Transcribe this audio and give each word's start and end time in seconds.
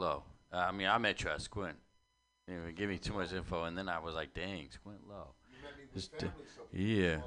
Lowe. 0.00 0.22
Uh, 0.52 0.56
I 0.56 0.72
mean, 0.72 0.88
I 0.88 0.98
met 0.98 1.22
you 1.22 1.30
at 1.30 1.42
Squint. 1.42 1.76
You 2.48 2.54
know, 2.56 2.60
give 2.74 2.88
me 2.88 2.98
too 2.98 3.12
much 3.12 3.32
info, 3.32 3.64
and 3.64 3.76
then 3.76 3.88
I 3.88 3.98
was 4.00 4.14
like, 4.14 4.34
dang, 4.34 4.68
Squint 4.70 5.00
d- 6.18 6.26
yeah. 6.72 7.18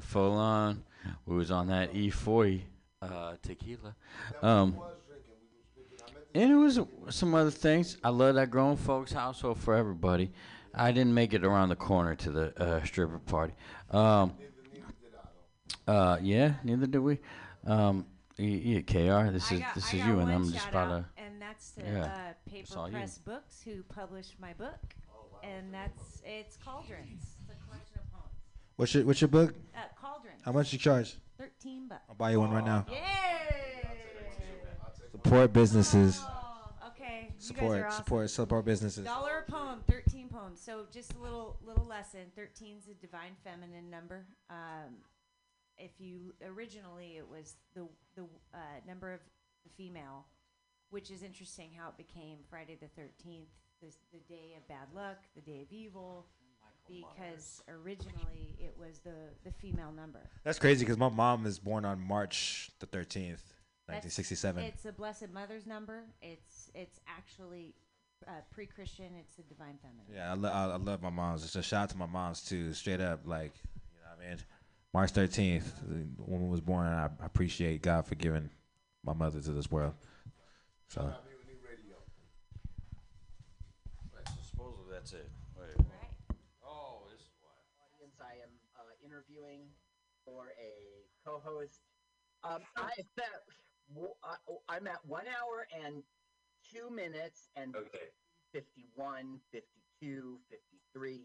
Full 0.00 0.32
on. 0.36 0.84
We 1.26 1.36
was 1.36 1.50
on 1.50 1.68
that 1.68 1.94
E40 1.94 2.62
uh, 3.00 3.34
tequila. 3.42 3.94
Um, 4.42 4.76
and 6.34 6.50
it 6.52 6.56
was 6.56 6.80
some 7.10 7.34
other 7.34 7.50
things. 7.50 7.96
I 8.04 8.10
love 8.10 8.34
that 8.34 8.50
grown 8.50 8.76
folks 8.76 9.12
household 9.12 9.58
for 9.58 9.74
everybody. 9.74 10.32
I 10.74 10.92
didn't 10.92 11.14
make 11.14 11.32
it 11.32 11.44
around 11.44 11.70
the 11.70 11.76
corner 11.76 12.14
to 12.16 12.30
the 12.30 12.62
uh, 12.62 12.84
stripper 12.84 13.18
party. 13.20 13.54
Um, 13.90 14.34
uh, 15.86 16.18
yeah, 16.20 16.54
neither 16.62 16.86
did 16.86 16.98
we. 16.98 17.18
Um, 17.66 18.06
yeah, 18.38 18.80
Kr, 18.82 19.30
this 19.32 19.50
I 19.50 19.54
is 19.56 19.60
got- 19.60 19.74
this 19.74 19.92
I 19.92 19.96
is 19.96 20.02
got 20.02 20.06
you, 20.06 20.12
and 20.20 20.22
one 20.22 20.30
I'm 20.32 20.44
just 20.52 20.64
shout 20.64 20.68
about 20.70 20.88
to. 21.16 21.22
And 21.22 21.42
that's 21.42 21.70
to 21.72 21.80
yeah, 21.82 22.04
uh, 22.04 22.32
it's 22.52 22.74
all 22.76 22.84
Paper 22.84 22.96
you. 22.96 22.98
Press 23.02 23.18
Books, 23.18 23.62
who 23.64 23.82
published 23.84 24.34
my 24.40 24.52
book. 24.54 24.78
And 25.42 25.72
that's 25.72 26.20
it's 26.24 26.56
Cauldrons. 26.56 27.22
It's 27.22 27.50
a 27.50 27.64
collection 27.68 27.98
of 28.00 28.12
poems. 28.12 28.34
What's 28.76 28.94
your 28.94 29.04
What's 29.04 29.20
your 29.20 29.28
book? 29.28 29.54
Uh, 29.74 29.80
Cauldrons. 30.00 30.40
How 30.44 30.52
much 30.52 30.72
you 30.72 30.78
charge? 30.78 31.16
Thirteen 31.38 31.86
bucks. 31.88 32.02
I'll 32.08 32.16
buy 32.16 32.32
you 32.32 32.40
one 32.40 32.50
right 32.50 32.64
now. 32.64 32.84
Yay! 32.90 33.88
Support 35.12 35.52
businesses. 35.52 36.20
Oh, 36.24 36.70
okay. 36.88 37.28
You 37.36 37.40
Support 37.40 37.70
guys 37.76 37.80
are 37.82 37.86
awesome. 37.86 38.04
support 38.04 38.30
support 38.30 38.64
businesses. 38.64 39.04
Dollar 39.04 39.44
a 39.46 39.50
poem, 39.50 39.80
thirteen 39.86 40.28
poems. 40.28 40.60
So 40.60 40.86
just 40.92 41.14
a 41.14 41.18
little 41.18 41.56
little 41.64 41.84
lesson. 41.84 42.20
Thirteen's 42.34 42.88
a 42.88 42.94
divine 42.94 43.32
feminine 43.44 43.90
number. 43.90 44.26
Um, 44.50 44.96
if 45.78 45.92
you 45.98 46.34
originally 46.46 47.16
it 47.16 47.28
was 47.28 47.56
the 47.74 47.86
the 48.16 48.22
uh, 48.54 48.58
number 48.86 49.12
of 49.12 49.20
the 49.64 49.70
female, 49.76 50.26
which 50.90 51.10
is 51.10 51.22
interesting 51.22 51.70
how 51.76 51.88
it 51.88 51.96
became 51.96 52.38
Friday 52.48 52.76
the 52.80 52.88
thirteenth, 52.88 53.48
the 53.80 53.88
the 54.12 54.20
day 54.28 54.54
of 54.56 54.66
bad 54.68 54.88
luck, 54.94 55.18
the 55.34 55.40
day 55.40 55.62
of 55.62 55.72
evil, 55.72 56.26
because 56.88 57.62
originally 57.68 58.56
it 58.58 58.74
was 58.78 58.98
the 59.00 59.14
the 59.44 59.52
female 59.52 59.92
number. 59.92 60.20
That's 60.44 60.58
crazy 60.58 60.84
because 60.84 60.98
my 60.98 61.08
mom 61.08 61.46
is 61.46 61.58
born 61.58 61.84
on 61.84 62.00
March 62.00 62.70
the 62.80 62.86
thirteenth, 62.86 63.42
nineteen 63.88 64.10
sixty-seven. 64.10 64.64
It's 64.64 64.84
a 64.84 64.92
Blessed 64.92 65.30
Mother's 65.32 65.66
number. 65.66 66.04
It's 66.22 66.70
it's 66.74 67.00
actually 67.06 67.74
uh, 68.26 68.32
pre-Christian. 68.50 69.06
It's 69.20 69.36
the 69.36 69.42
divine 69.42 69.78
feminine. 69.82 70.06
Yeah, 70.12 70.32
I, 70.32 70.34
lo- 70.34 70.50
I, 70.50 70.74
I 70.74 70.76
love 70.76 71.02
my 71.02 71.10
moms. 71.10 71.44
It's 71.44 71.54
a 71.56 71.62
shout 71.62 71.84
out 71.84 71.90
to 71.90 71.96
my 71.96 72.06
moms 72.06 72.42
too. 72.42 72.72
Straight 72.72 73.00
up, 73.00 73.20
like 73.26 73.52
you 73.94 74.00
know, 74.02 74.16
what 74.16 74.26
I 74.26 74.28
mean, 74.30 74.38
March 74.94 75.10
thirteenth, 75.10 75.72
the 75.86 76.06
woman 76.22 76.48
was 76.48 76.60
born, 76.60 76.86
and 76.86 76.96
I 76.96 77.08
appreciate 77.24 77.82
God 77.82 78.06
for 78.06 78.14
giving 78.14 78.48
my 79.04 79.12
mother 79.12 79.40
to 79.40 79.52
this 79.52 79.70
world. 79.70 79.94
So 80.88 81.02
Right, 84.14 84.26
so 84.26 84.34
supposedly 84.50 84.86
that's 84.90 85.12
it. 85.12 85.28
Wait. 85.56 85.68
Right. 85.76 86.36
Oh, 86.64 87.02
this 87.12 87.20
is 87.20 87.28
audience 87.78 88.16
I 88.20 88.40
am 88.42 88.48
uh, 88.76 88.94
interviewing 89.04 89.68
for 90.24 90.46
a 90.58 91.04
co-host. 91.28 91.80
Um, 92.42 92.60
I 92.76 92.90
bet 93.16 93.26
w- 93.92 94.14
I- 94.24 94.74
I'm 94.74 94.86
at 94.86 95.04
one 95.06 95.26
hour 95.26 95.66
and 95.84 96.02
two 96.72 96.88
minutes 96.90 97.48
and 97.56 97.76
Okay. 97.76 98.08
51, 98.52 99.38
52, 99.52 100.38
53. 100.48 101.20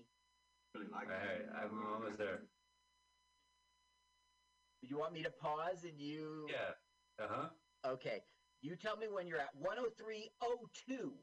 All 0.75 0.81
right, 1.07 1.45
I'm 1.55 1.85
almost 1.93 2.17
there. 2.17 2.41
Do 4.83 4.89
you 4.89 4.99
want 4.99 5.13
me 5.13 5.23
to 5.23 5.31
pause 5.31 5.87
and 5.87 5.95
you? 5.95 6.45
Yeah. 6.51 6.75
Uh 7.23 7.27
huh. 7.31 7.47
Okay. 7.87 8.19
You 8.59 8.75
tell 8.75 8.97
me 8.97 9.07
when 9.07 9.27
you're 9.27 9.39
at 9.39 9.55
103.02 9.55 11.15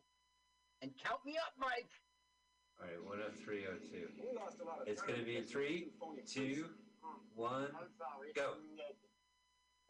and 0.80 0.91
count 0.97 1.20
me 1.27 1.36
up, 1.36 1.52
Mike. 1.61 1.92
All 2.80 2.89
right, 2.89 3.05
one 3.05 3.20
oh 3.20 3.28
three 3.44 3.69
oh 3.69 3.77
two. 3.77 4.08
It's 4.86 5.02
gonna 5.02 5.22
be 5.22 5.42
three, 5.42 5.92
two, 6.24 6.64
one, 7.34 7.68
go. 8.34 8.57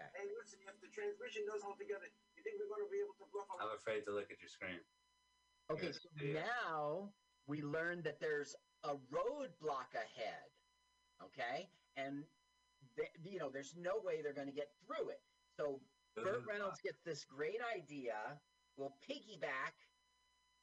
Hey, 0.01 0.27
listen, 0.35 0.59
if 0.67 0.75
the 0.83 0.91
transmission 0.91 1.43
goes 1.47 1.63
all 1.63 1.79
together, 1.79 2.11
you 2.35 2.43
think 2.43 2.57
we're 2.59 2.67
going 2.75 2.83
to 2.83 2.91
be 2.91 2.99
able 2.99 3.15
to 3.21 3.29
bluff 3.31 3.47
on 3.53 3.63
I'm 3.63 3.77
afraid 3.77 4.03
to 4.07 4.13
look 4.13 4.33
at 4.33 4.41
your 4.41 4.49
screen. 4.49 4.81
Okay, 5.71 5.93
so 5.93 6.09
now 6.35 7.13
we 7.47 7.63
learned 7.63 8.03
that 8.05 8.19
there's 8.19 8.57
a 8.83 8.97
roadblock 9.13 9.95
ahead. 9.95 10.51
Okay, 11.23 11.69
and 11.97 12.25
th- 13.01 13.33
you 13.33 13.39
know 13.39 13.51
there's 13.51 13.75
no 13.77 14.01
way 14.05 14.23
they're 14.23 14.35
going 14.35 14.49
to 14.49 14.55
get 14.55 14.69
through 14.87 15.11
it. 15.11 15.21
So 15.57 15.81
Burt 16.17 16.45
Reynolds 16.47 16.81
gets 16.81 17.01
this 17.05 17.25
great 17.25 17.61
idea. 17.77 18.41
We'll 18.77 18.95
piggyback 19.09 19.75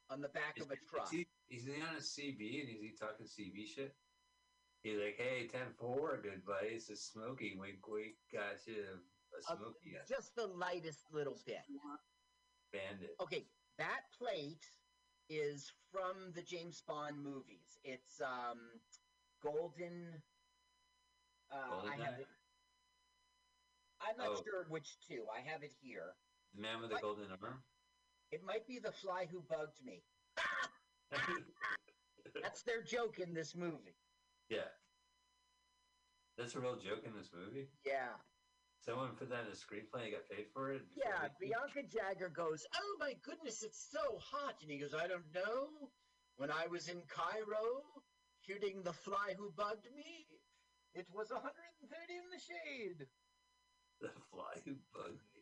on 0.09 0.21
the 0.21 0.29
back 0.29 0.57
Is, 0.57 0.65
of 0.65 0.71
a 0.71 0.75
truck. 0.89 1.11
he, 1.11 1.27
is 1.49 1.65
he 1.65 1.81
on 1.81 1.95
a 1.95 1.99
CB 1.99 2.61
and 2.61 2.69
is 2.69 2.81
he 2.81 2.91
talking 2.99 3.25
CB 3.25 3.67
shit? 3.67 3.95
He's 4.83 4.97
like, 4.97 5.17
hey, 5.17 5.47
10 5.51 5.73
4, 5.79 6.17
good 6.23 6.45
buddy. 6.45 6.73
This 6.75 6.89
is 6.89 7.01
Smokey. 7.01 7.55
Wink, 7.59 7.85
wink. 7.87 8.15
Got 8.31 8.65
you 8.67 8.85
a 9.33 9.51
Uh, 9.51 9.55
just 10.07 10.35
the 10.35 10.47
lightest 10.47 11.11
little 11.11 11.37
bit. 11.45 11.61
bandit. 12.71 13.15
Okay, 13.19 13.43
that 13.77 14.01
plate 14.17 14.65
is 15.29 15.71
from 15.91 16.31
the 16.33 16.41
James 16.41 16.81
Bond 16.87 17.21
movies. 17.21 17.77
It's 17.83 18.21
um, 18.21 18.59
golden. 19.41 20.23
Uh, 21.51 21.81
I 21.87 21.95
have 22.03 22.19
it. 22.19 22.27
I'm 24.01 24.17
not 24.17 24.27
Oh. 24.29 24.43
sure 24.43 24.65
which 24.69 24.97
two. 25.07 25.25
I 25.33 25.39
have 25.41 25.63
it 25.63 25.73
here. 25.81 26.13
The 26.53 26.61
man 26.61 26.81
with 26.81 26.89
the 26.89 26.95
What? 26.95 27.01
golden 27.01 27.31
arm? 27.31 27.63
It 28.31 28.43
might 28.43 28.67
be 28.67 28.79
the 28.79 28.91
fly 28.91 29.25
who 29.25 29.41
bugged 29.41 29.83
me. 29.83 30.03
That's 32.41 32.61
their 32.63 32.83
joke 32.83 33.19
in 33.19 33.33
this 33.33 33.55
movie. 33.55 33.95
yeah. 34.49 34.67
That's 36.37 36.53
a 36.53 36.59
real 36.59 36.75
joke 36.75 37.03
in 37.03 37.15
this 37.15 37.31
movie? 37.33 37.67
Yeah. 37.83 38.13
Someone 38.85 39.15
put 39.15 39.27
that 39.29 39.45
in 39.47 39.51
a 39.51 39.55
screenplay 39.55 40.03
and 40.03 40.11
got 40.13 40.29
paid 40.29 40.45
for 40.53 40.71
it? 40.71 40.83
Yeah, 40.95 41.29
Bianca 41.39 41.81
Jagger 41.81 42.29
goes, 42.29 42.63
Oh 42.75 42.95
my 42.99 43.13
goodness, 43.23 43.63
it's 43.63 43.89
so 43.91 44.19
hot. 44.19 44.53
And 44.61 44.69
he 44.69 44.77
goes, 44.77 44.93
I 44.93 45.07
don't 45.07 45.25
know. 45.33 45.89
When 46.35 46.51
I 46.51 46.67
was 46.67 46.89
in 46.89 47.01
Cairo 47.07 47.81
shooting 48.45 48.83
the 48.83 48.93
fly 48.93 49.33
who 49.35 49.49
bugged 49.57 49.87
me, 49.95 50.27
it 50.97 51.05
was 51.13 51.29
130 51.29 52.17
in 52.17 52.27
the 52.33 52.41
shade. 52.41 53.07
The 53.99 54.09
fly 54.29 54.61
who 54.63 54.75
bugged 54.93 55.25
me. 55.33 55.41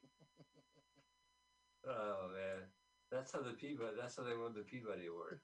oh 1.89 2.29
man, 2.31 2.63
that's 3.11 3.33
how 3.33 3.41
the 3.41 3.51
Peabody. 3.51 3.97
That's 3.99 4.15
how 4.15 4.23
they 4.23 4.37
won 4.37 4.53
the 4.53 4.63
Peabody 4.63 5.07
Award. 5.07 5.41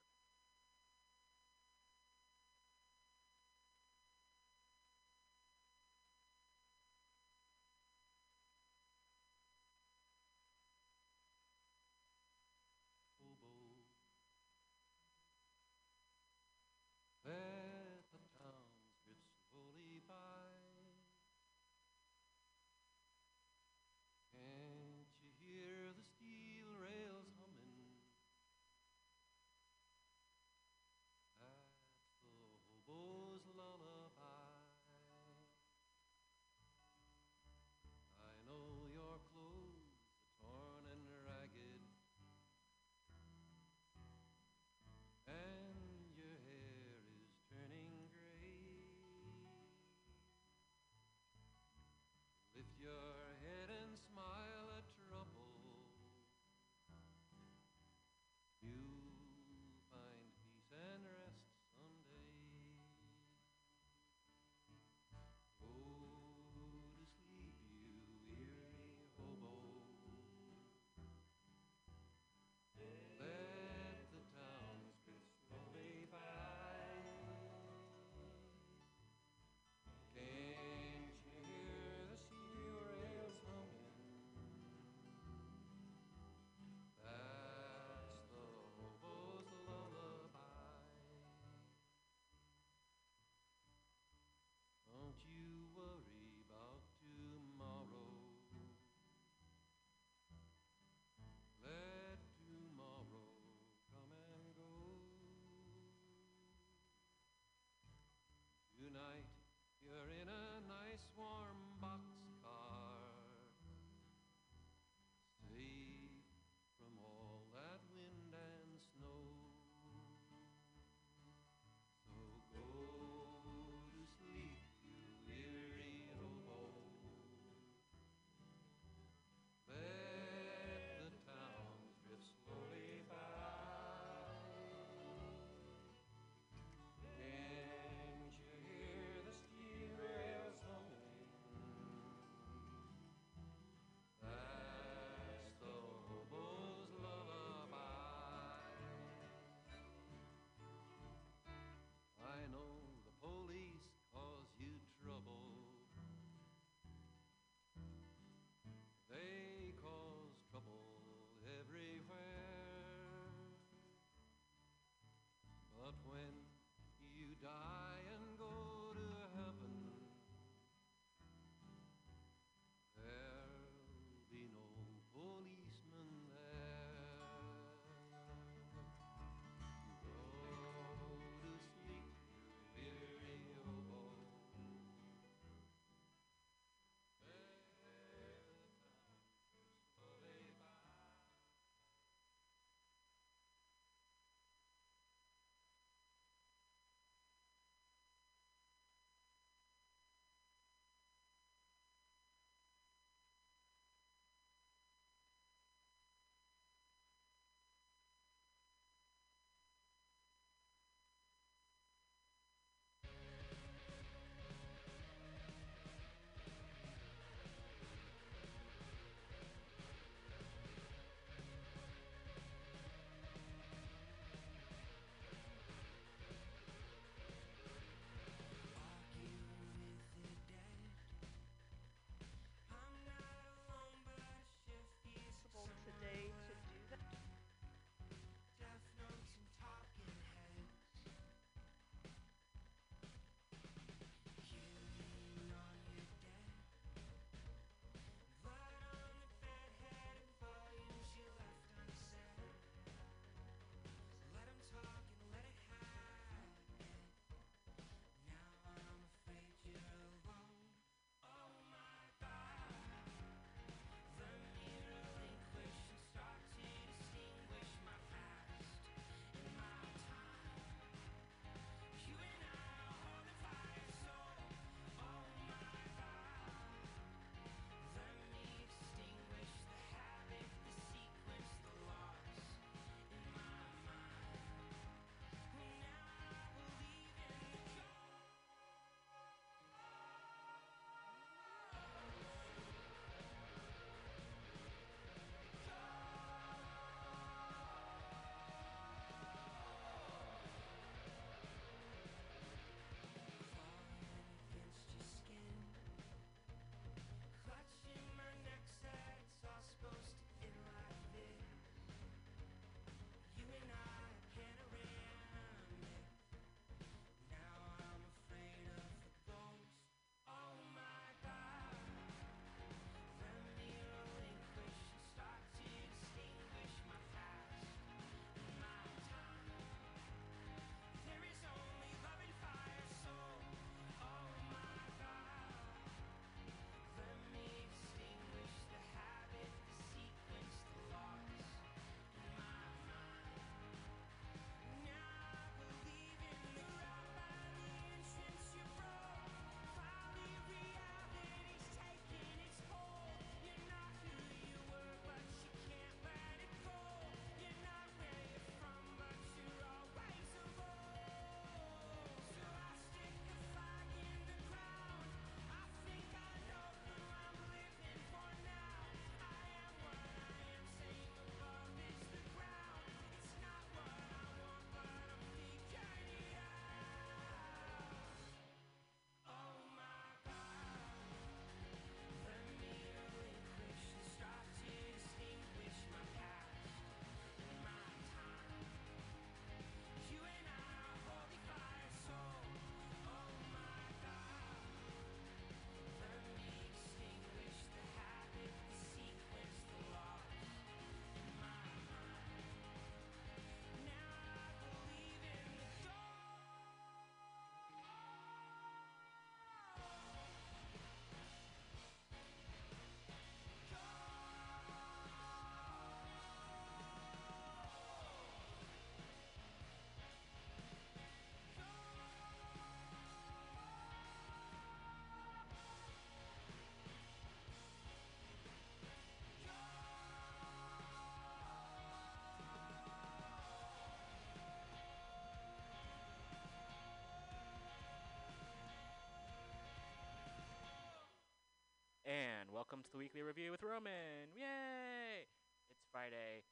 The 442.91 442.99
weekly 442.99 443.23
review 443.23 443.55
with 443.55 443.63
Roman. 443.63 444.27
Yay! 444.35 445.23
It's 445.71 445.79
Friday, 445.95 446.43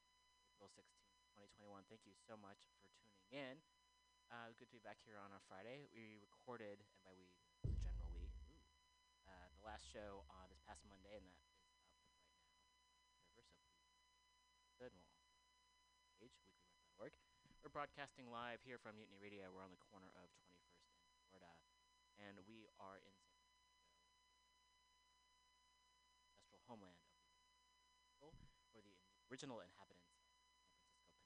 April 0.56 0.72
16th, 0.72 1.20
2021. 1.36 1.84
Thank 1.92 2.08
you 2.08 2.16
so 2.16 2.40
much 2.40 2.56
for 2.72 2.80
tuning 2.96 3.28
in. 3.28 3.60
Uh, 4.32 4.48
good 4.56 4.72
to 4.72 4.76
be 4.80 4.80
back 4.80 5.04
here 5.04 5.20
on 5.20 5.36
a 5.36 5.42
Friday. 5.52 5.92
We 5.92 6.16
recorded, 6.24 6.80
and 6.80 7.04
by 7.04 7.12
we, 7.12 7.28
the 7.68 7.76
general 7.84 8.08
we, 8.16 8.24
uh, 9.28 9.52
the 9.60 9.68
last 9.68 9.84
show 9.92 10.24
on 10.32 10.48
this 10.48 10.64
past 10.64 10.80
Monday, 10.88 11.12
and 11.12 11.28
that 13.36 13.44
is 13.44 13.52
up 13.52 13.60
right 13.60 13.60
now. 13.60 13.84
Server, 14.00 14.24
so 14.64 14.72
good. 14.80 14.96
also 16.24 17.36
page. 17.44 17.60
We're 17.60 17.76
broadcasting 17.76 18.32
live 18.32 18.64
here 18.64 18.80
from 18.80 18.96
Mutiny 18.96 19.20
Radio. 19.20 19.52
We're 19.52 19.68
on 19.68 19.76
the 19.76 19.84
corner 19.92 20.08
of 20.16 20.32
21st 20.40 21.04
and 21.04 21.20
Florida, 21.28 21.52
and 22.16 22.40
we 22.48 22.72
are 22.80 22.96
in 23.04 23.12
San 23.28 23.28
Francisco, 23.44 23.60
ancestral 26.40 26.59
homeland 26.70 27.02
of 27.02 27.18
the 27.90 27.98
people, 28.06 28.30
the 28.78 28.86
original 29.28 29.58
inhabitants 29.66 30.14
of 30.14 30.22
the 30.22 30.30
San 30.30 30.46
Francisco 30.46 30.78
Peninsula. 30.78 31.18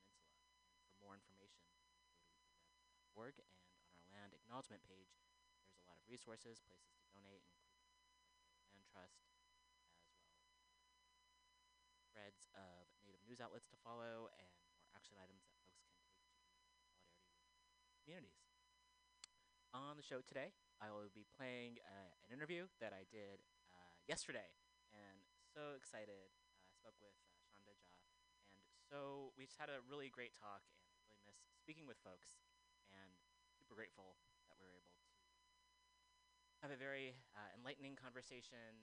And 0.71 0.87
for 0.87 0.95
more 1.03 1.19
information, 1.19 1.67
go 1.67 3.27
to 3.27 3.43
and 3.43 3.43
on 3.83 3.99
our 3.99 4.07
land 4.07 4.31
acknowledgement 4.31 4.87
page, 4.87 5.11
there's 5.67 5.83
a 5.83 5.87
lot 5.91 5.99
of 5.99 6.07
resources, 6.07 6.63
places 6.63 6.95
to 6.95 7.11
donate, 7.11 7.43
including 8.63 8.87
Land 8.87 8.87
Trust, 8.87 9.19
as 9.19 9.35
well 9.35 9.53
threads 12.13 12.47
of 12.55 12.87
native 13.03 13.19
news 13.27 13.41
outlets 13.43 13.67
to 13.67 13.77
follow, 13.83 14.31
and 14.39 14.47
more 14.79 14.87
action 14.95 15.17
items 15.19 15.43
that 15.43 15.57
folks 15.59 15.75
can 15.75 15.91
take 15.91 16.07
to 16.07 16.23
solidarity 16.23 17.19
with 17.83 17.99
communities. 18.05 18.39
On 19.73 19.97
the 19.97 20.05
show 20.05 20.21
today, 20.21 20.53
I 20.77 20.93
will 20.93 21.09
be 21.11 21.25
playing 21.33 21.81
uh, 21.81 22.13
an 22.23 22.29
interview 22.29 22.69
that 22.77 22.93
I 22.93 23.09
did 23.09 23.41
uh, 23.73 23.97
yesterday, 24.05 24.45
so 25.53 25.77
excited. 25.77 26.33
Uh, 26.49 26.65
I 26.65 26.73
spoke 26.73 26.97
with 26.97 27.13
uh, 27.29 27.37
Shonda 27.45 27.77
Jha, 27.77 27.93
and 28.49 28.57
so 28.89 29.29
we 29.37 29.45
just 29.45 29.61
had 29.61 29.69
a 29.69 29.85
really 29.85 30.09
great 30.09 30.33
talk, 30.33 30.65
and 30.65 30.81
I 30.81 31.13
really 31.13 31.21
miss 31.29 31.37
speaking 31.61 31.85
with 31.85 32.01
folks, 32.01 32.41
and 32.89 33.13
super 33.53 33.77
grateful 33.77 34.17
that 34.49 34.57
we 34.57 34.65
were 34.65 34.73
able 34.73 34.97
to 34.97 35.13
have 36.65 36.73
a 36.73 36.79
very 36.79 37.13
uh, 37.37 37.53
enlightening 37.53 37.93
conversation 37.93 38.81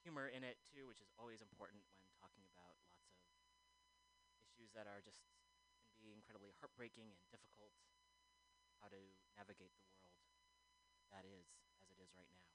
humor 0.00 0.32
in 0.32 0.40
it 0.40 0.64
too, 0.64 0.88
which 0.88 1.04
is 1.04 1.12
always 1.20 1.44
important 1.44 1.84
when 2.00 2.08
talking 2.16 2.48
about 2.48 2.80
lots 2.88 4.32
of 4.32 4.40
issues 4.48 4.72
that 4.72 4.88
are 4.88 5.04
just 5.04 5.20
can 5.92 6.00
be 6.00 6.16
incredibly 6.16 6.56
heartbreaking 6.56 7.12
and 7.12 7.20
difficult. 7.28 7.76
How 8.80 8.88
to 8.88 9.02
navigate 9.36 9.76
the 9.76 9.84
world 9.92 10.16
that 11.12 11.28
is 11.28 11.52
as 11.84 11.92
it 11.92 12.00
is 12.00 12.16
right 12.16 12.32
now. 12.32 12.48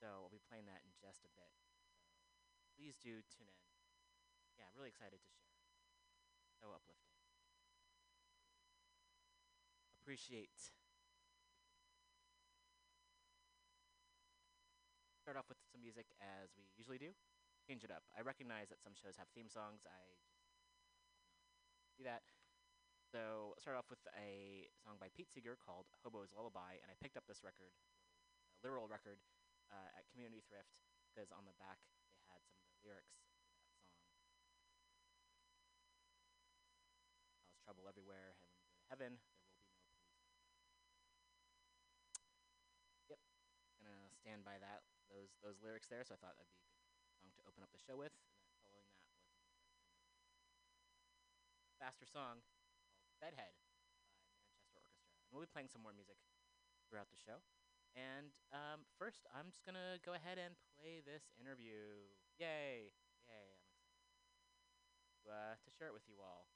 So 0.00 0.24
I'll 0.24 0.32
be 0.32 0.40
playing 0.48 0.64
that 0.66 0.80
in 0.80 0.90
just 0.96 1.28
a 1.28 1.30
bit. 1.36 1.52
Please 2.76 2.98
do 2.98 3.22
tune 3.30 3.48
in. 3.48 3.62
Yeah, 4.58 4.66
I'm 4.68 4.76
really 4.76 4.90
excited 4.90 5.18
to 5.18 5.30
share. 5.30 5.50
So 6.60 6.70
uplifting. 6.74 7.14
Appreciate 10.02 10.74
start 15.24 15.40
off 15.40 15.48
with 15.48 15.56
some 15.72 15.80
music 15.80 16.04
as 16.20 16.52
we 16.52 16.68
usually 16.76 17.00
do. 17.00 17.16
Change 17.64 17.80
it 17.80 17.88
up. 17.88 18.04
I 18.12 18.20
recognize 18.20 18.68
that 18.68 18.84
some 18.84 18.92
shows 18.92 19.16
have 19.16 19.32
theme 19.32 19.48
songs. 19.48 19.80
I 19.88 20.20
just 21.88 21.96
do 21.96 22.04
that. 22.04 22.20
So 23.08 23.56
start 23.56 23.80
off 23.80 23.88
with 23.88 24.04
a 24.20 24.68
song 24.84 25.00
by 25.00 25.08
Pete 25.16 25.32
Seeger 25.32 25.56
called 25.56 25.88
"Hobo's 26.04 26.28
Lullaby," 26.36 26.76
and 26.84 26.92
I 26.92 27.00
picked 27.00 27.16
up 27.16 27.24
this 27.24 27.40
record, 27.40 27.72
a 27.72 28.60
literal 28.60 28.84
record, 28.84 29.16
uh, 29.72 29.96
at 29.96 30.04
Community 30.12 30.44
Thrift 30.44 30.84
because 31.08 31.32
on 31.32 31.48
the 31.48 31.56
back 31.56 31.80
they 32.04 32.20
had 32.28 32.44
some 32.44 32.60
of 32.60 32.68
the 32.68 32.73
lyrics 32.84 33.10
to 33.10 33.18
that 33.20 33.32
song. 33.34 33.48
Cause 37.48 37.56
trouble 37.64 37.88
everywhere, 37.88 38.36
and 38.36 38.44
when 38.52 38.60
you 38.60 38.68
go 38.68 38.76
to 38.76 38.84
heaven, 38.88 39.16
there 39.18 39.90
will 39.90 40.06
be 40.78 40.84
no 40.84 40.92
police. 41.08 41.40
Yep, 43.08 43.18
gonna 43.80 44.10
stand 44.14 44.44
by 44.44 44.58
that 44.60 44.82
those 45.10 45.30
those 45.42 45.58
lyrics 45.62 45.86
there. 45.88 46.04
So 46.04 46.14
I 46.14 46.18
thought 46.20 46.36
that'd 46.36 46.50
be 46.50 46.58
a 46.58 46.64
good 46.98 47.10
song 47.14 47.30
to 47.38 47.42
open 47.48 47.62
up 47.62 47.70
the 47.72 47.78
show 47.80 47.96
with. 47.96 48.12
And 48.64 48.72
then 48.72 48.84
following 48.88 48.88
that 51.36 51.46
was 51.62 51.70
faster 51.78 52.06
song 52.06 52.42
called 52.42 52.66
Bedhead 53.20 53.54
by 53.62 53.70
Manchester 54.18 54.50
Orchestra. 54.50 54.82
And 55.28 55.30
we'll 55.32 55.44
be 55.46 55.52
playing 55.52 55.68
some 55.70 55.82
more 55.82 55.94
music 55.94 56.18
throughout 56.88 57.10
the 57.12 57.20
show. 57.20 57.38
And 57.94 58.34
um, 58.50 58.82
first, 58.98 59.22
I'm 59.30 59.50
just 59.54 59.62
gonna 59.62 60.02
go 60.02 60.14
ahead 60.18 60.38
and 60.38 60.58
play 60.74 60.98
this 61.04 61.30
interview. 61.38 62.10
Yay! 62.34 62.90
Yay! 63.30 63.46
I'm 63.54 63.62
excited 63.70 65.06
to, 65.22 65.30
uh, 65.30 65.54
to 65.54 65.68
share 65.78 65.86
it 65.86 65.94
with 65.94 66.06
you 66.10 66.18
all. 66.18 66.50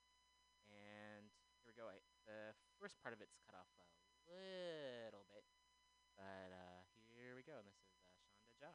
And 0.66 1.30
here 1.62 1.70
we 1.70 1.76
go. 1.78 1.87
I, 1.87 2.02
the 2.26 2.50
first 2.82 2.99
part 2.99 3.14
of 3.14 3.23
it's 3.23 3.38
cut 3.47 3.54
off 3.54 3.70
a 3.78 3.87
little 4.26 5.23
bit, 5.30 5.47
but 6.18 6.50
uh, 6.50 6.82
here 7.14 7.38
we 7.38 7.47
go. 7.47 7.62
And 7.62 7.66
this 7.70 7.78
is 7.78 7.94
uh, 8.11 8.11
Shonda 8.26 8.58
Jha. 8.58 8.75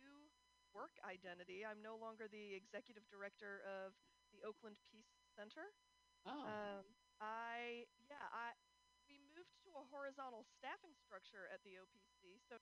new 0.00 0.32
work 0.72 0.96
identity. 1.04 1.60
I'm 1.60 1.84
no 1.84 2.00
longer 2.00 2.24
the 2.24 2.56
executive 2.56 3.04
director 3.12 3.60
of 3.68 3.92
the 4.32 4.40
Oakland 4.48 4.80
Peace 4.88 5.12
Center. 5.36 5.76
Oh. 6.24 6.40
Um, 6.48 6.84
I 7.20 7.84
yeah, 8.08 8.32
I 8.32 8.56
we 9.04 9.20
moved 9.36 9.54
to 9.68 9.76
a 9.76 9.84
horizontal 9.92 10.48
staffing 10.56 10.96
structure 10.96 11.52
at 11.52 11.60
the 11.68 11.76
OPC. 11.76 12.40
So 12.48 12.56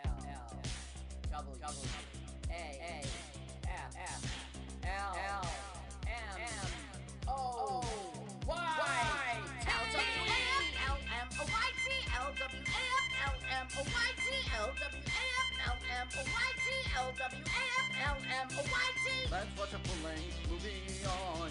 L 0.00 0.16
L 0.24 0.85
W 1.32 1.54
W 1.60 1.88
A 2.50 2.64
A 2.80 3.02
F 3.64 3.92
F 3.96 4.22
L 4.84 5.16
L 5.16 5.46
M 6.06 6.36
M 6.38 6.70
O 7.28 7.82
Y 8.46 8.54
L 9.66 9.84
W 9.92 10.06
A 10.06 10.40
F 10.46 10.70
L 10.86 10.98
M 11.20 11.28
O 11.34 11.44
Y 11.44 11.70
T 11.82 11.88
L 12.14 12.30
W 12.38 12.62
A 12.62 12.82
F 12.94 13.08
L 13.26 13.36
M 13.60 13.66
O 13.76 13.82
Y 13.82 14.10
T 14.16 14.28
L 14.56 14.70
W 14.76 15.02
A 15.06 15.22
F 15.36 15.50
L 15.66 15.78
M 16.00 16.08
O 16.14 16.22
Y 16.22 16.50
T 16.62 16.68
L 16.96 17.10
W 17.18 17.42
A 17.42 17.62
F 17.80 17.90
L 18.06 18.18
M 18.40 18.48
O 18.50 18.62
Y 18.62 18.88
T 19.02 19.30
Let's 19.30 19.52
watch 19.58 19.72
a 19.74 19.78
full-length 19.78 20.38
movie 20.48 21.04
on 21.06 21.50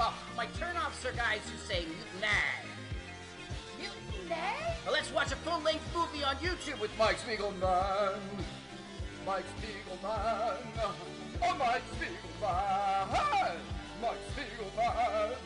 Oh, 0.00 0.14
my 0.36 0.46
turnoffs 0.46 1.04
are 1.04 1.16
guys 1.16 1.40
who 1.50 1.58
say 1.58 1.80
mutiny. 1.80 2.28
Mutiny? 3.78 4.40
Well, 4.84 4.92
let's 4.92 5.10
watch 5.12 5.32
a 5.32 5.36
full-length 5.36 5.82
movie 5.92 6.22
on 6.22 6.36
YouTube 6.36 6.80
with 6.80 6.96
Mike 6.96 7.16
Spiegelman. 7.18 8.16
Mike 9.26 9.44
Spiegelman. 9.58 10.56
Oh, 11.42 11.56
Mike 11.58 11.82
Spiegelman. 11.98 13.56
Mike 14.00 14.22
Spiegelman. 14.36 15.36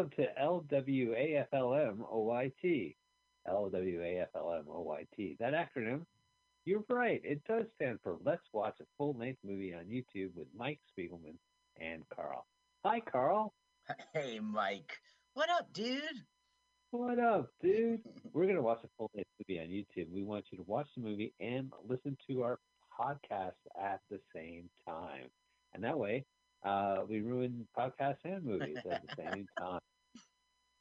Welcome 0.00 0.24
to 0.24 0.28
LWAFLM 0.42 1.98
OYT. 2.10 2.96
LWAFLM 3.46 4.64
OYT. 4.66 5.38
That 5.38 5.52
acronym, 5.52 6.06
you're 6.64 6.82
right. 6.88 7.20
It 7.22 7.44
does 7.46 7.66
stand 7.74 7.98
for 8.02 8.16
Let's 8.24 8.48
Watch 8.54 8.76
a 8.80 8.84
Full 8.96 9.12
Length 9.18 9.40
Movie 9.44 9.74
on 9.74 9.84
YouTube 9.84 10.30
with 10.34 10.46
Mike 10.56 10.80
Spiegelman 10.88 11.36
and 11.78 12.02
Carl. 12.08 12.46
Hi, 12.82 13.00
Carl. 13.00 13.52
Hey, 14.14 14.40
Mike. 14.40 14.90
What 15.34 15.50
up, 15.50 15.70
dude? 15.74 16.00
What 16.92 17.18
up, 17.18 17.50
dude? 17.60 18.00
We're 18.32 18.44
going 18.44 18.56
to 18.56 18.62
watch 18.62 18.80
a 18.82 18.88
full 18.96 19.10
length 19.14 19.28
movie 19.38 19.60
on 19.60 19.66
YouTube. 19.66 20.10
We 20.10 20.22
want 20.22 20.46
you 20.50 20.56
to 20.56 20.64
watch 20.66 20.88
the 20.96 21.02
movie 21.02 21.34
and 21.40 21.70
listen 21.86 22.16
to 22.30 22.42
our 22.42 22.58
podcast 22.98 23.52
at 23.78 24.00
the 24.10 24.18
same 24.34 24.70
time. 24.88 25.28
And 25.74 25.84
that 25.84 25.98
way, 25.98 26.24
uh, 26.64 26.98
we 27.08 27.20
ruin 27.20 27.66
podcasts 27.76 28.24
and 28.24 28.44
movies 28.44 28.78
at 28.90 29.02
the 29.06 29.14
same 29.16 29.46
time. 29.58 29.80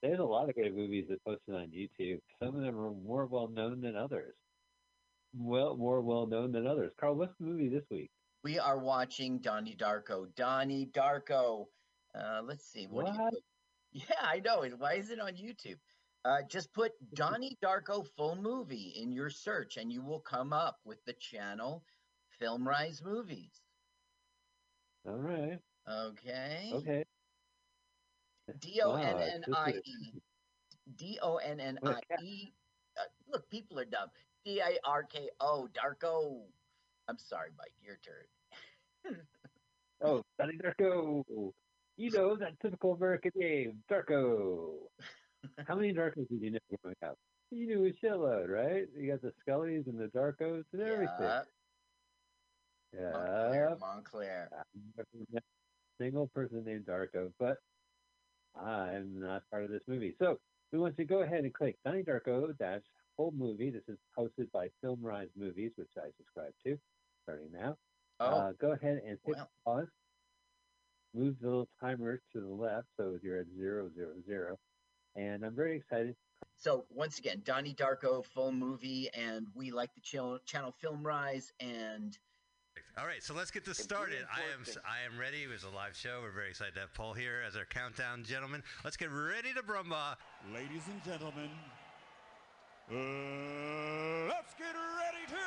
There's 0.02 0.20
a 0.20 0.24
lot 0.24 0.48
of 0.50 0.56
great 0.56 0.76
movies 0.76 1.06
that 1.10 1.24
posted 1.26 1.56
on 1.56 1.68
YouTube. 1.68 2.20
Some 2.42 2.56
of 2.56 2.62
them 2.62 2.78
are 2.80 2.92
more 2.92 3.26
well 3.26 3.50
known 3.50 3.82
than 3.82 3.96
others. 3.96 4.34
Well, 5.36 5.76
more 5.78 6.02
well 6.02 6.26
known 6.26 6.52
than 6.52 6.66
others. 6.66 6.94
Carl, 7.00 7.16
what's 7.16 7.34
the 7.40 7.46
movie 7.46 7.70
this 7.70 7.84
week? 7.92 8.10
We 8.44 8.58
are 8.58 8.80
watching 8.80 9.40
Donnie 9.40 9.76
Darko. 9.76 10.34
Donnie 10.36 10.90
Darko. 10.94 11.66
Uh, 12.16 12.42
let's 12.44 12.66
see. 12.72 12.88
What? 12.90 13.06
What? 13.18 13.34
Yeah, 13.92 14.04
I 14.22 14.40
know. 14.40 14.62
it. 14.62 14.78
Why 14.78 14.94
is 14.94 15.10
it 15.10 15.20
on 15.20 15.34
YouTube? 15.34 15.80
Uh, 16.24 16.44
just 16.48 16.72
put 16.74 16.92
Donnie 17.16 17.58
Darko 17.64 18.06
full 18.16 18.36
movie 18.36 18.94
in 19.02 19.12
your 19.12 19.32
search, 19.32 19.78
and 19.78 19.92
you 19.92 20.04
will 20.04 20.20
come 20.20 20.54
up 20.54 20.78
with 20.86 21.00
the 21.06 21.16
channel 21.20 21.84
Filmrise 22.40 23.04
Movies. 23.04 23.50
All 25.08 25.16
right. 25.16 25.58
Okay. 25.90 26.72
Okay. 26.74 27.04
D 28.60 28.82
O 28.84 28.96
N 28.96 29.18
N 29.18 29.44
I 29.54 29.72
E. 29.84 30.22
D 30.96 31.20
O 31.22 31.38
N 31.38 31.60
N 31.60 31.80
I 31.84 32.00
E. 32.22 32.54
Uh, 32.98 33.04
Look, 33.32 33.50
people 33.50 33.80
are 33.80 33.86
dumb. 33.86 34.10
D 34.46 34.62
I 34.62 34.78
R 34.86 35.04
K 35.04 35.30
O. 35.40 35.68
Darko. 35.74 36.42
I'm 37.08 37.18
sorry, 37.18 37.50
Mike. 37.58 37.74
Your 37.82 37.98
turn. 38.04 39.18
Oh, 40.02 40.24
Donnie 40.38 40.58
Darko. 40.58 41.52
You 41.98 42.12
know 42.12 42.38
that 42.38 42.58
typical 42.62 42.94
American 42.94 43.32
name, 43.36 43.84
Darko. 43.92 44.76
How 45.68 45.76
many 45.76 45.94
Darkos 45.94 46.30
did 46.30 46.42
you 46.42 46.52
know 46.52 46.60
growing 46.82 46.96
up? 47.06 47.18
You 47.52 47.68
knew 47.68 47.86
a 47.86 47.92
shitload, 47.92 48.48
right? 48.48 48.86
You 48.98 49.12
got 49.12 49.22
the 49.22 49.34
Scullys 49.46 49.88
and 49.88 50.00
the 50.00 50.08
Darkos 50.18 50.64
and 50.72 50.82
everything. 50.82 51.16
Yeah. 51.20 51.42
Yeah. 52.94 53.12
Montclair. 53.12 53.78
Montclair. 53.82 54.50
I've 56.02 56.14
never 56.14 56.20
met 56.20 56.24
a 56.24 56.28
single 56.28 56.28
person 56.34 56.64
named 56.66 56.86
Darko, 56.86 57.32
but 57.40 57.58
I'm 58.60 59.20
not 59.20 59.44
part 59.52 59.64
of 59.66 59.72
this 59.72 59.84
movie. 59.88 60.14
So 60.20 60.38
we 60.72 60.80
want 60.80 60.98
to 60.98 61.06
go 61.06 61.22
ahead 61.22 61.44
and 61.44 61.54
click 61.54 61.78
Donnie 61.86 62.04
Darko 62.04 62.58
dash 62.58 62.82
full 63.18 63.34
movie. 63.38 63.70
This 63.70 63.84
is 63.88 63.98
hosted 64.18 64.52
by 64.52 64.70
Filmrise 64.84 65.30
Movies, 65.38 65.72
which 65.76 65.90
I 65.98 66.08
subscribe 66.18 66.54
to, 66.66 66.78
starting 67.24 67.52
now. 67.52 67.76
Oh, 68.20 68.26
Uh, 68.26 68.52
go 68.60 68.72
ahead 68.74 69.02
and 69.06 69.18
hit 69.26 69.36
well. 69.36 69.50
pause. 69.66 69.88
Move 71.14 71.36
the 71.42 71.48
little 71.48 71.70
timer 71.82 72.22
to 72.34 72.40
the 72.42 72.48
left 72.48 72.88
so 72.98 73.18
you're 73.24 73.40
at 73.40 73.48
zero 73.58 73.90
zero 73.96 74.14
zero. 74.26 74.58
And 75.16 75.44
I'm 75.44 75.56
very 75.56 75.76
excited. 75.78 76.16
So 76.56 76.86
once 76.90 77.18
again, 77.18 77.42
Donnie 77.44 77.74
Darko 77.74 78.24
full 78.24 78.52
movie, 78.52 79.10
and 79.14 79.48
we 79.56 79.72
like 79.72 79.94
the 79.96 80.02
channel, 80.02 80.38
channel 80.46 80.72
Film 80.80 81.02
Rise, 81.06 81.52
and 81.60 82.18
All 82.98 83.06
right, 83.06 83.24
so 83.24 83.34
let's 83.34 83.52
get 83.52 83.66
this 83.66 83.78
started. 83.78 84.26
I 84.34 84.42
am. 84.54 84.66
I 84.86 85.06
am 85.06 85.20
ready. 85.20 85.44
It 85.44 85.50
was 85.50 85.64
a 85.64 85.70
live 85.70 85.96
show. 85.96 86.20
We're 86.22 86.32
very 86.32 86.50
excited 86.50 86.74
to 86.76 86.82
have 86.82 86.94
Paul 86.94 87.14
here 87.14 87.44
as 87.48 87.56
our 87.56 87.66
countdown 87.66 88.24
gentleman. 88.24 88.64
Let's 88.84 88.98
get 88.98 89.10
ready 89.12 89.54
to 89.54 89.62
brumba. 89.62 90.16
Ladies 90.54 90.84
and 90.92 91.04
gentlemen, 91.04 91.50
uh, 92.92 92.96
let's 94.28 94.56
get 94.56 94.74
ready 94.74 95.26
to 95.28 95.38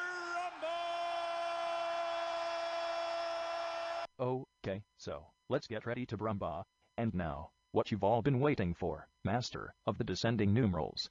rumble! 4.20 4.42
Okay, 4.64 4.82
so, 4.96 5.26
let's 5.48 5.66
get 5.66 5.84
ready 5.86 6.06
to 6.06 6.16
Brumba. 6.16 6.62
And 6.96 7.12
now, 7.14 7.50
what 7.72 7.90
you've 7.90 8.04
all 8.04 8.22
been 8.22 8.38
waiting 8.38 8.74
for, 8.74 9.08
Master 9.24 9.74
of 9.86 9.98
the 9.98 10.04
Descending 10.04 10.54
Numerals. 10.54 11.10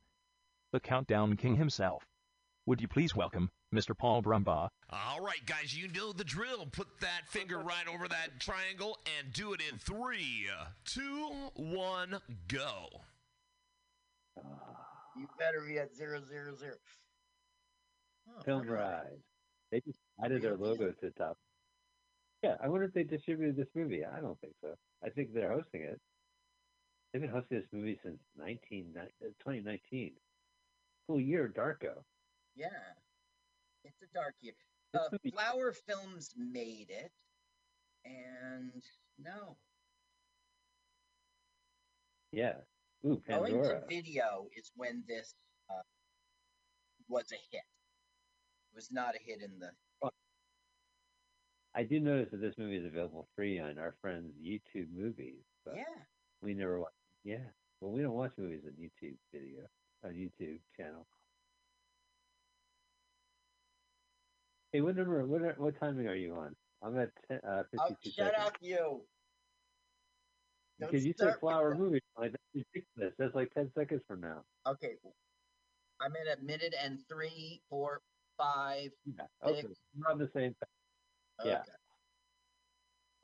The 0.71 0.79
Countdown 0.79 1.35
King 1.35 1.57
himself. 1.57 2.05
Would 2.65 2.79
you 2.79 2.87
please 2.87 3.13
welcome 3.13 3.49
Mr. 3.73 3.97
Paul 3.97 4.21
Brumbaugh? 4.21 4.69
All 4.89 5.21
right, 5.21 5.45
guys, 5.45 5.75
you 5.75 5.87
know 5.87 6.11
the 6.11 6.23
drill. 6.25 6.65
Put 6.71 6.87
that 6.99 7.21
finger 7.29 7.57
right 7.59 7.87
over 7.93 8.07
that 8.07 8.39
triangle 8.39 8.97
and 9.19 9.31
do 9.31 9.53
it 9.53 9.61
in 9.71 9.77
three, 9.77 10.47
two, 10.85 11.31
one, 11.55 12.17
go. 12.49 12.87
you 15.17 15.27
better 15.39 15.61
be 15.67 15.77
at 15.79 15.95
zero 15.95 16.19
zero 16.27 16.55
zero. 16.57 16.73
Oh, 18.37 18.41
Film 18.43 18.67
all 18.69 18.75
right. 18.75 18.91
Rise. 19.03 19.19
They 19.71 19.79
just 19.81 19.99
added 20.23 20.41
their 20.41 20.55
Really? 20.55 20.69
logo 20.69 20.91
to 20.91 20.95
the 21.01 21.11
top. 21.11 21.37
Yeah, 22.43 22.55
I 22.61 22.67
wonder 22.67 22.85
if 22.85 22.93
they 22.93 23.03
distributed 23.03 23.55
this 23.55 23.67
movie. 23.75 24.03
I 24.03 24.19
don't 24.19 24.39
think 24.41 24.53
so. 24.61 24.73
I 25.05 25.09
think 25.09 25.33
they're 25.33 25.51
hosting 25.51 25.81
it. 25.81 25.99
They've 27.13 27.21
been 27.21 27.31
hosting 27.31 27.59
this 27.59 27.67
movie 27.71 27.99
since 28.03 28.17
19, 28.37 28.95
uh, 28.97 29.03
2019. 29.43 30.13
Full 31.07 31.19
year 31.21 31.51
Darko. 31.55 32.03
Yeah, 32.55 32.67
it's 33.83 34.01
a 34.01 34.13
dark 34.13 34.35
year. 34.41 34.53
Uh, 34.93 35.07
Flower 35.31 35.73
Films 35.73 36.33
made 36.37 36.87
it, 36.89 37.11
and 38.05 38.83
no, 39.17 39.55
Yeah. 42.31 42.53
Ooh, 43.05 43.21
going 43.27 43.53
Pandora. 43.53 43.81
to 43.81 43.87
video 43.87 44.47
is 44.55 44.71
when 44.75 45.03
this 45.07 45.33
uh, 45.69 45.81
was 47.07 47.31
a 47.31 47.39
hit. 47.51 47.63
It 48.71 48.75
was 48.75 48.91
not 48.91 49.15
a 49.15 49.19
hit 49.23 49.41
in 49.41 49.59
the. 49.59 49.69
I 51.73 51.83
do 51.83 52.01
notice 52.01 52.29
that 52.31 52.41
this 52.41 52.57
movie 52.57 52.75
is 52.75 52.85
available 52.85 53.29
free 53.33 53.57
on 53.57 53.79
our 53.79 53.95
friend's 54.01 54.33
YouTube 54.35 54.87
movies, 54.93 55.39
but 55.65 55.75
Yeah, 55.77 55.83
we 56.41 56.53
never 56.53 56.81
watch. 56.81 56.91
Yeah. 57.23 57.45
Well, 57.79 57.91
we 57.93 58.01
don't 58.01 58.13
watch 58.13 58.33
movies 58.37 58.61
on 58.65 58.73
YouTube 58.73 59.15
video, 59.33 59.61
on 60.03 60.11
YouTube 60.11 60.59
channel. 60.75 61.07
Hey, 64.71 64.81
what 64.81 64.95
number? 64.95 65.25
What 65.25 65.41
are- 65.41 65.55
what 65.55 65.75
timing 65.79 66.07
are 66.07 66.15
you 66.15 66.33
on? 66.35 66.55
I'm 66.81 66.97
at 66.97 67.11
10, 67.27 67.39
uh, 67.43 67.63
oh, 67.79 67.87
52 67.87 68.11
shut 68.11 68.33
seconds. 68.33 68.47
up, 68.47 68.57
you. 68.61 69.07
Don't 70.79 70.89
Because 70.91 71.05
you 71.05 71.13
said 71.13 71.39
flower 71.39 71.75
movie. 71.75 72.01
Like 72.17 72.31
that's 72.31 72.43
ridiculous. 72.73 73.13
That's 73.17 73.35
like 73.35 73.53
ten 73.53 73.71
seconds 73.73 74.01
from 74.07 74.21
now. 74.21 74.43
Okay, 74.65 74.97
I'm 75.99 76.15
at 76.15 76.39
a 76.39 76.41
minute 76.41 76.73
and 76.81 77.05
three, 77.07 77.61
four, 77.69 78.01
five. 78.35 78.91
Yeah. 79.05 79.27
Okay. 79.43 79.61
Six. 79.61 79.79
We're 79.93 80.11
on 80.11 80.17
the 80.17 80.27
same. 80.33 80.55
thing. 80.55 80.69
Yeah. 81.45 81.61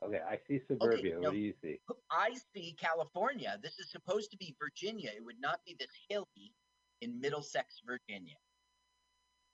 Okay. 0.04 0.16
Okay. 0.18 0.20
I 0.24 0.38
see 0.46 0.60
Suburbia. 0.68 1.14
no. 1.14 1.20
What 1.22 1.32
do 1.32 1.38
you 1.38 1.54
see? 1.60 1.80
I 2.12 2.36
see 2.54 2.74
California. 2.78 3.58
This 3.60 3.80
is 3.80 3.90
supposed 3.90 4.30
to 4.30 4.36
be 4.36 4.54
Virginia. 4.60 5.10
It 5.16 5.24
would 5.24 5.40
not 5.40 5.58
be 5.64 5.74
this 5.80 5.90
hilly 6.08 6.54
in 7.00 7.18
Middlesex, 7.18 7.80
Virginia. 7.84 8.36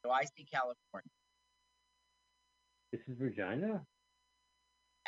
So 0.04 0.10
I 0.10 0.24
see 0.24 0.44
California. 0.44 1.08
This 2.94 3.08
is 3.08 3.18
Virginia. 3.18 3.84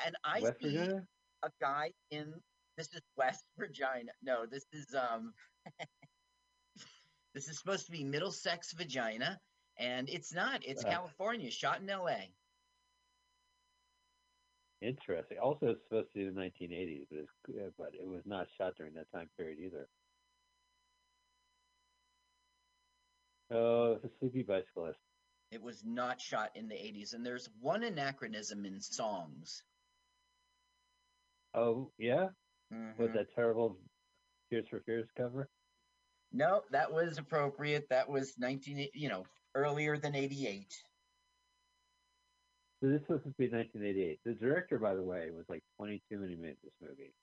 And 0.05 0.17
I 0.25 0.41
West 0.41 0.59
see 0.61 0.77
Virginia. 0.77 1.07
a 1.45 1.51
guy 1.61 1.93
in 2.11 2.35
this 2.77 2.93
is 2.93 3.01
West 3.17 3.45
Virginia. 3.57 4.11
No, 4.25 4.45
this 4.45 4.65
is 4.73 4.93
um 4.93 5.33
this 7.35 7.47
is 7.49 7.57
supposed 7.61 7.87
to 7.87 7.93
be 7.93 8.03
Middlesex, 8.03 8.73
Vagina, 8.73 9.39
and 9.79 10.09
it's 10.09 10.35
not. 10.35 10.65
It's 10.67 10.85
Uh. 10.85 10.89
California, 10.89 11.49
shot 11.49 11.81
in 11.81 11.87
LA. 11.87 12.23
Interesting. 14.83 15.39
Also, 15.39 15.67
it's 15.69 15.83
supposed 15.85 16.09
to 16.13 16.19
be 16.19 16.25
the 16.25 16.33
1980s, 16.33 17.07
but 17.09 17.19
it's, 17.21 17.31
uh, 17.57 17.71
but 17.79 17.93
it 17.95 18.05
was 18.07 18.23
not 18.27 18.49
shot 18.59 18.75
during 18.77 18.95
that 18.95 19.11
time 19.13 19.31
period 19.37 19.59
either. 19.65 19.87
Oh, 23.53 23.93
it's 23.93 24.05
a 24.05 24.11
sleepy 24.19 24.43
bicyclist. 24.43 24.99
It 25.51 25.63
was 25.63 25.85
not 25.85 26.21
shot 26.21 26.51
in 26.57 26.69
the 26.69 26.75
80s, 26.75 27.15
and 27.15 27.25
there's 27.25 27.49
one 27.61 27.85
anachronism 27.85 28.65
in 28.65 28.81
songs. 28.81 29.63
Oh, 31.55 31.93
yeah. 31.99 32.29
With 32.71 33.11
Mhm. 33.11 33.15
that 33.15 33.33
terrible 33.35 33.79
Tears 34.51 34.69
for 34.69 34.81
Fears 34.81 35.09
cover. 35.17 35.49
No, 36.33 36.65
that 36.71 36.93
was 36.93 37.19
appropriate. 37.19 37.89
That 37.89 38.09
was 38.09 38.37
19, 38.39 38.91
you 38.93 39.09
know, 39.09 39.25
earlier 39.55 39.97
than 39.97 40.15
88. 40.15 40.85
So 42.81 42.89
this 42.89 43.01
was 43.09 43.21
supposed 43.21 43.37
to 43.37 43.39
be 43.39 43.49
1988. 43.49 44.21
The 44.25 44.35
director, 44.35 44.79
by 44.79 44.95
the 44.95 45.03
way, 45.03 45.31
was 45.31 45.49
like 45.49 45.63
22 45.77 46.21
when 46.21 46.29
he 46.29 46.37
made 46.37 46.57
this 46.63 46.75
movie, 46.81 47.15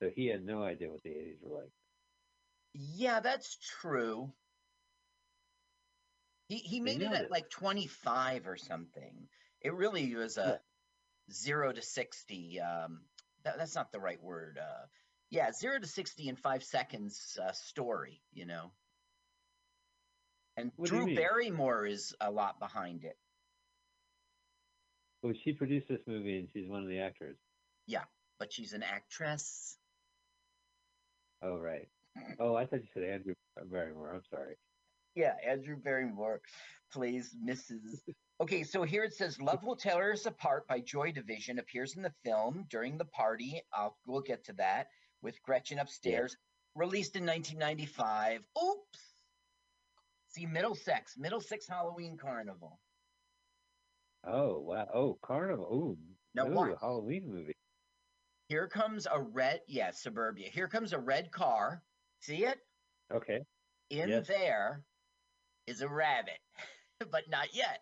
so 0.00 0.10
he 0.10 0.26
had 0.26 0.44
no 0.44 0.62
idea 0.62 0.90
what 0.90 1.02
the 1.02 1.10
80s 1.10 1.40
were 1.42 1.62
like. 1.62 1.72
Yeah, 2.74 3.20
that's 3.20 3.56
true. 3.56 4.34
He 6.52 6.58
he 6.58 6.80
made 6.80 7.00
it 7.00 7.06
at 7.06 7.24
it. 7.24 7.30
like 7.30 7.48
25 7.48 8.46
or 8.46 8.58
something. 8.58 9.28
It 9.62 9.72
really 9.72 10.14
was 10.14 10.36
a 10.36 10.60
0 11.30 11.72
to 11.72 11.80
60 11.80 12.60
um 12.60 13.00
that, 13.44 13.56
that's 13.56 13.74
not 13.74 13.90
the 13.90 14.00
right 14.00 14.22
word. 14.22 14.58
Uh 14.60 14.86
yeah, 15.30 15.50
0 15.50 15.78
to 15.78 15.86
60 15.86 16.28
in 16.28 16.36
5 16.36 16.62
seconds 16.62 17.38
uh, 17.42 17.52
story, 17.52 18.20
you 18.34 18.44
know. 18.44 18.70
And 20.58 20.72
What 20.76 20.90
Drew? 20.90 21.14
Barrymore 21.14 21.86
is 21.86 22.14
a 22.20 22.30
lot 22.30 22.58
behind 22.58 23.04
it. 23.04 23.16
Well, 25.22 25.32
she 25.42 25.52
produced 25.54 25.88
this 25.88 26.02
movie, 26.06 26.38
and 26.38 26.48
she's 26.52 26.68
one 26.68 26.82
of 26.82 26.88
the 26.88 26.98
actors. 26.98 27.38
Yeah, 27.86 28.04
but 28.38 28.52
she's 28.52 28.74
an 28.74 28.82
actress. 28.82 29.78
Oh, 31.40 31.56
right. 31.56 31.88
Oh, 32.38 32.54
I 32.54 32.66
thought 32.66 32.82
you 32.82 32.88
said 32.92 33.04
Andrew 33.04 33.32
Barrymore. 33.70 34.12
I'm 34.14 34.22
sorry. 34.30 34.56
Yeah, 35.14 35.34
Andrew 35.46 35.76
Barrymore 35.76 36.40
plays 36.92 37.34
Mrs. 37.46 38.00
Okay, 38.40 38.62
so 38.64 38.82
here 38.82 39.04
it 39.04 39.14
says 39.14 39.40
Love 39.40 39.62
Will 39.62 39.76
Tear 39.76 40.12
Us 40.12 40.26
Apart 40.26 40.66
by 40.66 40.80
Joy 40.80 41.12
Division 41.12 41.58
appears 41.58 41.94
in 41.96 42.02
the 42.02 42.12
film 42.24 42.64
during 42.70 42.98
the 42.98 43.04
party. 43.04 43.62
I'll 43.72 43.96
we'll 44.06 44.20
get 44.22 44.44
to 44.46 44.52
that 44.54 44.88
with 45.22 45.40
Gretchen 45.42 45.78
upstairs. 45.78 46.36
Released 46.74 47.16
in 47.16 47.26
1995. 47.26 48.40
Oops. 48.62 48.98
See 50.28 50.46
Middlesex, 50.46 51.16
Middlesex 51.18 51.68
Halloween 51.68 52.16
Carnival. 52.16 52.80
Oh, 54.24 54.60
wow. 54.60 54.86
Oh, 54.94 55.18
Carnival. 55.22 55.66
Ooh, 55.72 55.98
Now 56.34 56.46
ooh, 56.48 56.54
watch. 56.54 56.78
Halloween 56.80 57.28
movie. 57.28 57.52
Here 58.48 58.66
comes 58.68 59.06
a 59.10 59.20
red, 59.20 59.60
yeah, 59.68 59.90
suburbia. 59.92 60.48
Here 60.50 60.68
comes 60.68 60.92
a 60.92 60.98
red 60.98 61.30
car. 61.30 61.82
See 62.20 62.44
it? 62.44 62.58
Okay. 63.14 63.40
In 63.90 64.08
Yes. 64.08 64.26
there 64.26 64.82
is 65.66 65.80
a 65.80 65.88
rabbit, 65.88 66.38
but 67.10 67.28
not 67.30 67.54
yet. 67.54 67.80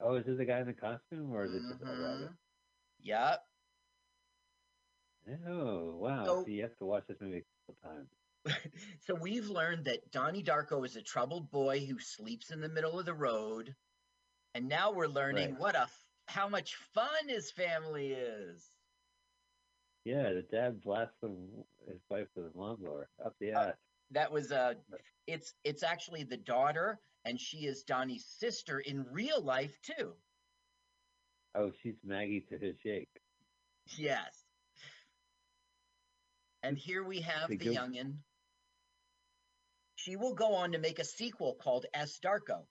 Oh, 0.00 0.14
is 0.14 0.26
it 0.28 0.38
the 0.38 0.44
guy 0.44 0.60
in 0.60 0.66
the 0.66 0.72
costume 0.72 1.32
or 1.32 1.44
is 1.44 1.54
it 1.54 1.62
just 1.68 1.82
a 1.82 1.86
rabbit? 1.86 2.30
Yep. 3.00 3.40
Oh, 5.46 5.96
wow. 5.96 6.24
So- 6.24 6.42
so 6.44 6.48
you 6.48 6.62
have 6.62 6.76
to 6.78 6.84
watch 6.86 7.04
this 7.08 7.20
movie 7.20 7.38
a 7.38 7.72
couple 7.72 7.90
times. 7.90 8.08
So 9.06 9.14
we've 9.14 9.48
learned 9.48 9.84
that 9.86 10.10
Donnie 10.10 10.42
Darko 10.44 10.84
is 10.86 10.96
a 10.96 11.02
troubled 11.02 11.50
boy 11.50 11.84
who 11.84 11.98
sleeps 11.98 12.50
in 12.50 12.60
the 12.60 12.68
middle 12.68 12.98
of 12.98 13.04
the 13.06 13.14
road, 13.14 13.74
and 14.54 14.68
now 14.68 14.92
we're 14.92 15.06
learning 15.08 15.50
Right. 15.52 15.60
what 15.60 15.74
a 15.74 15.88
how 16.28 16.48
much 16.48 16.76
fun 16.94 17.28
his 17.28 17.50
family 17.50 18.12
is. 18.12 18.70
Yeah, 20.04 20.32
the 20.32 20.42
dad 20.42 20.80
blasts 20.82 21.16
his 21.22 22.00
wife 22.10 22.28
with 22.34 22.54
a 22.54 22.58
lawnmower 22.58 23.08
up 23.24 23.34
the 23.40 23.52
Uh, 23.52 23.60
ass. 23.68 23.74
That 24.12 24.30
was 24.32 24.52
uh 24.52 24.74
it's 25.28 25.52
it's 25.62 25.82
actually 25.82 26.24
the 26.24 26.36
daughter, 26.38 26.98
and 27.24 27.38
she 27.38 27.58
is 27.58 27.82
Donnie's 27.84 28.24
sister 28.38 28.80
in 28.80 29.04
real 29.12 29.40
life 29.42 29.78
too. 29.82 30.14
Oh, 31.54 31.70
she's 31.82 31.94
Maggie 32.04 32.44
to 32.50 32.58
his 32.58 32.76
Jake. 32.82 33.08
Yes. 33.96 34.44
And 36.62 36.76
here 36.76 37.04
we 37.04 37.20
have 37.20 37.48
the 37.48 37.56
youngin. 37.58 38.14
She 39.96 40.16
will 40.16 40.34
go 40.34 40.54
on 40.54 40.72
to 40.72 40.78
make 40.78 40.98
a 40.98 41.04
sequel 41.04 41.54
called 41.60 41.86
S. 41.94 42.18
Darko. 42.24 42.64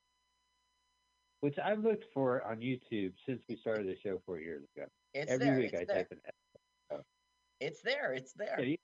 Which 1.42 1.58
I've 1.64 1.80
looked 1.80 2.06
for 2.14 2.44
on 2.44 2.58
YouTube 2.60 3.14
since 3.26 3.42
we 3.48 3.56
started 3.58 3.88
the 3.88 3.96
show 4.04 4.20
four 4.26 4.40
years 4.40 4.64
ago. 4.76 4.88
It's 5.14 5.32
Every 5.32 5.46
there, 5.46 5.58
week 5.58 5.74
it's 5.74 5.82
I 5.82 5.86
there. 5.86 5.96
type 6.04 6.12
in. 6.92 6.98
It's 7.60 7.82
there. 7.82 8.14
It's 8.14 8.34
there. 8.34 8.60
You- 8.60 8.78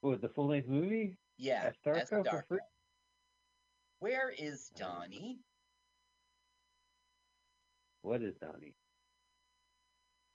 What, 0.00 0.20
the 0.20 0.28
full 0.28 0.48
length 0.48 0.68
movie? 0.68 1.16
Yeah, 1.38 1.64
S. 1.66 1.74
S. 1.86 1.86
Darko 1.86 2.08
for 2.08 2.22
Darko. 2.24 2.46
free? 2.48 2.58
Where 4.00 4.30
is 4.30 4.70
Donnie? 4.76 5.40
What 8.02 8.22
is 8.22 8.34
Donnie? 8.36 8.74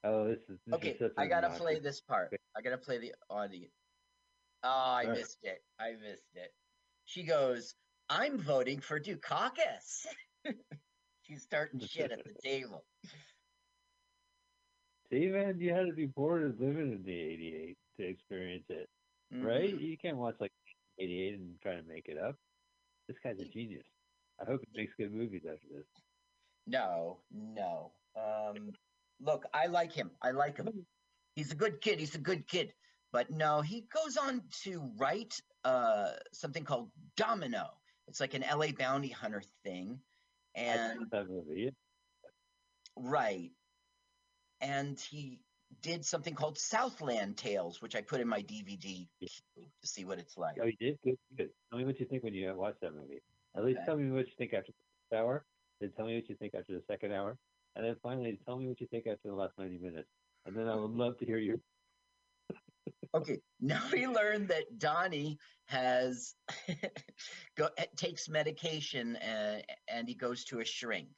Oh, 0.04 0.28
this 0.28 0.40
is 0.50 0.60
this 0.66 0.76
Okay, 0.76 0.98
is 1.00 1.12
I 1.18 1.28
gotta 1.28 1.50
play 1.50 1.80
this 1.80 2.02
part. 2.02 2.34
I 2.58 2.62
gotta 2.62 2.78
play 2.78 2.98
the 2.98 3.14
audio. 3.30 3.68
Oh, 4.64 4.70
I 4.70 5.06
missed 5.06 5.40
it. 5.44 5.62
I 5.80 5.92
missed 5.92 6.24
it. 6.36 6.52
She 7.06 7.24
goes, 7.24 7.76
I'm 8.10 8.38
voting 8.40 8.80
for 8.80 9.00
Dukakis. 9.00 10.06
She's 11.24 11.44
starting 11.44 11.80
shit 11.80 12.12
at 12.12 12.24
the 12.24 12.34
table. 12.44 12.84
See, 15.12 15.28
man, 15.28 15.60
you 15.60 15.74
had 15.74 15.86
to 15.88 15.94
be 15.94 16.06
born 16.08 16.44
and 16.44 16.60
living 16.60 16.92
in 16.94 17.04
the 17.04 17.14
'88 17.20 17.78
to 18.00 18.06
experience 18.08 18.66
it, 18.70 18.88
right? 19.34 19.74
Mhm. 19.76 19.82
You 19.82 19.98
can't 19.98 20.18
watch 20.18 20.36
like 20.40 20.52
'88 21.00 21.34
and 21.36 21.56
try 21.62 21.76
to 21.76 21.84
make 21.84 22.08
it 22.08 22.18
up. 22.18 22.36
This 23.08 23.18
guy's 23.24 23.40
a 23.40 23.46
genius. 23.46 23.86
I 24.42 24.46
hope 24.46 24.62
he 24.72 24.82
makes 24.82 24.94
good 24.98 25.14
movies 25.14 25.44
after 25.46 25.68
this. 25.76 25.86
No, 26.68 27.20
no. 27.32 27.92
Um, 28.16 28.72
look, 29.20 29.46
I 29.54 29.68
like 29.68 29.92
him. 29.92 30.12
I 30.22 30.32
like 30.32 30.58
him. 30.58 30.70
He's 31.36 31.52
a 31.52 31.56
good 31.56 31.82
kid. 31.82 32.00
He's 32.00 32.16
a 32.16 32.20
good 32.20 32.48
kid. 32.48 32.74
But 33.12 33.32
no, 33.32 33.62
he 33.62 33.88
goes 33.94 34.18
on 34.18 34.44
to 34.64 34.92
write 34.98 35.34
uh, 35.64 36.12
something 36.32 36.64
called 36.64 36.92
Domino. 37.18 37.66
It's 38.08 38.20
like 38.20 38.34
an 38.34 38.44
LA 38.44 38.68
bounty 38.78 39.10
hunter 39.10 39.42
thing. 39.64 40.00
And 40.56 41.00
love 41.00 41.10
that 41.12 41.30
movie. 41.30 41.72
Right. 42.96 43.52
And 44.62 45.00
he 45.00 45.40
did 45.82 46.06
something 46.06 46.34
called 46.34 46.58
Southland 46.58 47.38
Tales, 47.38 47.82
which 47.82 47.96
I 47.96 48.02
put 48.02 48.22
in 48.22 48.28
my 48.28 48.42
DVD 48.42 49.08
to 49.22 49.88
see 49.88 50.06
what 50.06 50.20
it's 50.20 50.38
like. 50.38 50.58
Oh, 50.62 50.66
you 50.66 50.76
did? 50.80 51.00
Good, 51.04 51.18
good. 51.38 51.50
Tell 51.70 51.80
me 51.80 51.86
what 51.86 52.00
you 52.00 52.06
think 52.06 52.24
when 52.24 52.34
you 52.34 52.54
watch 52.56 52.76
that 52.82 52.94
movie. 52.94 53.22
At 53.56 53.64
least 53.64 53.78
Okay. 53.78 53.86
tell 53.86 53.98
me 53.98 54.12
what 54.12 54.28
you 54.28 54.34
think 54.38 54.54
after 54.54 54.72
the 54.72 54.84
first 55.12 55.20
hour. 55.22 55.46
Then 55.80 55.92
tell 55.96 56.06
me 56.06 56.16
what 56.16 56.30
you 56.30 56.36
think 56.36 56.54
after 56.54 56.74
the 56.74 56.84
second 56.88 57.14
hour. 57.14 57.38
And 57.76 57.86
then 57.86 57.96
finally, 58.04 58.40
tell 58.46 58.58
me 58.58 58.68
what 58.68 58.82
you 58.82 58.88
think 58.88 59.08
after 59.08 59.30
the 59.30 59.36
last 59.36 59.54
90 59.58 59.78
minutes. 59.78 60.10
And 60.46 60.56
then 60.56 60.68
I 60.68 60.76
would 60.76 60.92
love 60.92 61.18
to 61.20 61.26
hear 61.26 61.38
your. 61.38 61.58
Okay, 63.16 63.40
now 63.60 63.82
we 63.92 64.06
learned 64.06 64.50
that 64.50 64.78
Donnie 64.78 65.40
has 65.66 66.36
go, 67.58 67.70
eh, 67.78 67.86
takes 67.96 68.30
medication 68.30 69.16
and, 69.16 69.64
and 69.88 70.08
he 70.08 70.14
goes 70.14 70.44
to 70.46 70.60
a 70.60 70.66
shrink. 70.66 71.10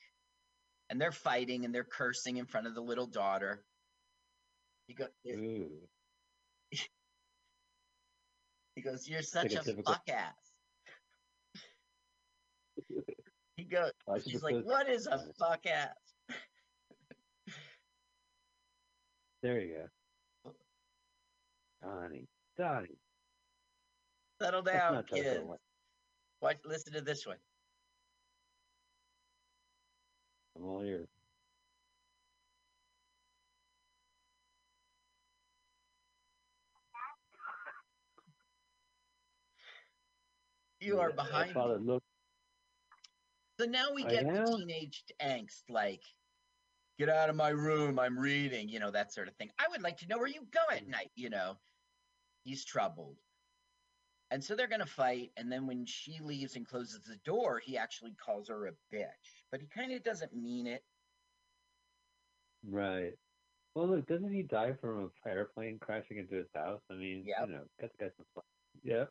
And 0.89 1.01
they're 1.01 1.11
fighting 1.11 1.65
and 1.65 1.75
they're 1.75 1.83
cursing 1.83 2.37
in 2.37 2.45
front 2.45 2.67
of 2.67 2.75
the 2.75 2.81
little 2.81 3.07
daughter. 3.07 3.65
He, 4.91 4.95
go, 4.95 5.05
Ooh. 5.29 5.69
he 8.75 8.81
goes, 8.81 9.07
You're 9.07 9.19
Like 9.19 9.25
such 9.25 9.53
a 9.53 9.59
a 9.61 9.63
typical- 9.63 9.93
fuck 9.93 10.09
ass. 10.09 10.33
He 13.57 13.63
goes, 13.65 13.91
should 14.17 14.31
She's 14.31 14.41
like, 14.43 14.63
What 14.65 14.89
is 14.89 15.07
a 15.07 15.19
fuck 15.39 15.65
ass? 15.67 15.93
There 19.43 19.61
you 19.61 19.75
go. 20.43 20.51
Donnie. 21.81 22.27
Donnie. 22.57 22.97
Settle 24.41 24.61
down, 24.63 25.03
kids. 25.03 25.39
Watch, 26.41 26.57
listen 26.65 26.93
to 26.93 27.01
this 27.01 27.25
one. 27.27 27.37
I'm 30.57 30.65
all 30.65 30.83
ears. 30.83 31.07
You 40.81 40.99
are 40.99 41.11
behind 41.11 41.55
me. 41.55 41.61
look. 41.79 42.03
So 43.59 43.65
now 43.67 43.93
we 43.93 44.03
get 44.03 44.25
the 44.25 44.57
teenage 44.57 45.03
angst, 45.21 45.61
like, 45.69 46.01
get 46.97 47.09
out 47.09 47.29
of 47.29 47.35
my 47.35 47.49
room, 47.49 47.99
I'm 47.99 48.17
reading, 48.17 48.67
you 48.69 48.79
know, 48.79 48.91
that 48.91 49.13
sort 49.13 49.27
of 49.27 49.35
thing. 49.35 49.51
I 49.59 49.65
would 49.69 49.83
like 49.83 49.97
to 49.97 50.07
know 50.07 50.17
where 50.17 50.27
you 50.27 50.41
go 50.51 50.59
at 50.71 50.85
mm. 50.85 50.89
night, 50.89 51.11
you 51.15 51.29
know. 51.29 51.57
He's 52.43 52.65
troubled. 52.65 53.17
And 54.31 54.43
so 54.43 54.55
they're 54.55 54.67
going 54.67 54.79
to 54.79 54.85
fight. 54.87 55.31
And 55.37 55.51
then 55.51 55.67
when 55.67 55.85
she 55.85 56.19
leaves 56.21 56.55
and 56.55 56.65
closes 56.65 57.01
the 57.01 57.17
door, 57.25 57.61
he 57.63 57.77
actually 57.77 58.15
calls 58.23 58.49
her 58.49 58.67
a 58.67 58.71
bitch. 58.95 59.43
But 59.51 59.61
he 59.61 59.67
kind 59.67 59.91
of 59.91 60.03
doesn't 60.03 60.33
mean 60.33 60.65
it. 60.65 60.83
Right. 62.67 63.13
Well, 63.75 63.87
look, 63.87 64.07
doesn't 64.07 64.33
he 64.33 64.43
die 64.43 64.73
from 64.79 65.11
a 65.25 65.29
airplane 65.29 65.79
crashing 65.79 66.17
into 66.17 66.35
his 66.35 66.47
house? 66.55 66.81
I 66.89 66.95
mean, 66.95 67.25
Yep. 67.25 67.47
you 67.47 67.53
know, 67.53 67.63
got 67.79 67.91
the 67.97 68.05
guy 68.05 68.11
some. 68.17 68.43
Yeah. 68.83 69.05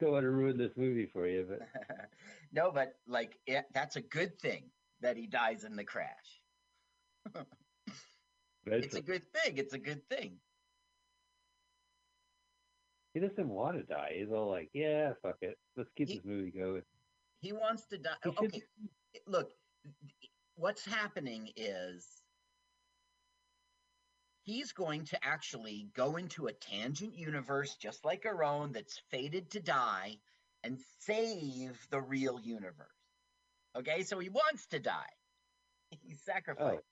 Don't 0.00 0.12
want 0.12 0.24
to 0.24 0.30
ruin 0.30 0.58
this 0.58 0.76
movie 0.76 1.06
for 1.06 1.26
you, 1.26 1.46
but 1.48 1.60
no, 2.52 2.70
but 2.70 2.94
like, 3.06 3.38
it, 3.46 3.64
that's 3.72 3.96
a 3.96 4.02
good 4.02 4.38
thing 4.38 4.64
that 5.00 5.16
he 5.16 5.26
dies 5.26 5.64
in 5.64 5.74
the 5.76 5.84
crash. 5.84 6.42
it's 8.66 8.94
a 8.94 9.00
good 9.00 9.22
thing. 9.32 9.56
It's 9.58 9.74
a 9.74 9.78
good 9.78 10.06
thing. 10.08 10.38
he 13.14 13.20
doesn't 13.20 13.48
want 13.48 13.78
to 13.78 13.82
die. 13.82 14.12
He's 14.18 14.30
all 14.30 14.50
like, 14.50 14.68
"Yeah, 14.74 15.12
fuck 15.22 15.36
it, 15.40 15.56
let's 15.76 15.88
keep 15.96 16.08
this 16.08 16.24
movie 16.24 16.50
going." 16.50 16.82
He 17.40 17.52
wants 17.52 17.86
to 17.86 17.96
die. 17.98 18.10
He 18.24 18.30
should- 18.30 18.44
Okay, 18.44 18.62
look, 19.26 19.52
what's 20.56 20.84
happening 20.84 21.50
is 21.56 22.22
he's 24.46 24.72
going 24.72 25.04
to 25.04 25.18
actually 25.22 25.88
go 25.94 26.16
into 26.16 26.46
a 26.46 26.52
tangent 26.52 27.18
universe 27.18 27.74
just 27.74 28.04
like 28.04 28.24
our 28.24 28.44
own 28.44 28.72
that's 28.72 29.02
fated 29.10 29.50
to 29.50 29.60
die 29.60 30.16
and 30.64 30.78
save 31.00 31.76
the 31.90 32.00
real 32.00 32.40
universe. 32.40 32.86
Okay, 33.76 34.04
so 34.04 34.18
he 34.18 34.30
wants 34.30 34.66
to 34.68 34.78
die. 34.78 34.92
He 36.02 36.14
sacrificed. 36.14 36.82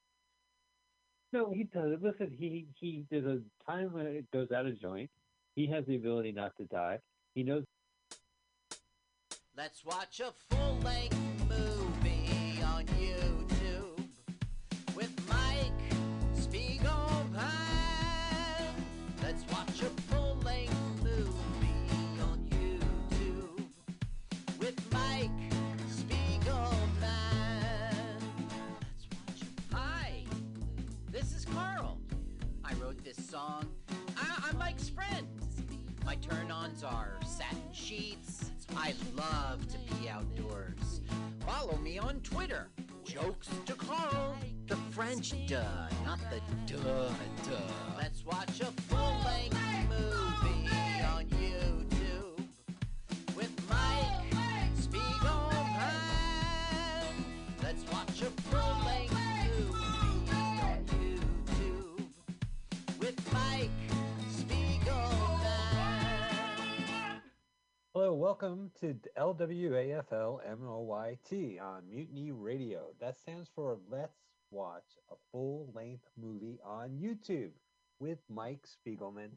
Oh. 1.32 1.38
No, 1.38 1.52
he 1.52 1.64
doesn't. 1.64 2.00
Listen, 2.00 2.30
he 2.38 2.66
he 2.78 3.04
there's 3.10 3.24
a 3.24 3.40
time 3.68 3.92
when 3.92 4.06
it 4.06 4.30
goes 4.32 4.52
out 4.52 4.66
of 4.66 4.80
joint. 4.80 5.10
He 5.56 5.66
has 5.66 5.84
the 5.84 5.96
ability 5.96 6.30
not 6.30 6.52
to 6.58 6.64
die. 6.66 7.00
He 7.34 7.42
knows. 7.42 7.64
Let's 9.56 9.84
watch 9.84 10.20
a 10.20 10.32
full 10.48 10.78
length 10.84 11.18
movie 11.48 12.62
on 12.62 12.84
YouTube 12.86 13.23
song. 33.34 33.66
I- 34.16 34.48
I'm 34.48 34.58
Mike's 34.58 34.88
friend. 34.88 35.26
My 36.04 36.14
turn 36.14 36.52
ons 36.52 36.84
are 36.84 37.18
satin 37.26 37.72
sheets. 37.72 38.52
I 38.76 38.94
love 39.16 39.66
to 39.72 39.78
be 39.92 40.08
outdoors. 40.08 41.00
Follow 41.44 41.76
me 41.78 41.98
on 41.98 42.20
Twitter. 42.20 42.68
Jokes 43.02 43.48
to 43.66 43.74
Carl. 43.74 44.36
The 44.68 44.76
French 44.92 45.34
duh, 45.48 45.88
not 46.04 46.20
the 46.30 46.40
duh 46.72 47.08
duh. 47.48 47.96
Let's 47.98 48.24
watch 48.24 48.60
a 48.60 48.70
full-length 48.82 49.54
movie 49.54 49.63
Hello, 68.04 68.12
welcome 68.12 68.70
to 68.80 68.94
LWAFL 69.16 70.40
MOYT 70.60 71.58
on 71.58 71.88
Mutiny 71.88 72.32
Radio. 72.32 72.88
That 73.00 73.16
stands 73.16 73.48
for 73.54 73.78
Let's 73.90 74.18
Watch 74.50 74.84
a 75.10 75.14
Full 75.32 75.72
Length 75.74 76.04
Movie 76.20 76.58
on 76.62 76.90
YouTube 76.90 77.52
with 78.00 78.18
Mike 78.28 78.66
Spiegelman 78.68 79.30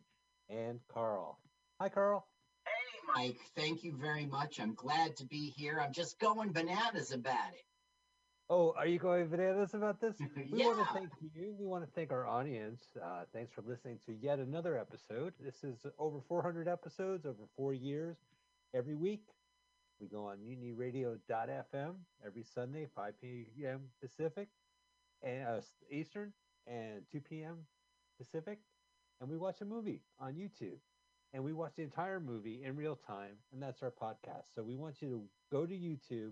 and 0.49 0.82
Carl. 0.93 1.39
Hi, 1.80 1.88
Carl. 1.88 2.27
Hey, 2.65 2.99
Mike. 3.15 3.39
Thank 3.56 3.86
you 3.86 3.95
very 3.95 4.25
much. 4.25 4.60
I'm 4.60 4.73
glad 4.73 5.15
to 5.15 5.25
be 5.25 5.53
here. 5.56 5.80
I'm 5.82 5.93
just 5.93 6.19
going 6.19 6.51
bananas 6.51 7.13
about 7.13 7.53
it. 7.53 7.63
Oh, 8.49 8.73
are 8.77 8.88
you 8.88 8.99
going 8.99 9.30
bananas 9.30 9.75
about 9.75 10.01
this? 10.01 10.15
We 10.51 10.65
want 10.65 10.86
to 10.86 10.93
thank 10.93 11.10
you. 11.34 11.56
We 11.58 11.65
want 11.65 11.86
to 11.86 11.91
thank 11.91 12.12
our 12.12 12.27
audience. 12.27 12.82
Uh, 13.01 13.23
thanks 13.32 13.53
for 13.53 13.62
listening 13.62 13.99
to 14.08 14.13
yet 14.13 14.39
another 14.39 14.77
episode. 14.77 15.34
This 15.39 15.63
is 15.63 15.86
over 15.97 16.19
400 16.27 16.67
episodes 16.67 17.25
over 17.25 17.43
four 17.56 17.73
years. 17.73 18.17
Every 18.73 18.95
week, 18.95 19.23
we 19.99 20.08
go 20.08 20.25
on 20.25 20.38
mutinyradio.fm 20.39 21.95
every 22.25 22.43
Sunday, 22.43 22.88
5 22.95 23.13
p.m. 23.21 23.82
Pacific 24.01 24.49
and 25.23 25.47
uh, 25.47 25.62
Eastern, 25.89 26.34
and 26.67 27.01
2 27.12 27.21
p.m. 27.21 27.65
Pacific, 28.17 28.60
and 29.19 29.30
we 29.30 29.38
watch 29.38 29.62
a 29.62 29.65
movie 29.65 30.01
on 30.19 30.34
YouTube. 30.34 30.77
And 31.34 31.43
we 31.43 31.53
watch 31.53 31.73
the 31.75 31.84
entire 31.84 32.19
movie 32.19 32.63
in 32.63 32.75
real 32.77 32.95
time, 32.95 33.36
and 33.51 33.62
that's 33.62 33.84
our 33.84 33.91
podcast. 33.91 34.53
So 34.56 34.63
we 34.63 34.75
want 34.75 35.01
you 35.01 35.10
to 35.10 35.23
go 35.51 35.65
to 35.65 35.73
YouTube. 35.73 36.32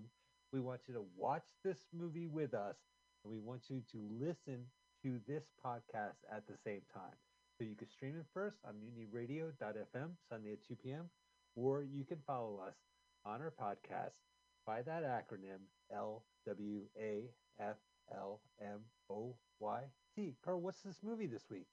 We 0.52 0.60
want 0.60 0.80
you 0.88 0.94
to 0.94 1.04
watch 1.16 1.44
this 1.62 1.78
movie 1.92 2.26
with 2.28 2.54
us, 2.54 2.76
and 3.24 3.32
we 3.32 3.38
want 3.38 3.68
you 3.68 3.82
to 3.92 3.98
listen 4.10 4.64
to 5.02 5.20
this 5.26 5.44
podcast 5.64 6.24
at 6.32 6.46
the 6.46 6.56
same 6.56 6.80
time. 6.92 7.14
So 7.58 7.64
you 7.64 7.74
can 7.74 7.88
stream 7.88 8.16
it 8.18 8.26
first 8.32 8.58
on 8.66 8.74
mutinyradio.fm 8.74 10.10
Sunday 10.28 10.52
at 10.52 10.66
2 10.66 10.76
p.m., 10.76 11.10
or 11.56 11.82
you 11.82 12.04
can 12.04 12.18
follow 12.26 12.60
us 12.66 12.76
on 13.24 13.40
our 13.40 13.52
podcast 13.60 14.20
by 14.66 14.82
that 14.82 15.02
acronym 15.02 15.64
L 15.92 16.24
W 16.46 16.82
A 17.00 17.24
F 17.58 17.76
L 18.14 18.40
M 18.60 18.80
O 19.10 19.34
Y 19.58 19.80
T. 20.14 20.36
Carl, 20.44 20.60
what's 20.60 20.82
this 20.82 20.98
movie 21.02 21.26
this 21.26 21.44
week? 21.50 21.66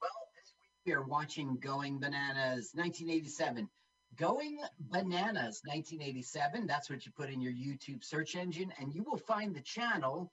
Well, 0.00 0.10
this 0.36 0.54
week 0.60 0.70
we 0.86 0.92
are 0.92 1.02
watching 1.02 1.58
Going 1.60 1.98
Bananas 1.98 2.70
1987. 2.74 3.68
Going 4.16 4.58
Bananas 4.78 5.60
1987. 5.64 6.66
That's 6.66 6.88
what 6.88 7.04
you 7.04 7.12
put 7.16 7.30
in 7.30 7.40
your 7.40 7.52
YouTube 7.52 8.04
search 8.04 8.36
engine, 8.36 8.72
and 8.78 8.94
you 8.94 9.02
will 9.02 9.18
find 9.18 9.54
the 9.54 9.60
channel. 9.60 10.32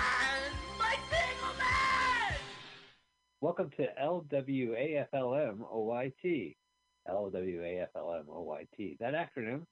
Welcome 3.41 3.71
to 3.77 3.87
LWAFLMOYT. 3.99 4.45
LWAFLMOYT. 7.09 8.97
That 8.99 9.13
acronym, 9.15 9.65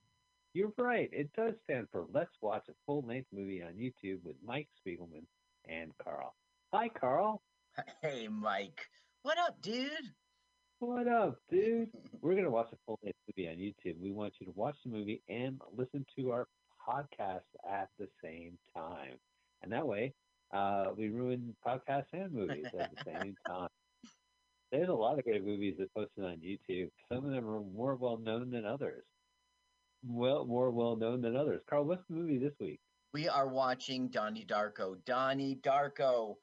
you're 0.54 0.74
right. 0.78 1.10
It 1.12 1.32
does 1.38 1.54
stand 1.64 1.88
for 1.92 2.06
Let's 2.12 2.36
Watch 2.42 2.68
a 2.68 2.74
Full 2.88 3.04
Length 3.08 3.28
Movie 3.32 3.62
on 3.62 3.74
YouTube 3.74 4.24
with 4.24 4.36
Mike 4.44 4.70
Spiegelman 4.80 5.28
and 5.68 5.92
Carl. 6.04 6.34
Hi, 6.74 6.90
Carl. 6.90 7.44
Hey, 8.02 8.28
Mike. 8.28 8.80
What 9.22 9.38
up, 9.38 9.62
dude? 9.62 9.92
What 10.80 11.08
up, 11.08 11.38
dude? 11.52 11.90
We're 12.22 12.34
going 12.34 12.46
to 12.46 12.50
watch 12.50 12.70
a 12.74 12.78
full 12.86 13.00
length 13.04 13.20
movie 13.28 13.50
on 13.50 13.58
YouTube. 13.58 14.00
We 14.02 14.12
want 14.12 14.34
you 14.40 14.48
to 14.48 14.54
watch 14.56 14.78
the 14.84 14.92
movie 14.92 15.22
and 15.30 15.62
listen 15.78 16.06
to 16.18 16.32
our 16.32 16.48
podcast 16.88 17.42
at 17.70 17.90
the 18.00 18.08
same 18.24 18.58
time. 18.76 19.20
And 19.62 19.72
that 19.74 19.86
way, 19.86 20.14
uh, 20.54 20.86
we 20.98 21.10
ruin 21.10 21.56
podcasts 21.66 22.14
and 22.14 22.32
movies 22.32 22.66
at 22.78 22.92
the 22.96 23.04
same 23.06 23.36
time. 23.48 23.70
There's 24.72 24.90
a 24.90 24.94
lot 24.94 25.18
of 25.18 25.26
great 25.26 25.44
movies 25.44 25.76
that 25.80 25.94
posted 25.94 26.24
on 26.24 26.38
YouTube. 26.38 26.90
Some 27.12 27.26
of 27.26 27.32
them 27.32 27.48
are 27.48 27.62
more 27.62 27.96
well 27.96 28.18
known 28.18 28.52
than 28.52 28.66
others. 28.66 29.04
Well, 30.06 30.46
more 30.46 30.70
well 30.72 30.96
known 30.96 31.22
than 31.22 31.36
others. 31.36 31.62
Carl, 31.70 31.86
what's 31.86 32.04
the 32.08 32.16
movie 32.16 32.38
this 32.38 32.54
week? 32.60 32.80
We 33.14 33.28
are 33.28 33.48
watching 33.48 34.10
Donnie 34.10 34.46
Darko. 34.46 34.96
Donnie 35.06 35.60
Darko. 35.64 36.36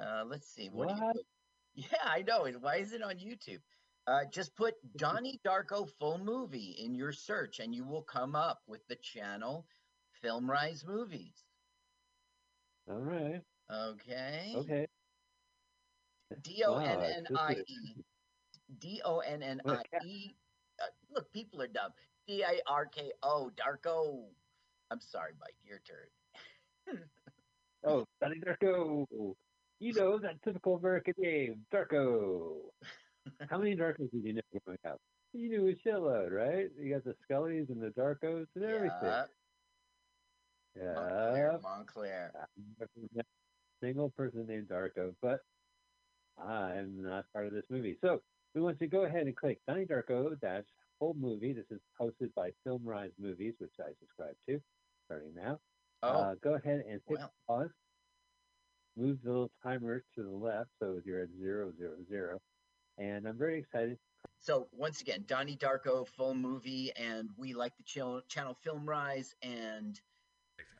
Uh, 0.00 0.24
let's 0.26 0.48
see. 0.54 0.68
What, 0.68 0.88
What? 0.88 1.16
Yeah, 1.74 1.86
I 2.04 2.20
know. 2.20 2.46
Why 2.60 2.76
is 2.76 2.92
it 2.92 3.02
on 3.02 3.14
YouTube? 3.14 3.60
Uh, 4.06 4.24
just 4.30 4.54
put 4.56 4.74
Donnie 4.96 5.40
Darko 5.46 5.88
full 5.98 6.18
movie 6.18 6.76
in 6.78 6.94
your 6.94 7.12
search, 7.12 7.60
and 7.60 7.74
you 7.74 7.84
will 7.86 8.02
come 8.02 8.36
up 8.36 8.60
with 8.66 8.86
the 8.88 8.96
channel 8.96 9.64
Filmrise 10.22 10.86
Movies. 10.86 11.32
All 12.90 12.98
right. 12.98 13.40
Okay. 13.70 14.52
Okay. 14.56 14.86
D 16.42 16.62
O 16.66 16.78
N 16.78 17.00
N 17.00 17.26
I 17.36 17.52
E. 17.66 17.96
D 18.78 19.02
O 19.04 19.18
N 19.18 19.42
N 19.42 19.60
I 19.66 19.82
E. 20.04 20.34
Uh, 20.80 20.86
Look, 21.10 21.32
people 21.32 21.60
are 21.60 21.68
dumb. 21.68 21.92
D 22.26 22.42
A 22.42 22.60
R 22.66 22.86
K 22.86 23.12
O. 23.22 23.50
Darko. 23.54 24.24
I'm 24.90 25.00
sorry, 25.00 25.32
Mike. 25.40 25.56
Your 25.64 25.80
turn. 25.80 26.98
Oh, 27.84 28.06
Donnie 28.20 28.40
Darko. 28.40 29.34
You 29.80 29.92
know 29.94 30.16
that 30.18 30.40
typical 30.44 30.76
American 30.76 31.14
name, 31.18 31.66
Darko. 31.74 32.58
How 33.50 33.58
many 33.58 33.74
Darkos 33.74 34.08
did 34.12 34.24
you 34.24 34.34
know 34.34 34.42
growing 34.64 34.78
up? 34.88 35.00
You 35.32 35.48
knew 35.48 35.66
a 35.68 35.74
shitload, 35.74 36.30
right? 36.30 36.68
You 36.78 36.94
got 36.94 37.04
the 37.04 37.14
Scullys 37.28 37.70
and 37.70 37.82
the 37.82 37.88
Darkos 37.88 38.46
and 38.54 38.64
everything. 38.64 38.98
Yeah. 39.02 39.24
Yeah. 40.76 41.56
Montclair. 41.62 42.32
I've 42.40 42.48
never 42.78 43.08
met 43.14 43.26
a 43.26 43.41
single 43.82 44.10
person 44.10 44.46
named 44.46 44.68
Darko, 44.68 45.14
but 45.20 45.40
I'm 46.42 47.02
not 47.02 47.24
part 47.32 47.46
of 47.46 47.52
this 47.52 47.66
movie. 47.70 47.96
So 48.00 48.22
we 48.54 48.60
want 48.60 48.78
you 48.80 48.86
to 48.86 48.90
go 48.90 49.04
ahead 49.04 49.26
and 49.26 49.36
click 49.36 49.58
Donnie 49.66 49.86
Darko 49.86 50.38
dash 50.40 50.64
full 50.98 51.14
movie. 51.18 51.52
This 51.52 51.66
is 51.70 51.80
hosted 52.00 52.32
by 52.34 52.50
Filmrise 52.66 53.12
Movies, 53.18 53.54
which 53.58 53.72
I 53.80 53.90
subscribe 54.00 54.34
to, 54.48 54.60
starting 55.06 55.34
now. 55.34 55.58
Oh, 56.02 56.08
Uh, 56.08 56.34
go 56.42 56.54
ahead 56.54 56.82
and 56.88 57.00
hit 57.08 57.18
well. 57.18 57.32
pause. 57.46 57.70
Move 58.96 59.18
the 59.22 59.30
little 59.30 59.50
timer 59.62 60.04
to 60.14 60.22
the 60.22 60.28
left 60.30 60.68
so 60.78 61.00
you're 61.04 61.22
at 61.22 61.28
zero 61.38 61.72
zero 61.78 61.94
zero. 62.08 62.38
And 62.98 63.26
I'm 63.26 63.38
very 63.38 63.58
excited. 63.58 63.98
So 64.38 64.68
once 64.72 65.00
again, 65.00 65.24
Donnie 65.26 65.56
Darko 65.56 66.06
full 66.06 66.34
movie, 66.34 66.92
and 66.96 67.30
we 67.38 67.54
like 67.54 67.74
the 67.78 67.84
channel, 67.84 68.20
channel 68.28 68.54
Film 68.62 68.84
Rise, 68.84 69.34
and 69.42 69.98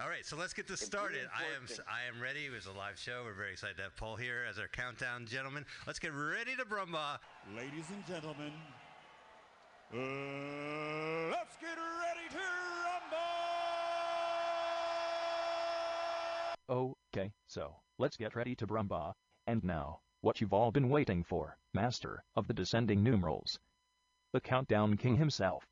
All 0.01 0.09
right, 0.09 0.25
so 0.25 0.37
let's 0.37 0.53
get 0.53 0.67
this 0.67 0.81
started. 0.81 1.29
I 1.35 1.45
am 1.57 1.67
I 1.89 2.07
am 2.09 2.21
ready. 2.23 2.47
It 2.47 2.53
was 2.53 2.67
a 2.67 2.73
live 2.73 2.99
show. 2.99 3.23
We're 3.25 3.35
very 3.35 3.53
excited 3.53 3.77
to 3.77 3.83
have 3.85 3.97
Paul 3.97 4.17
here 4.17 4.45
as 4.49 4.59
our 4.59 4.69
countdown 4.69 5.27
gentleman. 5.27 5.65
Let's 5.87 5.99
get 5.99 6.13
ready 6.13 6.57
to 6.57 6.65
brumba. 6.65 7.19
Ladies 7.57 7.85
and 7.91 8.07
gentlemen, 8.07 8.53
uh, 9.95 9.99
let's 11.31 11.57
get 11.61 11.77
ready 11.77 12.29
to 12.31 12.39
rumble! 16.71 17.03
Okay, 17.15 17.31
so, 17.47 17.77
let's 17.99 18.17
get 18.17 18.35
ready 18.35 18.55
to 18.55 18.67
Brumba. 18.67 19.13
And 19.47 19.63
now, 19.63 20.01
what 20.23 20.41
you've 20.41 20.55
all 20.55 20.71
been 20.71 20.89
waiting 20.89 21.25
for, 21.25 21.59
Master 21.75 22.25
of 22.35 22.47
the 22.47 22.55
Descending 22.55 23.03
Numerals. 23.03 23.59
The 24.33 24.41
Countdown 24.41 24.97
King 24.97 25.17
himself. 25.17 25.67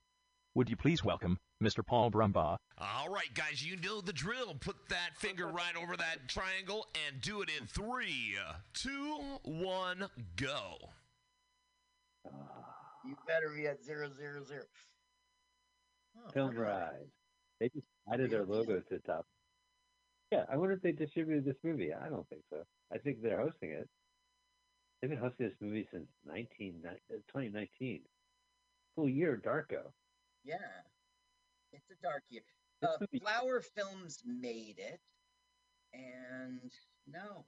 Would 0.55 0.69
you 0.69 0.77
please 0.77 1.03
welcome 1.03 1.39
Mr. 1.63 1.85
Paul 1.87 2.11
Brumbaugh? 2.11 2.57
All 2.79 3.11
right, 3.11 3.33
guys, 3.35 3.65
you 3.65 3.77
know 3.77 4.01
the 4.01 4.13
drill. 4.13 4.55
Put 4.61 4.77
that 4.89 5.17
finger 5.19 5.47
right 5.47 5.77
over 5.81 5.97
that 5.97 6.29
triangle 6.29 6.87
and 7.07 7.21
do 7.21 7.43
it 7.43 7.51
in 7.61 7.67
three, 7.67 8.37
two, 8.73 9.21
one, 9.45 10.07
go. 10.37 10.77
You 13.05 13.17
better 13.27 13.51
be 13.55 13.67
at 13.67 13.85
zero 13.85 14.09
zero 14.17 14.43
zero. 14.45 14.63
Oh, 16.17 16.31
Film 16.33 16.57
Rise. 16.57 16.93
They 17.61 17.69
just 17.69 17.87
added 18.11 18.31
their 18.31 18.45
logo 18.45 18.81
to 18.81 18.85
the 18.91 18.99
top. 19.01 19.27
Yeah, 20.33 20.45
I 20.51 20.57
wonder 20.57 20.75
if 20.75 20.83
they 20.83 20.93
distributed 20.93 21.45
this 21.45 21.57
movie. 21.63 21.91
I 21.93 22.09
don't 22.09 22.29
think 22.29 22.43
so. 22.51 22.63
I 22.93 22.99
think 22.99 23.23
they're 23.23 23.41
hosting 23.41 23.71
it. 23.71 23.89
They've 25.01 25.11
been 25.11 25.19
hosting 25.19 25.47
this 25.47 25.57
movie 25.61 25.89
since 25.91 26.07
19, 26.27 26.83
uh, 26.87 26.91
2019. 27.33 28.03
Full 28.97 29.09
year, 29.09 29.41
Darko. 29.45 29.93
Yeah, 30.45 30.57
it's 31.73 31.91
a 31.91 32.03
dark 32.03 32.23
year. 32.29 32.43
Uh, 32.83 32.97
Flower 33.21 33.61
Films 33.61 34.23
made 34.25 34.77
it, 34.79 35.01
and 35.93 36.71
no, 37.07 37.45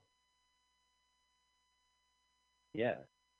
Yeah. 2.73 2.95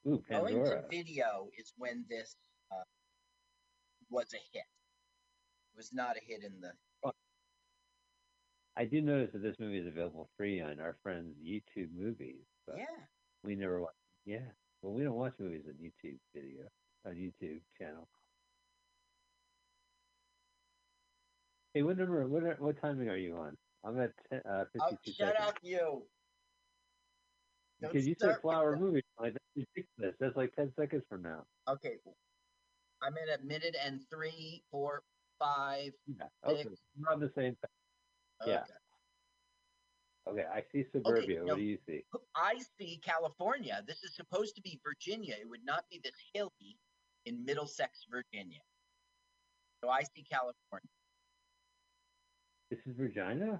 Ooh, 0.08 0.22
going 0.30 0.64
to 0.66 0.84
video 0.90 1.50
is 1.58 1.74
when 1.78 2.06
this 2.10 2.36
uh, 2.72 2.84
was 4.10 4.34
a 4.34 4.42
hit. 4.52 4.66
It 5.74 5.78
was 5.78 5.92
not 5.94 6.18
a 6.18 6.20
hit 6.26 6.44
in 6.44 6.60
the. 6.62 6.72
I 8.76 8.86
do 8.86 9.02
notice 9.02 9.32
that 9.34 9.44
this 9.44 9.60
movie 9.60 9.78
is 9.78 9.88
available 9.88 10.30
free 10.36 10.60
on 10.60 10.80
our 10.80 10.98
friend's 11.04 11.38
YouTube 11.38 11.90
movies. 11.96 12.42
But 12.66 12.78
Yeah, 12.78 12.86
We 13.44 13.56
never 13.56 13.82
watch. 13.82 13.94
Yeah. 14.26 14.50
Well, 14.82 14.94
we 14.94 15.04
don't 15.04 15.16
watch 15.16 15.34
movies 15.40 15.64
on 15.68 15.76
YouTube 15.76 16.18
video, 16.34 16.64
on 17.06 17.14
YouTube 17.14 17.62
channel. 17.78 18.08
Hey, 21.74 21.82
what 21.82 21.98
number? 21.98 22.28
What 22.28 22.44
are- 22.44 22.56
what 22.58 22.78
timing 22.78 23.10
are 23.10 23.18
you 23.18 23.36
on? 23.36 23.58
I'm 23.84 24.00
at 24.00 24.14
10, 24.30 24.42
uh, 24.46 24.66
52 24.66 24.84
oh, 24.84 24.98
shut 25.06 25.36
seconds. 25.36 25.50
up, 25.50 25.64
you. 25.64 26.08
Don't 27.82 27.92
Because 27.92 28.08
you 28.08 28.16
said 28.16 28.40
flower 28.42 28.78
movie. 28.78 29.04
Like 29.20 29.34
that's 29.34 29.46
ridiculous. 29.56 30.16
That's 30.20 30.38
like 30.38 30.56
10 30.56 30.74
seconds 30.76 31.04
from 31.10 31.24
now. 31.24 31.46
Okay, 31.68 31.98
I'm 33.02 33.18
at 33.18 33.40
a 33.40 33.44
minute 33.44 33.76
and 33.84 34.08
three, 34.10 34.64
four, 34.72 35.04
five. 35.40 35.94
Yeah. 36.06 36.28
Okay. 36.46 36.64
six. 36.64 36.82
We're 36.96 37.12
on 37.12 37.20
the 37.20 37.32
same. 37.36 37.56
thing. 37.56 37.70
Yeah. 38.46 38.64
Okay. 40.28 40.42
Okay. 40.42 40.46
I 40.46 40.64
see 40.72 40.86
suburbia. 40.92 41.40
no. 41.40 41.46
What 41.48 41.58
do 41.58 41.64
you 41.64 41.78
see? 41.86 42.06
I 42.36 42.60
see 42.80 43.02
California. 43.04 43.84
This 43.86 44.04
is 44.04 44.16
supposed 44.16 44.56
to 44.56 44.62
be 44.62 44.80
Virginia. 44.86 45.36
It 45.40 45.50
would 45.50 45.66
not 45.66 45.84
be 45.90 46.00
this 46.02 46.16
hilly 46.34 46.78
in 47.26 47.44
Middlesex, 47.44 48.06
Virginia. 48.10 48.62
So 49.84 49.90
I 49.90 50.04
see 50.04 50.24
California. 50.24 50.88
This 52.74 52.88
is 52.88 52.96
Virginia. 52.98 53.60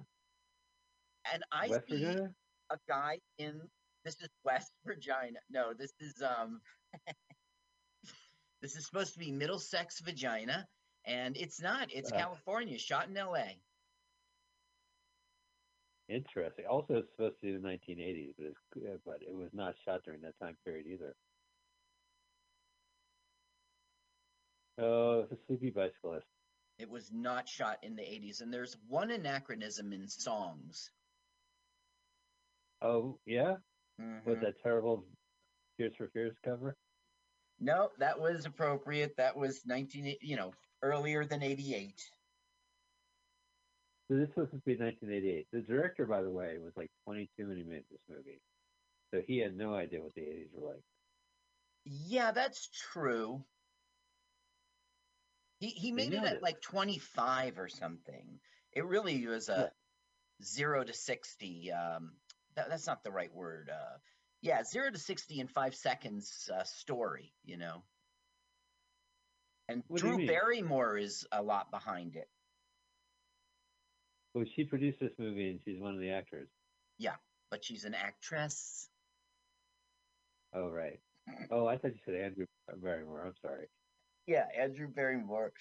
And 1.32 1.44
I 1.52 1.68
West 1.68 1.86
see 1.88 2.04
Virginia. 2.04 2.34
a 2.70 2.76
guy 2.88 3.20
in 3.38 3.60
this 4.04 4.20
is 4.20 4.28
West 4.44 4.72
Virginia. 4.84 5.38
No, 5.48 5.72
this 5.72 5.92
is 6.00 6.20
um 6.20 6.60
this 8.60 8.74
is 8.74 8.84
supposed 8.84 9.12
to 9.12 9.20
be 9.20 9.30
Middlesex, 9.30 10.00
Virginia, 10.00 10.66
and 11.06 11.36
it's 11.36 11.60
not. 11.62 11.92
It's 11.92 12.10
Uh. 12.10 12.16
California, 12.16 12.76
shot 12.76 13.06
in 13.06 13.14
LA. 13.14 13.50
Interesting. 16.08 16.66
Also, 16.66 16.94
it's 16.96 17.10
supposed 17.12 17.36
to 17.40 17.46
be 17.46 17.52
the 17.52 17.58
1980s, 17.68 18.34
but, 18.36 18.46
it's, 18.46 18.58
uh, 18.76 18.96
but 19.06 19.22
it 19.22 19.34
was 19.34 19.50
not 19.52 19.76
shot 19.84 20.02
during 20.04 20.22
that 20.22 20.36
time 20.42 20.56
period 20.64 20.86
either. 20.88 21.14
Oh, 24.78 25.20
it's 25.20 25.32
a 25.32 25.36
sleepy 25.46 25.70
bicyclist. 25.70 26.26
It 26.78 26.90
was 26.90 27.12
not 27.12 27.48
shot 27.48 27.78
in 27.82 27.94
the 27.96 28.02
80s, 28.02 28.40
and 28.40 28.52
there's 28.52 28.76
one 28.88 29.10
anachronism 29.10 29.92
in 29.92 30.08
songs. 30.08 30.90
Oh, 32.82 33.18
yeah? 33.24 33.56
With 33.98 34.38
Mhm. 34.38 34.40
that 34.40 34.60
terrible 34.62 35.06
Tears 35.78 35.94
for 35.96 36.08
Fears 36.08 36.36
cover? 36.44 36.76
No, 37.60 37.90
that 37.98 38.18
was 38.18 38.44
appropriate. 38.44 39.16
That 39.16 39.36
was 39.36 39.64
19, 39.64 40.16
you 40.20 40.36
know, 40.36 40.52
earlier 40.82 41.24
than 41.24 41.42
88. 41.42 42.10
So 44.08 44.16
this 44.16 44.28
was 44.36 44.48
supposed 44.48 44.64
to 44.64 44.66
be 44.66 44.76
1988. 44.76 45.46
The 45.52 45.62
director, 45.62 46.06
by 46.06 46.22
the 46.22 46.30
way, 46.30 46.58
was 46.58 46.76
like 46.76 46.90
22 47.04 47.48
when 47.48 47.56
he 47.56 47.62
made 47.62 47.84
this 47.90 48.00
movie. 48.08 48.40
So 49.12 49.22
he 49.22 49.38
had 49.38 49.56
no 49.56 49.74
idea 49.74 50.02
what 50.02 50.14
the 50.14 50.22
80s 50.22 50.52
were 50.52 50.68
like. 50.74 50.82
Yeah, 51.84 52.32
that's 52.32 52.68
true. 52.68 53.44
He 55.64 55.70
he 55.70 55.92
made 55.92 56.12
it 56.12 56.22
at 56.22 56.36
it. 56.36 56.42
like 56.42 56.60
25 56.60 57.58
or 57.58 57.68
something. 57.68 58.38
It 58.72 58.84
really 58.84 59.26
was 59.26 59.48
a 59.48 59.70
0 60.42 60.84
to 60.84 60.92
60 60.92 61.72
um 61.72 62.12
that, 62.54 62.68
that's 62.68 62.86
not 62.86 63.02
the 63.02 63.10
right 63.10 63.34
word. 63.34 63.70
Uh 63.72 63.98
yeah, 64.42 64.62
0 64.62 64.90
to 64.90 64.98
60 64.98 65.40
in 65.40 65.48
5 65.48 65.74
seconds 65.74 66.50
uh, 66.54 66.64
story, 66.64 67.32
you 67.46 67.56
know. 67.56 67.82
And 69.70 69.82
What 69.88 70.00
Drew? 70.00 70.26
Barrymore 70.26 70.98
is 70.98 71.26
a 71.32 71.42
lot 71.42 71.70
behind 71.70 72.16
it. 72.16 72.28
Well, 74.34 74.44
she 74.54 74.64
produced 74.64 75.00
this 75.00 75.12
movie 75.18 75.48
and 75.48 75.60
she's 75.64 75.80
one 75.80 75.94
of 75.94 76.00
the 76.00 76.10
actors. 76.10 76.48
Yeah, 76.98 77.14
but 77.50 77.64
she's 77.64 77.84
an 77.84 77.94
actress. 77.94 78.90
Oh, 80.52 80.68
right. 80.68 81.00
Oh, 81.50 81.66
I 81.66 81.78
thought 81.78 81.94
you 81.94 82.00
said 82.04 82.16
Andrew 82.16 82.44
Barrymore. 82.82 83.24
I'm 83.24 83.34
sorry. 83.40 83.68
Yeah, 84.26 84.46
Andrew 84.58 84.88
Barrymore 84.88 85.52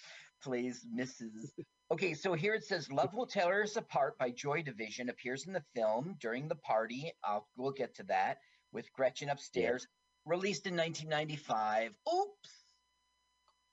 plays 0.41 0.85
Mrs. 0.97 1.51
Okay, 1.91 2.13
so 2.13 2.33
here 2.33 2.53
it 2.53 2.63
says 2.63 2.91
Love 2.91 3.13
Will 3.13 3.27
Tear 3.27 3.63
Us 3.63 3.75
Apart 3.75 4.17
by 4.17 4.31
Joy 4.31 4.61
Division 4.63 5.09
appears 5.09 5.45
in 5.45 5.53
the 5.53 5.63
film 5.75 6.15
during 6.19 6.47
the 6.47 6.55
party. 6.55 7.11
I'll 7.23 7.47
we'll 7.57 7.71
get 7.71 7.93
to 7.95 8.03
that 8.03 8.37
with 8.71 8.91
Gretchen 8.93 9.29
upstairs. 9.29 9.87
Released 10.25 10.65
in 10.65 10.75
1995. 10.77 11.91
Oops. 12.13 12.49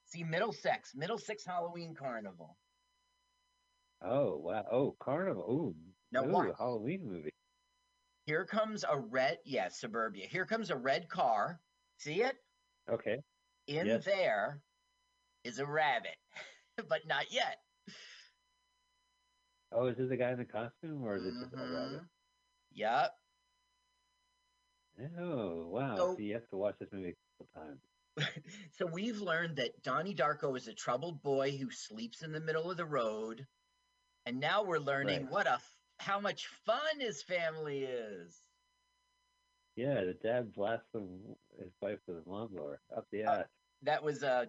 See 0.06 0.24
Middlesex, 0.24 0.92
Middlesex 0.94 1.46
Halloween 1.46 1.94
Carnival. 1.94 2.56
Oh, 4.02 4.36
wow. 4.38 4.64
Oh, 4.70 4.96
Carnival. 4.98 5.44
Ooh. 5.48 5.74
Now 6.10 6.24
ooh, 6.24 6.32
watch. 6.32 6.54
Halloween 6.58 7.06
movie. 7.06 7.30
Here 8.26 8.44
comes 8.44 8.84
a 8.88 8.98
red, 8.98 9.38
yeah, 9.44 9.68
suburbia. 9.68 10.26
Here 10.28 10.44
comes 10.46 10.70
a 10.70 10.76
red 10.76 11.08
car. 11.08 11.60
See 11.98 12.22
it? 12.22 12.34
Okay. 12.90 13.18
In 13.68 13.86
Yes. 13.86 14.04
there 14.04 14.60
is 15.44 15.58
a 15.58 15.66
rabbit, 15.66 16.16
but 16.88 17.06
not 17.06 17.32
yet. 17.32 17.58
Oh, 19.72 19.86
is 19.86 19.96
this 19.96 20.08
the 20.08 20.16
guy 20.16 20.32
in 20.32 20.38
the 20.38 20.44
costume 20.44 21.04
or 21.04 21.16
is 21.16 21.24
it 21.24 21.32
just 21.40 21.52
a 21.54 21.56
rabbit? 21.56 22.00
Yep. 22.72 23.10
Oh, 25.18 25.66
wow. 25.68 25.96
So- 25.96 26.14
so 26.14 26.20
you 26.20 26.34
have 26.34 26.48
to 26.50 26.56
watch 26.56 26.74
this 26.78 26.88
movie 26.92 27.10
a 27.10 27.44
couple 27.44 27.62
times. 27.62 27.80
so 28.72 28.86
we've 28.86 29.20
learned 29.20 29.56
that 29.56 29.82
Donnie 29.82 30.14
Darko 30.14 30.56
is 30.56 30.66
a 30.68 30.74
troubled 30.74 31.22
boy 31.22 31.56
who 31.56 31.70
sleeps 31.70 32.22
in 32.22 32.32
the 32.32 32.40
middle 32.40 32.70
of 32.70 32.76
the 32.76 32.84
road, 32.84 33.46
and 34.26 34.40
now 34.40 34.64
we're 34.64 34.78
learning 34.78 35.22
Right. 35.22 35.30
what 35.30 35.46
a 35.46 35.58
how 36.00 36.18
much 36.18 36.46
fun 36.66 36.98
his 36.98 37.22
family 37.22 37.84
is. 37.84 38.42
Yeah, 39.76 40.04
the 40.04 40.14
dad 40.14 40.52
blasts 40.52 40.88
his 40.92 41.72
wife 41.80 42.00
with 42.06 42.26
a 42.26 42.28
lawnmower 42.28 42.80
up 42.94 43.06
the 43.12 43.24
Uh, 43.24 43.38
ass. 43.40 43.46
That 43.82 44.02
was 44.02 44.22
uh 44.22 44.46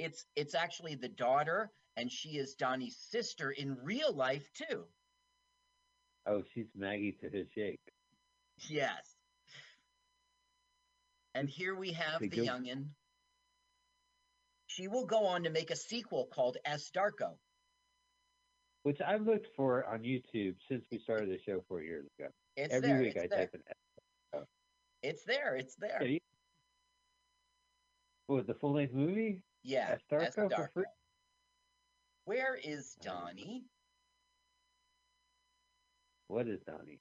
it's 0.00 0.24
it's 0.34 0.54
actually 0.54 0.94
the 0.94 1.08
daughter, 1.08 1.70
and 1.96 2.10
she 2.10 2.30
is 2.30 2.54
Donnie's 2.54 2.96
sister 3.10 3.50
in 3.50 3.76
real 3.82 4.12
life 4.14 4.50
too. 4.54 4.84
Oh, 6.26 6.42
she's 6.54 6.66
Maggie 6.74 7.16
to 7.22 7.28
his 7.30 7.46
shake. 7.54 7.80
Yes. 8.68 9.14
And 11.34 11.48
here 11.48 11.74
we 11.74 11.92
have 11.92 12.20
They 12.20 12.28
the 12.28 12.36
go- 12.38 12.42
youngin. 12.44 12.86
She 14.66 14.88
will 14.88 15.06
go 15.06 15.26
on 15.26 15.44
to 15.44 15.50
make 15.50 15.70
a 15.70 15.76
sequel 15.76 16.26
called 16.32 16.56
S. 16.64 16.90
Darko. 16.94 17.36
Which 18.82 19.00
I've 19.00 19.22
looked 19.22 19.48
for 19.56 19.84
on 19.86 20.00
YouTube 20.02 20.56
since 20.68 20.84
we 20.90 20.98
started 20.98 21.28
the 21.28 21.38
show 21.44 21.62
four 21.68 21.82
years 21.82 22.06
ago. 22.18 22.28
It's 22.56 22.74
Every 22.74 22.88
there, 22.88 22.98
week 23.00 23.12
it's 23.16 23.24
I 23.24 23.26
there. 23.28 23.38
type 23.46 23.54
in. 23.54 24.40
It's 25.02 25.24
there. 25.24 25.56
It's 25.56 25.74
there. 25.76 26.02
You- 26.02 26.18
What 28.26 28.36
was 28.36 28.46
the 28.46 28.54
full 28.54 28.74
length 28.74 28.94
movie? 28.94 29.42
Yeah, 29.62 29.90
S. 29.92 30.00
S. 30.10 30.34
Darko 30.34 30.34
for 30.34 30.48
Darko. 30.48 30.72
free? 30.72 30.84
Where 32.24 32.56
is 32.62 32.96
Donnie? 33.02 33.64
What 36.28 36.46
is 36.46 36.60
Donnie? 36.66 37.00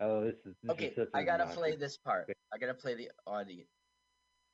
Oh, 0.00 0.24
this 0.24 0.34
is 0.44 0.54
this 0.62 0.70
Okay, 0.72 0.86
is 0.96 1.08
I 1.14 1.22
gotta 1.22 1.46
play 1.46 1.74
this 1.76 1.96
part. 1.96 2.30
I 2.52 2.58
gotta 2.58 2.74
play 2.74 2.94
the 2.94 3.10
audio. 3.26 3.64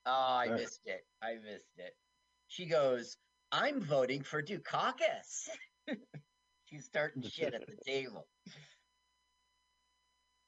Oh, 0.06 0.10
I 0.36 0.48
missed 0.48 0.80
it. 0.86 1.04
I 1.22 1.34
missed 1.34 1.66
it. 1.76 1.94
She 2.48 2.66
goes, 2.66 3.16
I'm 3.50 3.80
voting 3.80 4.22
for 4.22 4.42
Dukakis. 4.42 5.48
She's 6.64 6.84
starting 6.84 7.22
shit 7.22 7.54
at 7.54 7.66
the 7.66 7.76
table. 7.86 8.26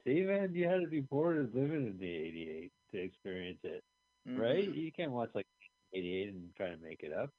See, 0.07 0.23
man, 0.23 0.55
you 0.55 0.69
had 0.69 0.81
to 0.81 0.87
be 0.89 1.01
born 1.01 1.39
and 1.39 1.55
living 1.55 1.87
in 1.87 1.99
the 1.99 2.09
'88 2.11 2.73
to 2.93 2.99
experience 3.03 3.61
it, 3.65 3.83
right? 4.27 4.69
Mhm. 4.69 4.77
You 4.77 4.93
can't 4.93 5.13
watch 5.13 5.31
like 5.35 5.47
'88 5.95 6.29
and 6.29 6.51
try 6.57 6.69
to 6.71 6.77
make 6.77 7.03
it 7.03 7.13
up. 7.13 7.31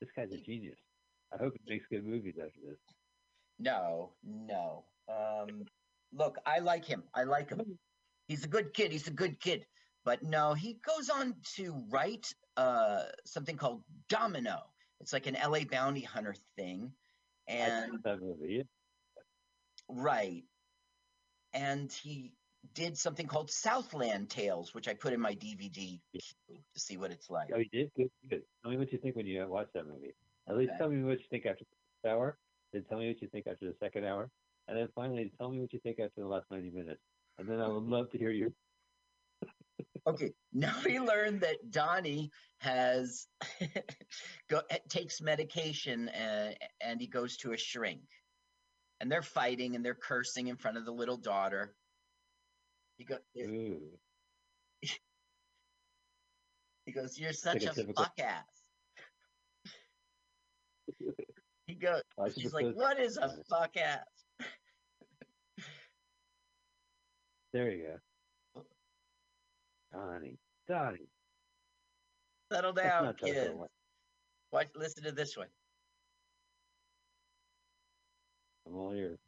This 0.00 0.10
guy's 0.16 0.32
a 0.32 0.38
genius. 0.38 0.78
I 1.32 1.36
hope 1.38 1.54
he 1.54 1.72
makes 1.72 1.86
good 1.90 2.04
movies 2.04 2.34
after 2.38 2.60
this. 2.68 2.78
No, 3.58 4.14
no. 4.24 4.84
Um, 5.08 5.64
look, 6.12 6.36
I 6.46 6.58
like 6.58 6.84
him. 6.84 7.04
I 7.14 7.24
like 7.24 7.50
him. 7.50 7.78
He's 8.28 8.44
a 8.44 8.48
good 8.48 8.74
kid. 8.74 8.92
He's 8.92 9.08
a 9.08 9.12
good 9.12 9.40
kid. 9.40 9.64
But 10.04 10.22
no, 10.22 10.54
he 10.54 10.80
goes 10.84 11.08
on 11.08 11.34
to 11.56 11.84
write 11.90 12.26
uh, 12.56 13.04
something 13.24 13.56
called 13.56 13.82
Domino. 14.08 14.58
It's 15.00 15.12
like 15.12 15.26
an 15.26 15.36
LA 15.42 15.60
bounty 15.70 16.00
hunter 16.00 16.34
thing. 16.56 16.92
And 17.46 17.92
love 17.92 18.02
that 18.04 18.20
movie. 18.20 18.64
Right. 19.88 20.44
And 21.54 21.92
he 21.92 22.32
did 22.74 22.96
something 22.96 23.26
called 23.26 23.50
Southland 23.50 24.30
Tales, 24.30 24.74
which 24.74 24.88
I 24.88 24.94
put 24.94 25.12
in 25.12 25.20
my 25.20 25.34
DVD 25.34 26.00
to 26.14 26.56
see 26.76 26.96
what 26.96 27.10
it's 27.10 27.28
like. 27.28 27.50
Oh, 27.54 27.58
you 27.58 27.68
did? 27.72 27.90
Good, 27.96 28.10
good. 28.28 28.42
Tell 28.62 28.70
me 28.70 28.78
what 28.78 28.92
you 28.92 28.98
think 28.98 29.16
when 29.16 29.26
you 29.26 29.46
watch 29.48 29.68
that 29.74 29.86
movie. 29.86 30.14
At 30.48 30.56
least 30.56 30.70
Okay. 30.70 30.78
tell 30.78 30.88
me 30.88 31.02
what 31.02 31.18
you 31.18 31.24
think 31.30 31.46
after 31.46 31.64
the 31.64 31.76
first 32.02 32.12
hour. 32.12 32.38
Then 32.72 32.84
tell 32.84 32.98
me 32.98 33.08
what 33.08 33.20
you 33.20 33.28
think 33.28 33.46
after 33.46 33.66
the 33.66 33.76
second 33.78 34.04
hour. 34.04 34.30
And 34.68 34.76
then 34.78 34.88
finally, 34.94 35.32
tell 35.38 35.50
me 35.50 35.60
what 35.60 35.72
you 35.72 35.80
think 35.80 35.98
after 35.98 36.20
the 36.20 36.26
last 36.26 36.46
90 36.50 36.70
minutes. 36.70 37.00
And 37.38 37.48
then 37.48 37.60
I 37.60 37.68
would 37.68 37.84
love 37.84 38.10
to 38.10 38.18
hear 38.18 38.30
your. 38.30 38.50
Okay, 40.04 40.32
now 40.52 40.74
we 40.84 40.98
learned 40.98 41.42
that 41.42 41.70
Donnie 41.70 42.32
has 42.58 43.28
go, 44.50 44.60
eh, 44.68 44.78
takes 44.88 45.20
medication 45.20 46.08
and, 46.08 46.56
and 46.80 47.00
he 47.00 47.06
goes 47.06 47.36
to 47.38 47.52
a 47.52 47.56
shrink. 47.56 48.00
And 49.00 49.10
they're 49.10 49.22
fighting 49.22 49.76
and 49.76 49.84
they're 49.84 49.94
cursing 49.94 50.48
in 50.48 50.56
front 50.56 50.76
of 50.76 50.84
the 50.84 50.90
little 50.90 51.16
daughter. 51.18 51.76
He 53.02 53.06
go, 53.06 53.16
Ooh. 53.36 53.80
he 56.86 56.92
goes, 56.92 57.18
"You're 57.18 57.30
Like 57.30 57.36
such 57.36 57.64
a 57.64 57.70
a 57.70 57.74
typical- 57.74 58.04
fuck 58.04 58.12
ass." 58.20 58.44
He 61.66 61.74
goes, 61.74 62.02
oh, 62.18 62.24
I 62.24 62.28
should 62.28 62.42
she's 62.42 62.52
like, 62.52 62.74
"What 62.74 63.00
is 63.00 63.16
a 63.16 63.34
fuck 63.48 63.76
ass?" 63.76 64.04
There 67.52 67.70
you 67.70 67.98
go. 68.54 68.62
Donnie. 69.92 70.38
Donnie. 70.68 71.08
Settle 72.52 72.72
down, 72.72 73.14
kids. 73.14 73.50
Watch, 74.52 74.68
listen 74.76 75.02
to 75.04 75.12
this 75.12 75.36
one. 75.36 75.48
I'm 78.66 78.76
all 78.76 78.92
ears. 78.92 79.18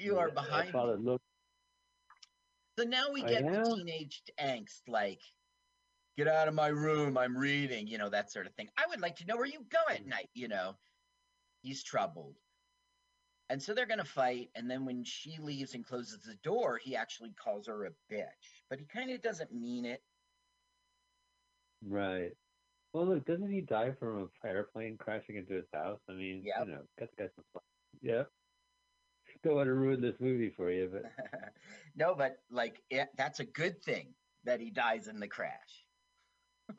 You 0.00 0.18
are 0.18 0.28
Yeah, 0.28 0.34
behind. 0.34 0.72
Father, 0.72 0.98
me. 0.98 1.04
look. 1.04 1.22
So 2.78 2.84
now 2.84 3.10
we 3.10 3.22
get 3.22 3.50
the 3.50 3.60
teenage 3.62 4.22
angst, 4.38 4.88
like, 4.88 5.22
get 6.16 6.28
out 6.28 6.48
of 6.48 6.54
my 6.54 6.68
room, 6.68 7.18
I'm 7.18 7.36
reading, 7.36 7.86
you 7.86 7.98
know, 7.98 8.08
that 8.08 8.30
sort 8.30 8.46
of 8.46 8.54
thing. 8.54 8.70
I 8.76 8.86
would 8.86 9.00
like 9.00 9.16
to 9.16 9.26
know 9.26 9.36
where 9.36 9.46
you 9.46 9.64
go 9.64 9.78
Mm. 9.90 9.94
at 9.96 10.06
night, 10.06 10.30
you 10.34 10.48
know. 10.48 10.78
He's 11.62 11.82
troubled. 11.84 12.40
And 13.50 13.62
so 13.62 13.74
they're 13.74 13.86
going 13.86 13.98
to 13.98 14.04
fight. 14.04 14.50
And 14.54 14.70
then 14.70 14.86
when 14.86 15.04
she 15.04 15.38
leaves 15.38 15.74
and 15.74 15.84
closes 15.84 16.22
the 16.22 16.36
door, 16.36 16.78
he 16.78 16.96
actually 16.96 17.34
calls 17.34 17.66
her 17.66 17.84
a 17.84 17.94
bitch. 18.10 18.62
But 18.70 18.80
he 18.80 18.86
kind 18.86 19.10
of 19.10 19.20
doesn't 19.20 19.52
mean 19.52 19.84
it. 19.84 20.04
Right. 21.82 22.36
Well, 22.92 23.06
look, 23.06 23.24
doesn't 23.26 23.50
he 23.50 23.60
die 23.62 23.92
from 23.94 24.30
a 24.44 24.46
airplane 24.46 24.98
crashing 24.98 25.36
into 25.36 25.54
his 25.54 25.66
house? 25.72 26.00
I 26.08 26.12
mean, 26.14 26.42
Yep. 26.44 26.56
you 26.56 26.66
know, 26.66 26.88
got 26.98 27.10
the 27.10 27.16
guy 27.16 27.28
some 27.34 27.44
fun. 27.52 27.62
Don't 29.42 29.54
want 29.54 29.66
to 29.68 29.74
ruin 29.74 30.00
this 30.00 30.16
movie 30.20 30.50
for 30.50 30.70
you, 30.70 30.90
but 30.92 31.10
no, 31.96 32.14
but 32.14 32.36
like, 32.50 32.82
it, 32.90 33.08
that's 33.16 33.40
a 33.40 33.44
good 33.44 33.82
thing 33.82 34.14
that 34.44 34.60
he 34.60 34.70
dies 34.70 35.08
in 35.08 35.18
the 35.18 35.28
crash. 35.28 35.86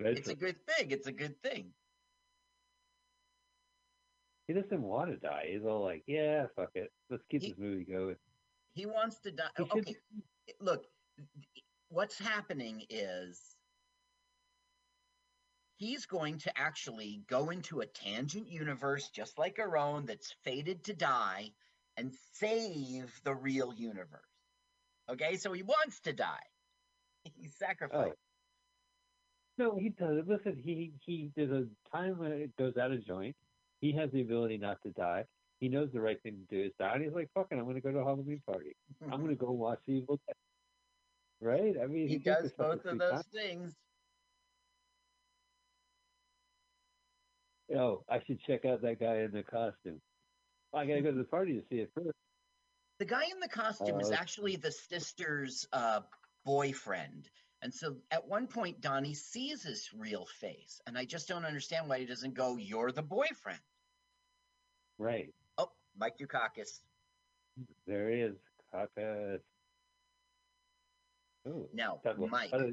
it's 0.00 0.28
a 0.28 0.34
good 0.34 0.56
thing. 0.66 0.90
It's 0.90 1.06
a 1.06 1.12
good 1.12 1.40
thing. 1.42 1.72
he 4.48 4.54
doesn't 4.54 4.82
want 4.82 5.10
to 5.10 5.16
die. 5.16 5.46
He's 5.52 5.64
all 5.64 5.84
like, 5.84 6.02
"Yeah, 6.08 6.46
fuck 6.56 6.70
it, 6.74 6.90
let's 7.08 7.22
keep 7.30 7.42
this 7.42 7.56
movie 7.56 7.84
going." 7.84 8.16
He 8.74 8.86
wants 8.86 9.20
to 9.20 9.30
die. 9.30 9.44
He 9.56 9.64
should- 9.64 9.72
Okay, 9.78 9.96
look, 10.60 10.86
what's 11.88 12.18
happening 12.18 12.84
is 12.90 13.56
he's 15.80 16.04
going 16.04 16.36
to 16.38 16.52
actually 16.58 17.22
go 17.26 17.48
into 17.48 17.80
a 17.80 17.86
tangent 17.86 18.48
universe 18.48 19.08
just 19.08 19.38
like 19.38 19.58
our 19.58 19.78
own 19.78 20.04
that's 20.04 20.34
fated 20.44 20.84
to 20.84 20.92
die 20.92 21.50
and 21.96 22.12
save 22.34 23.10
the 23.24 23.34
real 23.34 23.72
universe. 23.74 24.20
Okay, 25.10 25.36
so 25.36 25.52
he 25.52 25.62
wants 25.62 25.98
to 26.00 26.12
die. 26.12 26.46
He's 27.34 27.54
sacrificed. 27.58 28.12
Oh. 28.12 28.14
No, 29.58 29.76
he 29.76 29.88
doesn't. 29.90 30.28
Listen, 30.28 30.56
he 30.62 30.92
he 31.04 31.30
there's 31.36 31.50
a 31.50 31.66
time 31.94 32.18
when 32.18 32.32
it 32.32 32.56
goes 32.56 32.78
out 32.78 32.92
of 32.92 33.04
joint. 33.04 33.36
He 33.80 33.92
has 33.92 34.10
the 34.10 34.22
ability 34.22 34.56
not 34.56 34.78
to 34.84 34.90
die. 34.90 35.24
He 35.58 35.68
knows 35.68 35.90
the 35.92 36.00
right 36.00 36.22
thing 36.22 36.38
to 36.48 36.56
do 36.56 36.64
is 36.64 36.72
die, 36.78 36.92
and 36.94 37.04
he's 37.04 37.12
like, 37.12 37.28
"Fuck 37.34 37.48
it, 37.50 37.56
I'm 37.56 37.64
going 37.64 37.74
to 37.74 37.82
go 37.82 37.90
to 37.90 37.98
a 37.98 38.04
Halloween 38.04 38.40
party. 38.46 38.74
I'm 39.02 39.20
going 39.20 39.28
to 39.36 39.44
go 39.44 39.50
watch 39.50 39.80
the 39.86 39.94
Evil 39.94 40.18
Dead." 40.26 40.36
Right? 41.42 41.74
I 41.82 41.86
mean, 41.88 42.08
He 42.08 42.18
gives 42.18 42.42
does 42.42 42.52
both 42.52 42.86
of 42.86 42.98
those 42.98 43.24
things. 43.34 43.74
Oh, 47.76 48.04
I 48.08 48.20
should 48.26 48.40
check 48.40 48.64
out 48.64 48.82
that 48.82 48.98
guy 49.00 49.18
in 49.18 49.30
the 49.32 49.42
costume. 49.42 50.00
I 50.72 50.86
got 50.86 50.94
to 50.94 51.02
go 51.02 51.10
to 51.12 51.18
the 51.18 51.24
party 51.24 51.54
to 51.54 51.62
see 51.68 51.80
it 51.80 51.90
first. 51.94 52.16
The 52.98 53.04
guy 53.04 53.24
in 53.24 53.40
the 53.40 53.48
costume 53.48 54.00
is 54.00 54.10
Uh, 54.10 54.14
actually 54.14 54.56
the 54.56 54.72
sister's 54.72 55.66
uh, 55.72 56.00
boyfriend. 56.44 57.28
And 57.62 57.72
so 57.72 57.96
at 58.10 58.26
one 58.26 58.46
point, 58.46 58.80
Donnie 58.80 59.14
sees 59.14 59.62
his 59.62 59.92
real 59.92 60.26
face. 60.26 60.80
And 60.86 60.96
I 60.96 61.04
just 61.04 61.28
don't 61.28 61.44
understand 61.44 61.88
why 61.88 61.98
he 61.98 62.06
doesn't 62.06 62.34
go, 62.34 62.56
You're 62.56 62.92
the 62.92 63.02
boyfriend. 63.02 63.60
Right. 64.98 65.32
Oh, 65.58 65.70
Mike 65.96 66.18
Dukakis. 66.18 66.80
There 67.86 68.10
he 68.10 68.20
is. 68.20 68.36
Caucus. 68.72 69.40
Ooh, 71.48 71.68
Now, 71.72 72.00
Mike, 72.18 72.50
oh, 72.52 72.70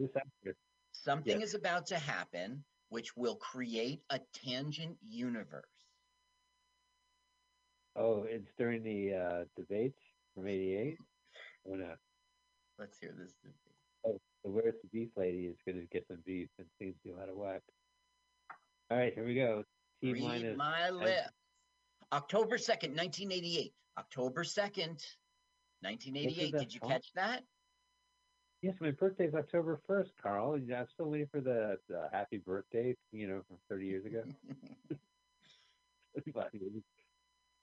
something 0.92 1.40
Yes. 1.40 1.50
is 1.50 1.56
about 1.56 1.88
to 1.88 1.98
happen 1.98 2.66
which 2.90 3.16
will 3.16 3.36
create 3.36 4.02
a 4.10 4.20
tangent 4.34 4.98
universe. 5.08 5.66
Oh, 7.96 8.26
it's 8.30 8.52
during 8.58 8.84
the 8.84 9.14
uh, 9.16 9.44
debates 9.56 10.00
from 10.36 10.48
'88. 10.48 10.98
Oh 11.70 11.76
no. 11.76 11.94
Let's 12.80 12.98
hear 13.00 13.16
this. 13.18 13.34
Oh, 14.06 14.20
the 14.44 14.52
where's 14.52 14.76
the 14.84 14.90
beef 14.94 15.10
lady 15.16 15.48
is 15.48 15.58
going 15.66 15.80
to 15.80 15.88
get 15.88 16.06
some 16.08 16.20
beef 16.26 16.50
and 16.60 16.68
things 16.80 16.96
go 17.06 17.14
out 17.22 17.30
of 17.30 17.36
whack. 17.36 17.62
All 18.92 18.98
right, 18.98 19.14
here 19.14 19.26
we 19.26 19.36
go. 19.36 19.64
T 20.02 20.14
Read 20.14 20.24
minus. 20.24 20.58
my 20.58 20.90
lips. 20.90 21.30
October 22.14 22.58
2nd, 22.58 22.96
1988. 22.96 23.74
October 23.98 24.44
2nd, 24.44 25.04
1988. 25.82 26.58
Did 26.58 26.74
you 26.74 26.80
catch 26.80 27.08
that? 27.16 27.44
Yes, 28.68 28.76
my 28.82 28.92
birthday's 28.92 29.34
October 29.34 29.80
1st, 29.90 30.10
Carl. 30.22 30.56
and 30.56 30.70
I'm 30.74 30.88
still 30.90 31.06
waiting 31.06 31.30
for 31.32 31.40
the, 31.40 31.78
the 31.88 32.10
happy 32.12 32.38
birthday, 32.38 32.98
you 33.14 33.26
know, 33.26 33.42
from 33.48 33.56
30 33.70 33.86
years 33.86 34.06
ago. 34.06 34.24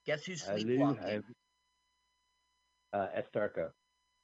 Guess 0.07 0.25
who's 0.25 0.41
sleepwalking? 0.41 1.23
Uh, 2.91 3.07
Estarco. 3.15 3.69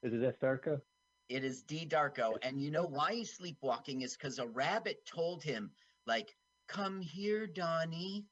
Is 0.01 0.11
it 0.11 0.21
Estarco? 0.21 0.81
It 1.29 1.43
is 1.43 1.61
D 1.61 1.85
Darko. 1.87 2.37
And 2.41 2.59
you 2.59 2.71
know 2.71 2.87
why 2.87 3.13
he's 3.13 3.31
sleepwalking 3.31 4.01
is 4.01 4.17
because 4.17 4.39
a 4.39 4.47
rabbit 4.47 5.05
told 5.05 5.43
him, 5.43 5.69
like, 6.07 6.35
come 6.67 6.99
here, 6.99 7.45
Donnie. 7.45 8.25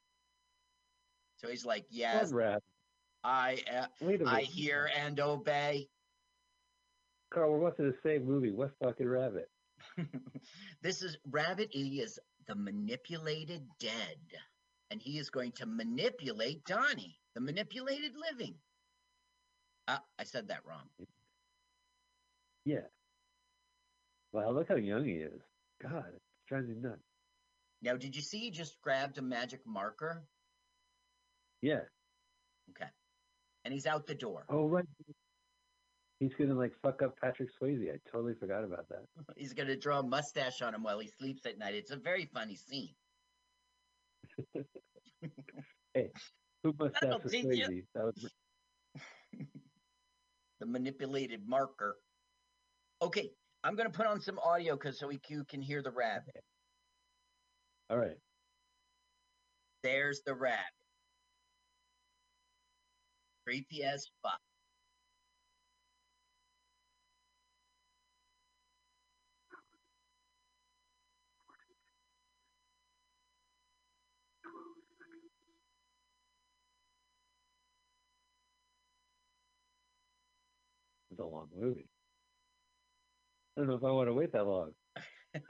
So 1.37 1.49
he's 1.49 1.65
like, 1.67 1.85
yes. 1.91 2.33
I, 3.23 3.59
uh, 3.71 3.85
I 4.25 4.41
hear 4.41 4.89
and 4.97 5.19
obey. 5.19 5.87
Carl, 7.32 7.51
we're 7.51 7.59
watching 7.59 7.86
the 7.86 7.97
same 8.03 8.25
movie. 8.25 8.51
What's 8.51 8.73
fucking 8.84 9.07
rabbit? 9.07 9.49
This 10.82 11.01
is 11.01 11.17
Rabbit 11.30 11.75
E 11.75 11.99
is 12.01 12.19
the 12.47 12.55
manipulated 12.55 13.67
dead. 13.80 14.17
And 14.91 15.01
he 15.01 15.19
is 15.19 15.30
going 15.30 15.51
to 15.53 15.65
manipulate 15.65 16.63
Donnie, 16.65 17.19
the 17.36 17.41
manipulated 17.41 18.13
living. 18.32 18.55
Uh, 19.88 19.97
I 20.17 20.23
said 20.23 20.47
that 20.47 20.65
wrong. 20.65 20.88
Yeah. 22.65 22.88
Wow, 24.32 24.51
look 24.51 24.69
how 24.69 24.75
young 24.75 25.05
he 25.05 25.13
is. 25.13 25.41
God, 25.82 26.05
it 26.13 26.21
drives 26.47 26.67
me 26.67 26.75
nuts. 26.80 27.01
Now, 27.82 27.95
did 27.95 28.15
you 28.15 28.21
see 28.21 28.39
he 28.39 28.51
just 28.51 28.80
grabbed 28.82 29.17
a 29.17 29.21
magic 29.21 29.61
marker? 29.65 30.23
Yeah. 31.61 31.82
Okay. 32.71 32.89
And 33.65 33.73
he's 33.73 33.86
out 33.86 34.07
the 34.07 34.15
door. 34.15 34.45
Oh 34.49 34.67
right. 34.67 34.86
He's 36.20 36.34
gonna 36.38 36.53
like 36.53 36.74
fuck 36.82 37.01
up 37.01 37.17
Patrick 37.20 37.49
Swayze. 37.59 37.89
I 37.93 37.97
totally 38.11 38.34
forgot 38.34 38.65
about 38.65 38.89
that. 38.89 39.05
He's 39.38 39.53
going 39.53 39.67
to 39.67 39.78
draw 39.78 39.99
a 39.99 40.03
mustache 40.03 40.61
on 40.61 40.76
him 40.76 40.84
while 40.84 40.99
he 40.99 41.07
sleeps 41.07 41.45
at 41.45 41.57
night. 41.57 41.76
It's 41.76 41.91
a 41.91 41.95
very 41.95 42.26
funny 42.34 42.57
scene. 42.57 42.93
hey, 45.93 46.11
who 46.63 46.76
mustache 46.78 47.22
for. 47.22 47.30
Swayze? 47.30 47.86
That 47.95 48.03
was 48.03 48.30
The 50.59 50.65
manipulated 50.65 51.47
marker. 51.47 51.95
Okay, 53.01 53.30
I'm 53.63 53.76
going 53.76 53.89
to 53.89 53.97
put 53.97 54.05
on 54.05 54.20
some 54.20 54.39
audio 54.39 54.76
because 54.76 54.99
so 54.99 55.09
you 55.09 55.45
can 55.45 55.61
hear 55.61 55.82
the 55.82 55.91
rabbit. 55.91 56.43
all 57.89 57.97
right. 57.97 58.17
There's 59.84 60.22
the 60.26 60.34
rabbit. 60.36 60.59
Creepy 63.45 63.84
as 63.84 64.05
fuck. 64.22 64.39
A 81.20 81.26
long 81.26 81.49
movie. 81.53 81.89
I 83.55 83.61
don't 83.61 83.70
know 83.70 83.76
if 83.76 83.84
I 83.84 83.91
want 83.91 84.07
to 84.07 84.13
wait 84.13 84.32
that 84.34 84.45
long. 84.45 84.74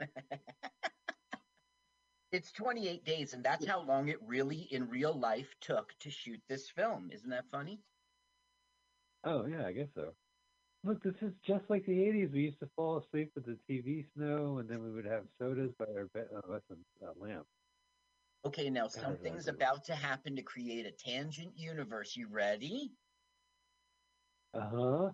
It's 2.32 2.52
28 2.52 3.04
days, 3.04 3.34
and 3.34 3.44
that's 3.44 3.66
how 3.66 3.80
long 3.80 4.08
it 4.08 4.22
really, 4.22 4.60
in 4.72 4.88
real 4.88 5.12
life, 5.12 5.52
took 5.60 5.92
to 6.00 6.10
shoot 6.10 6.40
this 6.48 6.70
film. 6.70 7.10
Isn't 7.10 7.30
that 7.30 7.50
funny? 7.50 7.82
Oh 9.24 9.46
yeah, 9.46 9.66
I 9.66 9.72
guess 9.72 9.88
so. 9.94 10.14
Look, 10.84 11.02
this 11.02 11.22
is 11.22 11.34
just 11.42 11.68
like 11.68 11.84
the 11.86 11.98
'80s. 11.98 12.32
We 12.32 12.42
used 12.42 12.60
to 12.60 12.70
fall 12.76 12.98
asleep 12.98 13.32
with 13.34 13.46
the 13.46 13.58
TV 13.68 14.04
snow, 14.14 14.58
and 14.58 14.68
then 14.68 14.82
we 14.82 14.92
would 14.92 15.06
have 15.06 15.26
sodas 15.38 15.72
by 15.78 15.86
our 15.86 16.06
bed. 16.14 16.28
Oh, 16.32 16.52
that's 16.52 16.70
a, 16.70 17.06
a 17.06 17.12
lamp. 17.16 17.46
Okay, 18.44 18.70
now 18.70 18.86
something's 18.88 19.48
about 19.48 19.84
to 19.84 19.94
happen 19.94 20.36
to 20.36 20.42
create 20.42 20.86
a 20.86 20.92
tangent 20.92 21.58
universe. 21.58 22.16
You 22.16 22.28
ready? 22.28 22.92
Uh 24.54 24.70
huh. 24.70 25.10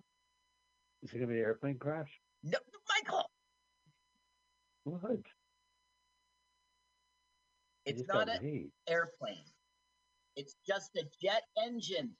Is 1.07 1.13
it 1.15 1.19
gonna 1.19 1.29
be 1.29 1.39
an 1.39 1.45
airplane 1.45 1.79
crash? 1.79 2.11
No, 2.43 2.59
Michael. 2.89 3.31
What? 4.83 5.21
It's 7.85 8.09
not 8.09 8.29
an 8.29 8.73
airplane. 8.89 9.45
It's 10.35 10.57
just 10.67 10.97
a 10.97 11.05
jet 11.23 11.43
engine. 11.65 12.11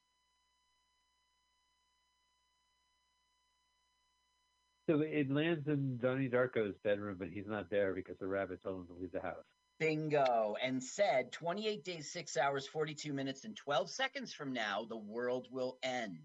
So 4.89 5.01
it 5.01 5.33
lands 5.33 5.67
in 5.67 5.99
Donnie 5.99 6.29
Darko's 6.29 6.77
bedroom, 6.85 7.17
but 7.19 7.27
he's 7.27 7.49
not 7.49 7.69
there 7.69 7.93
because 7.93 8.17
the 8.19 8.29
rabbit 8.29 8.63
told 8.63 8.83
him 8.83 8.87
to 8.87 9.01
leave 9.01 9.11
the 9.11 9.21
house. 9.21 9.45
Bingo. 9.81 10.55
And 10.63 10.81
said 10.81 11.33
28 11.33 11.83
days, 11.83 12.13
6 12.13 12.37
hours, 12.37 12.69
42 12.69 13.13
minutes, 13.13 13.45
and 13.45 13.57
12 13.57 13.91
seconds 13.91 14.33
from 14.33 14.53
now, 14.53 14.87
the 14.89 14.97
world 14.97 15.49
will 15.51 15.77
end. 15.83 16.21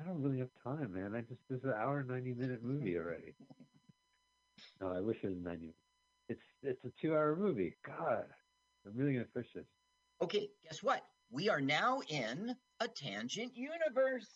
I 0.00 0.04
don't 0.04 0.22
really 0.22 0.38
have 0.38 0.48
time, 0.64 0.94
man. 0.94 1.14
I 1.14 1.20
just 1.20 1.40
this 1.48 1.58
is 1.58 1.64
an 1.64 1.74
hour 1.78 2.00
and 2.00 2.08
ninety 2.08 2.32
minute 2.34 2.62
movie 2.62 2.96
already. 2.96 3.34
no, 4.80 4.92
I 4.92 5.00
wish 5.00 5.18
it 5.22 5.28
was 5.28 5.38
ninety. 5.42 5.74
It's 6.28 6.42
it's 6.62 6.84
a 6.84 6.90
two 7.00 7.12
hour 7.14 7.36
movie. 7.36 7.74
God, 7.86 8.24
I'm 8.86 8.96
really 8.96 9.12
gonna 9.12 9.26
push 9.34 9.46
this. 9.54 9.66
Okay, 10.22 10.48
guess 10.64 10.82
what? 10.82 11.04
We 11.30 11.48
are 11.48 11.60
now 11.60 12.00
in 12.08 12.54
a 12.80 12.88
tangent 12.88 13.56
universe. 13.56 14.28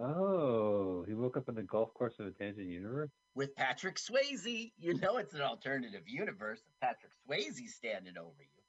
Oh, 0.00 1.04
he 1.08 1.14
woke 1.14 1.36
up 1.36 1.48
in 1.48 1.56
the 1.56 1.62
golf 1.62 1.92
course 1.94 2.14
of 2.20 2.26
a 2.26 2.30
tangent 2.30 2.68
universe. 2.68 3.10
with 3.34 3.54
Patrick 3.56 3.96
Swayze. 3.96 4.72
You 4.78 4.94
know 4.94 5.16
it's 5.16 5.34
an 5.34 5.40
alternative 5.42 6.02
universe 6.06 6.60
if 6.66 6.80
Patrick 6.80 7.12
Swayze 7.28 7.68
standing 7.68 8.16
over 8.16 8.40
you. 8.40 8.62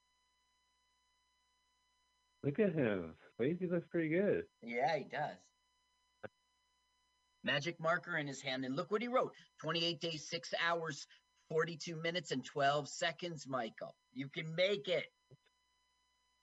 Look 2.44 2.60
at 2.60 2.74
him. 2.74 3.14
Swayze 3.40 3.72
looks 3.72 3.88
pretty 3.88 4.10
good. 4.10 4.44
Yeah, 4.62 4.98
he 4.98 5.06
does. 5.06 5.38
Magic 7.44 7.80
marker 7.80 8.18
in 8.18 8.28
his 8.28 8.42
hand, 8.42 8.66
and 8.66 8.76
look 8.76 8.92
what 8.92 9.02
he 9.02 9.08
wrote 9.08 9.34
28 9.62 10.02
days, 10.02 10.28
6 10.30 10.54
hours, 10.66 11.08
42 11.50 11.96
minutes, 11.96 12.32
and 12.32 12.44
12 12.44 12.90
seconds, 12.90 13.48
Michael. 13.48 13.96
You 14.14 14.28
can 14.28 14.54
make 14.56 14.88
it. 14.88 15.06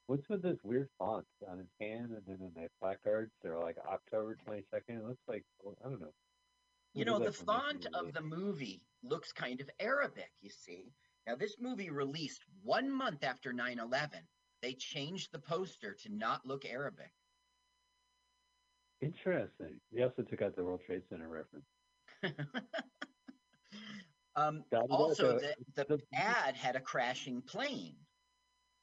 What's 0.06 0.28
with 0.28 0.42
this 0.42 0.58
weird 0.62 0.88
font 0.98 1.26
on 1.50 1.58
his 1.58 1.68
hand 1.80 2.12
and 2.12 2.22
then 2.26 2.38
in 2.40 2.52
the 2.54 2.68
placards? 2.80 3.32
They're 3.42 3.58
like 3.58 3.76
October 3.92 4.36
twenty 4.44 4.62
second. 4.70 4.98
It 4.98 5.04
looks 5.04 5.22
like 5.26 5.44
I 5.66 5.88
don't 5.88 6.00
know. 6.00 6.12
You 6.94 7.04
know, 7.04 7.18
the 7.18 7.32
font 7.32 7.86
of 7.92 8.14
the 8.14 8.22
movie 8.22 8.82
looks 9.02 9.32
kind 9.32 9.60
of 9.60 9.68
Arabic, 9.80 10.30
you 10.40 10.50
see. 10.50 10.92
Now, 11.26 11.34
this 11.34 11.56
movie 11.60 11.90
released 11.90 12.40
one 12.62 12.90
month 12.90 13.24
after 13.24 13.52
9 13.52 13.80
11. 13.80 14.20
They 14.62 14.74
changed 14.74 15.32
the 15.32 15.38
poster 15.38 15.94
to 15.94 16.08
not 16.14 16.46
look 16.46 16.64
Arabic. 16.64 17.12
Interesting. 19.00 19.80
They 19.92 20.02
also 20.02 20.22
took 20.22 20.42
out 20.42 20.56
the 20.56 20.64
World 20.64 20.80
Trade 20.86 21.02
Center 21.10 21.28
reference. 21.28 21.66
Um, 24.36 24.64
also, 24.90 25.38
the, 25.38 25.54
the 25.76 25.98
ad 26.12 26.56
had 26.56 26.76
a 26.76 26.80
crashing 26.80 27.40
plane, 27.40 27.96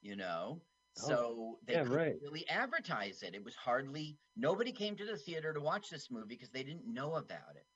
you 0.02 0.16
know, 0.16 0.60
Oh, 1.02 1.08
so 1.08 1.58
they 1.66 1.72
yeah, 1.74 1.82
couldn't 1.82 1.96
right. 1.96 2.14
really 2.22 2.48
advertise 2.48 3.22
it. 3.22 3.34
It 3.34 3.44
was 3.44 3.56
hardly 3.56 4.16
nobody 4.36 4.70
came 4.70 4.96
to 4.96 5.04
the 5.04 5.16
theater 5.16 5.52
to 5.52 5.60
watch 5.60 5.90
this 5.90 6.10
movie 6.10 6.26
because 6.36 6.50
they 6.50 6.62
didn't 6.62 6.86
know 6.86 7.14
about 7.14 7.56
it. 7.56 7.66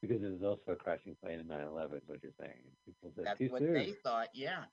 Because 0.00 0.22
it 0.22 0.32
was 0.32 0.42
also 0.42 0.72
a 0.72 0.76
crashing 0.76 1.16
plane 1.22 1.40
in 1.40 1.46
9/11. 1.46 2.00
What 2.06 2.22
you're 2.22 2.32
saying? 2.40 2.64
People 2.86 3.12
said 3.14 3.24
That's 3.26 3.50
what 3.50 3.60
soon. 3.60 3.74
they 3.74 3.92
thought. 3.92 4.28
Yeah. 4.34 4.64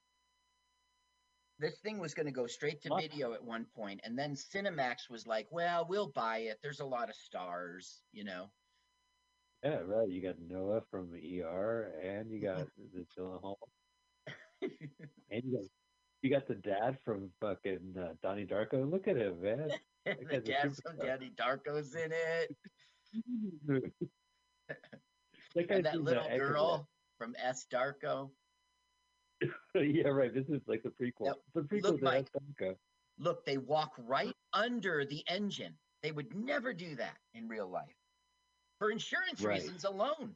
This 1.59 1.79
thing 1.79 1.99
was 1.99 2.13
going 2.13 2.25
to 2.25 2.31
go 2.31 2.47
straight 2.47 2.81
to 2.83 2.89
What? 2.89 3.01
video 3.01 3.33
at 3.33 3.43
one 3.43 3.65
point, 3.75 3.99
and 4.05 4.17
then 4.17 4.33
Cinemax 4.33 5.09
was 5.09 5.27
like, 5.27 5.47
"Well, 5.51 5.85
we'll 5.87 6.11
buy 6.11 6.39
it. 6.39 6.59
There's 6.63 6.79
a 6.79 6.85
lot 6.85 7.09
of 7.09 7.15
stars, 7.15 8.01
you 8.13 8.23
know." 8.23 8.49
Yeah, 9.63 9.79
right. 9.85 10.07
You 10.07 10.21
got 10.21 10.39
Noah 10.39 10.81
from 10.89 11.13
ER, 11.13 11.91
and 12.01 12.31
you 12.31 12.41
got 12.41 12.65
the 12.93 13.05
Gyllenhaal, 13.17 13.57
and 14.61 15.43
you 15.43 15.51
got 15.57 15.65
you 16.21 16.29
got 16.29 16.47
the 16.47 16.55
dad 16.55 16.97
from 17.03 17.29
fucking 17.41 17.95
uh, 17.99 18.13
Donnie 18.23 18.45
Darko. 18.45 18.89
Look 18.89 19.07
at 19.07 19.17
him, 19.17 19.41
man. 19.41 19.69
That 20.05 20.29
the 20.29 20.39
dad 20.39 20.73
from 20.75 20.95
superstar. 20.95 21.05
Danny 21.05 21.31
Darko's 21.35 21.93
in 21.93 22.11
it, 22.11 22.57
that 25.55 25.69
and 25.69 25.85
that 25.85 26.01
little 26.01 26.27
girl 26.37 26.87
from 27.17 27.35
S 27.37 27.67
Darko. 27.71 28.31
yeah, 29.75 30.07
right. 30.07 30.33
This 30.33 30.47
is 30.49 30.61
like 30.67 30.83
the 30.83 30.89
prequel. 30.89 31.33
The 31.53 31.61
prequel 31.61 31.83
look, 31.83 31.99
to 31.99 32.03
Mike. 32.03 32.27
Look, 33.17 33.45
they 33.45 33.57
walk 33.57 33.93
right 33.97 34.35
under 34.53 35.05
the 35.05 35.23
engine. 35.27 35.73
They 36.03 36.11
would 36.11 36.33
never 36.33 36.73
do 36.73 36.95
that 36.95 37.17
in 37.33 37.47
real 37.47 37.67
life 37.67 37.95
for 38.79 38.91
insurance 38.91 39.41
Right. 39.41 39.61
reasons 39.61 39.83
alone. 39.83 40.35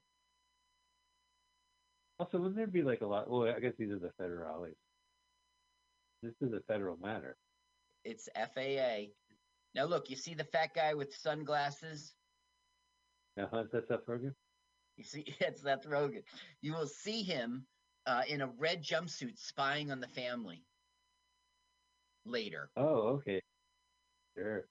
Also, 2.19 2.37
wouldn't 2.37 2.55
there 2.55 2.67
be 2.67 2.83
like 2.83 3.01
a 3.01 3.07
lot? 3.07 3.29
Well, 3.29 3.47
I 3.47 3.59
guess 3.59 3.73
these 3.77 3.89
are 3.89 3.99
the 3.99 4.11
federales. 4.21 4.75
This 6.21 6.33
is 6.41 6.53
a 6.53 6.61
federal 6.67 6.97
matter. 6.97 7.35
It's 8.03 8.29
FAA. 8.35 9.11
Now, 9.73 9.85
look, 9.85 10.09
you 10.09 10.15
see 10.15 10.33
the 10.33 10.43
fat 10.43 10.73
guy 10.75 10.93
with 10.93 11.15
sunglasses? 11.15 12.13
Now, 13.35 13.49
how's 13.51 13.69
that 13.71 13.87
Seth 13.87 14.05
Rogen? 14.05 14.33
You 14.97 15.03
see, 15.03 15.25
it's 15.39 15.63
Seth 15.63 15.87
Rogen. 15.87 16.23
You 16.61 16.73
will 16.73 16.87
see 16.87 17.23
him 17.23 17.65
uh, 18.05 18.21
in 18.27 18.41
a 18.41 18.47
red 18.57 18.83
jumpsuit 18.83 19.37
spying 19.37 19.91
on 19.91 19.99
the 19.99 20.07
family 20.07 20.63
later. 22.25 22.69
Oh, 22.75 23.19
okay. 23.19 23.41
Sure. 24.35 24.65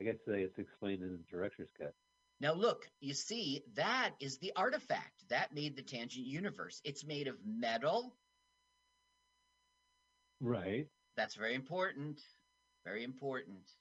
I 0.00 0.04
guess 0.04 0.16
it's 0.26 0.58
explained 0.58 1.02
in 1.02 1.12
the 1.12 1.24
director's 1.30 1.70
cut. 1.78 1.94
Now, 2.40 2.52
look, 2.52 2.88
you 3.00 3.14
see, 3.14 3.64
that 3.74 4.10
is 4.20 4.38
the 4.38 4.52
artifact 4.54 5.28
that 5.28 5.52
made 5.52 5.76
the 5.76 5.82
tangent 5.82 6.24
universe. 6.24 6.80
It's 6.84 7.04
made 7.04 7.26
of 7.26 7.34
metal. 7.44 8.14
Right. 10.40 10.86
That's 11.16 11.34
very 11.34 11.54
important. 11.54 12.20
Very 12.84 13.02
important. 13.02 13.72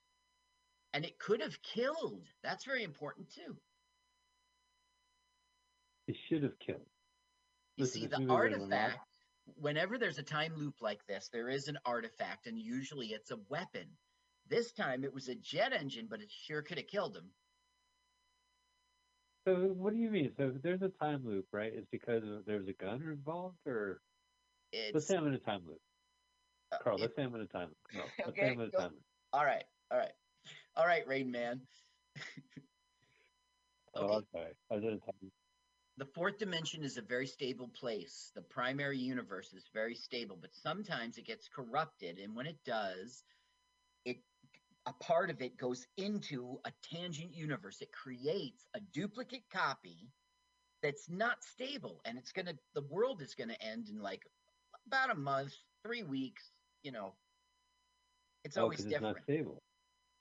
And 0.94 1.06
it 1.06 1.20
could 1.20 1.42
have 1.42 1.62
killed. 1.62 2.26
That's 2.44 2.66
very 2.66 2.84
important 2.84 3.30
too. 3.30 3.56
It 6.08 6.16
should 6.28 6.42
have 6.42 6.58
killed. 6.66 6.88
You 7.78 7.84
Listen, 7.84 8.02
see, 8.02 8.08
the 8.08 8.20
movie 8.20 8.34
was 8.34 8.54
a 8.54 8.58
lot- 8.66 8.74
artifact, 8.74 9.08
whenever 9.56 9.98
there's 9.98 10.18
a 10.18 10.24
time 10.24 10.56
loop 10.56 10.82
like 10.82 11.06
this, 11.08 11.30
there 11.32 11.48
is 11.48 11.68
an 11.68 11.78
artifact, 11.86 12.48
and 12.48 12.60
usually 12.60 13.08
it's 13.08 13.30
a 13.32 13.38
weapon. 13.50 13.86
This 14.48 14.72
time 14.72 15.04
it 15.04 15.14
was 15.14 15.28
a 15.28 15.36
jet 15.36 15.74
engine, 15.74 16.08
but 16.10 16.22
it 16.22 16.32
sure 16.32 16.64
could 16.64 16.78
have 16.80 16.88
killed 16.88 17.16
him. 17.16 17.30
So 19.46 19.56
what 19.56 19.94
do 19.94 20.00
you 20.00 20.10
mean? 20.10 20.34
So 20.38 20.52
if 20.56 20.62
there's 20.62 20.82
a 20.82 20.90
time 20.90 21.24
loop, 21.24 21.46
right? 21.54 21.72
It's 21.74 21.88
because 21.92 22.24
there's 22.46 22.68
a 22.68 22.74
gun 22.74 23.02
involved, 23.04 23.60
or 23.68 24.02
let's 24.94 25.06
say 25.06 25.16
I'm 25.16 25.28
in 25.28 25.36
a 25.36 25.40
time 25.40 25.62
loop. 25.66 25.80
uh, 26.72 26.80
Carl, 26.80 26.98
it- 26.98 27.02
let's 27.02 27.16
say 27.16 27.24
I'm 27.24 27.36
in 27.36 27.42
a 27.42 27.46
time 27.48 27.70
loop. 27.70 27.78
No, 27.94 28.04
let's 28.26 28.38
say 28.40 28.50
I'm 28.52 28.60
in 28.60 28.68
a 28.68 28.72
go- 28.72 28.80
time 28.80 28.92
loop. 28.92 29.04
all 29.34 29.46
right, 29.46 29.64
all 29.92 29.98
right, 30.00 30.12
all 30.76 30.86
right, 30.88 31.08
Rain 31.08 31.30
Man. 31.32 31.62
Oh, 34.00 34.18
I'm 34.18 34.26
sorry. 34.32 34.52
I 34.70 34.76
was 34.76 34.84
in 34.84 34.90
a 34.90 34.98
time 35.00 35.16
loop. 35.24 35.34
The 35.98 36.06
fourth 36.06 36.38
dimension 36.38 36.84
is 36.84 36.98
a 36.98 37.02
very 37.02 37.26
stable 37.26 37.70
place. 37.70 38.32
The 38.36 38.42
primary 38.42 39.00
universe 39.00 39.52
is 39.54 39.64
very 39.74 39.96
stable, 39.96 40.38
but 40.40 40.54
sometimes 40.54 41.18
it 41.18 41.26
gets 41.26 41.50
corrupted, 41.50 42.20
and 42.20 42.36
when 42.36 42.46
it 42.46 42.58
does, 42.66 43.24
it 44.06 44.18
a 44.86 44.94
part 44.94 45.30
of 45.30 45.42
it 45.42 45.58
goes 45.58 45.86
into 45.98 46.60
a 46.66 46.72
tangent 46.94 47.34
universe. 47.34 47.82
It 47.82 47.92
creates 47.92 48.68
a 48.76 48.80
duplicate 48.94 49.44
copy 49.52 50.08
that's 50.84 51.10
not 51.10 51.44
stable, 51.44 52.00
and 52.06 52.18
it's 52.18 52.32
gonna 52.32 52.54
the 52.76 52.86
world 52.90 53.22
is 53.24 53.34
gonna 53.34 53.58
end 53.60 53.90
in 53.90 54.00
like 54.00 54.22
about 54.86 55.12
a 55.12 55.16
month, 55.16 55.54
three 55.84 56.04
weeks. 56.04 56.52
You 56.84 56.92
know, 56.92 57.16
it's 58.44 58.56
oh, 58.56 58.64
always 58.64 58.82
it's 58.82 58.88
different. 58.88 59.18
not 59.18 59.24
stable. 59.24 59.58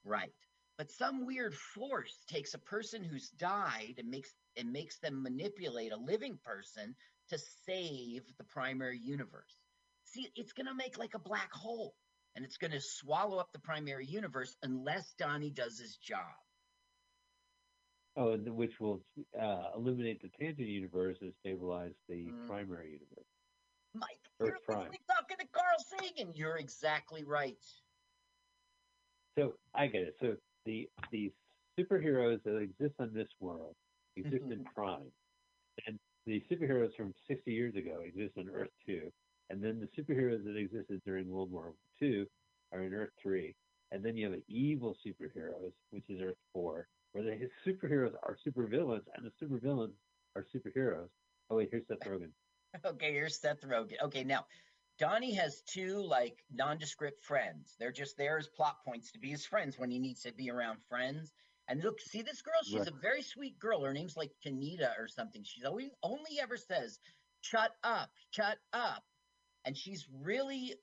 Right. 0.04 0.32
But 0.78 0.90
some 0.90 1.26
weird 1.26 1.54
force 1.54 2.24
takes 2.28 2.54
a 2.54 2.58
person 2.58 3.02
who's 3.02 3.30
died 3.30 3.94
and 3.98 4.10
makes 4.10 4.34
and 4.56 4.72
makes 4.72 4.98
them 4.98 5.22
manipulate 5.22 5.92
a 5.92 5.96
living 5.96 6.38
person 6.44 6.94
to 7.28 7.38
save 7.66 8.22
the 8.38 8.44
primary 8.44 8.98
universe. 8.98 9.60
See, 10.04 10.28
it's 10.36 10.52
going 10.52 10.66
to 10.66 10.74
make 10.74 10.98
like 10.98 11.14
a 11.14 11.18
black 11.18 11.52
hole 11.52 11.94
and 12.34 12.44
it's 12.44 12.56
going 12.58 12.70
to 12.72 12.80
swallow 12.80 13.38
up 13.38 13.52
the 13.52 13.58
primary 13.58 14.06
universe 14.06 14.56
unless 14.62 15.14
Donnie 15.14 15.50
does 15.50 15.78
his 15.78 15.96
job. 15.96 16.20
Oh, 18.16 18.36
which 18.38 18.80
will 18.80 19.02
uh, 19.38 19.72
eliminate 19.76 20.22
the 20.22 20.30
tangent 20.40 20.68
universe 20.68 21.18
and 21.20 21.32
stabilize 21.40 21.92
the 22.08 22.26
Mm. 22.26 22.46
primary 22.46 22.92
universe. 22.92 23.26
Mike, 23.94 24.20
Earth 24.40 24.50
you're 24.50 24.58
Prime. 24.64 24.90
talking 25.06 25.36
to 25.38 25.46
Carl 25.48 25.78
Sagan. 25.78 26.32
You're 26.34 26.56
exactly 26.56 27.24
right. 27.24 27.62
So 29.38 29.54
I 29.74 29.86
get 29.86 30.02
it. 30.02 30.16
So 30.20 30.36
the 30.64 30.88
the 31.12 31.30
superheroes 31.78 32.42
that 32.44 32.56
exist 32.56 32.94
on 32.98 33.12
this 33.12 33.28
world 33.40 33.74
exist 34.16 34.44
in 34.44 34.58
mm-hmm. 34.58 34.74
Prime, 34.74 35.10
and 35.86 35.98
the 36.26 36.42
superheroes 36.50 36.94
from 36.96 37.14
60 37.28 37.52
years 37.52 37.74
ago 37.76 38.00
exist 38.04 38.34
on 38.38 38.48
Earth 38.52 38.70
Two, 38.84 39.12
and 39.50 39.62
then 39.62 39.80
the 39.80 40.02
superheroes 40.02 40.44
that 40.44 40.56
existed 40.56 41.00
during 41.04 41.28
World 41.28 41.50
War 41.50 41.74
Two 41.98 42.26
are 42.72 42.82
in 42.82 42.92
Earth 42.94 43.10
Three, 43.22 43.54
and 43.92 44.04
then 44.04 44.16
you 44.16 44.30
have 44.30 44.34
the 44.34 44.54
evil 44.54 44.96
superheroes, 45.06 45.72
which 45.90 46.08
is 46.08 46.20
Earth 46.20 46.36
Four, 46.52 46.88
where 47.12 47.24
the 47.24 47.48
superheroes 47.66 48.14
are 48.22 48.36
supervillains 48.46 49.04
and 49.16 49.24
the 49.24 49.46
supervillains 49.46 49.92
are 50.34 50.44
superheroes. 50.54 51.08
Oh 51.50 51.56
wait, 51.56 51.68
here's 51.70 51.86
Seth 51.86 52.00
Rogen. 52.06 52.30
Okay, 52.84 53.12
here's 53.12 53.38
Seth 53.38 53.62
Rogen. 53.62 54.02
Okay, 54.02 54.24
now 54.24 54.46
Donnie 54.98 55.34
has 55.34 55.62
two 55.62 56.02
like 56.02 56.42
nondescript 56.52 57.22
friends. 57.22 57.76
They're 57.78 57.92
just 57.92 58.16
there 58.16 58.38
as 58.38 58.48
plot 58.48 58.78
points 58.84 59.12
to 59.12 59.18
be 59.18 59.28
his 59.28 59.46
friends 59.46 59.78
when 59.78 59.90
he 59.90 59.98
needs 59.98 60.22
to 60.22 60.32
be 60.32 60.50
around 60.50 60.78
friends. 60.88 61.32
And 61.68 61.82
look, 61.82 62.00
see 62.00 62.22
this 62.22 62.42
girl? 62.42 62.54
She's 62.64 62.78
Right. 62.80 62.88
a 62.88 62.92
very 62.92 63.22
sweet 63.22 63.58
girl. 63.58 63.82
Her 63.82 63.92
name's 63.92 64.16
like 64.16 64.32
Tanita 64.44 64.98
or 64.98 65.08
something. 65.08 65.42
She's 65.44 65.64
always 65.64 65.90
only 66.02 66.38
ever 66.40 66.56
says, 66.56 66.98
"Shut 67.40 67.76
up, 67.82 68.10
shut 68.30 68.58
up," 68.72 69.04
and 69.64 69.76
she's 69.76 70.06
really 70.08 70.74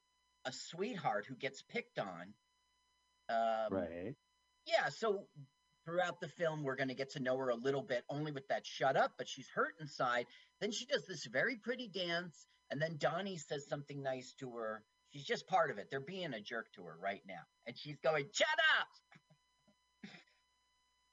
a 0.46 0.52
sweetheart 0.52 1.26
who 1.26 1.36
gets 1.36 1.62
picked 1.62 2.00
on. 2.00 2.34
Um, 3.30 3.74
right. 3.74 4.16
yeah, 4.66 4.90
so 4.90 5.30
throughout 5.86 6.20
the 6.20 6.28
film, 6.28 6.64
we're 6.64 6.76
going 6.76 6.90
to 6.90 6.94
get 6.96 7.12
to 7.12 7.20
know 7.22 7.38
her 7.38 7.50
a 7.50 7.56
little 7.56 7.82
bit, 7.82 8.04
only 8.10 8.32
with 8.34 8.48
that 8.50 8.66
shut 8.66 8.98
up, 8.98 9.14
but 9.18 9.28
she's 9.30 9.50
hurt 9.50 9.76
inside. 9.80 10.28
Then 10.60 10.72
she 10.72 10.86
does 10.86 11.06
this 11.06 11.26
very 11.26 11.56
pretty 11.58 11.88
dance, 11.88 12.46
and 12.72 12.82
then 12.82 12.98
Donnie 12.98 13.38
says 13.38 13.68
something 13.68 14.02
nice 14.04 14.34
to 14.40 14.52
her. 14.58 14.84
She's 15.12 15.26
just 15.26 15.48
part 15.48 15.72
of 15.72 15.78
it. 15.78 15.88
They're 15.90 16.00
being 16.02 16.34
a 16.34 16.42
jerk 16.42 16.72
to 16.74 16.84
her 16.84 16.98
right 16.98 17.22
now. 17.28 17.42
And 17.68 17.78
she's 17.78 17.98
going, 18.00 18.26
shut 18.34 18.48
up! 18.80 18.88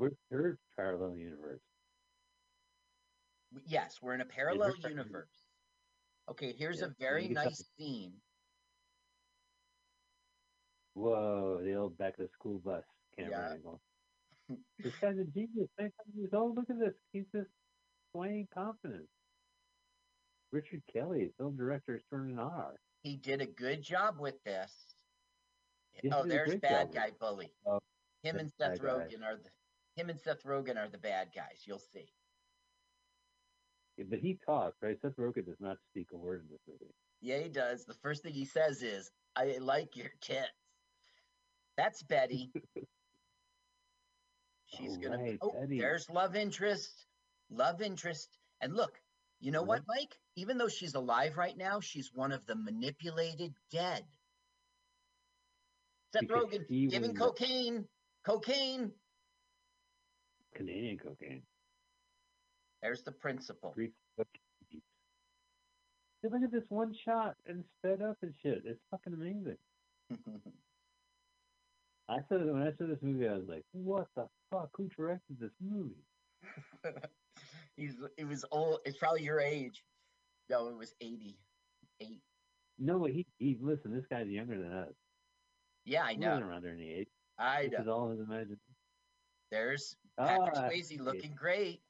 We're 0.01 0.13
third 0.33 0.57
parallel 0.77 1.15
universe. 1.15 1.61
Yes, 3.67 3.99
we're 4.01 4.15
in 4.15 4.23
a 4.23 4.25
parallel 4.25 4.73
different- 4.73 4.97
universe. 4.97 5.45
Okay, 6.31 6.55
here's 6.55 6.81
Yeah, 6.81 6.87
a 6.87 6.91
very 6.99 7.29
nice 7.29 7.63
scene. 7.77 8.15
Whoa, 10.95 11.61
the 11.63 11.75
old 11.75 11.99
back 11.99 12.15
of 12.19 12.27
the 12.27 12.29
school 12.33 12.61
bus 12.61 12.83
camera 13.15 13.31
Yeah. 13.31 13.53
angle. 13.53 13.83
this 14.79 14.97
guy's 14.97 15.19
a 15.19 15.25
genius. 15.25 15.69
25 15.77 15.93
years 16.15 16.33
old. 16.33 16.57
Look 16.57 16.71
at 16.71 16.79
this. 16.79 16.95
He's 17.13 17.27
just 17.35 17.51
swaying 18.13 18.49
confidence. 18.55 19.11
Richard 20.51 20.83
Kelly, 20.87 21.31
film 21.37 21.57
director 21.59 21.97
extraordinaire. 21.97 22.81
He 23.03 23.17
did 23.17 23.43
a 23.43 23.47
good 23.47 23.83
job 23.83 24.19
with 24.19 24.43
this. 24.45 24.95
He 25.93 26.11
oh, 26.11 26.25
there's 26.25 26.57
bad 26.57 26.91
guy 26.93 27.11
bully. 27.21 27.53
Oh, 27.67 27.81
Him 28.23 28.39
and 28.39 28.51
Seth 28.51 28.81
guy. 28.81 28.89
Rogen 28.89 29.23
are 29.23 29.37
the 29.37 29.51
him 30.01 30.11
and 30.11 30.19
Seth 30.19 30.43
Rogen 30.45 30.77
are 30.77 30.89
the 30.89 30.99
bad 30.99 31.29
guys. 31.35 31.63
You'll 31.67 31.79
see. 31.79 32.13
Yeah, 33.97 34.05
But 34.09 34.21
he 34.21 34.39
talks, 34.45 34.77
right? 34.83 34.97
Seth 35.01 35.17
Rogen 35.17 35.47
does 35.47 35.61
not 35.61 35.77
speak 35.91 36.09
a 36.13 36.17
word 36.17 36.43
in 36.43 36.49
this 36.51 36.61
movie. 36.67 36.93
Yeah, 37.21 37.39
he 37.39 37.49
does. 37.49 37.85
The 37.85 37.95
first 37.95 38.23
thing 38.23 38.33
he 38.33 38.47
says 38.47 38.83
is, 38.83 39.11
"I 39.37 39.59
like 39.61 39.97
your 39.97 40.11
tits." 40.21 40.49
That's 41.77 42.03
Betty. 42.03 42.51
She's 44.67 44.97
gonna. 44.97 45.19
right, 45.19 45.39
oh, 45.43 45.53
Betty. 45.53 45.79
there's 45.79 46.09
love 46.09 46.35
interest. 46.35 47.07
Love 47.51 47.83
interest. 47.83 48.39
And 48.61 48.75
look, 48.75 49.01
you 49.41 49.51
know 49.51 49.63
what, 49.63 49.83
Mike? 49.87 50.17
Even 50.37 50.59
though 50.59 50.69
she's 50.69 50.95
alive 50.95 51.37
right 51.37 51.57
now, 51.57 51.81
she's 51.81 52.11
one 52.15 52.33
of 52.33 52.47
the 52.47 52.55
manipulated 52.55 53.53
dead. 53.71 54.05
Seth 56.13 56.29
Rogen 56.29 56.91
giving 56.91 57.15
cocaine. 57.15 57.87
Cocaine. 58.25 58.93
Canadian 60.55 60.99
cocaine. 60.99 61.43
There's 62.83 63.03
the 63.03 63.13
principle. 63.13 63.75
See, 63.77 63.93
look 66.29 66.43
at 66.43 66.53
this 66.53 66.65
one 66.69 66.95
shot 66.95 67.37
and 67.47 67.65
sped 67.79 68.03
up 68.03 68.17
and 68.23 68.35
shit. 68.43 68.63
It's 68.65 68.81
fucking 68.91 69.15
amazing. 69.15 69.57
I 72.09 72.19
saw 72.29 72.39
when 72.39 72.63
I 72.63 72.73
saw 72.77 72.87
this 72.87 72.99
movie, 73.03 73.29
I 73.29 73.35
was 73.35 73.47
like, 73.49 73.65
"What 73.73 74.09
the 74.17 74.27
fuck? 74.51 74.71
Who 74.77 74.89
directed 74.89 75.39
this 75.39 75.53
movie?" 75.61 76.05
He's 77.77 77.95
it 78.17 78.25
was 78.25 78.45
old. 78.51 78.81
It's 78.85 78.99
probably 78.99 79.23
your 79.23 79.41
age. 79.41 79.85
No, 80.51 80.69
it 80.69 80.77
was 80.77 80.95
eighty 81.01 81.39
eight. 82.01 82.23
No, 82.79 83.05
he 83.05 83.27
he. 83.39 83.57
Listen, 83.61 83.95
this 83.95 84.07
guy's 84.11 84.27
younger 84.29 84.59
than 84.61 84.73
us. 84.73 84.95
Yeah, 85.85 86.05
I 86.05 86.15
He 86.15 86.19
wasn't 86.19 86.41
know. 86.41 86.49
around 86.49 86.63
there 86.65 86.73
in 86.73 86.79
the 86.79 86.85
'80s. 86.85 87.07
I 87.39 87.69
This 87.69 87.81
is 87.81 87.89
all 87.89 88.11
his 88.11 88.21
imagination. 88.21 88.70
There's 89.51 89.97
Patrick 90.19 90.53
Ah, 90.57 90.69
Swayze 90.69 91.01
looking 91.01 91.35
great. 91.35 91.83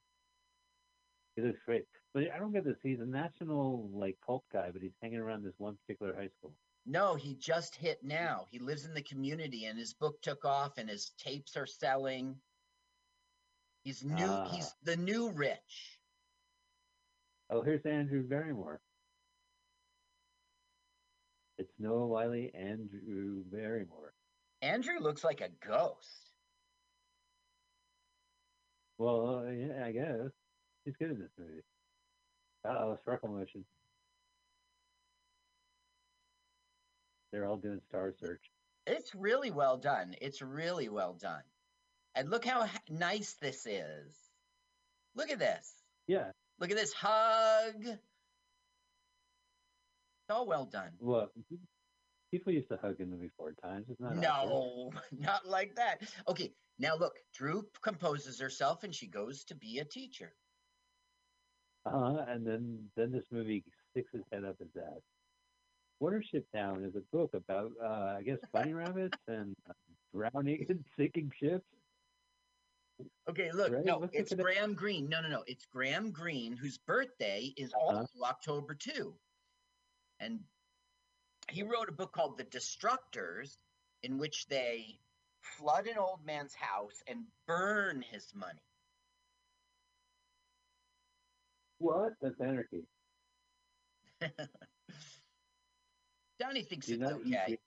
He 1.36 1.42
looks 1.42 1.60
great, 1.64 1.84
but 2.12 2.24
I 2.34 2.38
don't 2.38 2.52
get 2.52 2.64
this. 2.64 2.76
He's 2.82 3.00
a 3.00 3.06
national 3.06 3.90
like 3.92 4.18
cult 4.24 4.44
guy, 4.52 4.70
but 4.72 4.82
he's 4.82 4.96
hanging 5.02 5.18
around 5.18 5.44
this 5.44 5.54
one 5.58 5.76
particular 5.86 6.14
high 6.14 6.28
school. 6.38 6.52
No, 6.86 7.14
he 7.14 7.34
just 7.34 7.76
hit 7.76 8.02
now. 8.02 8.46
He 8.50 8.58
lives 8.58 8.84
in 8.84 8.94
the 8.94 9.02
community 9.02 9.66
and 9.66 9.78
his 9.78 9.92
book 9.92 10.20
took 10.22 10.44
off 10.44 10.78
and 10.78 10.88
his 10.88 11.10
tapes 11.18 11.56
are 11.56 11.66
selling. 11.66 12.34
He's 13.84 14.02
new 14.02 14.26
Ah. 14.26 14.48
he's 14.50 14.74
the 14.82 14.96
new 14.96 15.30
rich. 15.30 16.00
Oh, 17.50 17.62
here's 17.62 17.84
Andrew 17.84 18.22
Barrymore. 18.22 18.80
It's 21.58 21.72
Noah 21.78 22.06
Wyle, 22.06 22.48
Andrew 22.54 23.44
Barrymore. 23.44 24.14
Andrew 24.62 24.98
looks 24.98 25.24
like 25.24 25.40
a 25.42 25.50
ghost. 25.66 26.29
Well, 29.00 29.44
uh, 29.46 29.50
yeah, 29.50 29.82
I 29.86 29.92
guess 29.92 30.30
he's 30.84 30.94
good 30.98 31.10
in 31.10 31.18
this 31.18 31.30
movie. 31.38 31.62
Uh 32.68 32.74
oh, 32.78 32.98
Sparkle 33.00 33.30
Motion. 33.30 33.64
They're 37.32 37.46
all 37.46 37.56
doing 37.56 37.80
Star 37.88 38.12
Search. 38.20 38.42
It's 38.86 39.14
really 39.14 39.50
well 39.50 39.78
done. 39.78 40.16
It's 40.20 40.42
really 40.42 40.90
well 40.90 41.14
done. 41.14 41.40
And 42.14 42.28
look 42.28 42.44
how 42.44 42.68
nice 42.90 43.36
this 43.40 43.66
is. 43.66 44.14
Look 45.14 45.30
at 45.30 45.38
this. 45.38 45.72
Yeah. 46.06 46.32
Look 46.58 46.70
at 46.70 46.76
this 46.76 46.92
hug. 46.92 47.86
It's 47.86 47.98
all 50.28 50.46
well 50.46 50.66
done. 50.66 50.90
Well, 50.98 51.30
people 52.30 52.52
used 52.52 52.68
to 52.68 52.78
hug 52.82 53.00
in 53.00 53.08
the 53.08 53.16
movie 53.16 53.30
four 53.38 53.54
times. 53.64 53.86
It's 53.88 53.98
not 53.98 54.12
awkward. 54.12 54.22
No, 54.22 54.92
not 55.18 55.48
like 55.48 55.76
that. 55.76 56.02
Okay, 56.28 56.52
now 56.80 56.96
look, 56.96 57.14
Drew 57.32 57.68
composes 57.82 58.40
herself 58.40 58.82
and 58.84 58.94
she 58.94 59.06
goes 59.06 59.44
to 59.44 59.54
be 59.54 59.78
a 59.78 59.84
teacher. 59.84 60.32
Uh-huh, 61.86 62.24
and 62.28 62.46
then 62.46 62.90
then 62.96 63.10
this 63.12 63.24
movie 63.30 63.64
sticks 63.90 64.12
his 64.12 64.22
head 64.32 64.44
up 64.44 64.58
his 64.58 64.68
ass. 64.76 65.00
Watership 66.02 66.44
Down 66.52 66.82
is 66.84 66.94
a 66.96 67.00
book 67.12 67.34
about, 67.34 67.72
uh, 67.82 68.16
I 68.18 68.22
guess, 68.22 68.38
bunny 68.52 68.72
rabbits 68.84 69.18
and 69.28 69.54
uh, 69.68 69.72
drowning 70.14 70.64
and 70.68 70.84
sinking 70.98 71.30
ships. 71.38 71.64
Okay, 73.28 73.50
look, 73.52 73.72
Right? 73.72 73.84
no, 73.84 74.08
it's? 74.12 74.34
Graham 74.34 74.74
Greene. 74.74 75.08
No, 75.08 75.20
no, 75.20 75.28
no, 75.28 75.42
it's 75.46 75.66
Graham 75.66 76.10
Greene, 76.10 76.56
whose 76.56 76.78
birthday 76.78 77.52
is 77.56 77.72
Uh-huh. 77.74 77.98
also 77.98 78.22
October 78.24 78.74
2. 78.74 79.14
And 80.20 80.40
he 81.50 81.62
wrote 81.62 81.88
a 81.88 81.92
book 81.92 82.12
called 82.12 82.36
The 82.36 82.44
Destructors, 82.44 83.58
in 84.02 84.18
which 84.18 84.46
they 84.48 84.98
flood 85.40 85.86
an 85.86 85.98
old 85.98 86.20
man's 86.24 86.54
house 86.54 87.02
and 87.06 87.24
burn 87.46 88.02
his 88.10 88.32
money. 88.34 88.60
What? 91.78 92.12
That's 92.20 92.40
anarchy. 92.40 92.84
Donnie 96.38 96.62
thinks 96.62 96.86
Do 96.86 96.94
it's 96.94 97.02
okay. 97.12 97.44
your- 97.48 97.58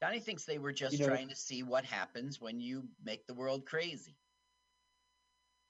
Donnie 0.00 0.20
thinks 0.20 0.44
they 0.44 0.58
were 0.58 0.72
just 0.72 0.94
You 0.98 1.00
know- 1.00 1.06
trying 1.14 1.28
to 1.28 1.36
see 1.36 1.62
what 1.62 1.84
happens 1.84 2.40
when 2.40 2.60
you 2.60 2.88
make 3.04 3.26
the 3.26 3.34
world 3.34 3.66
crazy. 3.66 4.16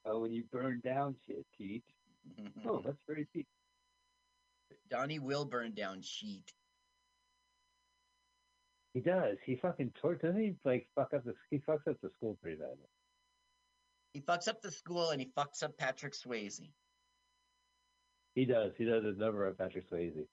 Oh, 0.05 0.21
when 0.21 0.33
you 0.33 0.45
burn 0.51 0.81
down 0.85 1.17
shit. 1.27 1.47
Oh, 2.65 2.81
that's 2.85 3.03
very 3.07 3.27
deep. 3.35 3.47
Donnie 4.89 5.19
will 5.19 5.45
burn 5.45 5.75
down 5.75 6.01
sheet. 6.03 6.45
He 8.95 9.01
does. 9.01 9.39
He 9.45 9.57
fucking 9.57 9.93
tor- 10.01 10.17
doesn't 10.17 10.41
he 10.41 10.55
like 10.65 10.87
fuck 10.95 11.15
up 11.15 11.25
the 11.25 11.35
he 11.51 11.59
fucks 11.59 11.87
up 11.89 11.97
the 12.03 12.11
school 12.17 12.37
pretty 12.43 12.57
bad. 12.59 12.77
He 14.13 14.21
fucks 14.21 14.49
up 14.49 14.61
the 14.61 14.71
school 14.71 15.11
and 15.11 15.21
he 15.21 15.31
fucks 15.37 15.63
up 15.63 15.77
Patrick 15.79 16.13
Swayze. 16.15 16.61
He 18.35 18.45
does. 18.45 18.73
He 18.77 18.85
does 18.85 19.05
a 19.05 19.13
number 19.19 19.47
of 19.47 19.57
Patrick 19.57 19.89
Swayze. 19.91 20.27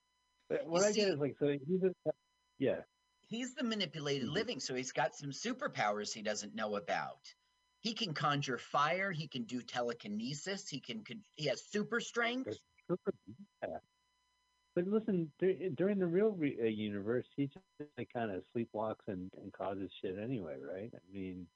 But 0.50 0.66
what 0.68 0.82
You 0.82 0.88
I 0.88 0.92
get 0.92 1.10
is 1.10 1.20
like 1.20 1.36
so 1.40 1.48
he's 1.48 1.84
a 1.84 2.12
yeah. 2.58 2.82
He's 3.30 3.54
the 3.54 3.64
manipulated 3.64 4.28
Mhm. 4.28 4.34
living, 4.34 4.60
so 4.60 4.74
he's 4.74 4.92
got 4.92 5.16
some 5.16 5.30
superpowers 5.30 6.12
he 6.14 6.22
doesn't 6.24 6.56
know 6.56 6.76
about. 6.76 7.20
He 7.82 7.94
can 7.94 8.14
conjure 8.14 8.58
fire. 8.58 9.12
He 9.12 9.28
can 9.30 9.44
do 9.44 9.62
telekinesis. 9.62 10.68
He 10.68 10.82
can. 10.82 11.04
He 11.36 11.46
has 11.46 11.64
super 11.70 12.02
strength. 12.02 12.58
Super, 12.90 13.14
Yeah. 13.64 13.78
But 14.80 14.88
listen, 14.88 15.30
dur- 15.40 15.70
during 15.76 16.00
the 16.00 16.08
real 16.08 16.30
re- 16.30 16.58
uh, 16.62 16.66
universe, 16.66 17.26
he 17.36 17.48
just 17.48 17.66
like, 17.98 18.10
kind 18.14 18.32
of 18.32 18.44
sleepwalks 18.56 19.08
and, 19.08 19.30
and 19.42 19.52
causes 19.52 19.92
shit 20.02 20.16
anyway, 20.18 20.56
right? 20.62 20.90
I 20.94 21.14
mean, 21.14 21.48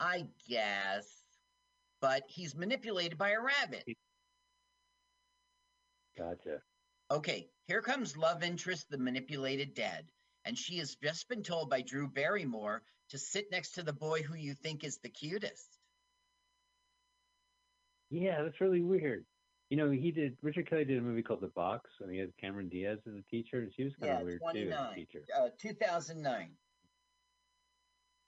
I 0.00 0.26
guess, 0.48 1.06
but 2.00 2.24
he's 2.26 2.56
manipulated 2.56 3.16
by 3.16 3.30
a 3.30 3.40
rabbit. 3.40 3.84
gotcha. 6.18 6.62
Okay, 7.12 7.48
here 7.68 7.80
comes 7.80 8.16
love 8.16 8.42
interest, 8.42 8.90
the 8.90 8.98
manipulated 8.98 9.74
dead, 9.74 10.10
and 10.44 10.58
she 10.58 10.78
has 10.78 10.96
just 10.96 11.28
been 11.28 11.44
told 11.44 11.70
by 11.70 11.82
Drew 11.82 12.08
Barrymore 12.08 12.82
to 13.10 13.18
sit 13.18 13.52
next 13.52 13.74
to 13.74 13.84
the 13.84 13.92
boy 13.92 14.22
who 14.22 14.34
you 14.34 14.54
think 14.54 14.82
is 14.82 14.98
the 14.98 15.10
cutest. 15.10 15.78
Yeah, 18.10 18.42
that's 18.42 18.60
really 18.60 18.82
weird. 18.82 19.24
You 19.72 19.78
know, 19.78 19.90
he 19.90 20.10
did. 20.10 20.36
Richard 20.42 20.68
Kelly 20.68 20.84
did 20.84 20.98
a 20.98 21.00
movie 21.00 21.22
called 21.22 21.40
The 21.40 21.48
Box, 21.48 21.88
and 22.02 22.12
he 22.12 22.18
had 22.18 22.30
Cameron 22.38 22.68
Diaz 22.68 22.98
as 23.06 23.14
a 23.14 23.22
teacher, 23.30 23.60
and 23.60 23.72
she 23.74 23.84
was 23.84 23.94
kind 23.98 24.12
of 24.12 24.18
Yeah, 24.18 24.24
weird 24.24 24.40
too 24.52 24.70
as 24.70 24.78
a 24.92 24.94
teacher. 24.94 25.24
uh, 25.34 25.48
two 25.58 25.72
thousand 25.72 26.20
nine. 26.20 26.50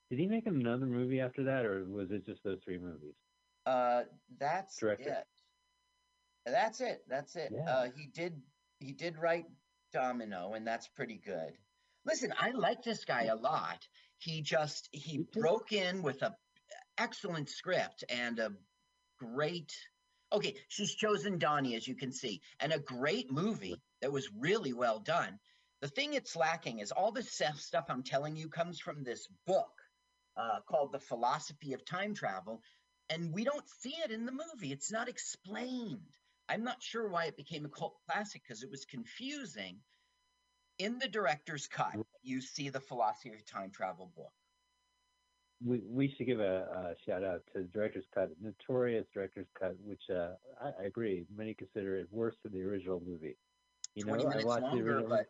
Did 0.09 0.17
he 0.17 0.25
make 0.25 0.47
another 0.47 0.87
movie 0.87 1.19
after 1.21 1.43
that, 1.43 1.63
or 1.63 1.85
was 1.85 2.09
it 2.09 2.25
just 2.25 2.43
those 2.43 2.57
three 2.65 2.79
movies? 2.79 3.13
Uh, 3.63 4.05
that's 4.39 4.75
Director. 4.79 5.09
it. 5.09 6.51
That's 6.51 6.81
it. 6.81 7.03
That's 7.07 7.35
it. 7.35 7.51
Yeah. 7.53 7.69
Uh, 7.71 7.87
he 7.95 8.07
did. 8.07 8.41
He 8.79 8.93
did 8.93 9.15
write 9.19 9.45
Domino, 9.93 10.53
and 10.55 10.65
that's 10.65 10.87
pretty 10.87 11.21
good. 11.23 11.51
Listen, 12.07 12.33
I 12.39 12.53
like 12.53 12.81
this 12.81 13.05
guy 13.05 13.25
a 13.25 13.35
lot. 13.35 13.87
He 14.17 14.41
just 14.41 14.89
he 14.91 15.19
broke 15.31 15.73
in 15.73 16.01
with 16.01 16.23
a 16.23 16.35
excellent 16.97 17.49
script 17.51 18.03
and 18.09 18.39
a 18.39 18.51
great. 19.19 19.71
Okay, 20.35 20.57
she's 20.67 20.93
chosen 20.93 21.37
Donnie, 21.37 21.75
as 21.75 21.87
you 21.87 21.95
can 21.95 22.11
see, 22.11 22.41
and 22.59 22.73
a 22.73 22.79
great 22.79 23.31
movie 23.31 23.81
that 24.01 24.11
was 24.11 24.29
really 24.37 24.73
well 24.73 24.99
done. 24.99 25.39
The 25.79 25.87
thing 25.87 26.13
it's 26.13 26.35
lacking 26.35 26.79
is 26.79 26.91
all 26.91 27.13
this 27.13 27.41
stuff 27.55 27.85
I'm 27.87 28.03
telling 28.03 28.35
you 28.35 28.49
comes 28.49 28.77
from 28.81 29.01
this 29.01 29.29
book 29.47 29.71
uh, 30.35 30.59
called 30.67 30.91
The 30.91 30.99
Philosophy 30.99 31.71
of 31.71 31.85
Time 31.85 32.13
Travel, 32.13 32.61
and 33.09 33.33
we 33.33 33.45
don't 33.45 33.69
see 33.79 33.95
it 34.03 34.11
in 34.11 34.25
the 34.25 34.33
movie. 34.33 34.73
It's 34.73 34.91
not 34.91 35.07
explained. 35.07 36.11
I'm 36.49 36.65
not 36.65 36.83
sure 36.83 37.07
why 37.07 37.27
it 37.27 37.37
became 37.37 37.63
a 37.63 37.69
cult 37.69 37.95
classic 38.05 38.41
because 38.45 38.61
it 38.61 38.69
was 38.69 38.83
confusing. 38.83 39.79
In 40.79 40.99
the 40.99 41.07
director's 41.07 41.67
cut, 41.67 41.95
you 42.23 42.41
see 42.41 42.67
the 42.67 42.81
Philosophy 42.81 43.29
of 43.29 43.45
Time 43.45 43.71
Travel 43.71 44.11
book. 44.13 44.33
We 45.63 45.81
we 45.87 46.13
should 46.15 46.27
give 46.27 46.39
a, 46.39 46.95
a 46.95 46.95
shout 47.05 47.23
out 47.23 47.41
to 47.53 47.61
the 47.61 47.67
director's 47.67 48.05
cut, 48.13 48.29
notorious 48.41 49.05
director's 49.13 49.47
cut, 49.57 49.75
which 49.83 50.01
uh, 50.09 50.33
I, 50.61 50.83
I 50.83 50.85
agree 50.85 51.25
many 51.35 51.53
consider 51.53 51.97
it 51.97 52.07
worse 52.11 52.35
than 52.43 52.53
the 52.53 52.61
original 52.61 53.01
movie. 53.05 53.37
You 53.95 54.03
know, 54.05 54.15
20 54.15 54.25
I 54.25 54.43
watched 54.43 54.61
the 54.61 54.67
longer, 54.67 54.97
original. 54.97 55.09
but 55.09 55.27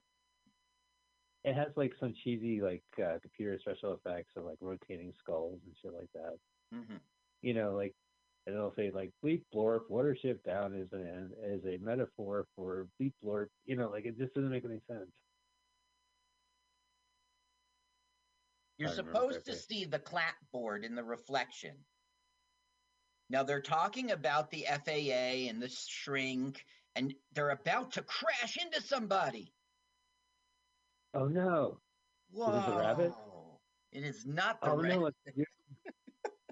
It 1.44 1.54
has 1.54 1.68
like 1.76 1.94
some 2.00 2.14
cheesy 2.24 2.62
like 2.62 2.84
uh, 2.98 3.20
computer 3.22 3.60
special 3.60 3.94
effects 3.94 4.32
of 4.36 4.46
like 4.46 4.58
rotating 4.62 5.14
skulls 5.20 5.60
and 5.66 5.76
shit 5.82 5.94
like 5.94 6.10
that. 6.14 6.38
mhm. 6.74 7.00
You 7.42 7.54
know, 7.54 7.76
like 7.76 7.94
and 8.48 8.56
it'll 8.56 8.74
say 8.76 8.92
like 8.92 9.12
bleep 9.24 9.44
blorp, 9.54 9.82
watership 9.92 10.44
down 10.44 10.76
is 10.76 10.92
an 10.92 11.32
is 11.44 11.64
a 11.66 11.78
metaphor 11.84 12.48
for 12.56 12.88
bleep 13.00 13.14
blorp. 13.24 13.48
You 13.66 13.76
know, 13.76 13.90
like 13.90 14.06
it 14.06 14.18
just 14.18 14.34
doesn't 14.34 14.50
make 14.52 14.66
any 14.66 14.82
sense. 14.88 15.12
You're 18.78 18.90
supposed 18.90 19.46
to 19.46 19.56
see 19.56 19.86
the 19.86 20.00
clapboard 20.00 20.84
in 20.84 20.96
the 20.96 21.04
reflection. 21.04 21.76
Now 23.30 23.44
they're 23.44 23.62
talking 23.62 24.12
about 24.12 24.52
the 24.52 24.66
FAA 24.70 25.50
and 25.50 25.62
the 25.62 25.70
shrink, 25.70 26.64
and 26.96 27.14
they're 27.34 27.50
about 27.52 27.94
to 27.94 28.04
crash 28.04 28.58
into 28.64 28.82
somebody. 28.82 29.52
Oh 31.14 31.26
no! 31.28 31.80
Whoa! 32.32 32.52
Is 32.58 32.64
it 32.64 32.70
the 32.72 32.78
rabbit? 32.78 33.14
It 33.94 34.04
is 34.04 34.26
not 34.26 34.62
the 34.62 34.72
Oh 34.72 34.78
rabbit. 34.82 35.16
no! 35.38 35.44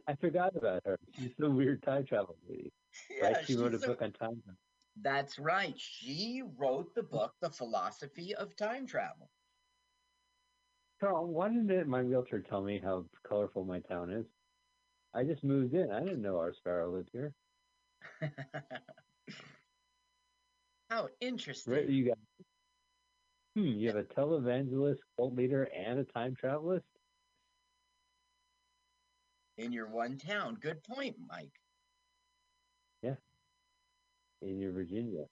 I 0.08 0.16
forgot 0.16 0.56
about 0.56 0.82
her. 0.86 0.98
She's 1.18 1.32
the 1.38 1.50
weird 1.50 1.84
time 1.84 2.06
travel 2.06 2.38
lady. 2.50 2.72
Yeah, 3.10 3.26
right? 3.32 3.46
She 3.46 3.56
wrote 3.56 3.74
a 3.74 3.78
a- 3.78 3.88
book 3.88 4.02
on 4.02 4.12
time 4.12 4.42
travel. 4.44 4.58
That's 5.02 5.40
right. 5.40 5.74
She 5.78 6.44
wrote 6.58 6.94
the 6.94 7.02
book, 7.02 7.34
The 7.42 7.50
Philosophy 7.50 8.36
of 8.36 8.56
Time 8.56 8.86
Travel. 8.86 9.28
Carl, 11.04 11.28
why 11.28 11.50
didn't 11.50 11.90
my 11.90 12.00
realtor 12.00 12.40
tell 12.40 12.62
me 12.62 12.80
how 12.82 13.04
colorful 13.28 13.66
my 13.66 13.80
town 13.80 14.10
is? 14.10 14.26
I 15.14 15.26
just 15.26 15.44
moved 15.44 15.74
in. 15.74 15.92
I 15.92 16.00
didn't 16.00 16.22
know 16.22 16.38
our 16.38 16.54
sparrow 16.54 16.90
lived 16.90 17.10
here. 17.12 17.34
How 20.90 21.10
interesting. 21.20 21.74
Right? 21.74 21.90
You 21.90 22.06
got 22.06 22.18
hmm. 23.56 23.66
You 23.66 23.88
have 23.90 23.98
a 23.98 24.04
televangelist, 24.04 25.00
cult 25.18 25.36
leader, 25.36 25.68
and 25.76 26.00
a 26.00 26.06
time 26.06 26.36
travelist. 26.36 26.86
In 29.58 29.74
your 29.74 29.88
one 29.88 30.18
town. 30.18 30.58
Good 30.62 30.84
point, 30.84 31.18
Mike. 31.30 31.52
Yeah. 33.02 33.16
In 34.42 34.58
your 34.58 34.72
Virginia. 34.72 35.26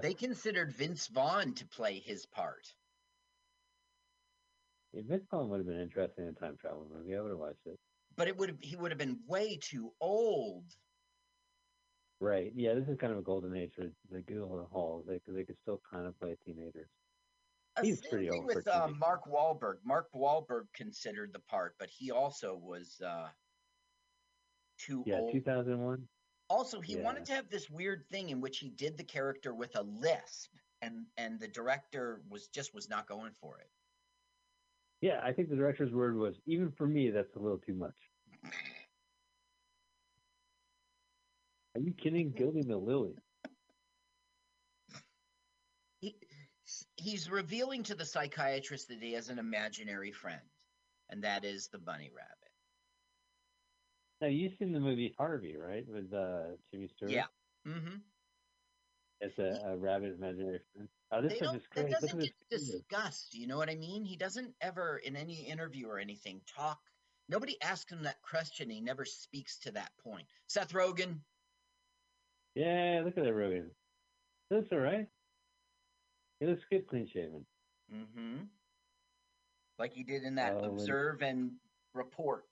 They 0.00 0.14
considered 0.14 0.72
Vince 0.72 1.08
Vaughn 1.08 1.52
to 1.54 1.66
play 1.66 1.98
his 1.98 2.24
part. 2.24 2.72
Vaughn 4.94 5.48
would 5.48 5.58
have 5.58 5.66
been 5.66 5.80
interesting 5.80 6.24
in 6.24 6.30
a 6.30 6.32
time 6.34 6.56
travel 6.56 6.86
movie, 6.92 7.16
I 7.16 7.20
would 7.20 7.30
have 7.30 7.38
watched 7.38 7.66
it. 7.66 7.78
But 8.16 8.28
it 8.28 8.36
would 8.36 8.50
have 8.50 8.58
he 8.60 8.76
would 8.76 8.90
have 8.90 8.98
been 8.98 9.24
way 9.26 9.56
too 9.56 9.92
old. 10.00 10.64
Right. 12.20 12.52
Yeah, 12.54 12.74
this 12.74 12.88
is 12.88 12.96
kind 12.98 13.12
of 13.12 13.18
a 13.18 13.22
golden 13.22 13.56
age 13.56 13.72
for 13.74 13.90
the 14.10 14.22
Gyllenhaal 14.22 14.70
Hall. 14.70 15.02
They, 15.06 15.20
they 15.26 15.44
could 15.44 15.56
still 15.62 15.80
kind 15.90 16.06
of 16.06 16.18
play 16.20 16.36
teenagers. 16.44 16.88
Uh, 17.74 17.82
He's 17.82 18.00
pretty 18.06 18.30
old 18.30 18.44
for 18.44 18.58
with 18.58 18.68
uh. 18.68 18.88
Mark 18.96 19.24
Wahlberg. 19.24 19.78
Mark 19.82 20.12
Wahlberg 20.12 20.72
considered 20.72 21.32
the 21.32 21.40
part, 21.40 21.74
but 21.78 21.90
he 21.90 22.10
also 22.10 22.54
was 22.54 23.00
uh, 23.00 23.30
too 24.78 25.02
Yeah, 25.06 25.18
old. 25.18 25.32
2001. 25.32 26.06
Also, 26.48 26.80
he 26.80 26.94
Yeah. 26.94 27.02
wanted 27.02 27.24
to 27.24 27.32
have 27.32 27.48
this 27.48 27.70
weird 27.70 28.06
thing 28.10 28.28
in 28.28 28.40
which 28.40 28.58
he 28.58 28.68
did 28.68 28.98
the 28.98 29.04
character 29.04 29.54
with 29.54 29.74
a 29.74 29.82
lisp, 29.82 30.54
and 30.82 31.06
and 31.16 31.40
the 31.40 31.48
director 31.48 32.22
was 32.28 32.48
just 32.48 32.74
was 32.74 32.88
not 32.88 33.06
going 33.06 33.32
for 33.32 33.58
it. 33.58 33.70
Yeah, 35.02 35.20
I 35.22 35.32
think 35.32 35.50
the 35.50 35.56
director's 35.56 35.92
word 35.92 36.16
was, 36.16 36.36
even 36.46 36.70
for 36.78 36.86
me, 36.86 37.10
that's 37.10 37.34
a 37.34 37.40
little 37.40 37.58
too 37.58 37.74
much. 37.74 37.90
Are 41.74 41.80
you 41.80 41.92
kidding? 41.92 42.30
Gilding 42.30 42.68
the 42.68 42.76
lily. 42.76 43.16
He 46.00 46.14
he's 46.96 47.28
revealing 47.28 47.82
to 47.84 47.96
the 47.96 48.04
psychiatrist 48.04 48.88
that 48.88 49.02
he 49.02 49.12
has 49.14 49.28
an 49.28 49.40
imaginary 49.40 50.12
friend, 50.12 50.40
and 51.10 51.24
that 51.24 51.44
is 51.44 51.68
the 51.68 51.78
bunny 51.78 52.10
rabbit. 52.14 52.36
Now, 54.20 54.28
you've 54.28 54.52
seen 54.56 54.72
the 54.72 54.78
movie 54.78 55.14
Harvey, 55.18 55.56
right? 55.56 55.84
With 55.88 56.12
uh, 56.14 56.54
Jimmy 56.70 56.88
Stewart? 56.96 57.10
Yeah. 57.10 57.26
Mm-hmm. 57.66 57.96
It's 59.20 59.38
a, 59.38 59.72
a 59.72 59.76
rabbit 59.76 60.14
imaginary 60.16 60.60
friend. 60.72 60.88
Oh, 61.14 61.20
this 61.20 61.32
They 61.32 61.36
is 61.36 61.40
don't, 61.42 61.54
just 61.54 61.66
That 61.74 61.90
doesn't 61.90 62.18
at 62.18 62.24
get 62.24 62.32
this. 62.50 62.70
discussed. 62.70 63.34
You 63.34 63.46
know 63.46 63.58
what 63.58 63.68
I 63.68 63.74
mean? 63.74 64.04
He 64.04 64.16
doesn't 64.16 64.54
ever, 64.60 64.96
in 65.04 65.14
any 65.14 65.34
interview 65.42 65.86
or 65.88 65.98
anything, 65.98 66.40
talk. 66.46 66.80
Nobody 67.28 67.60
asks 67.62 67.92
him 67.92 68.02
that 68.04 68.22
question. 68.22 68.70
He 68.70 68.80
never 68.80 69.04
speaks 69.04 69.58
to 69.60 69.72
that 69.72 69.90
point. 70.02 70.26
Seth 70.48 70.72
Rogen, 70.72 71.20
Yeah, 72.54 73.02
look 73.04 73.16
at 73.18 73.24
that 73.24 73.34
Rogen. 73.34 73.68
That's 74.50 74.66
all 74.72 74.78
right. 74.78 75.06
He 76.40 76.46
looks 76.46 76.62
good, 76.70 76.86
clean 76.88 77.06
shaven. 77.12 77.44
mm-hmm. 77.94 78.44
like 79.78 79.92
he 79.92 80.02
did 80.02 80.22
in 80.24 80.34
that 80.36 80.54
Oh, 80.54 80.64
and- 80.64 80.80
Observe 80.80 81.22
and 81.22 81.52
Report. 81.94 82.44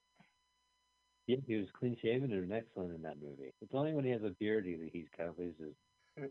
Yeah, 1.27 1.37
he 1.47 1.57
was 1.57 1.69
clean 1.79 1.97
shaven 2.03 2.33
and 2.33 2.53
excellent 2.53 2.95
in 2.95 3.03
that 3.03 3.17
movie. 3.23 3.53
It's 3.63 3.75
only 3.75 3.93
when 3.95 4.05
he 4.05 4.11
has 4.11 4.23
a 4.23 4.31
beard 4.39 4.65
he 4.67 4.77
he's 4.93 5.07
kind 5.17 5.29
of 5.31 5.39
loses. 5.39 5.75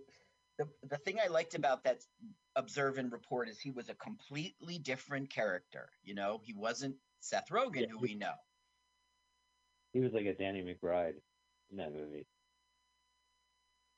The, 0.60 0.68
the 0.90 0.98
thing 0.98 1.18
I 1.24 1.28
liked 1.28 1.56
about 1.56 1.84
that 1.86 2.04
Observe 2.56 2.98
and 2.98 3.12
Report 3.12 3.48
is 3.50 3.60
he 3.60 3.72
was 3.72 3.90
a 3.90 3.96
completely 3.96 4.78
different 4.78 5.30
character. 5.32 5.90
You 6.04 6.14
know, 6.16 6.42
he 6.44 6.54
wasn't 6.54 6.96
Seth 7.22 7.48
Rogen, 7.50 7.90
who 7.90 7.98
we 7.98 8.14
know. 8.14 8.34
He 9.94 10.02
was 10.02 10.12
like 10.14 10.26
a 10.26 10.34
Danny 10.36 10.62
McBride 10.62 11.16
in 11.72 11.78
that 11.78 11.94
movie. 11.94 12.28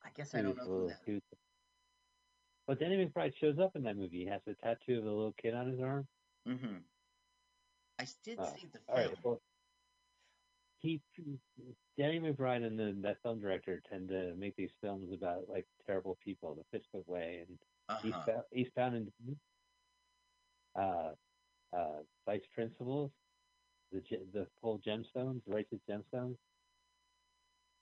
I 0.06 0.10
guess 0.16 0.32
He 0.32 0.38
I 0.38 0.42
don't 0.44 0.56
know 0.56 0.64
little- 0.64 0.88
that. 0.90 1.00
was- 1.08 1.22
But 2.68 2.80
Danny 2.80 3.04
McBride 3.06 3.36
shows 3.36 3.58
up 3.60 3.76
in 3.76 3.84
that 3.84 3.98
movie. 3.98 4.20
He 4.20 4.26
has 4.28 4.42
a 4.48 4.54
tattoo 4.54 5.00
of 5.00 5.06
a 5.06 5.10
little 5.10 5.34
kid 5.42 5.54
on 5.56 5.68
his 5.72 5.80
arm. 5.82 6.08
Mm-hmm. 6.48 6.78
I 8.00 8.08
did 8.24 8.38
Oh, 8.40 8.54
see 8.56 8.68
the 8.72 8.80
all 8.88 8.96
film. 8.96 9.08
right. 9.10 9.18
Well, 9.24 9.42
he, 10.82 11.02
Danny 11.98 12.20
McBride 12.20 12.66
and 12.66 12.78
the, 12.78 12.98
that 13.02 13.22
film 13.22 13.40
director 13.40 13.82
tend 13.90 14.10
to 14.10 14.34
make 14.36 14.56
these 14.56 14.72
films 14.82 15.12
about 15.14 15.48
like 15.48 15.66
terrible 15.86 16.18
people, 16.24 16.56
the 16.56 16.78
Fistfoot 16.78 17.08
Way 17.08 17.46
and 17.48 17.60
Uh-huh. 17.90 18.42
Eastbound, 18.54 18.96
and 18.96 19.12
uh, 20.76 21.12
uh, 21.76 22.04
Vice 22.26 22.46
Principals, 22.54 23.12
the 23.92 24.02
the 24.34 24.48
whole 24.62 24.80
gemstones, 24.80 25.44
the 25.46 25.54
righteous 25.54 25.80
gemstones. 25.90 26.38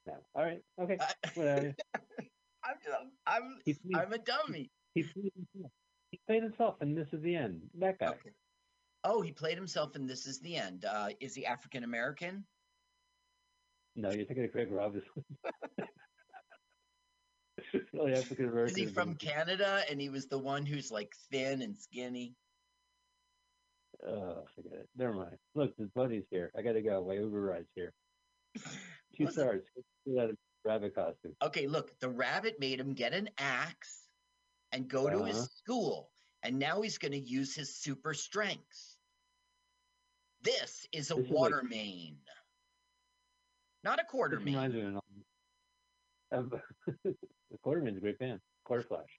No, 0.05 0.25
all 0.33 0.43
right, 0.43 0.61
okay, 0.81 0.97
whatever. 1.35 1.75
I'm 2.63 2.77
just, 2.83 2.97
I'm 3.25 3.61
He 3.65 3.77
I'm 3.93 4.11
a 4.13 4.17
dummy. 4.17 4.71
He 4.95 5.03
played 5.03 5.31
himself. 5.35 5.71
He 6.11 6.19
played 6.27 6.43
himself, 6.43 6.75
and 6.81 6.97
this 6.97 7.07
is 7.13 7.21
the 7.21 7.35
end. 7.35 7.69
That 7.75 7.99
guy. 7.99 8.17
Oh, 9.03 9.21
he 9.21 9.31
played 9.31 9.57
himself, 9.57 9.95
and 9.95 10.09
this 10.09 10.25
is 10.25 10.39
the 10.41 10.55
end. 10.57 10.83
Uh, 10.83 11.09
is 11.21 11.35
he 11.35 11.45
African 11.45 11.83
American? 11.83 12.45
No, 13.99 14.11
you're 14.11 14.25
thinking 14.25 14.45
of 14.45 14.51
Craig 14.53 14.69
Robinson. 14.71 15.09
really 17.93 18.13
African 18.13 18.45
American. 18.45 18.71
Is 18.71 18.75
he 18.77 18.85
from 18.85 19.15
Canada? 19.15 19.81
And 19.89 19.99
he 19.99 20.09
was 20.09 20.27
the 20.27 20.37
one 20.37 20.65
who's 20.65 20.89
like 20.91 21.11
thin 21.31 21.61
and 21.61 21.77
skinny. 21.77 22.35
Oh, 24.07 24.45
forget 24.55 24.73
it. 24.79 24.89
Never 24.95 25.13
mind. 25.13 25.35
Look, 25.55 25.75
this 25.77 25.89
buddy's 25.93 26.23
here. 26.31 26.51
I 26.57 26.61
gotta 26.61 26.81
go. 26.81 27.03
My 27.05 27.15
Uber 27.15 27.41
ride's 27.41 27.67
here. 27.75 27.91
Two 29.17 29.29
stars. 29.29 29.63
Of 30.07 30.31
rabbit 30.65 30.95
costume. 30.95 31.35
Okay, 31.43 31.67
look, 31.67 31.91
the 31.99 32.09
rabbit 32.09 32.55
made 32.59 32.79
him 32.79 32.93
get 32.93 33.13
an 33.13 33.29
axe 33.37 34.03
and 34.71 34.87
go 34.87 35.09
to 35.09 35.25
his 35.25 35.35
Uh-huh. 35.37 35.45
school, 35.57 36.09
and 36.43 36.57
now 36.59 36.81
he's 36.81 36.97
going 36.97 37.11
to 37.11 37.19
use 37.19 37.53
his 37.53 37.75
super 37.75 38.13
strength. 38.13 38.95
This 40.41 40.87
is 40.93 41.11
a 41.11 41.15
This 41.15 41.25
is 41.25 41.29
like- 41.29 41.37
water 41.39 41.63
main, 41.63 42.17
not 43.83 43.99
a 43.99 44.03
quarter 44.03 44.37
This 44.37 44.45
main. 44.45 44.55
reminds 44.55 44.75
me 44.75 44.81
of 44.81 44.87
an 44.87 44.99
of, 46.31 46.53
the 47.03 47.57
Quarterman's 47.63 47.97
a 47.97 48.01
great 48.01 48.19
band. 48.19 48.39
Quarter 48.63 48.83
Flash. 48.83 49.09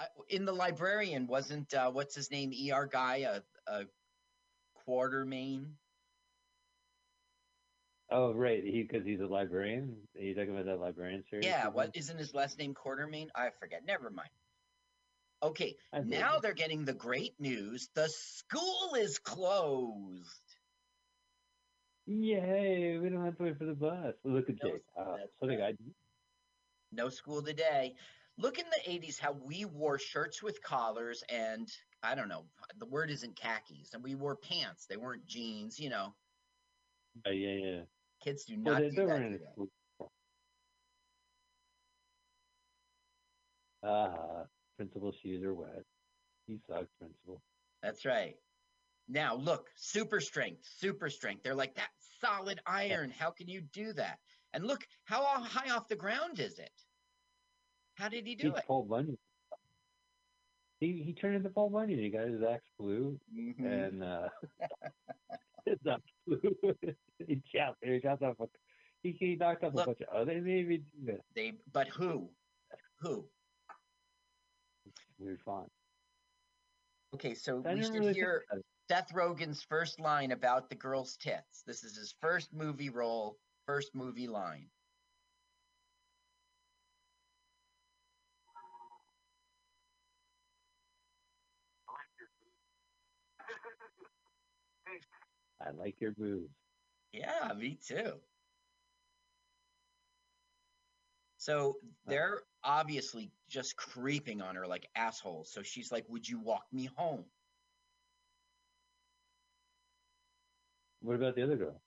I- 0.00 0.06
in 0.28 0.44
the 0.44 0.52
librarian 0.52 1.26
wasn't 1.26 1.72
uh, 1.72 1.90
what's 1.90 2.14
his 2.14 2.30
name 2.30 2.52
er 2.72 2.86
guy 2.90 3.18
a, 3.18 3.42
a 3.66 3.84
quarter 4.84 5.24
main 5.24 5.76
Oh, 8.08 8.32
right. 8.32 8.62
He 8.62 8.82
because 8.84 9.04
he's 9.04 9.18
a 9.20 9.26
librarian. 9.26 9.96
Are 10.16 10.22
you 10.22 10.32
talking 10.32 10.50
about 10.50 10.66
that 10.66 10.78
librarian 10.78 11.24
series? 11.28 11.44
yeah 11.46 11.66
what 11.68 11.90
isn't 11.94 12.18
his 12.18 12.34
last 12.34 12.56
name 12.58 12.72
quartermain 12.74 13.28
i 13.34 13.50
forget 13.58 13.82
never 13.86 14.10
mind 14.10 14.28
okay 15.42 15.74
now 16.04 16.38
they're 16.38 16.54
getting 16.54 16.84
the 16.84 16.92
great 16.94 17.34
news 17.40 17.88
the 17.94 18.08
school 18.08 18.94
is 18.96 19.18
closed 19.18 20.45
Yay! 22.06 22.98
We 22.98 23.08
don't 23.08 23.24
have 23.24 23.36
to 23.38 23.42
wait 23.42 23.58
for 23.58 23.64
the 23.64 23.74
bus. 23.74 24.14
Look 24.24 24.48
at 24.48 24.56
No, 24.62 24.70
Jake. 24.70 24.82
Uh, 24.96 25.16
something 25.40 25.60
I 25.60 25.72
no 26.92 27.08
school 27.08 27.42
today 27.42 27.94
look 28.38 28.58
in 28.58 28.64
the 28.70 28.90
80s 28.90 29.18
how 29.18 29.32
we 29.32 29.64
wore 29.64 29.98
shirts 29.98 30.42
with 30.42 30.62
collars 30.62 31.24
and 31.28 31.68
i 32.02 32.14
don't 32.14 32.28
know 32.28 32.44
the 32.78 32.86
word 32.86 33.10
isn't 33.10 33.34
khakis 33.36 33.92
and 33.92 34.04
we 34.04 34.14
wore 34.14 34.36
pants 34.36 34.86
they 34.86 34.96
weren't 34.96 35.26
jeans 35.26 35.78
you 35.80 35.90
know 35.90 36.14
uh, 37.26 37.30
yeah, 37.30 37.52
yeah. 37.52 37.80
kids 38.22 38.44
do 38.44 38.56
Well, 38.62 38.74
not 38.74 38.82
they, 38.82 38.90
do 38.90 38.96
that 38.96 39.06
weren't 39.08 39.32
today. 39.32 39.44
a 39.44 39.52
school. 39.52 39.68
Ah, 43.82 44.44
principal 44.76 45.12
shoes 45.12 45.42
are 45.42 45.54
wet. 45.54 45.82
You 46.46 46.58
suck, 46.68 46.86
principal. 46.98 47.40
That's 47.82 48.04
right. 48.04 48.36
Now 49.08 49.36
look, 49.36 49.68
super 49.76 50.20
strength, 50.20 50.62
super 50.78 51.08
strength. 51.10 51.42
They're 51.44 51.54
like 51.54 51.74
that 51.76 51.90
solid 52.20 52.60
iron. 52.66 53.10
How 53.16 53.30
can 53.30 53.48
you 53.48 53.60
do 53.60 53.92
that? 53.92 54.18
And 54.52 54.64
look, 54.64 54.86
how 55.04 55.22
high 55.24 55.70
off 55.74 55.88
the 55.88 55.96
ground 55.96 56.40
is 56.40 56.58
it? 56.58 56.70
How 57.94 58.08
did 58.08 58.26
he 58.26 58.34
do 58.34 58.48
He's 58.48 58.58
it? 58.58 58.64
Paul 58.66 58.84
Bunyan. 58.84 59.18
He 60.80 61.02
he 61.04 61.14
turned 61.14 61.36
into 61.36 61.50
Paul 61.50 61.70
Bunyan. 61.70 61.98
He 61.98 62.10
got 62.10 62.26
his 62.28 62.42
axe 62.42 62.68
blue 62.78 63.18
Mhm. 63.34 63.64
and 63.64 64.02
uh 64.04 64.28
his 65.66 65.78
axe 65.88 66.02
blue. 66.26 66.40
he 67.26 67.40
chopped. 67.54 67.78
He 67.82 68.00
chopped 68.00 68.22
off. 68.22 68.36
A, 68.40 68.46
he 69.02 69.12
he 69.12 69.36
knocked 69.36 69.64
off 69.64 69.74
Look. 69.74 69.84
a 69.84 69.86
bunch 69.86 70.00
of. 70.00 70.06
Oh, 70.12 70.24
they 70.24 70.40
maybe. 70.40 70.82
They, 71.34 71.52
but 71.72 71.88
who? 71.88 72.28
Who? 73.00 73.28
We're 75.18 75.38
fine. 75.44 75.68
Okay, 77.14 77.34
so 77.34 77.62
I 77.64 77.74
we 77.74 77.82
should 77.82 77.94
really 77.94 78.14
hear. 78.14 78.44
Seth 78.88 79.12
Rogen's 79.12 79.62
first 79.64 79.98
line 79.98 80.30
about 80.30 80.68
the 80.68 80.76
girl's 80.76 81.16
tits. 81.16 81.62
This 81.66 81.82
is 81.82 81.96
his 81.96 82.14
first 82.20 82.52
movie 82.52 82.90
role, 82.90 83.36
first 83.66 83.94
movie 83.94 84.28
line. 84.28 84.68
I 95.60 95.70
like 95.70 96.00
your 96.00 96.12
boobs. 96.12 96.54
Yeah, 97.12 97.52
me 97.56 97.78
too. 97.84 98.20
So 101.38 101.76
they're 102.06 102.42
obviously 102.62 103.32
just 103.48 103.76
creeping 103.76 104.42
on 104.42 104.54
her 104.56 104.66
like 104.66 104.88
assholes. 104.94 105.50
So 105.52 105.62
she's 105.62 105.90
like, 105.90 106.04
Would 106.08 106.28
you 106.28 106.38
walk 106.38 106.64
me 106.72 106.88
home? 106.96 107.24
What 111.06 111.14
about 111.14 111.36
the 111.36 111.44
other 111.44 111.54
girl? 111.54 111.80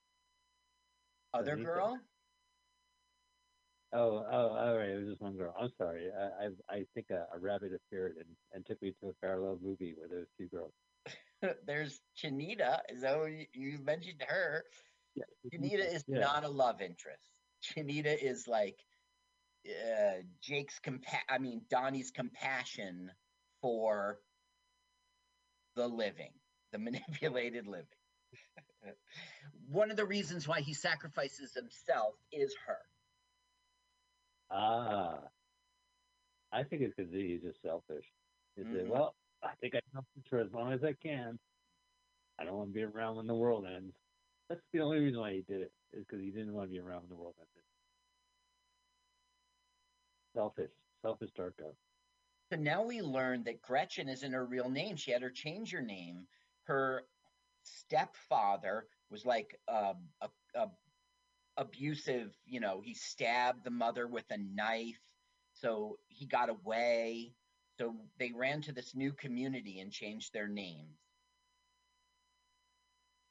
Other 1.34 1.52
Anita. 1.52 1.66
girl? 1.66 2.00
Oh, 3.92 4.24
oh, 4.32 4.56
all 4.56 4.78
right. 4.78 4.92
It 4.92 5.00
was 5.00 5.10
just 5.10 5.22
one 5.22 5.36
girl. 5.36 5.54
I'm 5.60 5.72
sorry. 5.78 6.08
I 6.18 6.46
I, 6.46 6.78
I 6.78 6.86
think 6.94 7.08
a, 7.10 7.26
a 7.36 7.38
rabbit 7.38 7.72
appeared 7.76 8.16
and, 8.16 8.28
and 8.54 8.66
took 8.66 8.82
me 8.82 8.94
to 9.02 9.10
a 9.10 9.14
parallel 9.22 9.60
movie 9.62 9.94
where 9.98 10.08
there 10.08 10.20
was 10.20 10.30
two 10.38 10.48
girls. 10.48 10.72
There's 11.68 12.00
Chanita. 12.18 12.80
So 13.02 13.26
you, 13.26 13.46
you 13.54 13.80
mentioned 13.84 14.24
her. 14.26 14.64
Yeah, 15.16 15.26
Chanita 15.54 15.96
is 15.96 16.06
yeah. 16.08 16.20
not 16.20 16.46
a 16.46 16.50
love 16.50 16.82
interest. 16.82 17.30
Chanita 17.62 18.16
is 18.24 18.48
like 18.48 18.80
uh, 19.68 20.22
Jake's 20.42 20.80
compa- 20.80 21.28
I 21.28 21.40
mean 21.40 21.64
Donnie's 21.70 22.12
compassion 22.12 23.12
for 23.62 24.20
the 25.76 25.90
living, 25.90 26.32
the 26.72 26.80
manipulated 26.80 27.68
living. 27.68 27.88
One 29.70 29.92
of 29.92 29.98
the 29.98 30.06
reasons 30.06 30.48
why 30.48 30.62
he 30.62 30.74
sacrifices 30.74 31.54
himself 31.54 32.16
is 32.32 32.56
her. 32.68 32.78
Ah, 34.52 35.20
I 36.52 36.64
think 36.64 36.82
it's 36.82 36.96
because 36.96 37.12
he's 37.14 37.42
just 37.42 37.62
selfish. 37.62 38.06
He 38.56 38.64
said, 38.72 38.86
Mhm. 38.86 38.88
"Well, 38.88 39.16
I 39.44 39.56
think 39.56 39.76
I 39.76 39.82
can 39.92 40.04
for 40.30 40.40
as 40.40 40.52
long 40.54 40.74
as 40.74 40.84
I 40.84 40.94
can. 40.94 41.40
I 42.40 42.46
don't 42.46 42.58
want 42.58 42.70
to 42.70 42.74
be 42.74 42.84
around 42.84 43.18
when 43.18 43.28
the 43.28 43.36
world 43.36 43.66
ends." 43.66 43.96
That's 44.50 44.62
the 44.74 44.80
only 44.82 45.00
reason 45.00 45.20
why 45.20 45.34
he 45.34 45.42
did 45.44 45.62
it 45.62 45.74
is 45.94 46.04
because 46.06 46.22
he 46.22 46.32
didn't 46.32 46.54
want 46.54 46.70
to 46.70 46.72
be 46.74 46.80
around 46.80 47.02
when 47.02 47.10
the 47.10 47.16
world 47.16 47.36
ended. 47.40 47.64
Selfish, 50.34 50.72
selfish 51.02 51.32
Darko. 51.38 51.76
So 52.52 52.58
now 52.58 52.84
we 52.84 53.02
learn 53.02 53.44
that 53.44 53.62
Gretchen 53.62 54.10
isn't 54.10 54.32
her 54.34 54.46
real 54.46 54.70
name. 54.70 54.96
She 54.96 55.12
had 55.12 55.22
her 55.22 55.30
change 55.30 55.72
her 55.72 55.82
name. 55.82 56.28
Her 56.64 57.04
stepfather 57.70 58.88
was 59.10 59.26
like 59.26 59.60
um, 59.68 60.10
a, 60.22 60.30
a 60.56 60.68
abusive. 61.58 62.36
You 62.46 62.60
know, 62.60 62.82
he 62.82 62.94
stabbed 62.94 63.64
the 63.64 63.72
mother 63.72 64.08
with 64.08 64.26
a 64.32 64.38
knife, 64.38 65.00
so 65.54 66.00
he 66.08 66.26
got 66.26 66.50
away. 66.50 67.36
So 67.78 67.96
they 68.18 68.32
ran 68.32 68.62
to 68.64 68.74
this 68.74 68.96
new 68.96 69.14
community 69.14 69.80
and 69.80 69.92
changed 69.92 70.34
their 70.34 70.48
names. 70.48 70.98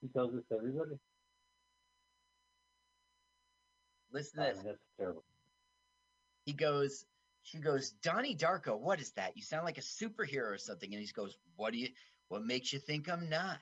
He 0.01 0.09
tells 0.09 0.33
this 0.33 0.45
to 0.51 0.57
everybody. 0.57 0.99
Listen 4.13 4.41
Oh, 4.41 4.45
to 4.45 4.55
this. 4.55 4.63
that's 4.63 4.79
terrible. 4.99 5.25
He 6.47 6.53
goes, 6.55 7.07
she 7.43 7.59
goes, 7.59 7.93
Donnie 8.03 8.37
Darko, 8.37 8.79
what 8.79 9.01
is 9.01 9.13
that? 9.13 9.37
You 9.37 9.43
sound 9.43 9.65
like 9.65 9.79
a 9.79 9.83
superhero 9.83 10.51
or 10.53 10.59
something. 10.59 10.93
And 10.95 11.03
he 11.03 11.09
goes, 11.13 11.37
What 11.57 11.73
do 11.73 11.79
you 11.79 11.89
what 12.29 12.45
makes 12.45 12.73
you 12.73 12.79
think 12.79 13.09
I'm 13.09 13.29
not? 13.29 13.59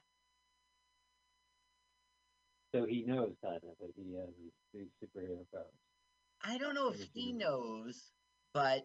So 2.76 2.84
he 2.84 3.02
knows 3.06 3.32
kind 3.42 3.56
of 3.56 3.62
uh, 3.70 3.74
that 3.80 3.92
he 3.96 4.16
uh, 4.16 4.20
has 4.20 4.34
these 4.38 4.52
big 4.74 4.88
superhero 5.02 5.38
powers. 5.52 5.64
I 6.44 6.58
don't 6.58 6.74
know 6.74 6.90
if 6.90 7.02
he 7.14 7.32
knows, 7.32 8.12
but 8.52 8.82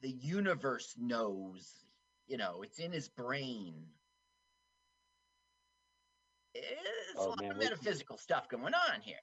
the 0.00 0.10
universe 0.10 0.94
knows. 0.98 1.84
You 2.26 2.38
know, 2.38 2.62
it's 2.62 2.78
in 2.78 2.92
his 2.92 3.08
brain. 3.08 3.74
It's 6.54 6.66
Oh, 7.16 7.26
a 7.26 7.28
lot 7.30 7.40
man, 7.40 7.50
of 7.52 7.58
we- 7.58 7.64
metaphysical 7.64 8.16
stuff 8.18 8.48
going 8.48 8.74
on 8.74 9.00
here. 9.00 9.20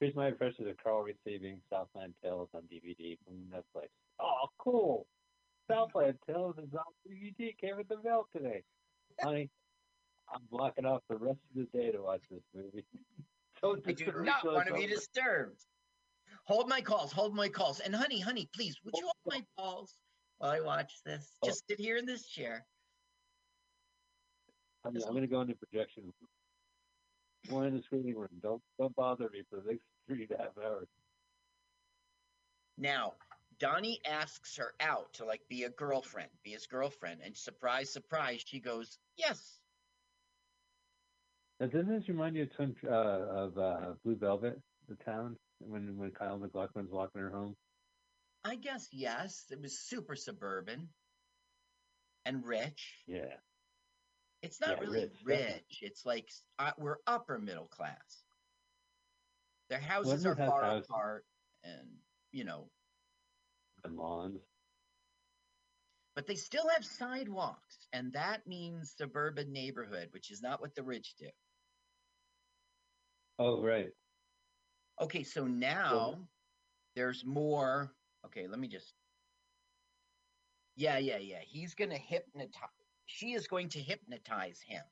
Here's 0.00 0.14
my 0.16 0.28
impression 0.28 0.68
of 0.68 0.76
Carl 0.82 1.02
receiving 1.02 1.60
Southland 1.70 2.14
Tales 2.24 2.48
on 2.54 2.62
DVD 2.62 3.16
from 3.24 3.34
Netflix. 3.52 3.88
Oh, 4.20 4.48
cool! 4.58 5.06
Southland 5.70 6.18
Tales 6.26 6.56
is 6.58 6.72
on 6.74 6.82
DVD. 7.08 7.56
Came 7.58 7.76
with 7.76 7.88
the 7.88 7.98
mail 8.02 8.26
today. 8.34 8.62
Honey, 9.22 9.48
I'm 10.32 10.40
blocking 10.50 10.86
off 10.86 11.02
the 11.08 11.16
rest 11.16 11.38
of 11.50 11.66
the 11.72 11.78
day 11.78 11.90
to 11.92 12.02
watch 12.02 12.22
this 12.30 12.42
movie. 12.54 12.84
Don't 13.62 13.82
I 13.86 13.92
do 13.92 14.12
not 14.24 14.44
want 14.44 14.66
to 14.66 14.74
be 14.74 14.86
disturbed. 14.86 15.64
Hold 16.44 16.68
my 16.68 16.80
calls. 16.80 17.12
Hold 17.12 17.34
my 17.34 17.48
calls. 17.48 17.80
And 17.80 17.94
honey, 17.94 18.18
honey, 18.18 18.48
please, 18.54 18.76
would 18.84 18.94
you 18.96 19.04
hold 19.04 19.14
my 19.26 19.44
calls 19.56 19.94
while 20.38 20.50
I 20.50 20.60
watch 20.60 20.92
this? 21.04 21.36
Oh. 21.42 21.46
Just 21.46 21.64
sit 21.68 21.78
here 21.78 21.96
in 21.96 22.06
this 22.06 22.26
chair. 22.26 22.66
I'm, 24.84 24.96
I'm 24.96 25.10
going 25.10 25.20
to 25.20 25.28
go 25.28 25.42
into 25.42 25.54
projection. 25.54 26.12
One 27.48 27.66
in 27.66 27.76
the 27.76 27.82
screening 27.82 28.16
room. 28.16 28.28
Don't 28.42 28.62
don't 28.78 28.94
bother 28.96 29.28
me 29.32 29.42
for 29.48 29.60
the 29.60 29.72
next 29.72 29.84
three 30.08 30.26
and 30.28 30.38
a 30.38 30.42
half 30.42 30.58
hours. 30.64 30.88
Now, 32.78 33.14
Donnie 33.58 34.00
asks 34.04 34.56
her 34.56 34.72
out 34.80 35.12
to 35.14 35.24
like 35.24 35.42
be 35.48 35.64
a 35.64 35.70
girlfriend, 35.70 36.30
be 36.42 36.50
his 36.50 36.66
girlfriend, 36.66 37.20
and 37.24 37.36
surprise, 37.36 37.92
surprise, 37.92 38.42
she 38.44 38.58
goes, 38.58 38.98
"Yes." 39.16 39.61
Doesn't 41.70 41.88
this 41.88 42.08
remind 42.08 42.34
you 42.36 42.42
of, 42.42 42.54
Twin, 42.56 42.74
uh, 42.84 42.90
of 42.90 43.58
uh, 43.58 43.92
Blue 44.04 44.16
Velvet, 44.16 44.60
the 44.88 44.96
town, 45.04 45.36
when 45.60 45.96
when 45.96 46.10
Kyle 46.10 46.36
MacLachlan's 46.38 46.90
walking 46.90 47.20
her 47.20 47.30
home? 47.30 47.54
I 48.44 48.56
guess 48.56 48.88
yes. 48.90 49.44
It 49.50 49.60
was 49.62 49.78
super 49.78 50.16
suburban 50.16 50.88
and 52.26 52.44
rich. 52.44 52.96
Yeah. 53.06 53.36
It's 54.42 54.60
not 54.60 54.70
Yeah, 54.78 54.80
really 54.80 55.00
rich, 55.02 55.22
rich. 55.24 55.78
It's 55.82 56.04
like 56.04 56.28
uh, 56.58 56.72
we're 56.78 56.96
upper 57.06 57.38
middle 57.38 57.68
class. 57.68 58.24
Their 59.70 59.78
houses 59.78 60.24
Wasn't 60.24 60.40
are 60.40 60.46
far 60.46 60.62
house- 60.64 60.84
apart, 60.84 61.24
and 61.62 61.88
you 62.32 62.42
know, 62.42 62.68
And 63.84 63.96
lawns. 63.96 64.40
but 66.16 66.26
they 66.26 66.34
still 66.34 66.68
have 66.74 66.84
sidewalks, 66.84 67.86
and 67.92 68.12
that 68.14 68.48
means 68.48 68.94
suburban 68.96 69.52
neighborhood, 69.52 70.08
which 70.10 70.32
is 70.32 70.42
not 70.42 70.60
what 70.60 70.74
the 70.74 70.82
rich 70.82 71.14
do. 71.20 71.28
Oh, 73.38 73.62
right. 73.62 73.90
Okay, 75.00 75.22
so 75.22 75.46
now 75.46 76.16
there's 76.94 77.24
more. 77.24 77.92
Okay, 78.26 78.46
let 78.46 78.58
me 78.58 78.68
just. 78.68 78.94
Yeah, 80.76 80.98
yeah, 80.98 81.18
yeah. 81.18 81.40
He's 81.42 81.74
going 81.74 81.90
to 81.90 81.98
hypnotize. 81.98 82.68
She 83.06 83.32
is 83.32 83.46
going 83.46 83.68
to 83.70 83.80
hypnotize 83.80 84.60
him. 84.66 84.82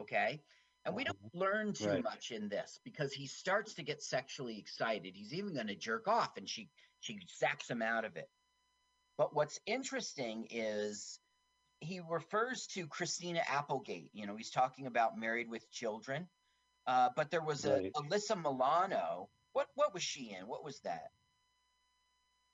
Okay. 0.00 0.40
And 0.84 0.94
we 0.94 1.04
don't 1.04 1.16
uh-huh. 1.16 1.38
learn 1.38 1.72
too 1.72 1.88
Right. 1.88 2.04
much 2.04 2.30
in 2.30 2.48
this 2.48 2.78
because 2.84 3.12
he 3.12 3.26
starts 3.26 3.74
to 3.74 3.82
get 3.82 4.02
sexually 4.02 4.58
excited. 4.58 5.14
He's 5.16 5.34
even 5.34 5.52
going 5.52 5.66
to 5.66 5.74
jerk 5.74 6.06
off 6.06 6.36
and 6.36 6.48
she 6.48 6.70
she 7.00 7.18
zaps 7.42 7.68
him 7.68 7.82
out 7.82 8.04
of 8.04 8.16
it. 8.16 8.30
But 9.18 9.34
what's 9.34 9.60
interesting 9.66 10.46
is 10.50 11.18
he 11.80 12.00
refers 12.08 12.66
to 12.68 12.86
Christina 12.86 13.42
Applegate. 13.48 14.10
You 14.12 14.26
know, 14.26 14.36
he's 14.36 14.50
talking 14.50 14.86
about 14.86 15.18
married 15.18 15.48
with 15.48 15.70
children. 15.70 16.28
Uh, 16.86 17.08
but 17.16 17.30
there 17.30 17.42
was 17.42 17.64
a 17.64 17.90
Alyssa 17.96 18.36
Milano. 18.36 19.28
What 19.52 19.68
what 19.74 19.92
was 19.94 20.02
she 20.02 20.34
in? 20.38 20.46
What 20.46 20.64
was 20.64 20.80
that? 20.80 21.10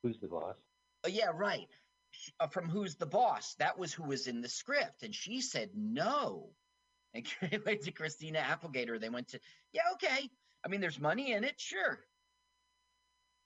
Who's 0.03 0.19
the 0.21 0.29
boss? 0.29 0.57
Oh 1.05 1.09
yeah, 1.09 1.31
right. 1.35 1.69
Sh- 2.13 2.31
uh, 2.41 2.47
from 2.47 2.69
Who's 2.69 2.97
the 2.97 3.07
Boss? 3.07 3.55
That 3.59 3.79
was 3.79 3.93
who 3.93 4.05
was 4.05 4.27
in 4.27 4.41
the 4.41 4.49
script, 4.49 5.03
and 5.03 5.15
she 5.15 5.41
said 5.41 5.71
no. 5.77 6.51
And 7.15 7.27
they 7.51 7.59
went 7.59 7.83
to 7.83 7.91
Christina 7.93 8.39
Applegate, 8.39 8.89
or 8.89 8.99
they 8.99 9.11
went 9.11 9.29
to 9.29 9.41
yeah, 9.73 9.83
okay. 9.95 10.31
I 10.65 10.69
mean, 10.69 10.81
there's 10.81 11.01
money 11.01 11.33
in 11.33 11.45
it, 11.45 11.55
sure. 11.61 11.99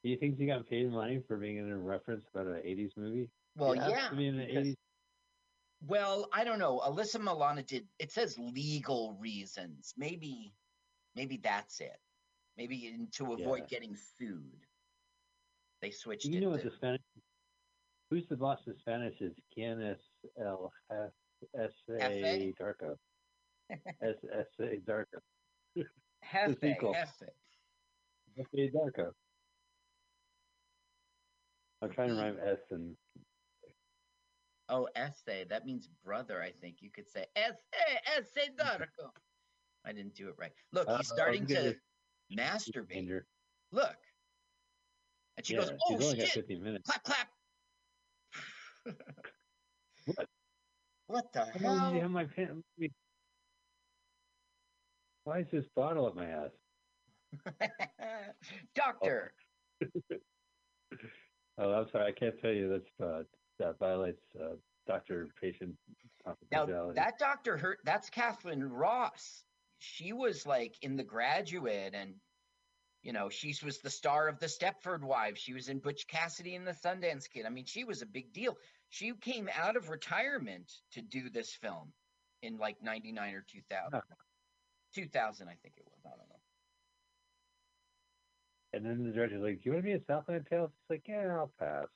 Do 0.05 0.11
you 0.11 0.17
think 0.17 0.39
she 0.39 0.47
got 0.47 0.69
paid 0.69 0.91
money 0.91 1.21
for 1.27 1.37
being 1.37 1.57
in 1.57 1.71
a 1.71 1.77
reference 1.77 2.27
about 2.33 2.47
an 2.47 2.63
'80s 2.65 2.97
movie? 2.97 3.29
Well, 3.57 3.75
She 3.75 3.81
has 3.81 3.91
yeah, 3.91 4.09
to 4.11 4.15
be 4.17 4.27
in 4.29 4.37
the 4.39 4.45
because- 4.47 4.67
'80s. 4.69 4.75
Well, 5.87 6.29
I 6.33 6.45
don't 6.45 6.59
know. 6.59 6.79
Alyssa 6.81 7.21
Milano 7.21 7.63
did. 7.63 7.87
It 7.99 8.11
says 8.13 8.39
legal 8.39 9.17
reasons. 9.21 9.93
Maybe, 9.97 10.55
maybe 11.17 11.39
that's 11.43 11.81
it. 11.81 11.99
Maybe 12.57 12.87
in, 12.87 13.09
to 13.13 13.33
avoid 13.33 13.63
Yeah. 13.63 13.67
getting 13.79 13.97
sued, 13.97 14.67
they 15.83 15.91
switched 15.91 16.23
Do 16.27 16.31
you 16.33 16.41
know 16.41 16.51
what 16.51 16.63
to- 16.63 16.71
the 16.71 16.77
Spanish? 16.77 17.01
Who's 18.11 18.27
the 18.29 18.37
boss 18.37 18.61
in 18.69 18.77
Spanish? 18.79 19.21
Is 19.21 19.35
Quien 19.53 19.83
es 19.83 19.99
el 20.41 20.73
F- 20.93 21.11
S 21.59 21.73
A 21.91 21.99
Jefe? 21.99 22.55
Darko? 22.61 22.97
S 24.01 24.17
S 24.33 24.47
A 24.61 24.77
Darko. 24.89 25.19
Jefe, 25.77 26.57
sequel. 26.61 26.93
Jefe. 26.95 27.31
S 28.39 28.47
A 28.55 28.71
Darko. 28.71 29.11
I'm 31.83 31.91
trying 31.91 32.09
to 32.11 32.15
rhyme 32.15 32.39
S 32.43 32.59
and 32.71 32.97
Oh, 34.69 34.89
essay. 34.97 35.45
That 35.49 35.65
means 35.65 35.89
brother, 36.05 36.43
I 36.43 36.51
think. 36.53 36.77
You 36.81 36.91
could 36.91 37.09
say 37.09 37.27
essay, 37.37 37.57
essay 38.19 38.49
Darko. 38.57 39.11
I 39.87 39.93
didn't 39.93 40.15
do 40.15 40.29
it 40.29 40.35
right. 40.37 40.53
Look, 40.73 40.89
Uh, 40.89 40.99
he's 40.99 41.09
starting 41.09 41.47
look 41.47 41.51
to 41.51 41.77
masturbate. 42.37 42.89
Danger. 42.89 43.27
Look. 43.73 43.97
And 45.37 45.47
she 45.47 45.55
yeah, 45.55 45.61
goes, 45.61 45.71
Oh 45.89 45.95
only 45.95 46.17
got 46.17 46.27
shit. 46.27 46.47
15 46.47 46.63
minutes. 46.63 46.91
Clap 46.91 47.05
clap. 47.05 47.29
What? 50.07 50.29
What 51.09 51.33
the 51.33 51.45
How 51.47 51.91
hell? 51.91 52.01
have 52.01 52.11
my? 52.13 52.27
Why 55.25 55.41
is 55.41 55.47
this 55.51 55.65
bottle 55.75 56.07
up 56.07 56.15
my 56.15 56.27
ass? 56.27 56.51
Doctor. 58.75 59.33
Oh, 61.59 61.73
I'm 61.73 61.89
sorry. 61.91 62.05
I 62.07 62.13
can't 62.13 62.39
tell 62.39 62.53
you 62.53 62.69
that's 62.69 63.01
uh, 63.03 63.23
that 63.59 63.79
violates 63.79 64.21
uh, 64.39 64.57
doctor-patient 64.87 65.75
Now 66.53 66.67
that 66.93 67.19
doctor 67.19 67.57
hurt 67.57 67.79
that's 67.83 68.11
Kathleen 68.11 68.63
Ross. 68.63 69.43
She 69.79 70.13
was 70.13 70.47
like 70.47 70.77
in 70.83 70.97
the 70.97 71.05
graduate 71.05 71.95
and 71.95 72.15
you 73.03 73.13
know, 73.13 73.29
she 73.29 73.55
was 73.65 73.79
the 73.79 73.91
star 73.91 74.27
of 74.27 74.41
the 74.41 74.47
Stepford 74.47 75.03
Wives. 75.03 75.41
She 75.41 75.55
was 75.55 75.69
in 75.69 75.79
Butch 75.79 76.09
Cassidy 76.09 76.57
and 76.57 76.67
the 76.67 76.73
Sundance 76.73 77.31
Kid. 77.31 77.47
I 77.47 77.51
mean, 77.51 77.65
she 77.65 77.85
was 77.85 78.03
a 78.03 78.07
big 78.07 78.33
deal. 78.33 78.59
She 78.89 79.13
came 79.21 79.49
out 79.57 79.77
of 79.77 79.91
retirement 79.91 80.73
to 80.93 81.03
do 81.03 81.31
this 81.31 81.53
film 81.55 81.93
in 82.43 82.59
like 82.59 82.83
99 82.83 83.35
or 83.35 83.45
2000. 83.49 84.03
2000, 84.93 85.49
I 85.49 85.55
think 85.63 85.75
it 85.77 85.85
was. 85.85 86.01
I 86.05 86.17
don't 86.17 86.29
know. 86.29 86.37
And 88.73 88.85
then 88.85 89.07
the 89.07 89.13
director's 89.13 89.43
like, 89.43 89.63
"Do 89.63 89.69
you 89.69 89.73
want 89.73 89.85
to 89.85 89.89
be 89.89 89.93
in 89.93 90.05
Southland 90.05 90.47
Tales?" 90.51 90.71
It's 90.71 90.91
like, 90.91 91.07
"Yeah, 91.07 91.37
I'll 91.37 91.53
pass. 91.59 91.87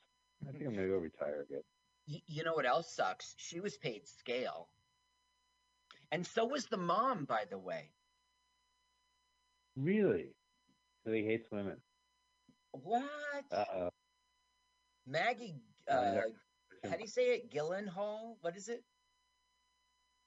I 0.46 0.52
think 0.52 0.64
I'm 0.64 0.74
gonna 0.74 0.86
go 0.86 0.98
retire 0.98 1.42
again." 1.42 1.62
You 2.06 2.44
know 2.44 2.54
what 2.54 2.66
else 2.66 2.94
sucks? 2.94 3.34
She 3.36 3.60
was 3.60 3.76
paid 3.76 4.06
scale. 4.06 4.68
And 6.12 6.26
so 6.26 6.44
was 6.44 6.66
the 6.66 6.76
mom, 6.76 7.24
by 7.24 7.44
the 7.48 7.58
way. 7.58 7.90
Really? 9.76 10.34
So 11.04 11.12
he 11.12 11.24
hates 11.24 11.50
women. 11.50 11.76
What? 12.72 13.04
Uh 13.50 13.64
oh. 13.74 13.90
Maggie, 15.06 15.54
uh, 15.88 16.20
how 16.84 16.96
do 16.96 17.00
you 17.00 17.06
say 17.06 17.34
it? 17.34 17.50
Gyllenhaal? 17.50 18.36
What 18.42 18.56
is 18.56 18.68
it? 18.68 18.84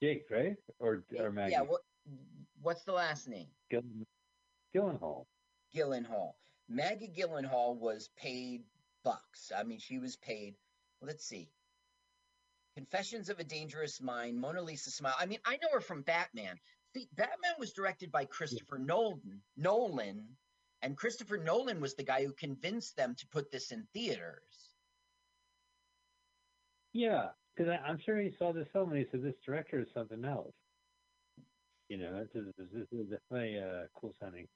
Jake, 0.02 0.26
right? 0.30 0.56
Or 0.80 1.04
or 1.18 1.32
Maggie? 1.32 1.52
Yeah, 1.54 1.62
what, 1.62 1.82
what's 2.62 2.84
the 2.84 2.92
last 2.92 3.28
name? 3.28 3.48
Gillen, 3.70 4.06
Gyllenhaal. 4.76 5.26
Gyllenhaal. 5.76 6.34
Maggie 6.68 7.14
Gyllenhaal 7.16 7.78
was 7.78 8.10
paid 8.18 8.64
bucks. 9.04 9.52
I 9.56 9.64
mean, 9.64 9.80
she 9.80 10.00
was 10.00 10.16
paid, 10.16 10.56
let's 11.02 11.26
see. 11.26 11.50
Confessions 12.76 13.30
of 13.30 13.40
a 13.40 13.44
Dangerous 13.44 14.02
Mind, 14.02 14.40
Mona 14.40 14.62
Lisa 14.62 14.90
Smile. 14.90 15.16
I 15.20 15.26
mean, 15.26 15.40
I 15.46 15.58
know 15.58 15.70
her 15.74 15.82
from 15.82 16.02
Batman. 16.02 16.60
See, 16.96 17.08
Batman 17.14 17.54
was 17.60 17.74
directed 17.74 18.12
by 18.12 18.26
Christopher 18.26 18.78
Nolan, 18.78 19.42
Nolan, 19.58 20.26
and 20.82 20.98
Christopher 20.98 21.38
Nolan 21.38 21.82
was 21.82 21.96
the 21.96 22.04
guy 22.04 22.24
who 22.26 22.34
convinced 22.34 22.96
them 22.96 23.16
to 23.16 23.28
put 23.28 23.52
this 23.52 23.72
in 23.72 23.88
theaters. 23.94 24.74
Yeah, 26.94 27.30
because 27.56 27.72
I'm 27.86 28.00
sure 28.00 28.20
he 28.20 28.32
saw 28.38 28.54
this 28.54 28.68
film 28.72 28.90
and 28.90 29.00
he 29.00 29.06
said, 29.10 29.24
"This 29.24 29.36
director 29.46 29.80
is 29.80 29.88
something 29.94 30.24
else." 30.26 30.54
You 31.90 31.98
know, 31.98 32.24
this 32.24 32.36
is 32.36 32.54
this 32.72 32.92
is 32.92 33.10
definitely 33.10 33.60
uh, 33.60 33.88
cool 33.96 34.14
sounding. 34.20 34.48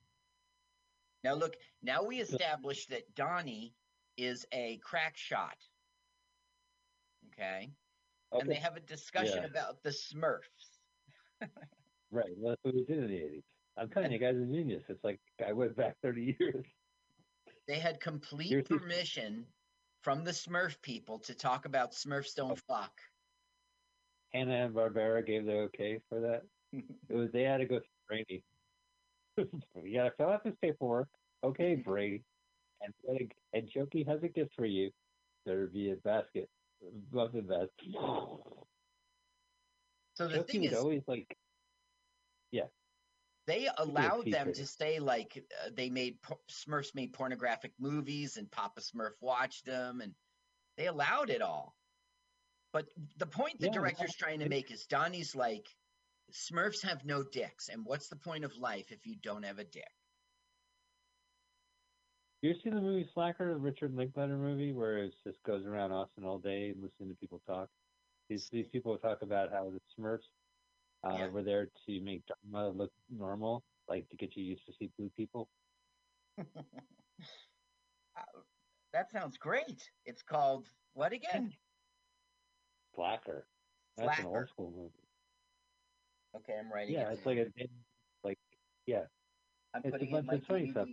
Now 1.24 1.34
look, 1.34 1.56
now 1.82 2.04
we 2.04 2.20
established 2.20 2.90
that 2.90 3.16
Donnie 3.16 3.74
is 4.18 4.46
a 4.52 4.78
crack 4.84 5.18
shot. 5.18 5.58
Okay. 7.34 7.72
And 8.32 8.50
they 8.50 8.56
have 8.56 8.76
a 8.76 8.82
discussion 8.82 9.44
Yeah. 9.44 9.50
about 9.50 9.84
the 9.84 9.90
Smurfs. 9.90 10.80
Right. 12.10 12.30
Well, 12.38 12.52
that's 12.52 12.64
what 12.64 12.74
we 12.74 12.86
did 12.86 13.00
in 13.00 13.08
the 13.08 13.18
eighties. 13.18 13.44
I'm 13.76 13.90
telling 13.90 14.14
you, 14.14 14.18
guys 14.18 14.36
are 14.36 14.46
genius. 14.46 14.82
It's 14.88 15.04
like 15.04 15.20
I 15.46 15.52
went 15.52 15.76
back 15.76 15.98
thirty 16.02 16.38
years. 16.40 16.66
They 17.68 17.80
had 17.80 18.00
complete 18.00 18.48
Seriously? 18.48 18.80
permission 18.80 19.46
from 20.04 20.24
the 20.24 20.32
Smurf 20.32 20.82
people 20.82 21.20
to 21.20 21.34
talk 21.34 21.66
about 21.66 21.92
Smurfs 21.92 22.34
don't 22.34 22.52
oh. 22.52 22.74
fuck. 22.74 23.02
Hanna 24.34 24.66
and 24.66 24.74
Barbera 24.74 25.26
gave 25.26 25.46
the 25.46 25.58
okay 25.64 26.00
for 26.08 26.22
that. 26.22 26.44
it 27.10 27.14
was 27.14 27.30
they 27.34 27.44
had 27.44 27.58
to 27.58 27.66
go 27.66 27.80
through 27.80 28.08
Brady. 28.08 28.44
you 29.38 29.98
gotta 29.98 30.12
fill 30.18 30.30
out 30.30 30.44
this 30.44 30.56
paperwork. 30.62 31.10
Okay, 31.44 31.76
Brady. 31.76 32.24
And 32.82 32.94
and 33.54 33.70
Jokey 33.70 34.08
has 34.08 34.24
a 34.24 34.30
gift 34.30 34.54
for 34.56 34.66
you. 34.66 34.92
There'll 35.46 35.70
be 35.70 35.92
a 35.92 35.96
basket, 35.98 36.50
muffin 37.12 37.48
basket. 37.48 37.88
So 40.16 40.28
the 40.28 40.44
thing 40.44 40.64
is, 40.64 40.74
always 40.74 41.04
like, 41.08 41.38
yeah, 42.52 42.68
they 43.46 43.68
allowed 43.78 44.32
them 44.32 44.54
to 44.54 44.66
say 44.66 45.00
like 45.00 45.46
uh, 45.64 45.70
they 45.74 45.90
made 45.90 46.22
Smurfs 46.50 46.96
made 46.96 47.14
pornographic 47.14 47.74
movies 47.80 48.38
and 48.38 48.52
Papa 48.52 48.82
Smurf 48.82 49.14
watched 49.22 49.66
them 49.66 50.02
and 50.02 50.16
they 50.76 50.88
allowed 50.88 51.30
it 51.30 51.42
all. 51.42 51.78
But 52.74 52.90
the 53.18 53.26
point 53.28 53.60
the 53.60 53.68
Yeah, 53.68 53.74
director's 53.74 54.16
well, 54.16 54.28
trying 54.28 54.40
to 54.40 54.50
make 54.50 54.72
is 54.72 54.86
Donnie's 54.88 55.36
like 55.36 55.68
Smurfs 56.32 56.84
have 56.84 57.06
no 57.06 57.24
dicks, 57.24 57.70
and 57.70 57.86
what's 57.86 58.10
the 58.10 58.18
point 58.18 58.44
of 58.44 58.58
life 58.58 58.92
if 58.92 59.06
you 59.06 59.16
don't 59.16 59.44
have 59.44 59.60
a 59.60 59.64
dick? 59.64 59.92
You 62.42 62.52
ever 62.52 62.60
seen 62.64 62.76
the 62.76 62.82
movie 62.82 63.10
Slacker, 63.14 63.54
the 63.54 63.60
Richard 63.60 63.96
Linklater 63.96 64.38
movie, 64.38 64.72
where 64.72 65.00
it 65.00 65.14
just 65.24 65.42
goes 65.44 65.66
around 65.66 65.92
Austin 65.92 66.24
all 66.24 66.38
day 66.38 66.70
and 66.70 66.84
listening 66.84 67.10
to 67.10 67.16
people 67.16 67.40
talk? 67.40 67.70
These 68.30 68.50
these 68.52 68.68
people 68.72 68.98
talk 69.00 69.24
about 69.24 69.52
how 69.52 69.72
the 69.72 69.82
Smurfs 69.98 70.20
uh, 71.04 71.14
Yeah. 71.18 71.28
were 71.30 71.44
there 71.44 71.68
to 71.88 72.02
make 72.02 72.24
Dharma 72.28 72.70
look 72.70 72.94
normal, 73.10 73.64
like 73.88 74.08
to 74.10 74.18
get 74.18 74.36
you 74.36 74.44
used 74.44 74.66
to 74.68 74.74
see 74.74 74.88
blue 74.98 75.10
people. 75.10 75.50
That 78.94 79.12
sounds 79.12 79.38
great. 79.38 79.92
It's 80.06 80.24
called 80.24 80.70
what 80.94 81.14
again? 81.14 81.54
Slacker. 82.96 83.48
That's 83.96 84.20
an 84.20 84.26
old 84.26 84.48
school 84.50 84.72
movie. 84.72 85.04
Okay, 86.36 86.58
I'm 86.58 86.72
writing 86.72 86.96
Yeah, 86.96 87.12
it. 87.12 87.18
it's 87.18 87.26
like 87.26 87.38
a 87.38 87.52
like 88.24 88.40
yeah. 88.86 89.08
I'm 89.74 89.82
it's 89.84 89.96
a 89.96 90.00
putting 90.00 90.16
in 90.16 90.26
my 90.26 90.36
of. 90.36 90.88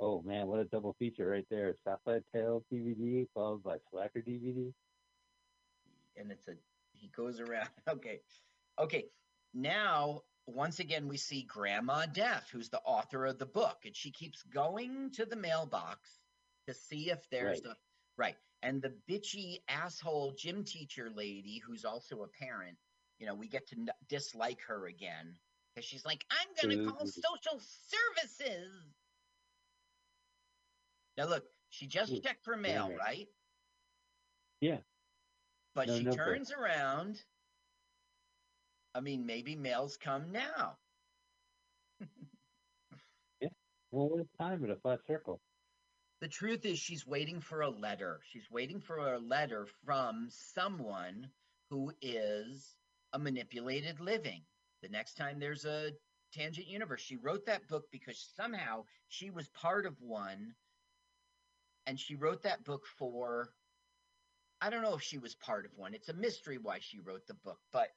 Oh 0.00 0.22
man, 0.22 0.46
what 0.46 0.60
a 0.60 0.64
double 0.64 0.94
feature 0.98 1.28
right 1.28 1.46
there! 1.50 1.74
Southside 1.84 2.22
Tales 2.32 2.62
DVD 2.72 3.26
followed 3.34 3.62
by 3.64 3.78
Slacker 3.90 4.20
DVD. 4.20 4.72
and 6.16 6.30
it's 6.30 6.48
a 6.48 6.52
he 6.92 7.08
goes 7.16 7.40
around 7.40 7.68
okay 7.88 8.20
okay 8.78 9.06
now 9.54 10.22
once 10.46 10.80
again 10.80 11.08
we 11.08 11.16
see 11.16 11.42
grandma 11.42 12.06
death 12.06 12.48
who's 12.52 12.70
the 12.70 12.80
author 12.80 13.26
of 13.26 13.38
the 13.38 13.46
book 13.46 13.78
and 13.84 13.94
she 13.96 14.10
keeps 14.10 14.42
going 14.44 15.10
to 15.12 15.24
the 15.24 15.36
mailbox 15.36 16.18
to 16.66 16.74
see 16.74 17.10
if 17.10 17.20
there's 17.30 17.62
Right. 17.64 17.72
a 17.72 17.76
right 18.16 18.36
and 18.62 18.82
the 18.82 18.94
bitchy 19.08 19.58
asshole 19.68 20.32
gym 20.36 20.64
teacher 20.64 21.10
lady 21.14 21.58
who's 21.64 21.84
also 21.84 22.22
a 22.22 22.28
parent 22.44 22.76
you 23.18 23.26
know 23.26 23.34
we 23.34 23.48
get 23.48 23.68
to 23.68 23.76
n- 23.76 23.88
dislike 24.08 24.60
her 24.66 24.86
again 24.86 25.34
because 25.74 25.86
she's 25.88 26.04
like 26.04 26.24
i'm 26.30 26.48
gonna 26.60 26.84
call 26.84 27.06
mm-hmm. 27.06 27.06
social 27.06 27.60
services 27.60 28.70
now 31.18 31.26
look 31.26 31.44
she 31.70 31.88
just 31.88 32.12
Ooh, 32.14 32.22
checked 32.22 32.44
for 32.44 32.56
mail 32.56 32.90
it. 32.90 32.98
right 32.98 33.28
Yeah. 34.60 34.82
but 35.74 35.88
No, 35.88 35.98
she 35.98 36.04
no, 36.04 36.12
turns 36.16 36.52
around. 36.52 37.24
I 38.94 39.00
mean, 39.00 39.26
maybe 39.26 39.56
mails 39.56 39.96
come 39.98 40.32
now. 40.32 40.80
Yeah. 43.40 43.48
Well, 43.92 44.10
what 44.10 44.26
time 44.38 44.64
in 44.64 44.70
a 44.70 44.76
flat 44.76 45.00
circle? 45.06 45.42
The 46.20 46.28
truth 46.28 46.64
is, 46.66 46.78
she's 46.78 47.06
waiting 47.06 47.40
for 47.40 47.62
a 47.62 47.70
letter. 47.70 48.20
She's 48.24 48.50
waiting 48.50 48.80
for 48.80 48.98
a 49.14 49.18
letter 49.18 49.66
from 49.66 50.30
someone 50.30 51.32
who 51.70 51.94
is 52.00 52.76
a 53.12 53.18
manipulated 53.18 54.00
living. 54.00 54.46
The 54.82 54.88
next 54.88 55.14
time 55.14 55.40
there's 55.40 55.64
a 55.64 55.98
tangent 56.32 56.68
universe, 56.68 57.02
she 57.02 57.16
wrote 57.16 57.46
that 57.46 57.68
book 57.68 57.90
because 57.90 58.20
somehow 58.20 58.86
she 59.08 59.30
was 59.30 59.48
part 59.48 59.86
of 59.86 60.00
one. 60.00 60.56
And 61.88 61.98
she 61.98 62.16
wrote 62.16 62.42
that 62.42 62.64
book 62.64 62.84
for, 62.98 63.48
I 64.60 64.68
don't 64.68 64.82
know 64.82 64.94
if 64.94 65.00
she 65.00 65.16
was 65.16 65.34
part 65.34 65.64
of 65.64 65.70
one. 65.74 65.94
It's 65.94 66.10
a 66.10 66.12
mystery 66.12 66.58
why 66.60 66.80
she 66.82 67.00
wrote 67.00 67.26
the 67.26 67.32
book, 67.32 67.58
but 67.72 67.88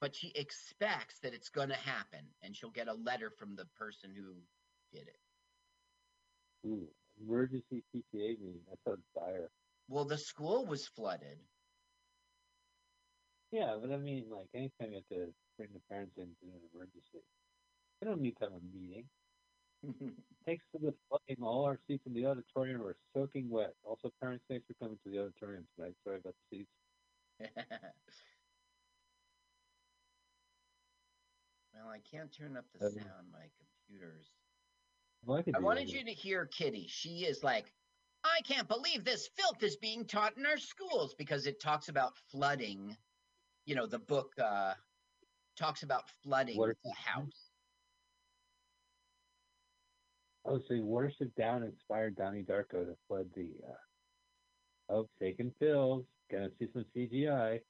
but 0.00 0.16
she 0.16 0.32
expects 0.34 1.18
that 1.20 1.34
it's 1.34 1.50
going 1.50 1.68
to 1.68 1.74
happen 1.74 2.20
and 2.42 2.56
she'll 2.56 2.70
get 2.70 2.88
a 2.88 2.94
letter 2.94 3.30
from 3.30 3.56
the 3.56 3.66
person 3.78 4.10
who 4.16 4.36
did 4.90 5.06
it. 5.06 5.18
Ooh, 6.66 6.88
emergency 7.20 7.82
PTA 7.94 8.40
meeting. 8.40 8.60
That 8.70 8.78
sounds 8.86 9.04
dire. 9.14 9.50
Well, 9.88 10.06
the 10.06 10.18
school 10.18 10.64
was 10.64 10.86
flooded. 10.86 11.38
Yeah, 13.52 13.76
but 13.80 13.92
I 13.92 13.98
mean, 13.98 14.24
like, 14.30 14.48
anytime 14.54 14.92
you 14.92 14.96
have 14.96 15.18
to 15.18 15.32
bring 15.58 15.68
the 15.74 15.80
parents 15.90 16.16
in 16.16 16.24
to 16.24 16.46
an 16.46 16.60
emergency, 16.74 17.24
they 18.00 18.08
don't 18.08 18.20
need 18.22 18.36
to 18.38 18.44
have 18.44 18.52
a 18.52 18.78
meeting. 18.78 19.04
Thanks 20.46 20.64
to 20.72 20.78
the 20.80 20.94
flooding, 21.08 21.42
all 21.42 21.64
our 21.64 21.78
seats 21.88 22.04
in 22.06 22.14
the 22.14 22.26
auditorium 22.26 22.82
are 22.82 22.96
soaking 23.14 23.50
wet. 23.50 23.74
Also, 23.82 24.12
parents, 24.20 24.44
thanks 24.48 24.64
for 24.66 24.74
coming 24.74 24.98
to 25.04 25.10
the 25.10 25.18
auditorium 25.20 25.66
tonight. 25.76 25.94
Sorry 26.04 26.18
about 26.18 26.34
the 26.50 26.58
seats. 26.58 26.70
well, 31.74 31.88
I 31.88 31.98
can't 32.10 32.32
turn 32.32 32.56
up 32.56 32.64
the 32.72 32.86
Um, 32.86 32.92
sound. 32.92 33.32
My 33.32 33.50
computer's. 33.58 34.30
Well, 35.24 35.38
I 35.38 35.52
I 35.56 35.58
wanted 35.58 35.90
you 35.90 36.04
to 36.04 36.12
hear 36.12 36.46
Kitty. 36.46 36.86
She 36.86 37.24
is 37.24 37.42
like, 37.42 37.72
I 38.22 38.40
can't 38.42 38.68
believe 38.68 39.04
this 39.04 39.28
filth 39.36 39.62
is 39.62 39.76
being 39.76 40.06
taught 40.06 40.36
in 40.36 40.46
our 40.46 40.58
schools 40.58 41.14
because 41.14 41.46
it 41.46 41.60
talks 41.60 41.88
about 41.88 42.16
flooding. 42.30 42.96
You 43.64 43.74
know, 43.74 43.86
the 43.86 43.98
book 43.98 44.32
uh, 44.38 44.74
talks 45.56 45.82
about 45.82 46.08
flooding 46.22 46.56
the 46.84 46.92
house. 46.92 47.45
Oh, 50.48 50.60
so 50.68 50.74
Watership 50.74 51.34
Down 51.36 51.62
inspired 51.62 52.16
Donnie 52.16 52.44
Darko 52.44 52.84
to 52.84 52.96
flood 53.08 53.26
the. 53.34 53.48
Uh... 53.66 54.92
Oh, 54.94 55.08
taking 55.20 55.50
pills. 55.58 56.04
Gonna 56.30 56.50
see 56.58 56.68
some 56.72 56.84
CGI. 56.96 57.60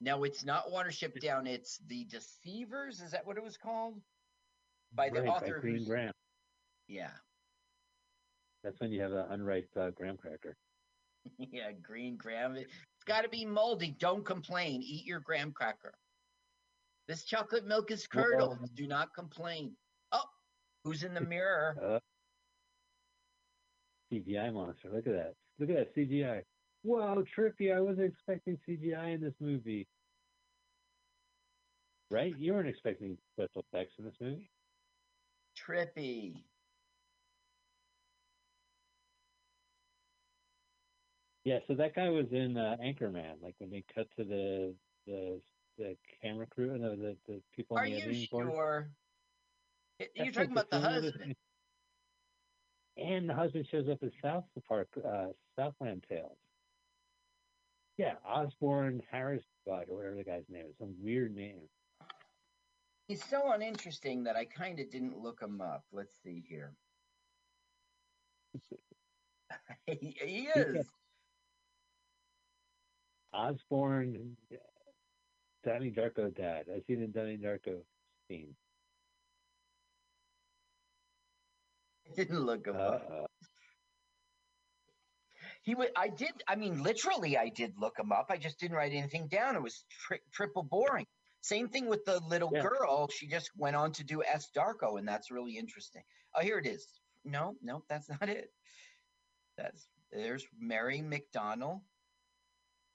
Now, 0.00 0.22
it's 0.24 0.44
not 0.44 0.70
Watership 0.70 1.18
Down, 1.20 1.46
it's 1.46 1.80
The 1.88 2.04
Deceivers. 2.04 3.00
Is 3.00 3.12
that 3.12 3.26
what 3.26 3.36
it 3.36 3.42
was 3.42 3.56
called? 3.56 4.00
By 4.94 5.08
the 5.08 5.22
right, 5.22 5.28
author 5.28 5.54
by 5.54 5.60
Green 5.60 5.84
Graham. 5.84 6.12
Yeah. 6.86 7.10
That's 8.62 8.78
when 8.80 8.92
you 8.92 9.00
have 9.00 9.12
an 9.12 9.26
unripe 9.30 9.68
uh, 9.78 9.90
graham 9.90 10.16
cracker. 10.16 10.56
yeah, 11.38 11.72
green 11.82 12.16
graham. 12.16 12.56
It's 12.56 12.72
got 13.06 13.22
to 13.22 13.28
be 13.28 13.44
moldy. 13.44 13.96
Don't 13.98 14.24
complain. 14.24 14.82
Eat 14.82 15.06
your 15.06 15.20
graham 15.20 15.52
cracker. 15.52 15.94
This 17.08 17.24
chocolate 17.24 17.66
milk 17.66 17.90
is 17.90 18.06
curdled. 18.06 18.58
Well- 18.60 18.70
Do 18.74 18.86
not 18.86 19.14
complain. 19.14 19.72
Who's 20.86 21.02
in 21.02 21.14
the 21.14 21.20
mirror? 21.20 21.76
Uh, 21.82 21.98
CGI 24.14 24.52
monster. 24.54 24.88
Look 24.88 25.08
at 25.08 25.14
that. 25.14 25.34
Look 25.58 25.68
at 25.68 25.74
that 25.74 25.96
CGI. 25.96 26.44
Wow, 26.84 27.24
trippy. 27.36 27.74
I 27.74 27.80
wasn't 27.80 28.12
expecting 28.12 28.56
CGI 28.68 29.14
in 29.14 29.20
this 29.20 29.34
movie. 29.40 29.88
Right? 32.08 32.38
You 32.38 32.52
weren't 32.54 32.68
expecting 32.68 33.18
special 33.32 33.66
effects 33.72 33.94
in 33.98 34.04
this 34.04 34.14
movie. 34.20 34.48
Trippy. 35.58 36.44
Yeah, 41.42 41.58
so 41.66 41.74
that 41.74 41.96
guy 41.96 42.10
was 42.10 42.26
in 42.30 42.56
uh, 42.56 42.76
Anchorman. 42.80 43.42
Like 43.42 43.56
when 43.58 43.70
they 43.70 43.84
cut 43.92 44.06
to 44.18 44.24
the 44.24 44.76
the 45.04 45.42
the 45.78 45.96
camera 46.22 46.46
crew, 46.46 46.78
no, 46.78 46.94
the 46.94 47.16
the 47.26 47.42
people 47.56 47.76
Are 47.76 47.80
on 47.82 47.86
the 47.90 47.96
you 47.96 48.02
editing 48.04 48.28
board. 48.30 48.52
sure? 48.52 48.88
Y- 48.88 49.05
You're 50.14 50.32
talking 50.32 50.52
about 50.52 50.70
the 50.70 50.80
husband. 50.80 51.34
And 52.96 53.28
the 53.28 53.34
husband 53.34 53.66
shows 53.70 53.88
up 53.88 54.02
in 54.02 54.10
South 54.22 54.44
Park, 54.66 54.88
uh, 55.06 55.26
Southland 55.58 56.04
Tales. 56.08 56.38
Yeah, 57.98 58.14
Osborne 58.26 59.02
Harris 59.10 59.44
Bud, 59.66 59.86
or 59.90 59.96
whatever 59.96 60.16
the 60.16 60.24
guy's 60.24 60.44
name 60.48 60.64
is, 60.68 60.76
some 60.78 60.94
weird 61.02 61.34
name. 61.34 61.60
He's 63.08 63.24
so 63.24 63.52
uninteresting 63.52 64.24
that 64.24 64.36
I 64.36 64.44
kind 64.44 64.80
of 64.80 64.90
didn't 64.90 65.18
look 65.18 65.40
him 65.40 65.60
up. 65.60 65.84
Let's 65.92 66.14
see 66.22 66.42
here. 66.46 66.72
he, 69.86 70.16
he 70.20 70.48
is. 70.56 70.86
Osborne, 73.32 74.36
Donnie 75.64 75.90
Darko 75.90 76.34
dad. 76.34 76.66
I've 76.74 76.82
seen 76.86 77.02
in 77.02 77.12
Donnie 77.12 77.38
Darko. 77.38 77.80
scene. 78.28 78.54
didn't 82.16 82.40
look 82.40 82.66
him 82.66 82.76
up. 82.76 83.08
Uh, 83.10 83.26
He 85.62 85.74
would. 85.74 85.90
I 85.96 86.08
did. 86.08 86.30
I 86.46 86.54
mean, 86.54 86.82
literally, 86.82 87.36
I 87.36 87.48
did 87.48 87.74
look 87.78 87.98
him 87.98 88.12
up. 88.12 88.26
I 88.30 88.36
just 88.36 88.58
didn't 88.60 88.76
write 88.76 88.92
anything 88.92 89.26
down. 89.28 89.56
It 89.56 89.62
was 89.62 89.84
tri- 89.90 90.20
triple 90.32 90.62
boring. 90.62 91.06
Same 91.40 91.68
thing 91.68 91.86
with 91.88 92.04
the 92.04 92.20
little 92.20 92.50
Yeah. 92.52 92.62
girl. 92.62 93.08
She 93.08 93.26
just 93.26 93.50
went 93.56 93.74
on 93.76 93.92
to 93.92 94.04
do 94.04 94.22
S. 94.22 94.48
Darko, 94.56 94.98
and 94.98 95.06
that's 95.08 95.30
really 95.30 95.56
interesting. 95.56 96.02
Oh, 96.34 96.40
here 96.40 96.58
it 96.58 96.66
is. 96.66 96.86
No, 97.24 97.56
no, 97.62 97.82
that's 97.88 98.08
not 98.20 98.28
it. 98.28 98.52
That's 99.56 99.88
there's 100.12 100.44
Mary 100.58 101.00
McDonnell, 101.00 101.80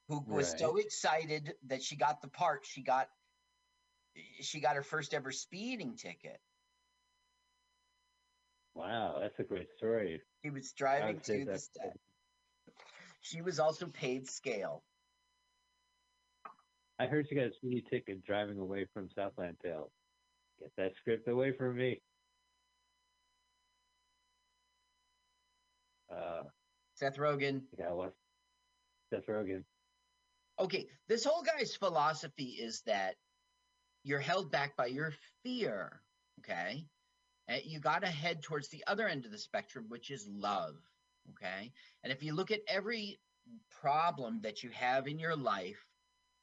who 0.07 0.21
was 0.27 0.57
so 0.57 0.77
excited 0.77 1.53
that 1.67 1.83
she 1.83 1.97
got 1.97 2.21
the 2.21 2.29
part. 2.29 2.65
She 2.65 2.83
got 2.83 3.09
she 4.41 4.59
got 4.61 4.75
her 4.75 4.83
first 4.83 5.13
ever 5.13 5.31
speeding 5.31 5.95
ticket. 5.97 6.39
Wow, 8.75 9.17
that's 9.21 9.39
a 9.39 9.43
great 9.43 9.67
story. 9.77 10.21
He 10.43 10.49
was 10.49 10.71
driving 10.73 11.19
to 11.21 11.45
the 11.45 11.57
set. 11.57 11.97
She 13.21 13.41
was 13.41 13.59
also 13.59 13.87
paid 13.87 14.27
scale. 14.29 14.83
I 16.99 17.07
heard 17.07 17.27
you 17.29 17.37
got 17.37 17.47
a 17.47 17.53
speedy 17.53 17.83
ticket 17.89 18.23
driving 18.23 18.59
away 18.59 18.85
from 18.93 19.09
Southland 19.15 19.57
Tales. 19.63 19.91
Get 20.59 20.71
that 20.77 20.95
script 20.97 21.27
away 21.27 21.51
from 21.51 21.75
me. 21.75 22.01
Uh, 26.11 26.43
Seth 26.95 27.17
Rogen. 27.17 27.61
yeah, 27.79 27.91
what? 27.91 28.13
Seth 29.11 29.25
Rogen. 29.27 29.63
Okay, 30.59 30.87
this 31.07 31.23
whole 31.23 31.41
guy's 31.41 31.75
philosophy 31.75 32.57
is 32.61 32.83
that 32.85 33.15
you're 34.03 34.19
held 34.19 34.51
back 34.51 34.75
by 34.75 34.85
your 34.87 35.13
fear. 35.43 36.01
Okay, 36.39 36.85
you 37.59 37.79
got 37.79 38.01
to 38.01 38.07
head 38.07 38.41
towards 38.41 38.69
the 38.69 38.83
other 38.87 39.07
end 39.07 39.25
of 39.25 39.31
the 39.31 39.37
spectrum, 39.37 39.85
which 39.89 40.11
is 40.11 40.27
love. 40.27 40.75
Okay, 41.31 41.71
and 42.03 42.11
if 42.11 42.23
you 42.23 42.33
look 42.33 42.51
at 42.51 42.61
every 42.67 43.19
problem 43.69 44.41
that 44.41 44.63
you 44.63 44.69
have 44.71 45.07
in 45.07 45.19
your 45.19 45.35
life, 45.35 45.85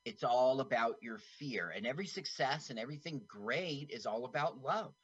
it's 0.05 0.25
all 0.25 0.61
about 0.61 0.97
your 1.03 1.19
fear, 1.19 1.71
and 1.71 1.87
every 1.87 2.07
success 2.07 2.71
and 2.71 2.79
everything 2.79 3.23
great 3.29 3.91
is 3.91 4.07
all 4.07 4.25
about 4.25 4.59
love. 4.63 4.95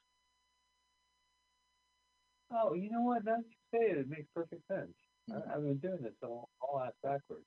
Oh, 2.50 2.74
you 2.74 2.90
know 2.90 3.02
what? 3.02 3.24
Now 3.24 3.36
that 3.36 3.44
you 3.48 3.56
say 3.72 3.90
it, 3.92 3.98
it 3.98 4.08
makes 4.08 4.28
perfect 4.34 4.66
sense. 4.68 4.94
Mhm. 5.30 5.48
I, 5.50 5.54
I've 5.54 5.62
been 5.62 5.78
doing 5.78 6.02
this 6.02 6.14
all, 6.22 6.50
all 6.60 6.80
ass 6.82 6.92
backwards. 7.02 7.46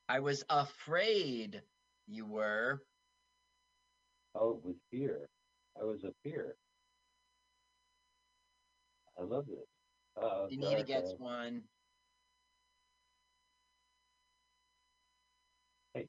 I 0.10 0.20
was 0.20 0.44
afraid 0.49 1.64
you 2.08 2.26
were. 2.26 2.84
Oh, 4.36 4.60
with 4.64 4.76
fear. 4.90 5.30
I 5.80 5.84
was 5.84 6.03
a 6.03 6.12
fear. 6.24 6.56
I 9.20 9.24
love 9.24 9.45
this. 9.48 9.68
Uh, 10.22 10.48
Anita 10.49 10.84
gets 10.84 11.14
one. 11.18 11.62
Hey. 15.94 16.08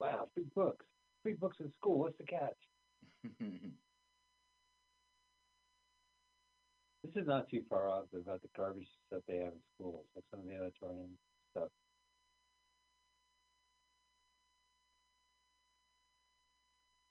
Wow, 0.00 0.28
free 0.34 0.46
books. 0.54 0.84
Free 1.22 1.34
books 1.34 1.58
in 1.60 1.70
school. 1.80 2.00
What's 2.00 2.18
the 2.18 2.24
catch? 2.24 2.56
This 7.04 7.22
is 7.22 7.28
not 7.28 7.48
too 7.48 7.62
far 7.70 7.88
off 7.88 8.04
about 8.12 8.42
the 8.42 8.48
garbage 8.54 8.88
that 9.10 9.22
they 9.26 9.36
have 9.36 9.52
in 9.54 9.60
schools, 9.74 10.04
like 10.14 10.24
some 10.30 10.40
of 10.40 10.46
the 10.46 10.56
auditorium 10.56 11.16
stuff. 11.52 11.68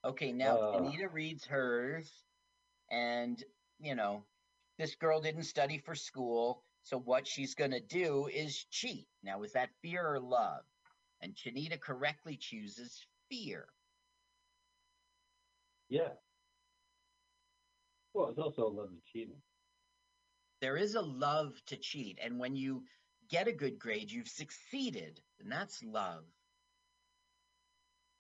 Okay, 0.08 0.32
now 0.32 0.58
Uh. 0.58 0.78
Anita 0.78 1.10
reads 1.10 1.46
hers, 1.46 2.24
and 2.90 3.44
you 3.78 3.94
know, 3.94 4.26
this 4.78 4.96
girl 4.96 5.20
didn't 5.20 5.44
study 5.44 5.78
for 5.80 5.96
school, 5.96 6.64
so 6.82 6.98
what 6.98 7.28
she's 7.28 7.56
gonna 7.56 7.82
do 7.82 8.28
is 8.28 8.64
cheat. 8.72 9.10
Now, 9.22 9.44
is 9.44 9.52
that 9.52 9.76
fear 9.82 10.08
or 10.08 10.20
love? 10.20 10.64
And 11.20 11.36
Chanita 11.36 11.78
correctly 11.80 12.38
chooses 12.38 13.06
fear. 13.30 13.68
Yeah. 15.90 16.14
Well, 18.14 18.30
it's 18.30 18.40
also 18.40 18.66
a 18.66 18.70
love 18.70 18.92
of 18.94 19.04
cheating. 19.04 19.42
There 20.62 20.78
is 20.78 20.96
a 20.96 21.02
love 21.02 21.62
to 21.66 21.76
cheat, 21.76 22.18
and 22.22 22.40
when 22.40 22.56
you 22.56 22.86
get 23.28 23.50
a 23.50 23.52
good 23.52 23.78
grade, 23.78 24.10
you've 24.10 24.30
succeeded, 24.30 25.22
and 25.40 25.52
that's 25.52 25.84
love. 25.84 26.24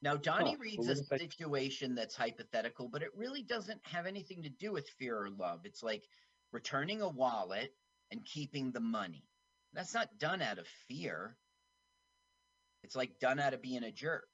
Now, 0.01 0.15
Donnie 0.15 0.51
Huh, 0.51 0.57
reads 0.59 0.87
well, 0.87 0.91
a 0.91 1.19
situation 1.19 1.95
that's 1.95 2.15
hypothetical, 2.15 2.87
but 2.87 3.01
it 3.01 3.09
really 3.15 3.41
doesn't 3.41 3.81
have 3.83 4.05
anything 4.05 4.43
to 4.43 4.49
do 4.49 4.71
with 4.71 4.87
fear 4.89 5.17
or 5.17 5.29
love. 5.29 5.61
It's 5.65 5.81
like 5.81 6.03
returning 6.51 7.01
a 7.01 7.09
wallet 7.09 7.75
and 8.11 8.23
keeping 8.23 8.71
the 8.71 8.79
money. 8.79 9.23
That's 9.73 9.93
not 9.93 10.19
done 10.19 10.41
out 10.41 10.59
of 10.59 10.67
fear. 10.87 11.35
It's 12.83 12.95
like 12.95 13.19
done 13.19 13.39
out 13.39 13.53
of 13.53 13.61
being 13.61 13.83
a 13.83 13.91
jerk. 13.91 14.27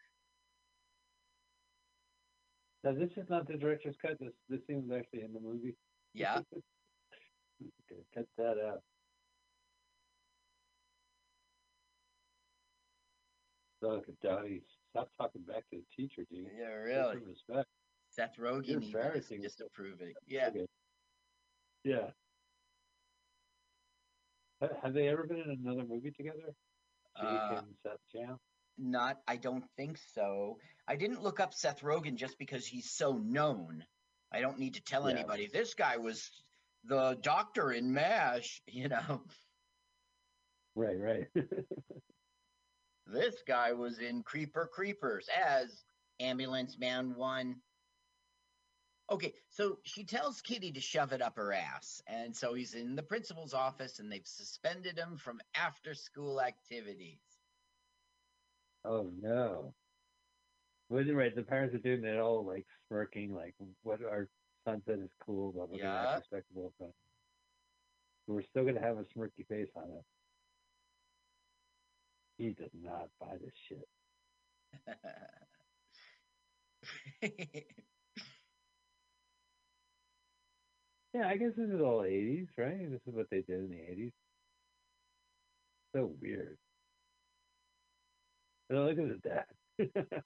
Now, 2.84 2.92
this 2.94 3.10
is 3.16 3.30
not 3.30 3.48
the 3.48 3.58
director's 3.58 3.96
cut. 4.02 4.20
This 4.20 4.34
this 4.50 4.60
scene 4.68 4.86
was 4.88 5.00
actually 5.00 5.24
in 5.24 5.34
the 5.34 5.40
movie. 5.40 5.76
Yeah. 6.14 6.42
Okay, 7.90 8.02
cut 8.14 8.26
that 8.38 8.58
out. 8.68 8.82
Look 13.82 14.04
at 14.10 14.20
Donnie. 14.22 14.62
Stop 14.94 15.10
talking 15.18 15.42
back 15.42 15.64
to 15.72 15.78
the 15.78 15.84
teacher, 15.96 16.22
dude. 16.32 16.46
Yeah, 16.58 16.68
really. 16.68 17.18
respect. 17.26 17.68
Seth 18.12 18.38
Rogen 18.40 18.68
You're 18.68 18.78
even 18.78 18.84
is 18.84 18.88
embarrassing. 18.90 19.42
disapproving. 19.42 20.14
Yeah. 20.28 20.50
Okay. 20.50 20.68
Yeah. 21.84 22.10
Have 24.84 24.94
they 24.94 25.08
ever 25.08 25.24
been 25.26 25.40
in 25.40 25.60
another 25.66 25.84
movie 25.88 26.12
together? 26.12 26.54
Uh, 27.20 27.56
and 27.58 27.66
Seth 27.82 27.98
Jam? 28.14 28.38
Not, 28.78 29.18
I 29.28 29.36
don't 29.38 29.64
think 29.78 29.98
so. 30.14 30.58
I 30.88 30.96
didn't 30.96 31.24
look 31.24 31.40
up 31.40 31.54
Seth 31.56 31.82
Rogen 31.82 32.16
just 32.16 32.38
because 32.38 32.66
he's 32.66 32.92
so 32.92 33.14
known. 33.18 33.84
I 34.32 34.42
don't 34.42 34.60
need 34.60 34.76
to 34.76 34.82
tell 34.82 35.10
Yeah. 35.10 35.16
anybody. 35.18 35.48
This 35.52 35.74
guy 35.74 35.98
was 35.98 36.30
the 36.86 37.18
doctor 37.22 37.72
in 37.72 37.94
MASH, 37.94 38.62
you 38.68 38.90
know. 38.90 39.24
Right, 40.76 41.00
right. 41.00 41.28
This 43.06 43.44
guy 43.46 43.74
was 43.74 44.00
in 44.00 44.24
Creeper 44.24 44.68
Creepers 44.68 45.30
as 45.30 45.86
Ambulance 46.20 46.78
Man 46.78 47.16
1. 47.16 47.62
Okay, 49.12 49.34
so 49.50 49.80
she 49.84 50.06
tells 50.06 50.42
Kitty 50.42 50.72
to 50.72 50.80
shove 50.80 51.12
it 51.12 51.22
up 51.22 51.36
her 51.36 51.52
ass. 51.54 52.02
And 52.08 52.36
so 52.36 52.54
he's 52.54 52.74
in 52.74 52.96
the 52.96 53.04
principal's 53.04 53.54
office 53.54 54.00
and 54.00 54.12
they've 54.12 54.26
suspended 54.26 54.98
him 54.98 55.18
from 55.18 55.42
after 55.56 55.94
school 55.94 56.42
activities. 56.42 57.20
oh 58.86 59.10
no. 59.22 59.76
Wasn't 60.90 61.16
right. 61.16 61.36
The 61.36 61.44
parents 61.44 61.74
are 61.76 61.80
doing 61.80 62.04
it 62.04 62.20
all 62.20 62.46
like 62.46 62.66
smirking, 62.88 63.34
like 63.34 63.56
what 63.82 64.04
our 64.04 64.30
son 64.66 64.82
said 64.86 65.00
is 65.00 65.10
cool, 65.26 65.52
but 65.52 65.70
we're 65.70 65.80
gonna 65.80 65.94
Yeah. 65.94 66.10
act 66.14 66.30
respectable. 66.32 66.74
But 66.80 66.92
we're 68.28 68.44
still 68.44 68.66
gonna 68.66 68.80
have 68.82 68.98
a 68.98 69.04
smirky 69.04 69.48
face 69.48 69.70
on 69.76 69.92
it. 69.92 70.06
He 72.44 72.50
does 72.50 72.72
not 72.74 73.08
buy 73.22 73.38
this 73.42 73.54
shit. 73.70 73.88
Yeah, 81.14 81.28
I 81.28 81.38
guess 81.38 81.52
this 81.56 81.70
is 81.70 81.80
all 81.80 82.04
eighties, 82.04 82.48
right? 82.58 82.90
This 82.92 83.00
is 83.08 83.14
what 83.14 83.30
they 83.30 83.42
did 83.42 83.60
in 83.60 83.70
the 83.70 83.80
eighties. 83.80 84.12
So 85.96 86.12
weird. 86.20 86.58
But 88.68 88.80
look 88.80 88.98
at 88.98 89.10
his 89.10 89.22
dad. 89.22 89.46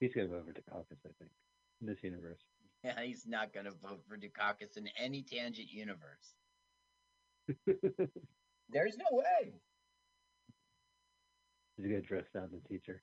He's 0.00 0.14
gonna 0.14 0.28
vote 0.28 0.46
for 0.46 0.52
Dukakis, 0.52 1.04
I 1.04 1.10
think, 1.18 1.30
in 1.80 1.86
this 1.88 1.98
universe. 2.02 2.40
yeah, 2.84 3.00
he's 3.02 3.26
not 3.26 3.52
going 3.52 3.66
to 3.66 3.72
vote 3.72 4.04
for 4.06 4.16
Dukakis 4.16 4.76
in 4.76 4.88
any 4.98 5.22
tangent 5.22 5.72
universe. 5.72 6.34
There's 8.70 8.96
no 8.96 9.04
way. 9.16 9.54
He's 11.76 11.86
gonna 11.86 12.00
dress 12.00 12.24
down 12.32 12.50
the 12.52 12.68
teacher. 12.68 13.02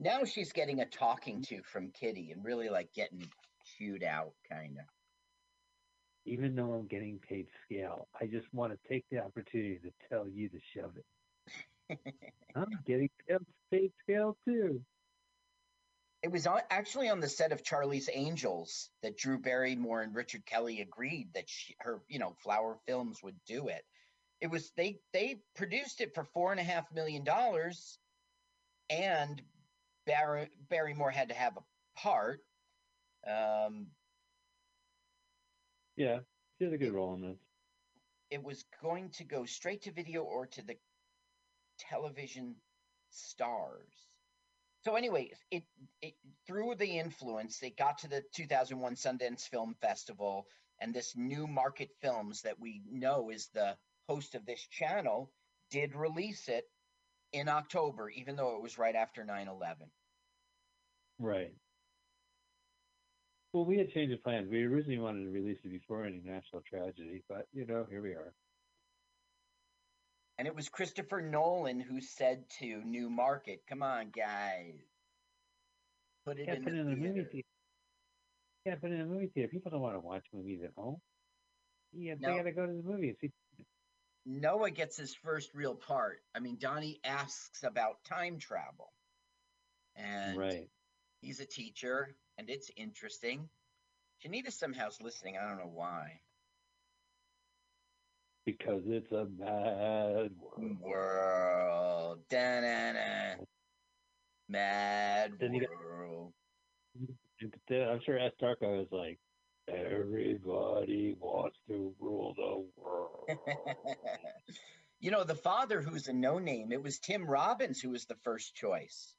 Now 0.00 0.24
she's 0.24 0.52
getting 0.52 0.80
a 0.80 0.86
talking 0.86 1.42
to 1.42 1.62
from 1.62 1.90
Kitty 1.90 2.32
and 2.32 2.44
really 2.44 2.68
like 2.68 2.92
getting 2.92 3.26
chewed 3.78 4.02
out, 4.02 4.32
kind 4.50 4.78
of. 4.78 4.84
Even 6.26 6.54
though 6.54 6.72
I'm 6.72 6.86
getting 6.86 7.18
paid 7.18 7.46
scale, 7.64 8.08
I 8.18 8.26
just 8.26 8.46
want 8.52 8.72
to 8.72 8.88
take 8.88 9.04
the 9.10 9.18
opportunity 9.18 9.78
to 9.84 9.90
tell 10.08 10.26
you 10.26 10.48
to 10.48 10.58
shove 10.74 10.92
it. 10.96 11.98
I'm 12.56 12.70
getting 12.86 13.10
paid 13.70 13.92
scale 14.02 14.36
too. 14.46 14.80
It 16.22 16.32
was 16.32 16.46
on, 16.46 16.60
actually 16.70 17.10
on 17.10 17.20
the 17.20 17.28
set 17.28 17.52
of 17.52 17.62
Charlie's 17.62 18.08
Angels 18.10 18.88
that 19.02 19.18
Drew 19.18 19.38
Barrymore 19.38 20.00
and 20.00 20.14
Richard 20.14 20.46
Kelly 20.46 20.80
agreed 20.80 21.28
that 21.34 21.50
she, 21.50 21.76
her, 21.80 22.00
you 22.08 22.18
know, 22.18 22.34
Flower 22.42 22.78
Films 22.86 23.22
would 23.22 23.36
do 23.46 23.68
it. 23.68 23.84
It 24.40 24.48
was 24.48 24.70
they 24.76 24.98
they 25.12 25.36
produced 25.56 26.00
it 26.00 26.14
for 26.14 26.24
four 26.24 26.50
and 26.52 26.60
a 26.60 26.64
half 26.64 26.90
million 26.92 27.24
dollars, 27.24 27.98
and 28.90 29.40
Barry 30.06 30.50
Barrymore 30.68 31.10
had 31.10 31.28
to 31.30 31.34
have 31.34 31.56
a 31.56 32.00
part. 32.00 32.40
Um, 33.26 33.86
Yeah, 35.96 36.20
she 36.58 36.64
has 36.64 36.72
a 36.72 36.78
good 36.78 36.92
role 36.92 37.14
in 37.14 37.22
this. 37.22 37.38
it 38.30 38.42
was 38.42 38.64
going 38.82 39.10
to 39.10 39.24
go 39.24 39.44
straight 39.44 39.82
to 39.82 39.92
video 39.92 40.22
or 40.22 40.46
to 40.46 40.62
the 40.62 40.76
television 41.78 42.56
stars. 43.10 44.08
So 44.84 44.96
anyway, 44.96 45.30
it, 45.50 45.64
it 46.02 46.14
through 46.46 46.74
the 46.76 46.98
influence, 46.98 47.62
it 47.62 47.76
got 47.76 47.98
to 47.98 48.08
the 48.08 48.22
2001 48.34 48.96
Sundance 48.96 49.48
Film 49.48 49.74
Festival, 49.80 50.46
and 50.80 50.92
this 50.94 51.16
Newmarket 51.16 51.90
Films 52.02 52.42
that 52.42 52.60
we 52.60 52.82
know 52.90 53.30
is 53.30 53.48
the 53.54 53.76
host 54.08 54.34
of 54.34 54.44
this 54.46 54.66
channel 54.68 55.32
did 55.70 55.94
release 55.94 56.48
it 56.48 56.64
in 57.32 57.48
October, 57.48 58.10
even 58.10 58.36
though 58.36 58.56
it 58.56 58.62
was 58.62 58.78
right 58.78 58.94
after 58.94 59.24
9/11. 59.24 59.90
Right. 61.18 61.52
Well, 63.52 63.64
we 63.64 63.78
had 63.78 63.90
changed 63.90 64.12
the 64.12 64.18
plans. 64.18 64.48
We 64.50 64.64
originally 64.64 64.98
wanted 64.98 65.24
to 65.24 65.30
release 65.30 65.58
it 65.64 65.70
before 65.70 66.04
any 66.04 66.20
national 66.20 66.62
tragedy, 66.62 67.22
but 67.28 67.46
you 67.52 67.66
know, 67.66 67.84
here 67.88 68.02
we 68.02 68.10
are. 68.14 68.34
And 70.38 70.48
it 70.48 70.54
was 70.54 70.68
Christopher 70.68 71.22
Nolan 71.22 71.78
who 71.78 72.00
said 72.00 72.50
to 72.58 72.82
Newmarket, 72.84 73.66
"Come 73.68 73.82
on, 73.84 74.10
guys, 74.10 74.74
put 76.24 76.38
it 76.40 76.48
Yeah, 76.48 76.54
in 76.54 76.64
put 76.64 76.72
the 76.72 76.80
in 76.80 76.90
the 76.90 76.96
movie 76.96 77.24
theater." 77.24 77.48
Yeah, 78.64 78.76
but 78.76 78.90
in 78.90 79.00
a 79.00 79.06
movie 79.06 79.28
theater, 79.28 79.48
people 79.48 79.70
don't 79.70 79.82
want 79.82 79.94
to 79.94 80.00
watch 80.00 80.26
movies 80.32 80.62
at 80.64 80.72
home. 80.74 81.00
Yeah, 81.92 82.14
No. 82.18 82.30
they 82.30 82.36
got 82.38 82.42
to 82.44 82.52
go 82.52 82.66
to 82.66 82.72
the 82.72 82.82
movies. 82.82 83.16
See, 83.20 83.30
Noah 84.26 84.70
gets 84.70 84.96
his 84.96 85.14
first 85.14 85.54
real 85.54 85.74
part. 85.74 86.20
I 86.34 86.40
mean, 86.40 86.56
Donnie 86.58 87.00
asks 87.04 87.62
about 87.62 88.04
time 88.04 88.38
travel. 88.38 88.92
And 89.96 90.38
right. 90.38 90.68
he's 91.20 91.40
a 91.40 91.46
teacher, 91.46 92.16
and 92.38 92.48
it's 92.50 92.70
interesting. 92.76 93.48
Janita 94.24 94.52
somehow's 94.52 95.00
listening. 95.00 95.36
I 95.36 95.46
don't 95.48 95.58
know 95.58 95.70
why. 95.72 96.20
Because 98.46 98.82
it's 98.86 99.12
a 99.12 99.26
mad 99.38 100.30
world. 100.38 100.80
World. 100.80 102.18
Da-na-na. 102.28 103.44
Mad 104.48 105.32
Then 105.40 105.54
you 105.54 105.60
get- 105.60 105.70
world. 105.70 106.32
I'm 107.40 108.00
sure 108.04 108.18
S. 108.18 108.32
Darko 108.40 108.82
is 108.82 108.92
like, 108.92 109.18
everybody 109.68 111.14
wants 111.18 111.58
to 111.68 111.94
rule 111.98 112.34
the 112.34 112.66
world. 112.82 113.30
you 115.00 115.10
know, 115.10 115.24
the 115.24 115.34
father 115.34 115.80
who's 115.82 116.08
a 116.08 116.12
no 116.12 116.38
name, 116.38 116.72
it 116.72 116.82
was 116.82 116.98
Tim 116.98 117.24
Robbins 117.26 117.80
who 117.80 117.90
was 117.90 118.06
the 118.06 118.16
first 118.24 118.54
choice. 118.54 119.14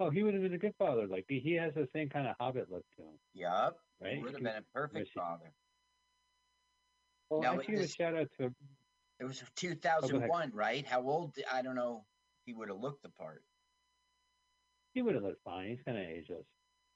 oh, 0.00 0.10
he 0.10 0.22
would 0.22 0.34
have 0.34 0.42
been 0.42 0.54
a 0.54 0.58
good 0.58 0.74
father. 0.78 1.06
Like 1.06 1.26
he 1.28 1.40
he 1.40 1.54
has 1.54 1.74
the 1.74 1.88
same 1.94 2.08
kind 2.08 2.26
of 2.26 2.36
hobbit 2.38 2.70
look 2.70 2.84
to 2.96 3.02
him, 3.02 3.18
Yup. 3.34 3.78
right? 4.00 4.20
Would 4.22 4.34
have 4.34 4.42
been 4.42 4.56
a 4.56 4.62
perfect 4.74 5.10
father. 5.12 5.52
Well, 7.30 7.42
Now, 7.42 7.52
I 7.52 7.56
it 7.56 7.66
give 7.66 7.80
a 7.80 7.88
shout 7.88 8.14
out 8.16 8.28
to 8.38 8.54
It 9.20 9.24
was 9.24 9.42
2001, 9.56 10.52
right? 10.54 10.86
How 10.86 11.02
old? 11.02 11.36
I 11.50 11.62
don't 11.62 11.74
know. 11.76 12.04
He 12.46 12.54
would 12.54 12.68
have 12.68 12.78
looked 12.78 13.02
the 13.02 13.10
part. 13.10 13.42
he 14.94 15.02
would 15.02 15.14
have 15.14 15.24
looked 15.24 15.42
fine. 15.44 15.68
He's 15.68 15.82
kind 15.82 15.98
of 15.98 16.04
ageless. 16.04 16.46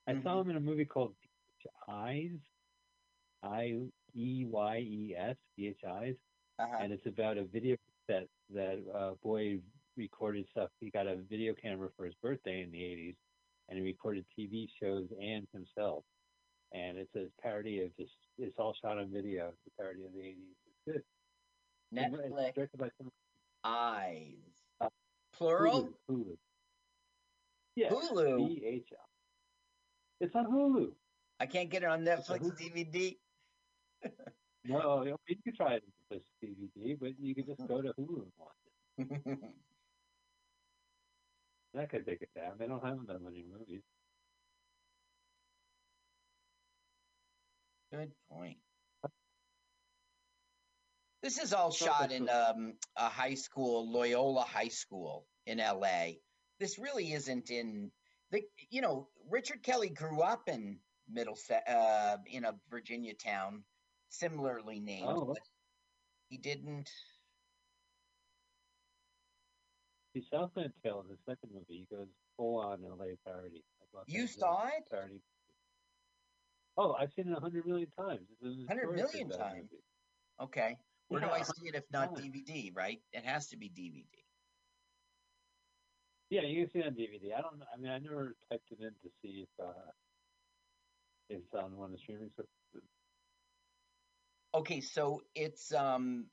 I 0.06 0.12
Mm-hmm. 0.12 0.22
saw 0.22 0.40
him 0.40 0.50
in 0.50 0.56
a 0.56 0.60
movie 0.60 0.84
called 0.86 1.14
Eyes, 1.88 2.38
I 3.42 3.78
E 4.14 4.44
Y 4.48 4.78
E 4.78 5.14
S, 5.16 5.36
D 5.56 5.68
H 5.68 5.80
Eyes, 5.88 6.14
Uh-huh. 6.58 6.76
and 6.80 6.92
it's 6.92 7.06
about 7.06 7.38
a 7.38 7.44
video 7.44 7.76
set 8.06 8.26
that 8.54 8.78
uh, 8.94 9.12
boy 9.22 9.58
recorded 9.96 10.46
stuff. 10.50 10.68
He 10.80 10.90
got 10.90 11.06
a 11.06 11.16
video 11.28 11.54
camera 11.54 11.88
for 11.96 12.04
his 12.06 12.14
birthday 12.22 12.62
in 12.62 12.70
the 12.70 12.78
'80s, 12.78 13.16
and 13.68 13.78
he 13.78 13.84
recorded 13.84 14.24
TV 14.38 14.66
shows 14.80 15.06
and 15.20 15.46
himself. 15.52 16.04
And 16.74 16.96
it's 16.96 17.14
a 17.16 17.26
parody 17.42 17.82
of 17.82 17.94
just 17.96 18.12
it's 18.38 18.56
all 18.58 18.74
shot 18.82 18.98
on 18.98 19.10
video. 19.12 19.48
It's 19.48 19.66
a 19.76 19.82
parody 19.82 20.04
of 20.04 20.12
the 20.12 20.20
'80s. 20.20 20.56
It's 20.66 20.78
good. 20.86 21.02
It's 21.94 22.14
Netflix 22.14 22.54
directed 22.54 22.78
by 22.78 22.88
eyes. 23.64 24.34
Uh, 24.80 24.88
Plural. 25.36 25.90
Hulu. 26.10 26.24
Hulu. 26.24 26.36
Yeah. 27.76 27.90
Hulu? 27.90 28.48
D 28.48 28.62
H 28.66 28.88
L. 28.92 29.08
It's 30.20 30.34
on 30.34 30.46
Hulu. 30.46 30.92
I 31.42 31.46
can't 31.46 31.68
get 31.70 31.82
it 31.82 31.88
on 31.88 32.04
Netflix 32.04 32.40
DVD. 32.56 33.16
No, 34.64 35.02
you 35.02 35.36
can 35.42 35.56
try 35.56 35.74
it 35.74 35.82
with 36.08 36.22
DVD, 36.40 36.96
but 37.00 37.18
you 37.18 37.34
can 37.34 37.44
just 37.44 37.66
go 37.66 37.82
to 37.82 37.88
Hulu 37.98 38.22
and 38.22 38.32
watch 38.38 38.54
it. 38.98 39.38
That 41.74 41.90
could 41.90 42.06
take 42.06 42.22
it 42.22 42.28
down. 42.36 42.52
They 42.58 42.66
don't 42.68 42.84
have 42.84 42.98
that 43.08 43.22
many 43.22 43.44
movies. 43.50 43.82
Good 47.90 48.12
point. 48.30 48.58
This 51.22 51.38
is 51.38 51.52
all 51.52 51.72
shot 51.72 52.12
in 52.12 52.28
um, 52.28 52.74
a 52.96 53.08
high 53.08 53.34
school, 53.34 53.90
Loyola 53.90 54.42
High 54.42 54.68
School 54.68 55.26
in 55.46 55.58
LA. 55.58 56.18
This 56.60 56.78
really 56.78 57.12
isn't 57.14 57.50
in 57.50 57.90
the. 58.30 58.42
You 58.70 58.82
know, 58.82 59.08
Richard 59.28 59.64
Kelly 59.64 59.88
grew 59.88 60.20
up 60.20 60.48
in 60.48 60.78
Middlesex, 61.12 61.68
uh, 61.70 62.16
in 62.26 62.44
a 62.44 62.54
Virginia 62.70 63.14
town, 63.14 63.62
similarly 64.08 64.80
named. 64.80 65.06
Oh. 65.08 65.24
but 65.26 65.38
he 66.28 66.38
didn't. 66.38 66.90
The 70.14 70.22
Southland 70.30 70.72
Tale 70.84 71.00
in 71.00 71.08
the 71.08 71.18
second 71.26 71.50
movie, 71.54 71.86
he 71.90 71.96
goes 71.96 72.08
full 72.36 72.58
on 72.60 72.82
LA 72.82 73.14
parody. 73.24 73.62
like 73.94 74.04
You 74.06 74.22
Angeles 74.22 74.38
saw 74.38 74.66
it? 74.66 74.84
Parody. 74.90 75.20
Oh, 76.76 76.94
I've 76.98 77.12
seen 77.12 77.28
it 77.28 77.36
a 77.36 77.40
hundred 77.40 77.66
million 77.66 77.88
times. 77.98 78.20
It's 78.30 78.42
a 78.42 78.48
100 78.48 78.82
notorious 78.82 79.12
million 79.12 79.30
times? 79.30 79.54
movie. 79.70 79.82
Okay. 80.40 80.76
Where 81.08 81.20
do 81.20 81.28
I 81.28 81.42
see 81.42 81.68
it 81.68 81.74
if 81.74 81.84
not 81.92 82.14
times. 82.16 82.26
DVD? 82.26 82.74
Right? 82.74 83.00
It 83.12 83.24
has 83.24 83.48
to 83.48 83.56
be 83.56 83.68
DVD. 83.68 84.04
Yeah, 86.30 86.42
you 86.42 86.62
can 86.64 86.72
see 86.72 86.78
it 86.78 86.86
on 86.86 86.94
DVD. 86.94 87.36
I 87.36 87.42
don't. 87.42 87.58
know. 87.58 87.66
I 87.72 87.76
mean, 87.76 87.92
I 87.92 87.98
never 87.98 88.34
typed 88.50 88.70
it 88.70 88.78
in 88.80 88.88
to 88.88 89.10
see 89.20 89.44
if 89.44 89.48
uh, 89.62 89.68
if 89.68 90.11
it's 91.32 91.54
on 91.54 91.76
one 91.76 91.86
of 91.86 91.92
the 91.92 91.98
streaming 91.98 92.30
services. 92.36 92.88
Okay, 94.54 94.80
so 94.80 95.22
it's 95.34 95.72
um 95.72 96.30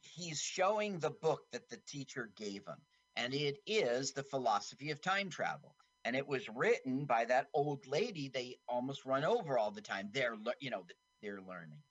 he's 0.00 0.40
showing 0.40 0.98
the 0.98 1.10
book 1.10 1.50
that 1.52 1.68
the 1.70 1.78
teacher 1.78 2.26
gave 2.36 2.66
him 2.66 2.86
and 3.16 3.34
it 3.34 3.58
is 3.66 4.12
the 4.12 4.22
philosophy 4.22 4.90
of 4.90 5.00
time 5.00 5.30
travel 5.30 5.76
and 6.04 6.16
it 6.16 6.26
was 6.26 6.48
written 6.48 7.06
by 7.06 7.24
that 7.24 7.48
old 7.54 7.86
lady 7.86 8.28
they 8.28 8.56
almost 8.68 9.06
run 9.06 9.24
over 9.24 9.58
all 9.58 9.70
the 9.70 9.80
time 9.82 10.10
they're 10.12 10.36
you 10.60 10.70
know 10.70 10.84
they're 11.22 11.40
learning 11.40 11.82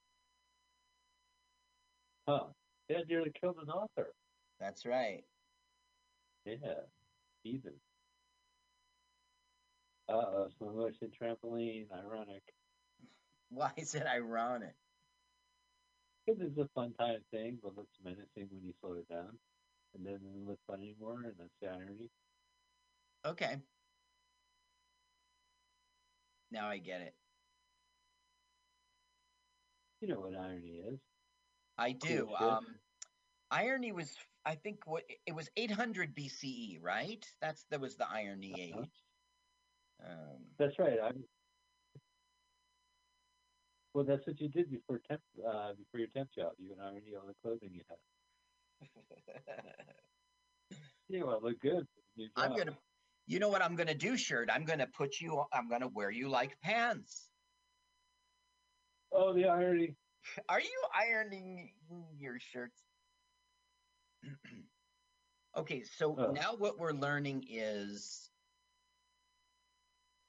Huh? 2.28 2.52
Yeah, 2.88 3.00
nearly 3.08 3.32
killed 3.32 3.58
an 3.58 3.70
author. 3.70 4.14
that's 4.60 4.86
right 4.86 5.24
Yeah, 6.44 6.86
even. 7.44 7.80
Uh 10.08 10.12
oh, 10.14 10.48
slow 10.48 10.72
motion 10.72 11.10
trampoline, 11.10 11.90
ironic. 11.92 12.54
why 13.48 13.72
is 13.76 13.94
it 13.94 14.06
ironic 14.06 14.76
Because 16.26 16.40
it's 16.42 16.58
a 16.58 16.68
fun 16.68 16.94
time 16.94 17.24
thing, 17.30 17.58
but 17.62 17.74
looks 17.74 17.98
menacing 18.00 18.48
when 18.50 18.62
you 18.64 18.72
slow 18.80 18.94
it 18.94 19.08
down. 19.08 19.40
And 19.94 20.04
then 20.04 20.14
it 20.14 20.18
doesn't 20.24 20.46
look 20.46 20.60
fun 20.66 20.80
anymore, 20.80 21.22
and 21.22 21.38
that's 21.38 21.56
the 21.60 21.68
irony. 21.68 22.10
okay 23.24 23.62
now 26.50 26.68
i 26.68 26.78
get 26.78 27.00
it 27.02 27.16
You 30.00 30.08
know 30.08 30.20
what 30.20 30.34
irony 30.36 30.78
is. 30.80 31.00
i 31.78 31.92
do 31.92 32.34
um 32.34 32.80
irony 33.50 33.92
was 33.92 34.18
i 34.44 34.54
think 34.54 34.86
what 34.86 35.04
it 35.26 35.32
was 35.34 35.50
800 35.56 36.14
bce 36.14 36.78
right 36.80 37.34
that's 37.40 37.64
that 37.66 37.80
was 37.80 37.96
the 37.96 38.08
irony 38.08 38.60
Uh-huh. 38.72 38.86
age 38.86 39.03
um 40.04 40.38
That's 40.58 40.78
right. 40.78 40.98
I. 41.02 41.10
Well, 43.94 44.04
that's 44.04 44.26
what 44.26 44.40
you 44.40 44.48
did 44.48 44.70
before 44.70 44.98
temp, 45.08 45.22
uh, 45.46 45.72
before 45.74 46.00
your 46.00 46.08
temp 46.08 46.28
job. 46.32 46.52
You 46.58 46.70
would 46.70 46.80
irony 46.80 47.14
all 47.14 47.26
the 47.28 47.34
clothing 47.42 47.70
you 47.72 47.82
had. 47.88 47.98
Yeah, 51.08 51.24
well, 51.24 51.40
look 51.42 51.60
good. 51.60 51.86
I'm 52.34 52.56
gonna, 52.56 52.78
you 53.26 53.38
know 53.38 53.50
what 53.50 53.62
I'm 53.62 53.76
gonna 53.76 53.94
do, 53.94 54.16
shirt? 54.16 54.48
I'm 54.50 54.64
gonna 54.64 54.86
put 54.86 55.20
you. 55.20 55.44
I'm 55.52 55.68
gonna 55.68 55.86
wear 55.88 56.10
you 56.10 56.28
like 56.28 56.58
pants. 56.62 57.30
Oh, 59.12 59.34
the 59.34 59.44
irony. 59.44 59.96
Are 60.48 60.60
you 60.60 60.82
ironing 60.94 61.74
your 62.18 62.40
shirts? 62.40 62.82
okay, 65.56 65.84
so 65.84 66.16
Oh. 66.18 66.32
now 66.32 66.54
what 66.56 66.78
we're 66.78 66.92
learning 66.92 67.44
is 67.48 68.30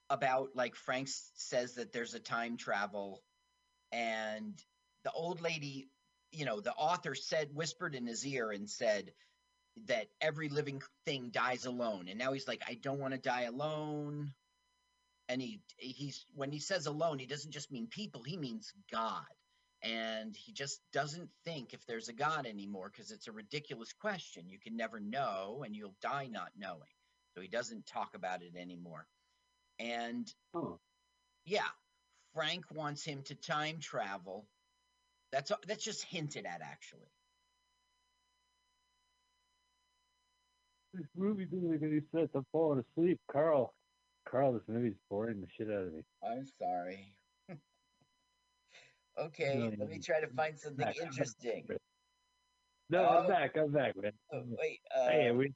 about 0.10 0.49
like 0.56 0.76
Frank 0.76 1.10
says 1.36 1.76
that 1.76 1.94
there's 1.94 2.14
a 2.14 2.19
time 2.19 2.57
travel, 2.57 3.23
and 3.91 4.53
the 5.03 5.11
old 5.11 5.41
lady 5.41 5.90
you 6.36 6.45
know, 6.45 6.60
the 6.60 6.73
author 6.73 7.15
said, 7.15 7.49
whispered 7.53 7.95
in 7.95 8.06
his 8.06 8.26
ear 8.26 8.52
and 8.52 8.69
said 8.69 9.11
that 9.88 10.07
every 10.22 10.49
living 10.49 10.82
thing 11.06 11.30
dies 11.32 11.65
alone. 11.65 12.07
And 12.10 12.19
now 12.19 12.34
he's 12.34 12.48
like, 12.48 12.61
I 12.68 12.76
don't 12.76 12.99
want 12.99 13.14
to 13.14 13.19
die 13.19 13.44
alone. 13.44 14.34
And 15.30 15.41
he 15.41 15.61
he's 15.77 16.26
when 16.36 16.52
he 16.52 16.60
says 16.60 16.86
alone, 16.86 17.19
he 17.19 17.26
doesn't 17.26 17.52
just 17.52 17.72
mean 17.72 17.88
people, 17.88 18.22
he 18.23 18.38
means 18.38 18.73
God. 18.91 19.23
And 19.82 20.36
he 20.36 20.52
just 20.52 20.82
doesn't 20.94 21.30
think 21.44 21.73
if 21.73 21.86
there's 21.86 22.10
a 22.10 22.14
God 22.14 22.45
anymore 22.45 22.91
because 22.91 23.11
it's 23.11 23.27
a 23.27 23.32
ridiculous 23.32 23.94
question. 23.94 24.49
You 24.49 24.60
can 24.60 24.76
never 24.76 24.99
know 24.99 25.64
and 25.65 25.76
you'll 25.76 25.95
die 26.02 26.27
not 26.30 26.49
knowing. 26.57 26.82
So 27.34 27.41
he 27.41 27.48
doesn't 27.48 27.86
talk 27.86 28.15
about 28.15 28.41
it 28.41 28.56
anymore. 28.60 29.06
And 29.80 30.31
Oh. 30.53 30.80
yeah, 31.45 31.68
Frank 32.34 32.65
wants 32.72 33.03
him 33.03 33.23
to 33.23 33.35
time 33.35 33.80
travel. 33.80 34.47
That's 35.31 35.52
that's 35.68 35.84
just 35.84 36.03
hinted 36.03 36.45
at 36.45 36.61
actually. 36.61 37.11
This 40.93 41.07
movie 41.15 41.45
doesn't 41.45 41.69
make 41.69 41.81
any 41.84 41.99
sense. 42.14 42.30
I'm 42.34 42.45
falling 42.53 42.80
asleep. 42.97 43.19
Carl, 43.30 43.73
Carl, 44.26 44.53
this 44.53 44.61
movie's 44.68 44.95
boring 45.10 45.41
the 45.41 45.47
shit 45.57 45.68
out 45.68 45.88
of 45.88 45.93
me. 45.93 46.03
I'm 46.23 46.47
sorry. 46.57 47.14
okay, 49.19 49.56
No, 49.57 49.65
let 49.77 49.89
me 49.89 49.99
try 49.99 50.22
to 50.22 50.27
find 50.27 50.57
something 50.57 50.85
back. 50.85 50.95
I'm 50.97 51.02
back. 51.03 51.11
interesting. 51.11 51.68
No. 52.90 53.03
I'm 53.03 53.28
back. 53.28 53.57
I'm 53.57 53.72
back, 53.72 53.94
man. 53.99 54.12
Oh, 54.32 54.44
wait, 54.60 54.80
uh, 54.95 55.07
hey, 55.10 55.32
we. 55.32 55.52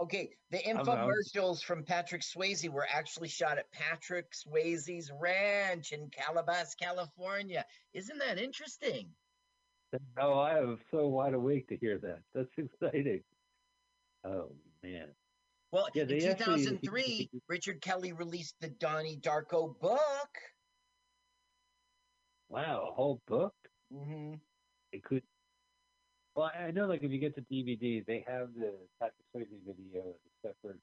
Okay, 0.00 0.30
the 0.50 0.58
infomercials 0.58 1.62
from 1.64 1.82
Patrick 1.84 2.22
Swayze 2.22 2.68
were 2.68 2.86
actually 2.88 3.28
shot 3.28 3.58
at 3.58 3.70
Patrick 3.72 4.26
Swayze's 4.32 5.10
ranch 5.20 5.90
in 5.92 6.08
Calabasas, 6.10 6.74
California. 6.80 7.64
Isn't 7.92 8.18
that 8.20 8.38
interesting? 8.38 9.08
Oh, 10.20 10.38
I 10.38 10.58
am 10.58 10.78
so 10.92 11.08
wide 11.08 11.34
awake 11.34 11.66
to 11.68 11.76
hear 11.76 11.98
that. 11.98 12.20
That's 12.34 12.48
exciting. 12.56 13.22
Oh 14.24 14.52
man. 14.84 15.08
Well, 15.72 15.88
Yeah, 15.94 16.02
in 16.02 16.08
they 16.08 16.28
actually- 16.28 16.64
2003, 16.64 17.30
Richard 17.48 17.80
Kelly 17.80 18.12
released 18.12 18.54
the 18.60 18.68
Donnie 18.68 19.16
Darko 19.20 19.76
book. 19.80 20.00
Wow, 22.48 22.88
a 22.90 22.94
whole 22.94 23.20
book. 23.26 23.54
Mm-hmm. 23.92 24.34
It 24.92 25.02
could. 25.04 25.22
Well, 26.40 26.50
I 26.58 26.70
know, 26.70 26.86
like 26.86 27.02
if 27.02 27.12
you 27.12 27.18
get 27.18 27.36
the 27.36 27.42
DVD, 27.42 28.02
they 28.06 28.24
have 28.26 28.48
the 28.56 28.72
Patrick 28.98 29.28
Swayze 29.36 29.60
video 29.60 30.00
as 30.08 30.16
a 30.24 30.48
separate 30.48 30.80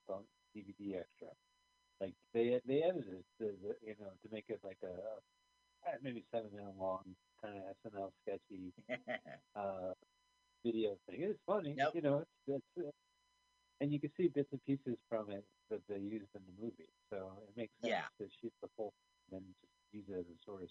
DVD 0.55 0.99
extra. 0.99 1.29
Like 1.99 2.13
they 2.31 2.61
they 2.67 2.84
edited 2.84 3.25
it, 3.25 3.25
to, 3.39 3.49
the, 3.65 3.73
you 3.81 3.95
know, 3.99 4.13
to 4.21 4.29
make 4.31 4.45
it 4.49 4.59
like 4.63 4.77
a 4.84 4.93
maybe 6.03 6.23
seven 6.31 6.51
minute 6.53 6.75
long 6.79 7.01
kind 7.43 7.55
of 7.57 7.91
SNL 7.91 8.11
sketchy 8.21 8.71
uh, 9.55 9.93
video 10.63 10.91
thing. 11.09 11.21
It's 11.23 11.39
funny, 11.47 11.75
you 11.95 12.01
know. 12.03 12.19
It's, 12.47 12.61
it's 12.77 12.88
uh, 12.88 12.91
and 13.81 13.91
you 13.91 13.99
can 13.99 14.11
see 14.15 14.27
bits 14.27 14.49
and 14.51 14.63
pieces 14.63 14.95
from 15.09 15.31
it 15.31 15.43
that 15.71 15.81
they 15.89 15.97
used 15.97 16.29
in 16.35 16.41
the 16.45 16.61
movie, 16.61 16.93
so 17.09 17.31
it 17.41 17.57
makes 17.57 17.73
sense 17.81 17.93
Yeah. 17.93 18.05
to 18.21 18.29
shoot 18.39 18.53
the 18.61 18.69
whole 18.77 18.93
and 19.31 19.41
then 19.41 19.55
just 19.59 19.73
use 19.91 20.05
it 20.07 20.19
as 20.19 20.25
a 20.27 20.38
source. 20.45 20.69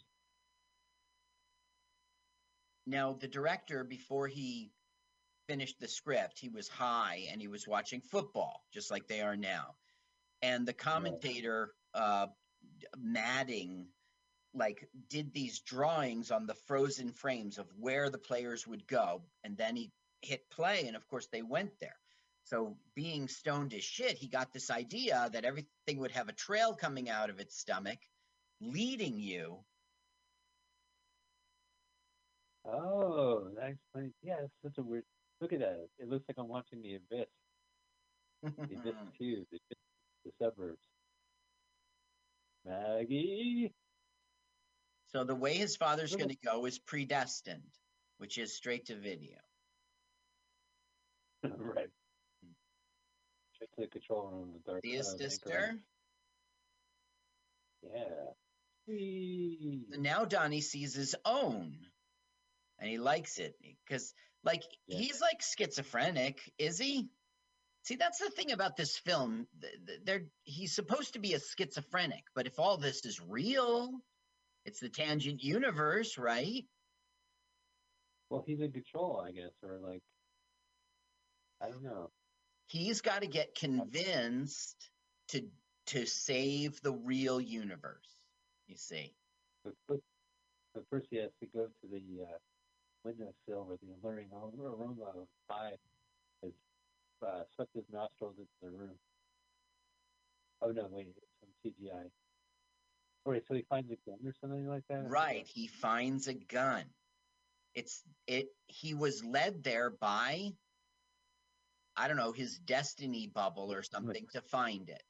Now, 2.86 3.14
the 3.14 3.26
director, 3.26 3.82
before 3.82 4.28
he 4.28 4.70
finished 5.47 5.81
the 5.81 5.89
script, 5.89 6.39
he 6.39 6.48
was 6.48 6.68
high 6.68 7.27
and 7.31 7.40
he 7.40 7.48
was 7.48 7.66
watching 7.66 8.01
football, 8.01 8.64
just 8.73 8.90
like 8.90 9.06
they 9.06 9.20
are 9.20 9.36
now. 9.36 9.74
And 10.43 10.66
the 10.66 10.73
commentator, 10.73 11.73
uh, 11.94 12.27
Madden, 12.97 13.89
like 14.55 14.89
did 15.09 15.32
these 15.32 15.60
drawings 15.60 16.31
on 16.31 16.47
the 16.47 16.55
frozen 16.66 17.12
frames 17.12 17.59
of 17.59 17.66
where 17.78 18.10
the 18.10 18.18
players 18.18 18.66
would 18.66 18.86
go, 18.86 19.23
and 19.44 19.56
then 19.56 19.77
he 19.77 19.93
hit 20.23 20.48
play, 20.51 20.86
and 20.86 20.97
of 20.97 21.06
course 21.09 21.28
they 21.28 21.43
went 21.43 21.78
there. 21.81 21.98
So, 22.44 22.77
being 22.94 23.27
stoned 23.27 23.74
as 23.74 23.82
shit, 23.82 24.16
he 24.16 24.28
got 24.28 24.52
this 24.52 24.70
idea 24.70 25.28
that 25.32 25.44
everything 25.44 25.98
would 25.98 26.12
have 26.12 26.28
a 26.28 26.32
trail 26.32 26.74
coming 26.74 27.10
out 27.10 27.28
of 27.28 27.40
its 27.40 27.59
stomach, 27.59 27.98
leading 28.60 29.18
you 29.18 29.64
Oh, 32.68 33.48
that 33.56 33.70
explains. 33.70 34.12
Yeah, 34.23 34.36
it's 34.43 34.55
such 34.62 34.78
a 34.78 34.82
weird. 34.82 35.05
Look 35.40 35.52
at 35.52 35.60
that. 35.60 35.88
It 35.98 36.08
looks 36.08 36.24
like 36.28 36.36
I'm 36.38 36.48
watching 36.48 36.82
The 36.82 36.96
Abyss. 36.96 37.26
The 38.42 38.48
Abyss 38.62 38.94
Two, 39.18 39.44
the, 39.52 39.58
the 40.24 40.32
suburbs. 40.40 40.78
Maggie. 42.64 43.72
So 45.12 45.24
the 45.24 45.34
way 45.34 45.54
his 45.54 45.76
father's 45.76 46.14
going 46.14 46.30
to 46.30 46.36
go 46.44 46.66
is 46.66 46.78
predestined, 46.78 47.62
which 48.18 48.38
is 48.38 48.56
straight 48.56 48.86
to 48.86 48.96
video. 48.96 49.38
right. 51.44 51.88
Straight 53.54 53.70
to 53.76 53.80
the 53.82 53.86
control 53.86 54.30
room. 54.32 54.50
The 54.64 54.72
dark. 54.72 54.84
See 54.84 54.92
his 54.92 55.08
uh, 55.08 55.12
the 55.12 55.24
sister? 55.24 55.76
Yeah. 57.82 58.32
So 58.88 60.00
now 60.00 60.24
Donnie 60.24 60.60
sees 60.60 60.94
his 60.94 61.14
own, 61.24 61.76
and 62.78 62.88
he 62.88 62.98
likes 62.98 63.38
it 63.38 63.56
because, 63.60 64.14
like, 64.47 64.62
he's 64.86 65.20
like 65.20 65.43
schizophrenic, 65.43 66.39
is 66.59 66.78
he? 66.78 67.09
See, 67.82 67.97
that's 67.97 68.18
the 68.18 68.31
thing 68.31 68.52
about 68.52 68.77
this 68.77 68.97
film. 68.97 69.47
th- 69.60 69.74
th- 69.86 70.01
They're 70.05 70.23
he's 70.43 70.74
supposed 70.74 71.12
to 71.12 71.18
be 71.20 71.35
a 71.35 71.40
schizophrenic, 71.40 72.24
but 72.35 72.47
if 72.47 72.59
all 72.59 72.78
this 72.78 73.05
is 73.05 73.20
real, 73.20 73.90
it's 74.64 74.81
the 74.81 74.89
tangent 74.89 75.43
universe, 75.43 76.18
right? 76.18 76.64
Well, 78.31 78.43
he's 78.47 78.60
in 78.60 78.73
control, 78.73 79.23
I 79.24 79.32
guess, 79.32 79.52
or 79.62 79.78
like. 79.78 80.02
I 81.62 81.68
don't 81.68 81.85
know. 81.85 82.10
He's 82.66 83.01
got 83.01 83.23
to 83.23 83.28
get 83.28 83.55
convinced 83.55 84.77
to 85.28 85.43
to 85.86 86.06
save 86.06 86.81
the 86.82 86.93
real 86.93 87.40
universe. 87.40 88.09
You 88.66 88.77
see. 88.77 89.14
But 89.64 89.74
first, 89.86 90.02
but 90.74 90.85
first 90.90 91.06
he 91.10 91.18
has 91.18 91.31
to 91.40 91.47
go 91.47 91.66
to 91.66 91.89
the 91.89 92.24
uh, 92.24 92.39
windowsill 93.06 93.64
where 93.64 93.78
the 93.82 93.94
alluring 94.02 94.28
aroma 94.34 95.04
of 95.14 95.28
pie 95.48 95.72
has 96.42 96.52
uh, 97.26 97.42
swept 97.54 97.70
his 97.74 97.84
nostrils 97.92 98.34
into 98.38 98.50
the 98.62 98.70
room. 98.70 98.98
Oh 100.60 100.70
no, 100.70 100.88
wait, 100.90 101.06
it's 101.16 101.26
some 101.40 101.50
CGI. 101.64 102.10
Oh, 103.24 103.30
wait, 103.30 103.42
so 103.46 103.54
he 103.54 103.64
finds 103.68 103.90
a 103.90 103.96
gun 104.08 104.18
or 104.24 104.34
something 104.40 104.68
like 104.68 104.84
that? 104.88 105.08
Right. 105.08 105.46
He 105.46 105.66
finds 105.66 106.28
a 106.28 106.34
gun. 106.34 106.84
It's 107.74 108.02
it 108.26 108.48
he 108.66 108.94
was 108.94 109.24
led 109.24 109.62
there 109.62 109.90
by 109.90 110.52
I 111.96 112.08
don't 112.08 112.16
know, 112.16 112.32
his 112.32 112.58
destiny 112.58 113.26
bubble 113.26 113.72
or 113.72 113.82
something 113.82 114.26
to 114.32 114.40
find 114.42 114.88
it. 114.90 115.02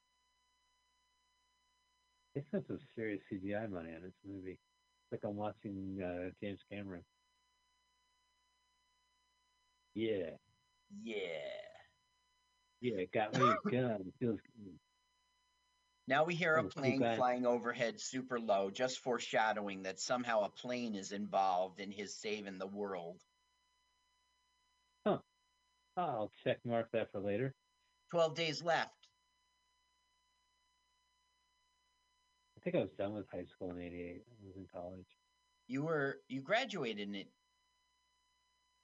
They 2.35 2.43
spent 2.43 2.67
some 2.69 2.79
serious 2.95 3.21
CGI 3.33 3.71
money 3.71 3.91
on 3.95 4.03
this 4.03 4.13
movie. 4.25 4.53
It's 4.53 5.13
like 5.13 5.21
I'm 5.25 5.37
watching 5.37 5.99
uh, 6.03 6.31
James 6.43 6.61
Cameron. 6.71 7.03
Yeah, 9.97 10.31
Yeah. 11.03 11.17
yeah, 12.83 13.05
got 13.15 13.33
me 13.33 13.41
a 13.67 13.71
gun. 13.71 14.03
It 14.07 14.15
feels 14.21 14.39
good. 14.41 14.79
Now 16.07 16.25
we 16.25 16.35
hear 16.35 16.55
a 16.57 16.65
plane 16.65 16.99
flying 17.17 17.47
overhead 17.47 17.99
super 17.99 18.39
low, 18.39 18.71
just 18.71 18.99
foreshadowing 19.01 19.85
that 19.85 19.99
somehow 19.99 20.43
a 20.43 20.51
plane 20.51 20.95
is 20.95 21.13
involved 21.13 21.81
in 21.81 21.91
his 21.91 22.15
saving 22.15 22.59
the 22.59 22.67
world. 22.67 23.17
Huh. 25.07 25.19
I'll 25.97 26.31
check 26.45 26.59
mark 26.67 26.91
that 26.93 27.11
for 27.11 27.21
later. 27.21 27.55
12 28.11 28.35
days 28.37 28.63
left. 28.63 28.93
I 32.59 32.61
think 32.63 32.77
I 32.77 32.81
was 32.81 32.93
done 32.99 33.15
with 33.15 33.27
high 33.33 33.47
school 33.47 33.71
in 33.71 33.81
'88. 33.81 34.23
I 34.29 34.47
was 34.47 34.57
in 34.57 34.67
college. 34.73 35.07
You 35.69 35.85
were 35.85 36.21
you 36.29 36.43
graduated 36.43 37.09
in 37.09 37.15
it. 37.15 37.29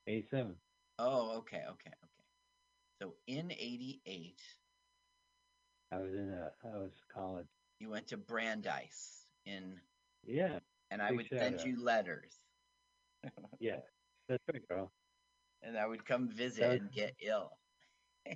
'87. 0.06 0.56
Oh, 1.04 1.38
okay, 1.38 1.62
okay, 1.68 1.90
okay. 1.90 2.24
So 3.00 3.14
in 3.26 3.50
88, 3.50 4.40
I 5.92 5.96
was 5.98 6.12
in 6.14 6.30
a. 6.30 6.52
I 6.64 6.78
was 6.78 6.92
college. 7.12 7.48
you 7.80 7.90
went 7.90 8.06
to 8.08 8.16
Brandeis 8.16 9.26
in 9.44 9.80
Yeah. 10.24 10.60
and 10.92 11.02
I 11.02 11.10
would 11.10 11.26
send 11.28 11.58
out. 11.60 11.66
you 11.66 11.82
letters. 11.82 12.34
Yeah. 13.60 13.80
That's 14.28 14.42
right, 14.52 14.62
girl. 14.68 14.92
and 15.62 15.76
I 15.76 15.86
would 15.86 16.04
come 16.04 16.28
visit 16.28 16.60
That 16.60 16.70
was- 16.70 16.80
and 16.80 16.92
get 16.92 17.14
ill. 17.20 17.50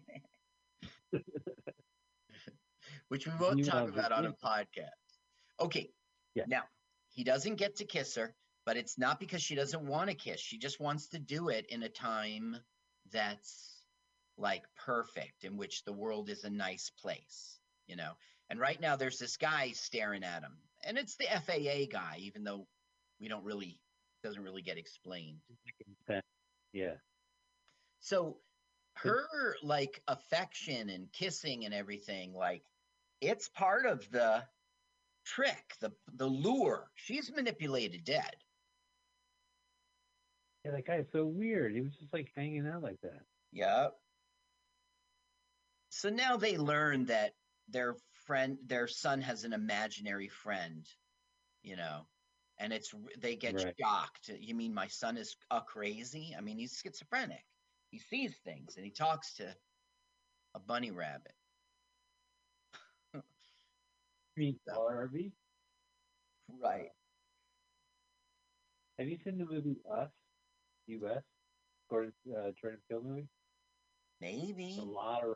Which 3.08 3.26
we 3.26 3.32
won't 3.40 3.58
You 3.58 3.64
talk 3.64 3.88
about 3.88 4.10
on 4.12 4.26
a 4.26 4.32
podcast. 4.32 4.90
Okay. 5.60 5.90
Yeah. 6.34 6.44
Now, 6.48 6.62
he 7.10 7.22
doesn't 7.24 7.54
get 7.56 7.76
to 7.76 7.84
kiss 7.84 8.14
her, 8.16 8.34
but 8.66 8.76
it's 8.76 8.98
not 8.98 9.20
because 9.20 9.40
she 9.40 9.54
doesn't 9.54 9.86
want 9.86 10.10
to 10.10 10.16
kiss. 10.16 10.40
She 10.40 10.58
just 10.58 10.80
wants 10.80 11.06
to 11.08 11.18
do 11.18 11.48
it 11.48 11.66
in 11.70 11.84
a 11.84 11.88
time 11.88 12.56
that's 13.12 13.84
like 14.36 14.64
perfect, 14.84 15.44
in 15.44 15.56
which 15.56 15.84
the 15.84 15.92
world 15.92 16.28
is 16.28 16.44
a 16.44 16.50
nice 16.50 16.90
place, 16.90 17.60
you 17.86 17.94
know. 17.96 18.12
And 18.50 18.60
right 18.60 18.80
now 18.80 18.96
there's 18.96 19.18
this 19.18 19.36
guy 19.36 19.70
staring 19.70 20.24
at 20.24 20.42
him. 20.42 20.58
And 20.84 20.98
it's 20.98 21.16
the 21.16 21.26
FAA 21.26 21.86
guy, 21.90 22.18
even 22.18 22.44
though 22.44 22.66
we 23.20 23.28
don't 23.28 23.44
really 23.44 23.80
doesn't 24.22 24.42
really 24.42 24.62
get 24.62 24.78
explained. 24.78 25.38
Yeah. 26.72 26.94
So 28.00 28.36
her 28.94 29.56
like 29.62 30.02
affection 30.08 30.90
and 30.90 31.10
kissing 31.12 31.64
and 31.64 31.72
everything, 31.72 32.34
like 32.34 32.64
it's 33.20 33.48
part 33.48 33.86
of 33.86 34.10
the 34.10 34.42
trick, 35.24 35.74
the 35.80 35.92
the 36.16 36.26
lure. 36.26 36.90
She's 36.96 37.32
manipulated 37.34 38.04
dead. 38.04 38.36
Yeah, 40.66 40.72
that 40.72 40.84
guy's 40.84 41.06
so 41.12 41.24
weird. 41.24 41.74
He 41.74 41.80
was 41.80 41.96
just 41.96 42.12
like 42.12 42.32
hanging 42.34 42.66
out 42.66 42.82
like 42.82 43.00
that. 43.02 43.20
Yep. 43.52 43.92
So 45.90 46.10
now 46.10 46.36
they 46.36 46.58
learn 46.58 47.04
that 47.04 47.34
their 47.68 47.94
friend, 48.26 48.58
their 48.66 48.88
son 48.88 49.20
has 49.20 49.44
an 49.44 49.52
imaginary 49.52 50.26
friend, 50.26 50.84
you 51.62 51.76
know, 51.76 52.08
and 52.58 52.72
it's 52.72 52.92
they 53.16 53.36
get 53.36 53.54
Right. 53.54 53.76
shocked. 53.78 54.28
You 54.28 54.56
mean 54.56 54.74
my 54.74 54.88
son 54.88 55.16
is 55.16 55.36
a 55.52 55.60
crazy? 55.62 56.34
I 56.36 56.40
mean, 56.40 56.58
he's 56.58 56.80
schizophrenic. 56.80 57.44
He 57.92 58.00
sees 58.00 58.36
things 58.38 58.74
and 58.76 58.84
he 58.84 58.90
talks 58.90 59.34
to 59.34 59.56
a 60.56 60.58
bunny 60.58 60.90
rabbit. 60.90 61.34
Mean, 64.36 64.58
Harvey. 64.68 65.32
Right. 66.60 66.90
Have 68.98 69.08
you 69.08 69.18
seen 69.24 69.38
the 69.38 69.44
movie 69.44 69.76
Us? 69.88 70.10
U.S. 70.88 71.22
Gordon 71.90 72.12
uh, 72.30 72.50
Jordan 72.60 72.80
Peele 72.88 73.02
movie? 73.02 73.28
Maybe. 74.20 74.78
A 74.80 74.84
lot 74.84 75.22
of 75.24 75.34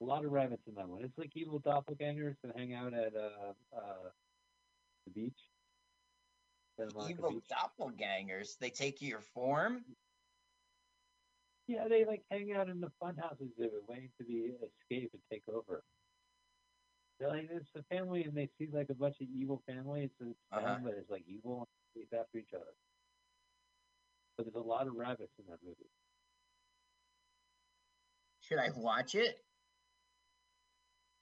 a 0.00 0.04
lot 0.04 0.24
of 0.24 0.30
rabbits 0.30 0.62
in 0.68 0.74
that 0.74 0.88
one. 0.88 1.02
It's 1.04 1.18
like 1.18 1.32
evil 1.34 1.60
doppelgangers 1.60 2.36
that 2.44 2.56
hang 2.56 2.74
out 2.74 2.94
at 2.94 3.14
uh 3.16 3.52
uh 3.76 4.08
the 5.06 5.12
beach. 5.12 5.38
Evil 7.08 7.32
Beach. 7.32 7.44
doppelgangers. 7.50 8.56
They 8.60 8.70
take 8.70 9.02
your 9.02 9.20
form. 9.20 9.84
Yeah, 11.66 11.88
they 11.88 12.04
like 12.04 12.22
hang 12.30 12.52
out 12.52 12.68
in 12.68 12.80
the 12.80 12.90
funhouse 13.02 13.40
exhibit, 13.40 13.82
waiting 13.88 14.10
to 14.18 14.24
be 14.24 14.52
escape 14.62 15.10
and 15.12 15.22
take 15.30 15.42
over. 15.52 15.82
They're 17.18 17.30
like 17.30 17.48
it's 17.50 17.68
a 17.74 17.82
family, 17.94 18.22
and 18.24 18.34
they 18.36 18.48
see 18.58 18.68
like 18.72 18.90
a 18.90 18.94
bunch 18.94 19.16
of 19.20 19.26
evil 19.34 19.60
families, 19.66 20.10
and 20.20 20.30
it's 20.30 20.38
Uh-huh. 20.52 20.78
but 20.84 20.94
it's 20.94 21.10
like 21.10 21.24
evil 21.26 21.66
and 21.96 22.04
after 22.12 22.38
each 22.38 22.54
other. 22.54 22.72
But 24.38 24.46
there's 24.46 24.64
a 24.64 24.66
lot 24.66 24.86
of 24.86 24.94
rabbits 24.94 25.32
in 25.40 25.44
that 25.48 25.58
movie. 25.64 25.90
Should 28.40 28.58
I 28.58 28.68
watch 28.76 29.16
it? 29.16 29.40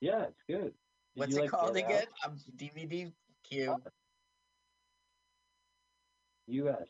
Yeah, 0.03 0.25
it's 0.25 0.43
good. 0.47 0.65
Did 0.65 0.73
What's 1.15 1.35
it 1.35 1.41
like 1.41 1.51
called 1.51 1.77
again? 1.77 2.05
Um, 2.25 2.37
DVD 2.57 3.11
Q. 3.49 3.77
U.S. 6.49 6.89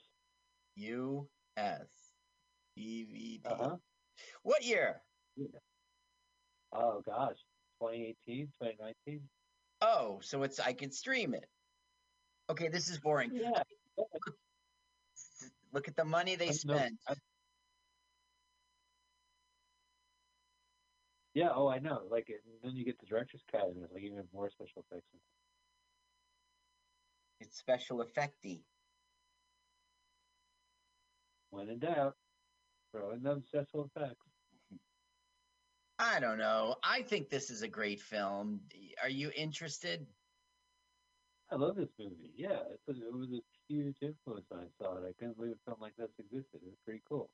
U.S. 0.74 1.86
DVD. 2.77 3.40
Uh-huh. 3.47 3.77
What 4.43 4.65
year? 4.65 5.01
Oh 6.73 7.03
gosh, 7.07 7.36
2018, 7.81 8.48
2019. 8.61 9.20
Oh, 9.81 10.19
so 10.23 10.43
it's 10.43 10.59
I 10.59 10.73
can 10.73 10.90
stream 10.90 11.35
it. 11.35 11.47
Okay, 12.51 12.69
this 12.69 12.89
is 12.90 12.98
boring. 12.98 13.31
Yeah. 13.32 13.62
Look 15.77 15.89
at 15.89 15.94
the 15.94 16.07
money 16.07 16.36
they 16.36 16.53
spent. 16.53 16.98
I- 17.07 17.16
Yeah, 21.35 21.51
oh, 21.55 21.69
I 21.69 21.81
know. 21.81 22.09
Like, 22.11 22.32
then 22.62 22.74
you 22.74 22.82
get 22.82 22.98
the 22.98 23.05
director's 23.05 23.44
cut, 23.53 23.69
and 23.69 23.85
it's 23.85 23.93
like 23.93 24.03
even 24.03 24.27
more 24.32 24.48
special 24.48 24.86
effects. 24.90 25.07
It's 27.40 27.59
special 27.59 28.03
effecty. 28.03 28.65
When 31.51 31.69
in 31.69 31.78
doubt, 31.78 32.16
throw 32.90 33.11
in 33.11 33.23
them 33.23 33.43
special 33.43 33.85
effects. 33.85 34.24
I 35.98 36.20
don't 36.20 36.39
know. 36.39 36.77
I 36.82 37.03
think 37.03 37.28
this 37.28 37.51
is 37.51 37.61
a 37.61 37.69
great 37.69 38.01
film. 38.01 38.62
Are 39.03 39.11
you 39.11 39.31
interested? 39.36 40.07
I 41.51 41.57
love 41.57 41.77
this 41.77 41.93
movie. 41.98 42.32
Yeah, 42.35 42.61
it's 42.73 42.89
a, 42.89 42.93
it 42.93 43.12
was 43.12 43.28
a 43.31 43.43
huge 43.69 43.97
influence 44.03 44.47
I 44.53 44.65
saw 44.81 44.97
it. 44.97 45.05
I 45.09 45.13
couldn't 45.19 45.37
believe 45.37 45.53
a 45.55 45.71
film 45.71 45.79
like 45.81 45.97
this 45.97 46.11
existed. 46.19 46.61
It 46.63 46.67
was 46.67 46.79
pretty 46.85 47.03
cool. 47.09 47.31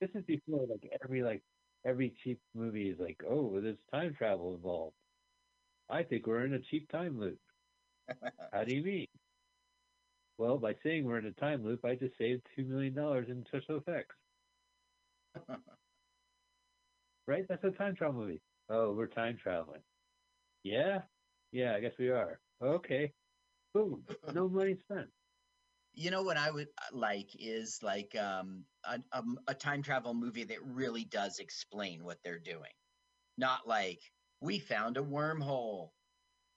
this 0.00 0.10
is 0.14 0.24
before 0.24 0.66
like 0.66 0.90
every 1.02 1.22
like 1.22 1.42
every 1.84 2.14
cheap 2.22 2.40
movie 2.54 2.90
is 2.90 2.98
like, 2.98 3.22
oh, 3.28 3.60
there's 3.60 3.78
time 3.92 4.14
travel 4.14 4.54
involved. 4.54 4.96
I 5.90 6.02
think 6.04 6.26
we're 6.26 6.44
in 6.44 6.54
a 6.54 6.60
cheap 6.60 6.90
time 6.90 7.18
loop. 7.18 7.38
How 8.52 8.64
do 8.64 8.74
you 8.74 8.82
mean? 8.82 9.06
Well, 10.38 10.58
by 10.58 10.74
saying 10.82 11.04
we're 11.04 11.18
in 11.18 11.26
a 11.26 11.32
time 11.32 11.64
loop, 11.64 11.84
I 11.84 11.94
just 11.94 12.16
saved 12.18 12.42
two 12.56 12.64
million 12.64 12.94
dollars 12.94 13.28
in 13.28 13.44
special 13.46 13.78
effects. 13.78 14.16
right? 17.26 17.46
That's 17.48 17.64
a 17.64 17.70
time 17.70 17.94
travel 17.94 18.20
movie. 18.20 18.42
Oh, 18.68 18.92
we're 18.94 19.06
time 19.06 19.36
traveling. 19.42 19.82
Yeah, 20.64 21.00
yeah, 21.52 21.74
I 21.76 21.80
guess 21.80 21.92
we 21.98 22.10
are. 22.10 22.40
Okay, 22.62 23.12
boom, 23.74 24.04
no 24.32 24.48
money 24.48 24.76
spent. 24.84 25.08
You 25.94 26.10
know 26.10 26.22
what 26.22 26.36
I 26.38 26.50
would 26.50 26.68
uh, 26.78 26.96
like 26.96 27.30
is 27.38 27.82
like 27.82 28.14
um 28.16 28.64
a, 28.84 28.98
a, 29.12 29.24
a 29.48 29.54
time 29.54 29.82
travel 29.82 30.14
movie 30.14 30.44
that 30.44 30.62
really 30.64 31.04
does 31.04 31.38
explain 31.38 32.04
what 32.04 32.18
they're 32.24 32.38
doing. 32.38 32.72
Not 33.36 33.66
like 33.66 34.00
we 34.40 34.58
found 34.58 34.96
a 34.96 35.02
wormhole. 35.02 35.90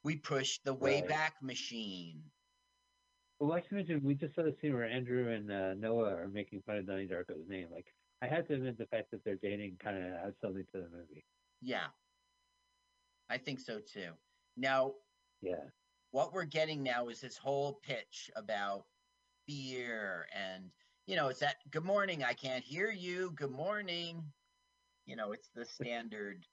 We 0.03 0.17
pushed 0.17 0.63
the 0.63 0.73
Right. 0.75 1.05
Wayback 1.05 1.31
Machine. 1.41 2.31
Well, 3.39 3.49
like 3.49 3.65
you 3.69 3.77
mentioned, 3.77 4.03
we 4.03 4.15
just 4.15 4.35
saw 4.35 4.43
the 4.43 4.55
scene 4.61 4.73
where 4.73 4.85
Andrew 4.89 5.29
and 5.33 5.51
uh, 5.51 5.73
Noah 5.73 6.15
are 6.15 6.27
making 6.29 6.61
fun 6.61 6.77
of 6.77 6.87
Donnie 6.87 7.07
Darko's 7.07 7.47
name. 7.49 7.67
Like, 7.71 7.87
I 8.21 8.27
had 8.27 8.47
to 8.47 8.53
admit 8.53 8.77
the 8.77 8.85
fact 8.87 9.11
that 9.11 9.23
they're 9.25 9.35
dating 9.35 9.77
kind 9.83 9.97
of 9.97 10.13
adds 10.13 10.35
something 10.41 10.65
to 10.73 10.81
the 10.81 10.89
movie. 10.89 11.25
Yeah. 11.61 11.87
I 13.29 13.37
think 13.37 13.59
so 13.59 13.79
too. 13.81 14.11
Now, 14.55 14.93
Yeah. 15.41 15.69
what 16.11 16.31
we're 16.31 16.45
getting 16.45 16.81
now 16.81 17.09
is 17.09 17.19
this 17.19 17.37
whole 17.37 17.73
pitch 17.73 18.29
about 18.35 18.85
fear 19.47 20.27
and 20.33 20.71
you 21.07 21.15
know, 21.15 21.27
it's 21.27 21.39
that 21.41 21.57
good 21.69 21.83
morning, 21.83 22.23
I 22.23 22.33
can't 22.33 22.63
hear 22.63 22.89
you. 22.89 23.31
Good 23.35 23.51
morning. 23.51 24.23
You 25.05 25.15
know, 25.15 25.33
it's 25.33 25.49
the 25.55 25.65
standard 25.65 26.43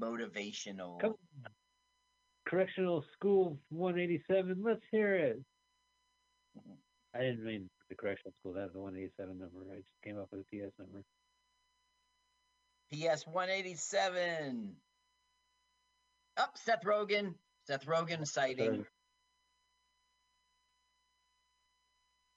motivational. 0.00 1.00
Correctional 2.46 3.04
School 3.14 3.58
187, 3.70 4.62
let's 4.62 4.84
hear 4.90 5.14
it. 5.14 5.40
Mm-hmm. 6.58 6.74
I 7.14 7.20
didn't 7.20 7.44
mean 7.44 7.70
the 7.88 7.94
correctional 7.94 8.34
school, 8.38 8.52
that's 8.52 8.72
the 8.72 8.80
187 8.80 9.38
number. 9.38 9.72
I 9.72 9.76
just 9.76 9.88
came 10.04 10.18
up 10.18 10.28
with 10.30 10.40
a 10.40 10.44
PS 10.44 10.72
number. 10.78 11.02
PS 12.92 13.26
187. 13.26 14.76
Up, 16.36 16.50
Seth 16.56 16.84
Rogen. 16.84 17.34
Seth 17.66 17.86
Rogen 17.86 18.26
sighting. 18.26 18.84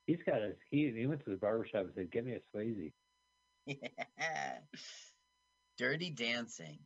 He's 0.08 0.24
got 0.26 0.42
a, 0.42 0.54
he, 0.72 0.92
he 0.92 1.06
went 1.06 1.24
to 1.26 1.30
the 1.30 1.36
barbershop 1.36 1.82
and 1.82 1.92
said, 1.94 2.12
get 2.12 2.26
me 2.26 2.34
a 2.34 2.58
Swayze. 2.58 2.94
Yeah. 3.66 4.60
Dirty 5.78 6.10
Dancing. 6.10 6.80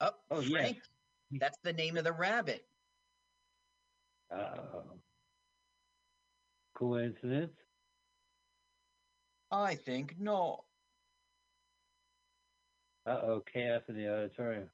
Oh, 0.00 0.10
Oh, 0.30 0.40
yeah. 0.40 0.72
That's 1.32 1.58
the 1.62 1.72
name 1.72 1.96
of 1.98 2.04
the 2.04 2.12
rabbit. 2.12 2.66
Uh, 4.34 4.80
coincidence? 6.74 7.52
I 9.50 9.74
think 9.74 10.16
not. 10.18 10.64
Uh 13.06 13.20
oh, 13.22 13.42
chaos 13.52 13.82
in 13.88 13.96
the 13.96 14.08
auditorium. 14.08 14.70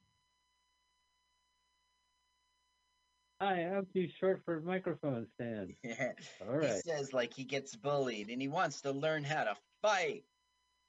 Hi, 3.41 3.63
I'm 3.63 3.87
too 3.87 4.07
short 4.07 4.43
for 4.45 4.59
a 4.59 4.63
microphone 4.63 5.27
stand. 5.35 5.75
Yeah. 5.83 6.13
All 6.47 6.61
He 6.61 6.81
says 6.81 7.15
like 7.15 7.33
he 7.33 7.45
gets 7.45 7.75
bullied 7.75 8.29
and 8.29 8.41
he 8.41 8.49
wants 8.49 8.83
to 8.83 8.93
learn 8.93 9.25
how 9.25 9.45
to 9.45 9.57
fight. 9.81 10.25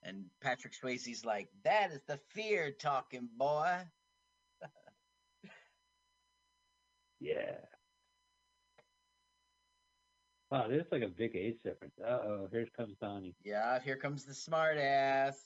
And 0.03 0.25
Patrick 0.41 0.73
Swayze's 0.73 1.23
like, 1.23 1.47
that 1.63 1.91
is 1.91 2.01
the 2.07 2.17
fear 2.17 2.71
talking, 2.71 3.29
boy. 3.37 3.83
Yeah. 7.21 7.57
Wow, 10.49 10.67
there's 10.67 10.91
like 10.91 11.03
a 11.03 11.07
big 11.07 11.35
age 11.35 11.57
difference. 11.63 11.93
Uh 12.03 12.19
oh, 12.23 12.47
here 12.51 12.67
comes 12.75 12.97
Donnie. 12.99 13.35
Yeah, 13.43 13.79
here 13.79 13.95
comes 13.95 14.25
the 14.25 14.33
smart 14.33 14.77
ass. 14.77 15.39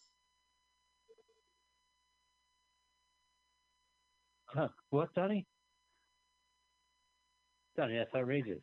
Huh, 4.45 4.69
what, 4.89 5.13
Donnie? 5.13 5.45
Donnie, 7.75 7.97
that's 7.97 8.13
outrageous. 8.15 8.59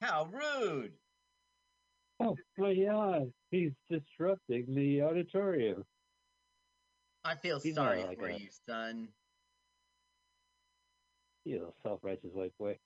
How 0.00 0.28
rude. 0.32 0.92
Oh 2.20 2.36
my 2.58 2.74
god. 2.74 3.32
He's 3.50 3.72
disrupting 3.90 4.66
the 4.74 5.02
auditorium. 5.02 5.84
I 7.24 7.34
feel 7.34 7.60
He's 7.60 7.74
sorry 7.74 8.04
like 8.04 8.18
for 8.18 8.28
that. 8.28 8.40
you, 8.40 8.48
son. 8.66 9.08
You 11.44 11.58
know, 11.58 11.74
self-righteous 11.82 12.30
white 12.32 12.56
boy. 12.58 12.78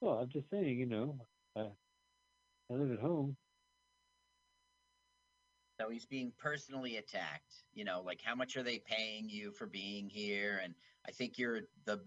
Well, 0.00 0.14
I'm 0.14 0.28
just 0.28 0.48
saying, 0.50 0.78
you 0.78 0.86
know, 0.86 1.16
uh, 1.56 1.68
I 2.70 2.74
live 2.74 2.92
at 2.92 3.00
home. 3.00 3.36
So 5.80 5.88
he's 5.88 6.04
being 6.04 6.32
personally 6.38 6.98
attacked. 6.98 7.64
You 7.72 7.84
know, 7.84 8.02
like 8.04 8.20
how 8.22 8.34
much 8.34 8.56
are 8.56 8.62
they 8.62 8.78
paying 8.78 9.30
you 9.30 9.50
for 9.52 9.66
being 9.66 10.10
here? 10.10 10.60
And 10.62 10.74
I 11.08 11.10
think 11.10 11.38
you're 11.38 11.60
the 11.86 12.00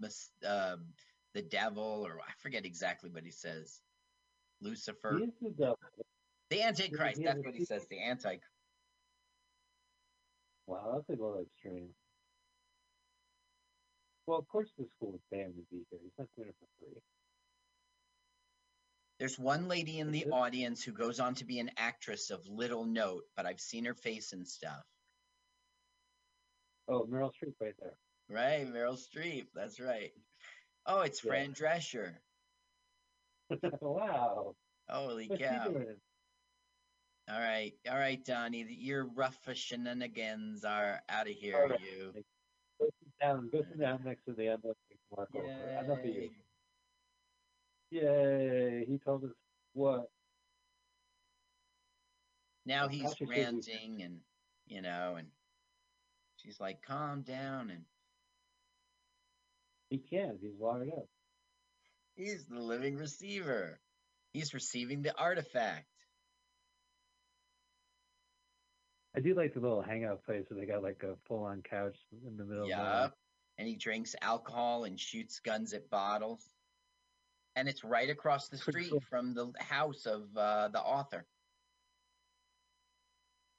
um 0.48 0.86
the 1.34 1.41
devil, 1.41 2.04
or 2.06 2.20
I 2.20 2.32
forget 2.38 2.66
exactly 2.66 3.10
what 3.10 3.24
he 3.24 3.32
says. 3.32 3.82
Lucifer, 4.62 5.18
He 5.18 5.24
is 5.24 5.34
the 5.41 5.50
devil. 5.50 5.80
the 6.52 6.62
Antichrist. 6.62 7.22
That's 7.24 7.44
what 7.44 7.56
he 7.56 7.66
says. 7.66 7.88
The 7.90 8.04
Antichrist. 8.04 8.44
Wow, 10.68 10.91
that's 10.94 11.10
a 11.10 11.12
little 11.24 11.41
extreme. 11.41 11.90
Well, 14.28 14.38
of 14.38 14.48
course 14.48 14.70
the 14.78 14.86
school 14.95 15.20
pay 15.32 15.40
him 15.40 15.54
to 15.54 15.64
be 15.72 15.84
here. 15.90 16.00
He's 16.02 16.14
not 16.18 16.28
doing 16.38 16.50
it 16.50 16.56
for 16.60 16.68
free. 16.80 17.02
There's 19.24 19.40
one 19.40 19.70
lady 19.70 20.00
in 20.00 20.12
the 20.12 20.26
audience 20.34 20.84
who 20.84 20.91
goes 20.91 21.22
on 21.22 21.34
to 21.36 21.45
be 21.45 21.60
an 21.60 21.72
actress 21.78 22.30
of 22.30 22.45
little 22.45 22.84
note, 22.84 23.24
but 23.38 23.45
I've 23.45 23.62
seen 23.62 23.86
her 23.86 23.94
face 23.94 24.34
and 24.34 24.45
stuff. 24.45 24.84
Oh, 26.90 27.08
Meryl 27.10 27.32
Streep 27.32 27.54
right 27.62 27.74
there. 27.80 27.94
Right, 28.30 28.68
Meryl 28.68 29.00
Streep. 29.00 29.45
That's 29.56 29.80
right. 29.80 30.12
Oh, 30.86 31.04
it's 31.04 31.24
Yeah. 31.24 31.30
Fran 31.30 31.54
Drescher. 31.54 32.16
wow. 33.80 34.56
Holy 34.90 35.30
What's 35.30 35.41
cow! 35.41 35.74
All 37.30 37.40
right, 37.40 37.72
all 37.90 37.98
right, 37.98 38.26
Donnie. 38.26 38.68
Your 38.78 39.06
rough 39.06 39.40
shenanigans 39.54 40.66
are 40.66 41.02
out 41.08 41.30
of 41.30 41.34
here. 41.34 41.70
Right. 41.70 41.80
You. 41.80 42.12
Go 42.78 42.88
sit 43.00 43.20
down. 43.22 43.50
Go 43.54 43.60
sit 43.60 43.80
down 43.80 44.02
next 44.04 44.26
to 44.26 44.34
the 44.34 44.48
unlucky 44.48 45.00
Marco. 45.16 45.45
You. 46.04 46.30
Yay! 47.94 48.86
He 48.88 48.98
told 48.98 49.24
us 49.24 49.30
what? 49.74 50.10
Now 52.65 52.88
he's 52.88 53.03
Patrick 53.03 53.30
says 53.30 53.38
he- 53.38 53.44
ranting, 53.44 54.02
and 54.03 54.20
you 54.65 54.82
know, 54.82 55.15
and 55.18 55.28
she's 56.38 56.60
like, 56.60 56.82
"Calm 56.82 57.22
down," 57.22 57.70
and 57.70 57.86
He 59.90 59.99
can't. 59.99 60.40
He's 60.41 60.56
wired 60.57 60.90
up. 60.90 61.06
he's 62.15 62.45
the 62.45 62.60
living 62.60 62.95
receiver. 62.95 63.80
He's 64.34 64.53
receiving 64.56 65.03
the 65.03 65.15
artifact. 65.15 65.86
I 69.15 69.20
do 69.20 69.36
like 69.36 69.53
the 69.53 69.60
little 69.60 69.84
hangout 69.84 70.24
place 70.24 70.45
where 70.49 70.60
they 70.60 70.65
got 70.65 70.82
like 70.82 71.03
a 71.03 71.15
full-on 71.28 71.61
couch 71.61 71.98
in 72.26 72.38
the 72.38 72.44
middle. 72.45 72.68
Yup. 72.68 73.15
And 73.60 73.68
he 73.68 73.76
drinks 73.76 74.15
alcohol 74.20 74.86
and 74.86 74.99
shoots 74.99 75.40
guns 75.40 75.74
at 75.74 75.91
bottles. 75.91 76.44
And 77.56 77.70
it's 77.70 77.84
right 77.84 78.10
across 78.10 78.50
the 78.50 78.58
street 78.58 78.90
cool. 78.90 79.00
from 79.10 79.34
the 79.34 79.52
house 79.60 80.06
of 80.06 80.24
uh, 80.36 80.70
the 80.70 80.82
author. 80.82 81.26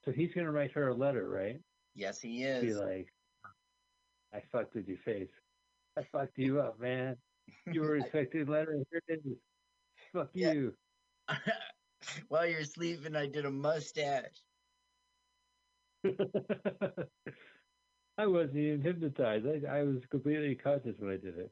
So 0.04 0.12
he's 0.12 0.34
gonna 0.34 0.50
write 0.50 0.72
her 0.72 0.88
a 0.88 0.94
letter, 0.94 1.28
right? 1.28 1.60
Yes, 1.94 2.20
he 2.20 2.42
is. 2.42 2.62
Be 2.62 2.74
like, 2.74 3.08
I 4.34 4.42
fucked 4.52 4.74
with 4.74 4.88
your 4.88 4.98
face. 4.98 5.30
I 5.96 6.02
fucked 6.12 6.36
you 6.38 6.60
up, 6.60 6.80
man. 6.80 7.16
You 7.72 7.82
were 7.82 7.96
expecting 7.98 8.46
letter. 8.46 8.76
Here 8.90 9.02
it 9.08 9.20
is. 9.24 9.38
Fuck 10.12 10.30
Yeah. 10.34 10.52
you. 10.52 10.74
While 12.28 12.46
you're 12.46 12.64
sleeping, 12.64 13.16
I 13.16 13.26
did 13.26 13.44
a 13.46 13.50
mustache. 13.50 14.42
I 18.18 18.26
wasn't 18.26 18.56
even 18.56 18.82
hypnotized. 18.82 19.46
I, 19.46 19.78
I 19.78 19.82
was 19.84 20.04
completely 20.10 20.54
conscious 20.54 20.96
when 20.98 21.12
I 21.12 21.16
did 21.16 21.38
it. 21.38 21.50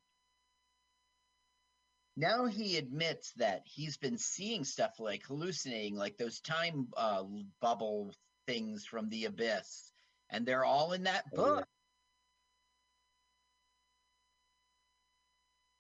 Now 2.17 2.45
he 2.45 2.77
admits 2.77 3.33
that 3.35 3.63
he's 3.65 3.97
been 3.97 4.19
seeing 4.19 4.65
stuff 4.65 5.01
like 5.01 5.25
hallucinating, 5.25 5.97
like 5.97 6.19
those 6.19 6.41
time 6.41 6.89
uh, 6.97 7.25
bubble 7.61 8.13
things 8.47 8.85
from 8.85 9.09
the 9.09 9.25
abyss. 9.25 9.93
And 10.29 10.45
they're 10.45 10.65
all 10.65 10.93
in 10.93 11.05
that 11.05 11.25
Oh, 11.33 11.37
book. 11.37 11.65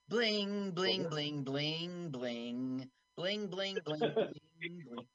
Bling, 0.08 0.72
bling, 0.72 1.08
bling, 1.08 1.42
bling, 1.42 2.10
bling, 2.10 2.90
bling, 3.16 3.46
bling, 3.48 3.78
bling, 3.84 4.00
bling, 4.00 4.32
bling. 4.60 5.06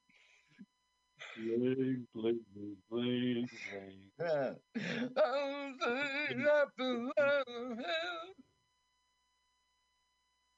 Bling, 1.35 2.07
bling, 2.13 2.39
bling, 2.53 2.77
bling, 2.89 3.49
bling. 3.69 4.11
Uh, 4.19 4.53
oh, 5.17 5.73
the 6.29 6.51
apple 6.51 7.11
of 7.17 7.77
hell. 7.77 8.33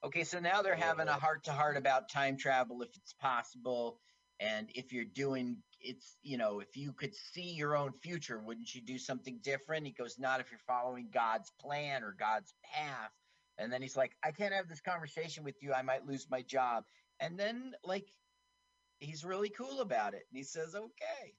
Okay, 0.04 0.24
so 0.24 0.40
now 0.40 0.62
they're 0.62 0.76
having 0.76 1.08
a 1.10 1.14
heart 1.14 1.44
to 1.46 1.52
heart 1.52 1.76
about 1.76 2.10
time 2.10 2.38
travel 2.38 2.82
if 2.82 2.90
it's 2.96 3.14
possible. 3.14 4.00
And 4.40 4.70
if 4.74 4.94
you're 4.94 5.04
doing 5.04 5.58
it's, 5.82 6.18
you 6.24 6.38
know, 6.38 6.60
if 6.60 6.76
you 6.76 6.94
could 6.94 7.14
see 7.16 7.52
your 7.52 7.76
own 7.76 7.92
future, 8.02 8.40
wouldn't 8.40 8.74
you 8.74 8.82
do 8.82 8.98
something 8.98 9.40
different? 9.44 9.86
He 9.86 9.92
goes, 9.92 10.18
Not 10.18 10.40
if 10.40 10.52
you're 10.52 10.60
following 10.68 11.10
God's 11.14 11.52
plan 11.60 12.04
or 12.04 12.16
God's 12.18 12.54
path. 12.64 13.12
And 13.58 13.72
then 13.72 13.82
he's 13.82 13.98
like, 13.98 14.16
I 14.24 14.32
can't 14.32 14.54
have 14.54 14.70
this 14.70 14.82
conversation 14.82 15.44
with 15.44 15.56
you. 15.62 15.74
I 15.74 15.82
might 15.82 16.08
lose 16.08 16.28
my 16.30 16.42
job. 16.42 16.86
And 17.20 17.38
then, 17.38 17.74
like, 17.84 18.08
he's 19.00 19.26
really 19.26 19.50
cool 19.50 19.82
about 19.82 20.14
it. 20.14 20.24
And 20.32 20.38
he 20.38 20.44
says, 20.44 20.76
Okay. 20.76 21.34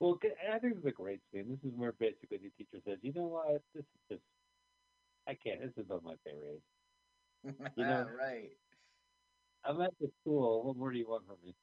Well, 0.00 0.18
I 0.52 0.58
think 0.58 0.74
it's 0.76 0.86
a 0.86 0.90
great 0.90 1.20
scene. 1.32 1.46
This 1.48 1.70
is 1.70 1.76
where 1.76 1.92
basically 1.92 2.38
the 2.38 2.50
teacher 2.58 2.82
says, 2.84 2.98
"You 3.00 3.12
know 3.14 3.26
what? 3.26 3.62
This 3.74 3.84
is 3.84 4.00
just, 4.10 4.22
I 5.26 5.34
can't. 5.34 5.60
This 5.60 5.72
is 5.82 5.90
on 5.90 6.00
my 6.04 6.14
pay 6.26 6.32
raise. 6.34 6.60
You 7.76 7.84
know- 7.84 8.08
right. 8.08 8.50
I'm 9.64 9.80
at 9.80 9.98
the 9.98 10.08
school. 10.20 10.64
What 10.64 10.76
more 10.76 10.92
do 10.92 10.98
you 10.98 11.08
want 11.08 11.26
from 11.26 11.38
me?" 11.42 11.56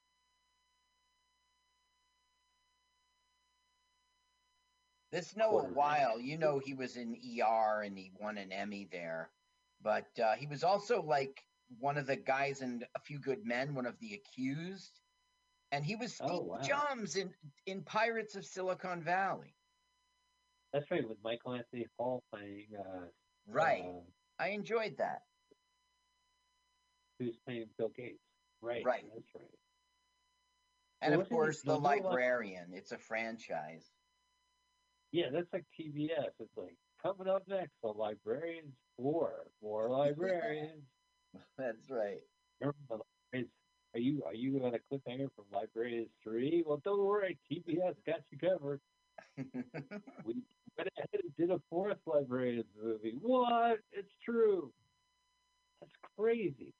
This 5.11 5.35
Noah. 5.35 5.71
Wyle, 5.73 6.19
you 6.19 6.37
know, 6.37 6.59
he 6.59 6.73
was 6.73 6.95
in 6.95 7.15
ER 7.15 7.81
and 7.83 7.97
he 7.97 8.11
won 8.19 8.37
an 8.37 8.51
Emmy 8.51 8.85
there, 8.85 9.33
but 9.81 10.17
uh, 10.19 10.35
he 10.35 10.47
was 10.47 10.63
also 10.63 11.01
like 11.01 11.47
one 11.79 11.97
of 11.97 12.07
the 12.07 12.15
guys 12.15 12.61
in 12.61 12.85
A 12.95 12.99
Few 12.99 13.19
Good 13.19 13.45
Men, 13.45 13.75
one 13.75 13.85
of 13.85 13.99
the 13.99 14.13
accused, 14.13 15.01
and 15.71 15.85
he 15.85 15.95
was 15.95 16.15
Steve 16.15 16.29
Oh, 16.31 16.41
wow. 16.43 16.61
Jobs 16.61 17.17
in 17.17 17.35
in 17.65 17.83
Pirates 17.83 18.35
of 18.35 18.45
Silicon 18.45 19.03
Valley. 19.03 19.57
That's 20.71 20.89
right, 20.89 21.07
with 21.07 21.17
Michael 21.23 21.55
Anthony 21.55 21.87
Hall 21.97 22.23
playing. 22.31 22.75
Uh, 22.77 23.07
Right. 23.45 23.83
uh, 23.83 24.01
I 24.39 24.49
enjoyed 24.49 24.97
that. 24.97 25.23
Who's 27.21 27.37
playing 27.45 27.65
Bill 27.77 27.91
Gates? 27.95 28.23
Right. 28.61 28.83
Right. 28.85 29.03
That's 29.13 29.27
right. 29.35 29.45
And 31.01 31.19
of 31.19 31.27
course, 31.29 31.61
the 31.61 31.77
librarian. 31.77 32.67
It's 32.73 32.91
a 32.91 32.97
franchise. 32.97 33.89
Yeah, 35.11 35.25
that's 35.33 35.51
like 35.51 35.65
TBS. 35.79 36.29
It's 36.39 36.57
like 36.57 36.75
coming 37.01 37.27
up 37.27 37.43
next, 37.47 37.73
the 37.81 37.89
Librarians 37.89 38.75
Four. 38.97 39.47
More 39.61 39.89
librarians. 39.97 40.83
That's 41.57 41.89
right. 41.89 42.19
Remember 42.59 42.77
the 42.87 42.97
librarians? 43.33 43.51
Are 43.93 43.99
you 43.99 44.23
are 44.25 44.35
you 44.35 44.63
on 44.63 44.75
a 44.75 44.77
cliffhanger 44.77 45.27
from 45.35 45.45
Librarians 45.51 46.11
Three? 46.23 46.63
Well, 46.65 46.81
don't 46.85 47.03
worry, 47.03 47.37
TBS 47.51 47.95
got 48.05 48.19
you 48.29 48.37
covered. 48.37 48.79
we 49.37 50.43
went 50.77 50.89
ahead 50.97 51.09
and 51.13 51.35
did 51.37 51.49
a 51.49 51.59
fourth 51.69 51.97
Librarians 52.05 52.69
movie. 52.81 53.15
What? 53.21 53.79
It's 53.91 54.13
true. 54.23 54.71
That's 55.81 55.93
crazy. 56.17 56.73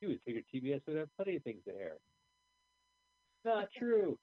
You 0.00 0.08
would 0.08 0.20
figure 0.22 0.42
TBS 0.54 0.80
would 0.86 0.96
have 0.96 1.14
plenty 1.16 1.36
of 1.36 1.42
things 1.42 1.62
to 1.64 1.72
air. 1.74 1.96
Not 3.44 3.68
true. 3.76 4.18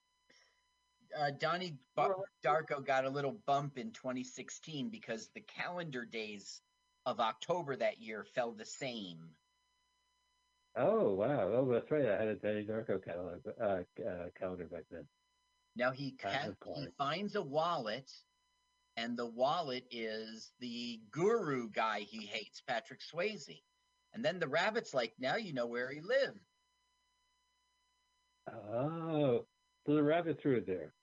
uh, 1.17 1.31
Donnie 1.39 1.77
Bu- 1.95 2.23
Darko 2.43 2.85
got 2.85 3.05
a 3.05 3.09
little 3.09 3.37
bump 3.45 3.77
in 3.77 3.91
2016 3.91 4.89
because 4.89 5.29
the 5.33 5.41
calendar 5.41 6.05
days 6.05 6.61
of 7.05 7.19
October 7.19 7.75
that 7.75 7.99
year 8.01 8.25
fell 8.35 8.51
the 8.51 8.65
same. 8.65 9.19
Oh 10.77 11.13
wow! 11.13 11.51
Oh, 11.53 11.71
that's 11.71 11.89
right. 11.89 12.05
I 12.05 12.17
had 12.19 12.27
a 12.27 12.35
Danny 12.35 12.65
Darko 12.65 13.01
catalog, 13.03 13.39
uh, 13.61 13.83
uh, 14.03 14.25
calendar 14.37 14.65
back 14.65 14.83
then. 14.91 15.07
Now 15.77 15.91
he 15.91 16.17
he 16.75 16.87
finds 16.97 17.35
a 17.35 17.41
wallet, 17.41 18.11
and 18.97 19.15
the 19.17 19.25
wallet 19.25 19.85
is 19.91 20.51
the 20.59 20.99
guru 21.11 21.69
guy 21.69 21.99
he 22.01 22.25
hates, 22.25 22.61
Patrick 22.67 22.99
Swayze. 23.01 23.61
And 24.15 24.23
then 24.23 24.39
the 24.39 24.47
rabbit's 24.47 24.93
like, 24.93 25.13
"Now 25.19 25.35
you 25.35 25.51
know 25.53 25.67
where 25.67 25.91
he 25.91 25.99
lived." 25.99 26.39
Oh, 28.49 29.45
so 29.85 29.93
the 29.93 30.01
rabbit 30.01 30.39
threw 30.41 30.55
it 30.57 30.65
there. 30.65 30.93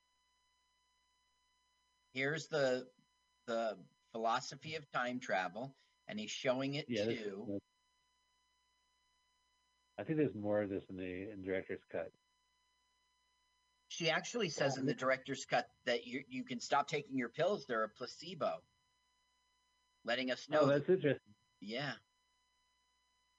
Here's 2.14 2.48
the 2.48 2.88
the 3.46 3.76
philosophy 4.12 4.76
of 4.76 4.90
time 4.92 5.20
travel, 5.20 5.76
and 6.08 6.18
he's 6.18 6.30
showing 6.30 6.74
it 6.74 6.86
Yeah, 6.88 7.04
this- 7.04 7.20
to. 7.22 7.60
I 9.98 10.04
think 10.04 10.16
there's 10.18 10.34
more 10.34 10.62
of 10.62 10.70
this 10.70 10.84
in 10.88 10.96
the 10.96 11.30
in 11.30 11.42
director's 11.42 11.84
cut. 11.90 12.10
She 13.88 14.08
actually 14.08 14.48
says 14.48 14.78
in 14.78 14.86
the 14.86 14.94
director's 14.94 15.44
cut 15.44 15.68
that 15.84 16.06
you 16.06 16.24
you 16.28 16.44
can 16.44 16.60
stop 16.60 16.88
taking 16.88 17.18
your 17.18 17.28
pills; 17.28 17.66
they're 17.66 17.84
a 17.84 17.90
placebo, 17.90 18.64
letting 20.04 20.30
us 20.30 20.48
know. 20.48 20.60
Oh, 20.60 20.66
that- 20.66 20.78
that's 20.78 20.88
interesting. 20.88 21.34
yeah, 21.60 21.92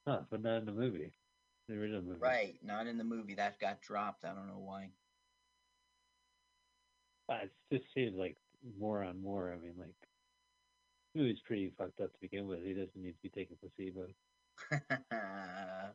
Huh, 0.07 0.21
but 0.29 0.41
not 0.43 0.57
in 0.57 0.65
the 0.65 0.71
movie. 0.71 1.11
The 1.67 1.75
original 1.75 2.01
movie. 2.01 2.19
right. 2.19 2.55
Not 2.63 2.87
in 2.87 2.97
the 2.97 3.03
movie. 3.05 3.35
That 3.35 3.59
got 3.59 3.81
dropped. 3.81 4.25
I 4.25 4.33
don't 4.33 4.47
know 4.47 4.59
why. 4.59 4.89
Uh, 7.29 7.45
It 7.71 7.77
just 7.79 7.93
seems 7.93 8.15
like 8.17 8.35
more 8.77 9.01
on 9.03 9.21
more. 9.21 9.51
I 9.53 9.55
mean, 9.57 9.73
like, 9.77 9.95
the 11.13 11.21
movie's 11.21 11.39
pretty 11.45 11.71
fucked 11.77 12.01
up 12.01 12.11
to 12.11 12.19
begin 12.19 12.47
with. 12.47 12.63
He 12.63 12.73
doesn't 12.73 12.95
need 12.95 13.11
to 13.13 13.21
be 13.23 13.29
taking 13.29 13.57
placebo. 13.57 14.07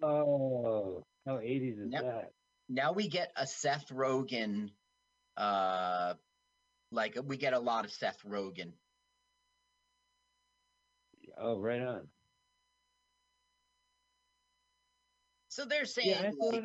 Oh, 0.00 1.04
how 1.26 1.38
80s 1.38 1.80
is 1.82 1.90
Now- 1.90 2.02
that? 2.02 2.32
now 2.68 2.92
we 2.92 3.08
get 3.08 3.32
a 3.36 3.46
Seth 3.48 3.88
Rogen. 3.88 4.70
Uh, 5.36 6.14
like 6.92 7.18
we 7.24 7.36
get 7.36 7.52
a 7.52 7.58
lot 7.58 7.84
of 7.84 7.90
Seth 7.92 8.22
Rogen. 8.22 8.72
Oh, 11.36 11.58
right 11.58 11.80
on. 11.82 12.08
So 15.58 15.64
they're 15.64 15.86
saying, 15.86 16.10
Yeah, 16.10 16.30
like, 16.38 16.64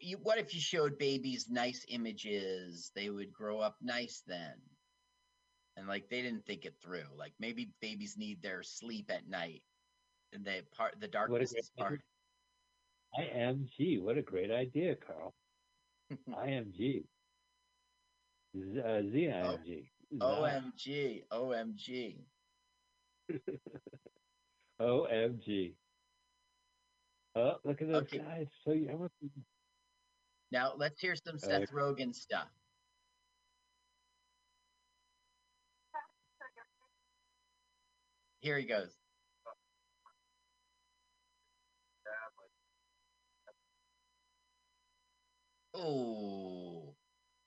you, 0.00 0.16
what 0.22 0.38
if 0.38 0.54
you 0.54 0.60
showed 0.60 0.96
babies 0.96 1.50
nice 1.50 1.84
images? 1.88 2.92
They 2.94 3.10
would 3.10 3.32
grow 3.32 3.58
up 3.58 3.74
nice 3.82 4.22
then. 4.28 4.54
And 5.76 5.88
like 5.88 6.08
they 6.08 6.22
didn't 6.22 6.46
think 6.46 6.64
it 6.64 6.76
through. 6.80 7.08
Like 7.18 7.32
maybe 7.40 7.72
babies 7.80 8.14
need 8.16 8.40
their 8.40 8.62
sleep 8.62 9.10
at 9.10 9.28
night, 9.28 9.64
and 10.32 10.44
they 10.44 10.62
part 10.72 11.00
the 11.00 11.08
darkness 11.08 11.52
is 11.52 11.72
part. 11.76 12.00
IMG. 13.18 14.00
What 14.00 14.18
a 14.18 14.22
great 14.22 14.52
idea, 14.52 14.94
Carl. 14.94 15.34
IMG. 16.30 17.02
Z- 18.56 18.80
uh, 18.80 19.02
ZIMG. 19.02 19.88
OMG, 20.20 21.22
OMG. 21.32 22.18
OMG. 24.80 25.74
Oh, 27.34 27.54
look 27.64 27.80
at 27.80 27.88
those 27.88 28.02
Okay. 28.02 28.18
guys. 28.18 28.46
So 28.64 28.72
you, 28.72 28.90
I 28.90 28.94
want 28.94 29.12
Now 30.50 30.74
let's 30.76 31.00
hear 31.00 31.16
some 31.16 31.36
Uh, 31.36 31.38
Seth 31.38 31.70
Rogen 31.70 32.14
stuff. 32.14 32.48
Here 38.40 38.58
he 38.58 38.66
goes. 38.66 38.94
Oh, 45.74 46.94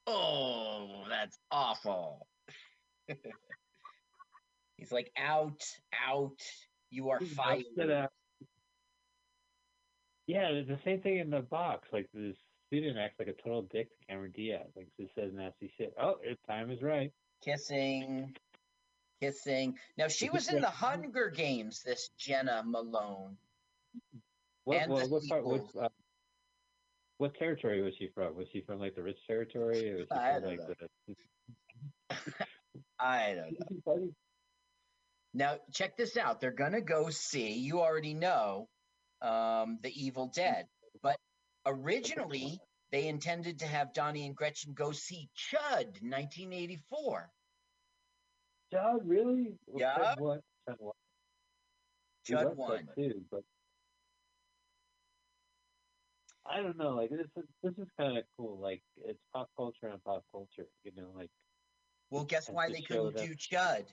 oh, 0.07 1.03
that's 1.09 1.37
awful. 1.51 2.25
He's 4.77 4.91
like, 4.91 5.11
out, 5.15 5.63
out. 6.07 6.41
You 6.89 7.09
are 7.09 7.19
fired. 7.19 7.65
Yeah, 10.27 10.47
it's 10.49 10.67
the 10.67 10.79
same 10.83 11.01
thing 11.01 11.19
in 11.19 11.29
the 11.29 11.41
box. 11.41 11.87
Like 11.91 12.09
this 12.13 12.35
student 12.67 12.97
acts 12.97 13.19
like 13.19 13.27
a 13.27 13.33
total 13.33 13.63
dick 13.63 13.89
to 13.89 14.07
Cameron 14.07 14.31
Diaz. 14.35 14.67
Like 14.75 14.87
just 14.99 15.13
says 15.15 15.31
nasty 15.33 15.71
shit. 15.77 15.93
Oh, 16.01 16.15
if 16.23 16.37
time 16.47 16.71
is 16.71 16.81
right. 16.81 17.11
Kissing, 17.43 18.35
kissing. 19.21 19.75
Now 19.97 20.07
she 20.07 20.29
was 20.29 20.49
in 20.49 20.61
the 20.61 20.69
Hunger 20.69 21.29
Games. 21.29 21.83
This 21.85 22.09
Jena 22.17 22.63
Malone. 22.65 23.37
What 24.63 24.77
And 24.77 24.91
what 24.91 25.21
part, 25.29 25.45
what, 25.45 25.65
uh, 25.79 25.89
what 27.17 27.35
territory 27.35 27.81
was 27.81 27.93
she 27.97 28.09
from? 28.13 28.35
Was 28.35 28.47
she 28.51 28.61
from 28.61 28.79
like 28.79 28.95
the 28.95 29.03
rich 29.03 29.19
territory, 29.27 29.91
or 29.91 29.97
was 29.97 30.07
she 30.11 30.17
I 30.17 30.33
from 30.33 30.41
don't 30.41 30.57
like 30.57 30.59
know. 30.59 30.75
the? 32.09 32.15
I 32.99 33.35
don't 33.35 33.85
know. 33.85 34.09
Now 35.35 35.57
check 35.71 35.97
this 35.97 36.17
out. 36.17 36.41
They're 36.41 36.51
gonna 36.51 36.81
go 36.81 37.09
see. 37.11 37.53
You 37.53 37.81
already 37.81 38.15
know, 38.15 38.67
um, 39.25 39.79
the 39.81 39.91
Evil 39.95 40.27
Dead, 40.33 40.67
but 41.01 41.17
originally 41.65 42.59
they 42.91 43.07
intended 43.07 43.59
to 43.59 43.65
have 43.65 43.93
Donnie 43.93 44.25
and 44.25 44.35
Gretchen 44.35 44.73
go 44.73 44.91
see 44.91 45.29
Chud, 45.35 45.85
1984. 46.01 47.29
Chud, 48.73 48.99
really? 49.03 49.53
Yeah. 49.75 49.97
Chud 49.97 50.19
what? 50.19 50.41
Chud 52.29 52.55
one. 52.55 52.87
too, 52.95 53.21
but 53.31 53.41
I 56.47 56.61
don't 56.61 56.77
know. 56.77 56.91
Like 56.95 57.09
this 57.09 57.27
is 57.37 57.43
this 57.63 57.73
is 57.77 57.87
kind 57.99 58.17
of 58.17 58.23
cool. 58.37 58.59
Like 58.59 58.81
it's 59.03 59.19
pop 59.33 59.49
culture 59.57 59.87
and 59.87 60.03
pop 60.03 60.23
culture. 60.31 60.67
You 60.83 60.91
know, 60.95 61.09
like 61.15 61.29
Well, 62.11 62.23
guess 62.23 62.49
why 62.49 62.69
they 62.69 62.81
couldn't 62.81 63.15
that- 63.15 63.25
do 63.27 63.35
Chud? 63.35 63.85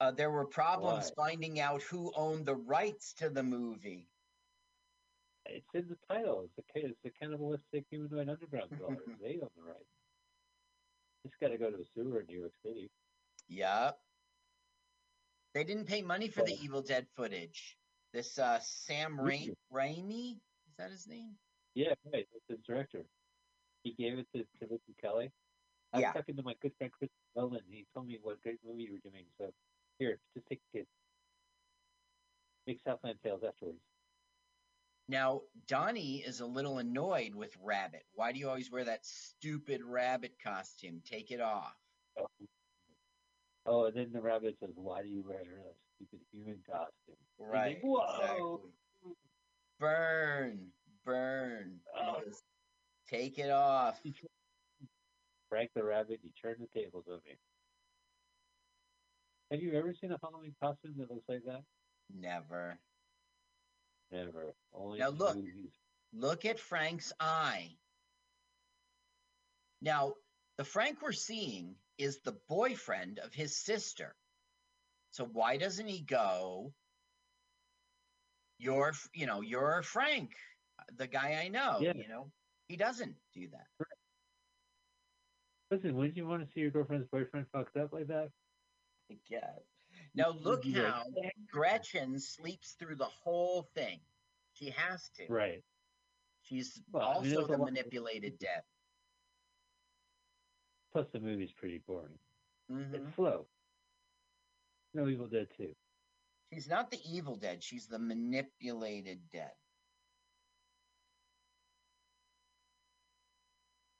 Uh, 0.00 0.12
there 0.12 0.30
were 0.30 0.46
problems 0.46 1.10
Why? 1.16 1.30
finding 1.30 1.58
out 1.60 1.82
who 1.82 2.12
owned 2.14 2.46
the 2.46 2.54
rights 2.54 3.14
to 3.14 3.30
the 3.30 3.42
movie. 3.42 4.06
It's 5.48 5.66
in 5.74 5.86
the 5.88 5.96
title. 6.14 6.44
It's 6.44 6.54
the 6.56 6.80
it's 6.88 6.98
the 7.04 7.10
cannibalistic 7.10 7.84
humanoid 7.90 8.28
underground 8.28 8.70
dwellers. 8.78 8.98
they 9.20 9.38
own 9.42 9.48
the 9.56 9.62
rights. 9.62 9.84
Just 11.26 11.38
got 11.40 11.48
to 11.48 11.58
go 11.58 11.70
to 11.70 11.76
the 11.76 11.84
sewer 11.94 12.20
in 12.20 12.26
New 12.26 12.40
York 12.40 12.52
City. 12.64 12.90
Yep. 13.48 13.98
They 15.54 15.64
didn't 15.64 15.86
pay 15.86 16.02
money 16.02 16.28
for 16.28 16.42
the 16.44 16.54
Evil 16.62 16.82
Dead 16.82 17.06
footage. 17.16 17.76
This 18.12 18.38
uh, 18.38 18.58
Sam 18.62 19.18
Ra- 19.18 19.34
Raimi, 19.72 20.32
is 20.36 20.76
that 20.78 20.90
his 20.90 21.06
name? 21.06 21.32
Yeah, 21.74 21.94
right. 22.12 22.26
That's 22.32 22.44
the 22.48 22.56
director. 22.72 23.02
He 23.82 23.92
gave 23.98 24.18
it 24.18 24.26
to, 24.34 24.40
to 24.42 24.46
Ricky 24.70 24.94
Kelly. 25.02 25.30
I 25.92 26.00
Yeah. 26.00 26.08
was 26.08 26.14
talking 26.16 26.36
to 26.36 26.42
my 26.42 26.54
good 26.60 26.72
friend 26.78 26.92
Chris 26.96 27.10
Nolan. 27.34 27.60
He 27.68 27.86
told 27.94 28.06
me 28.06 28.18
what 28.22 28.40
great 28.42 28.58
movie 28.64 28.84
you 28.84 28.92
were 28.92 29.10
doing. 29.10 29.24
So 29.38 29.50
here, 29.98 30.18
just 30.34 30.46
take 30.48 30.60
the 30.72 30.78
kids. 30.80 30.88
Make 32.66 32.78
Southland 32.86 33.18
Tales 33.24 33.42
afterwards. 33.46 33.78
Now, 35.08 35.40
Donnie 35.66 36.18
is 36.18 36.40
a 36.40 36.46
little 36.46 36.78
annoyed 36.78 37.34
with 37.34 37.56
Rabbit. 37.62 38.04
Why 38.14 38.30
do 38.30 38.38
you 38.38 38.48
always 38.48 38.70
wear 38.70 38.84
that 38.84 39.06
stupid 39.06 39.82
rabbit 39.82 40.32
costume? 40.42 41.00
Take 41.04 41.30
it 41.30 41.40
off. 41.40 41.74
Oh, 43.64 43.86
and 43.86 43.96
then 43.96 44.12
the 44.12 44.20
rabbit 44.20 44.56
says, 44.60 44.70
"Why 44.76 45.02
do 45.02 45.08
you 45.08 45.22
wear 45.26 45.40
a 45.40 45.74
stupid 45.96 46.20
human 46.32 46.62
costume?" 46.66 46.90
He's 47.06 47.38
like, 47.38 47.50
Right. 47.50 47.78
Whoa! 47.82 48.60
Exactly. 49.02 49.14
Burn. 49.78 50.72
Burn. 51.04 51.80
Oh. 51.98 52.20
Take 53.08 53.38
it 53.38 53.50
off. 53.50 54.00
Frank 55.48 55.70
the 55.74 55.84
rabbit. 55.84 56.20
you 56.22 56.30
turned 56.40 56.60
the 56.60 56.80
tables 56.80 57.04
on 57.08 57.20
me. 57.24 57.38
Have 59.50 59.62
you 59.62 59.72
ever 59.74 59.94
seen 59.94 60.12
a 60.12 60.18
Halloween 60.22 60.54
costume 60.62 60.94
that 60.98 61.10
looks 61.10 61.28
like 61.28 61.44
that? 61.46 61.62
Never. 62.14 62.78
Never. 64.10 64.54
Only 64.72 64.98
Now 64.98 65.10
look. 65.10 65.36
movies. 65.36 65.72
Look 66.12 66.44
at 66.44 66.58
Frank's 66.58 67.12
eye. 67.20 67.76
Now, 69.82 70.14
the 70.56 70.64
Frank 70.64 71.02
we're 71.02 71.12
seeing 71.12 71.76
is 71.98 72.20
the 72.20 72.36
boyfriend 72.48 73.18
of 73.18 73.34
his 73.34 73.56
sister. 73.56 74.14
So 75.10 75.24
why 75.24 75.56
doesn't 75.56 75.86
he 75.86 76.00
go? 76.00 76.72
You're, 78.58 78.92
you 79.14 79.26
know, 79.26 79.40
you're 79.40 79.82
Frank, 79.82 80.30
the 80.96 81.06
guy 81.06 81.40
I 81.44 81.48
know. 81.48 81.78
Yeah. 81.80 81.92
You 81.94 82.08
know, 82.08 82.30
he 82.68 82.76
doesn't 82.76 83.14
do 83.34 83.48
that. 83.50 83.86
Listen, 85.70 85.94
wouldn't 85.96 86.16
you 86.16 86.26
want 86.26 86.46
to 86.46 86.52
see 86.52 86.60
your 86.60 86.70
girlfriend's 86.70 87.06
boyfriend 87.12 87.46
fucked 87.52 87.76
up 87.76 87.92
like 87.92 88.08
that? 88.08 88.30
I 89.10 89.16
guess. 89.28 89.60
Now 90.14 90.30
look 90.30 90.64
You'd 90.64 90.74
be 90.74 90.80
like, 90.82 90.92
how 90.92 91.04
Gretchen 91.50 92.18
sleeps 92.18 92.72
through 92.72 92.96
the 92.96 93.04
whole 93.04 93.62
thing. 93.74 94.00
She 94.54 94.70
has 94.70 95.08
to. 95.16 95.26
Right. 95.28 95.62
She's 96.42 96.80
Well, 96.90 97.08
I 97.08 97.22
mean, 97.22 97.36
also 97.36 97.46
the 97.46 97.56
lot- 97.58 97.66
manipulated 97.72 98.38
dead. 98.38 98.62
Plus, 100.92 101.06
the 101.12 101.20
movie's 101.20 101.52
pretty 101.52 101.78
boring. 101.78 102.18
Mhm. 102.70 102.94
It's 102.94 103.14
slow. 103.14 103.46
No 104.94 105.06
Evil 105.08 105.28
Dead 105.28 105.48
too. 105.56 105.74
She's 106.52 106.68
not 106.68 106.90
the 106.90 106.98
evil 107.04 107.36
dead. 107.36 107.62
She's 107.62 107.86
the 107.86 107.98
manipulated 107.98 109.28
dead. 109.28 109.52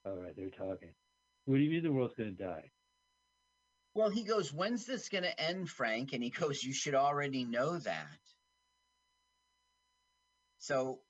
All 0.07 0.17
right, 0.17 0.35
they're 0.35 0.49
talking. 0.51 0.95
What 1.45 1.57
do 1.57 1.63
you 1.63 1.71
mean 1.71 1.83
the 1.83 1.93
world's 1.93 2.15
going 2.15 2.35
to 2.37 2.43
die? 2.45 2.71
Well, 3.95 4.11
he 4.11 4.23
goes, 4.25 4.53
When's 4.53 4.87
this 4.87 5.09
going 5.09 5.25
to 5.25 5.41
end, 5.41 5.69
Frank? 5.69 6.13
And 6.13 6.23
he 6.23 6.31
goes, 6.31 6.63
You 6.63 6.73
should 6.73 6.95
already 6.95 7.45
know 7.45 7.79
that. 7.79 8.19
So 10.59 11.01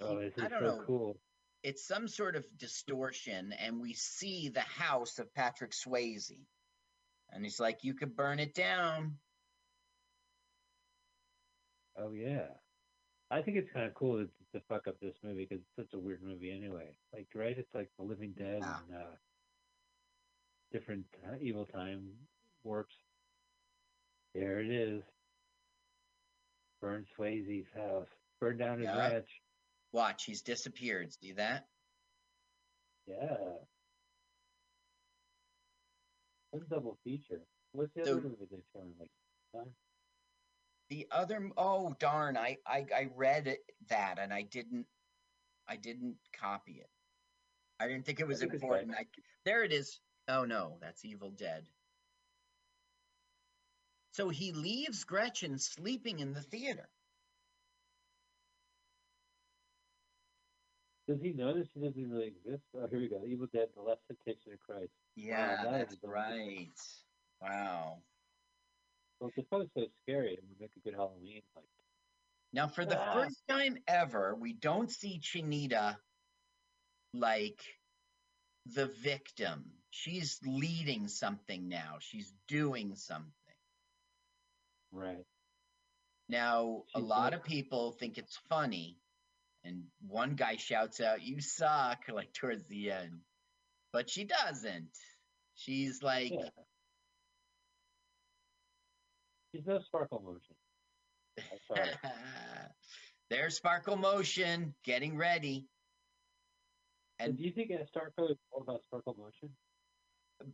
Oh, 0.00 0.18
this 0.18 0.32
I 0.40 0.48
don't 0.48 0.60
so 0.62 0.76
know. 0.76 0.84
cool. 0.86 1.20
it's 1.62 1.86
some 1.86 2.08
sort 2.08 2.34
of 2.36 2.44
distortion, 2.56 3.52
and 3.52 3.80
we 3.82 3.92
see 3.92 4.48
the 4.48 4.60
house 4.60 5.18
of 5.18 5.32
Patrick 5.34 5.72
Swayze. 5.72 6.32
And 7.30 7.44
he's 7.44 7.60
like, 7.60 7.84
You 7.84 7.94
could 7.94 8.16
burn 8.16 8.38
it 8.38 8.54
down. 8.54 9.18
Oh, 11.98 12.12
yeah. 12.12 12.46
I 13.30 13.42
think 13.42 13.56
it's 13.58 13.70
kind 13.72 13.86
of 13.86 13.94
cool 13.94 14.18
to, 14.18 14.28
to 14.58 14.64
fuck 14.68 14.88
up 14.88 14.98
this 15.00 15.14
movie 15.22 15.46
because 15.48 15.62
it's 15.62 15.76
such 15.76 15.94
a 15.94 16.02
weird 16.02 16.22
movie 16.22 16.50
anyway. 16.50 16.88
Like, 17.12 17.28
right? 17.34 17.56
It's 17.56 17.74
like 17.74 17.90
The 17.98 18.04
Living 18.04 18.32
Dead 18.36 18.62
and 18.62 18.64
uh, 18.96 19.04
different 20.72 21.04
uh, 21.26 21.36
evil 21.40 21.66
time 21.66 22.02
warps. 22.64 22.94
There 24.34 24.60
it 24.60 24.70
is. 24.70 25.02
Burn 26.80 27.04
Swayze's 27.18 27.66
house. 27.74 28.06
Burn 28.40 28.56
down 28.56 28.78
his 28.78 28.86
Yeah. 28.86 28.96
ranch. 29.10 29.28
Watch, 29.92 30.24
he's 30.24 30.42
disappeared. 30.42 31.12
See 31.12 31.32
that? 31.32 31.66
Yeah. 33.06 33.36
One 36.50 36.64
double 36.68 36.98
feature. 37.04 37.42
What's 37.72 37.92
the 37.94 38.04
So- 38.04 38.12
other 38.12 38.22
movie 38.22 38.46
they're 38.50 38.60
showing? 38.72 38.94
Like, 38.98 39.10
huh? 39.54 39.64
The 40.88 41.06
other 41.12 41.50
oh 41.56 41.94
darn, 42.00 42.36
I, 42.36 42.56
I 42.66 42.84
I 42.92 43.04
read 43.14 43.46
it, 43.46 43.60
that 43.88 44.18
and 44.18 44.32
I 44.32 44.42
didn't 44.42 44.86
I 45.68 45.76
didn't 45.76 46.16
copy 46.32 46.80
it. 46.80 46.90
I 47.78 47.86
didn't 47.86 48.04
think 48.06 48.18
it 48.18 48.26
was 48.26 48.42
important. 48.42 48.94
I, 48.96 49.06
there 49.44 49.62
it 49.62 49.72
is. 49.72 50.00
Oh 50.30 50.44
no, 50.44 50.78
that's 50.80 51.04
Evil 51.04 51.30
Dead. 51.30 51.64
So 54.12 54.28
he 54.28 54.52
leaves 54.52 55.02
Gretchen 55.02 55.58
sleeping 55.58 56.20
in 56.20 56.32
the 56.32 56.42
theater. 56.42 56.88
Does 61.08 61.20
he 61.20 61.32
notice 61.32 61.66
he 61.74 61.80
doesn't 61.80 62.10
really 62.10 62.28
exist? 62.28 62.62
Oh, 62.76 62.86
here 62.86 63.00
we 63.00 63.08
go. 63.08 63.24
Evil 63.26 63.48
Dead: 63.52 63.70
The 63.74 63.82
Last 63.82 63.98
Temptation 64.06 64.52
of 64.52 64.60
Christ. 64.60 64.92
Yeah, 65.16 65.64
that 65.64 65.88
that's 65.90 65.96
right. 66.04 66.70
Wow. 67.42 68.04
Well, 69.18 69.32
it's 69.36 69.48
probably 69.48 69.68
so 69.76 69.86
scary. 70.02 70.34
It 70.34 70.44
would 70.48 70.60
make 70.60 70.70
a 70.76 70.80
good 70.80 70.94
Halloween. 70.94 71.42
Like, 71.56 71.64
Now, 72.52 72.68
for 72.68 72.84
the 72.84 72.96
Ah. 72.96 73.12
first 73.12 73.42
time 73.48 73.78
ever, 73.88 74.36
we 74.36 74.52
don't 74.52 74.90
see 74.90 75.18
Chinita 75.18 75.96
like 77.12 77.60
the 78.66 78.86
victim. 78.86 79.79
She's 79.90 80.38
leading 80.44 81.08
something 81.08 81.68
now. 81.68 81.96
She's 81.98 82.32
doing 82.48 82.94
something. 82.94 83.32
right. 84.92 85.24
Now, 86.28 86.84
a 86.94 87.00
lot 87.00 87.34
of 87.34 87.42
people 87.42 87.90
think 87.90 88.16
it's 88.16 88.38
funny, 88.48 89.00
and 89.64 89.82
one 90.06 90.36
guy 90.36 90.56
shouts 90.56 91.00
out, 91.00 91.22
"You 91.22 91.40
suck!" 91.40 92.04
like 92.12 92.32
towards 92.32 92.64
the 92.68 92.92
end, 92.92 93.20
but 93.92 94.08
she 94.08 94.24
doesn't. 94.24 94.96
She's 95.54 96.02
like, 96.02 96.30
Yeah. 96.30 96.48
She's 99.52 99.66
no 99.66 99.80
sparkle 99.80 100.22
motion. 100.24 100.56
I 101.38 101.58
saw 101.66 101.82
it. 101.82 101.96
"There's 103.30 103.56
Sparkle 103.56 103.96
Motion 103.96 104.74
getting 104.84 105.16
ready." 105.16 105.66
And 107.18 107.36
do 107.36 107.44
you 107.44 107.50
think 107.50 107.70
a 107.70 107.86
Sparkle 107.86 108.28
is 108.28 108.38
all 108.52 108.62
about 108.62 108.82
sparkle 108.84 109.14
motion? 109.18 109.54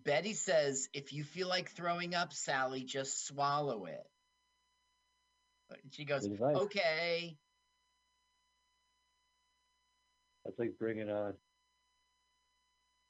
Betty 0.04 0.34
says, 0.34 0.88
if 0.92 1.12
you 1.12 1.24
feel 1.24 1.48
like 1.48 1.70
throwing 1.70 2.14
up, 2.14 2.32
Sally, 2.32 2.82
just 2.82 3.26
swallow 3.26 3.86
it. 3.86 4.06
She 5.90 6.04
goes, 6.04 6.28
okay. 6.40 7.36
That's 10.44 10.58
like 10.58 10.78
Bring 10.78 10.98
It 10.98 11.10
On. 11.10 11.34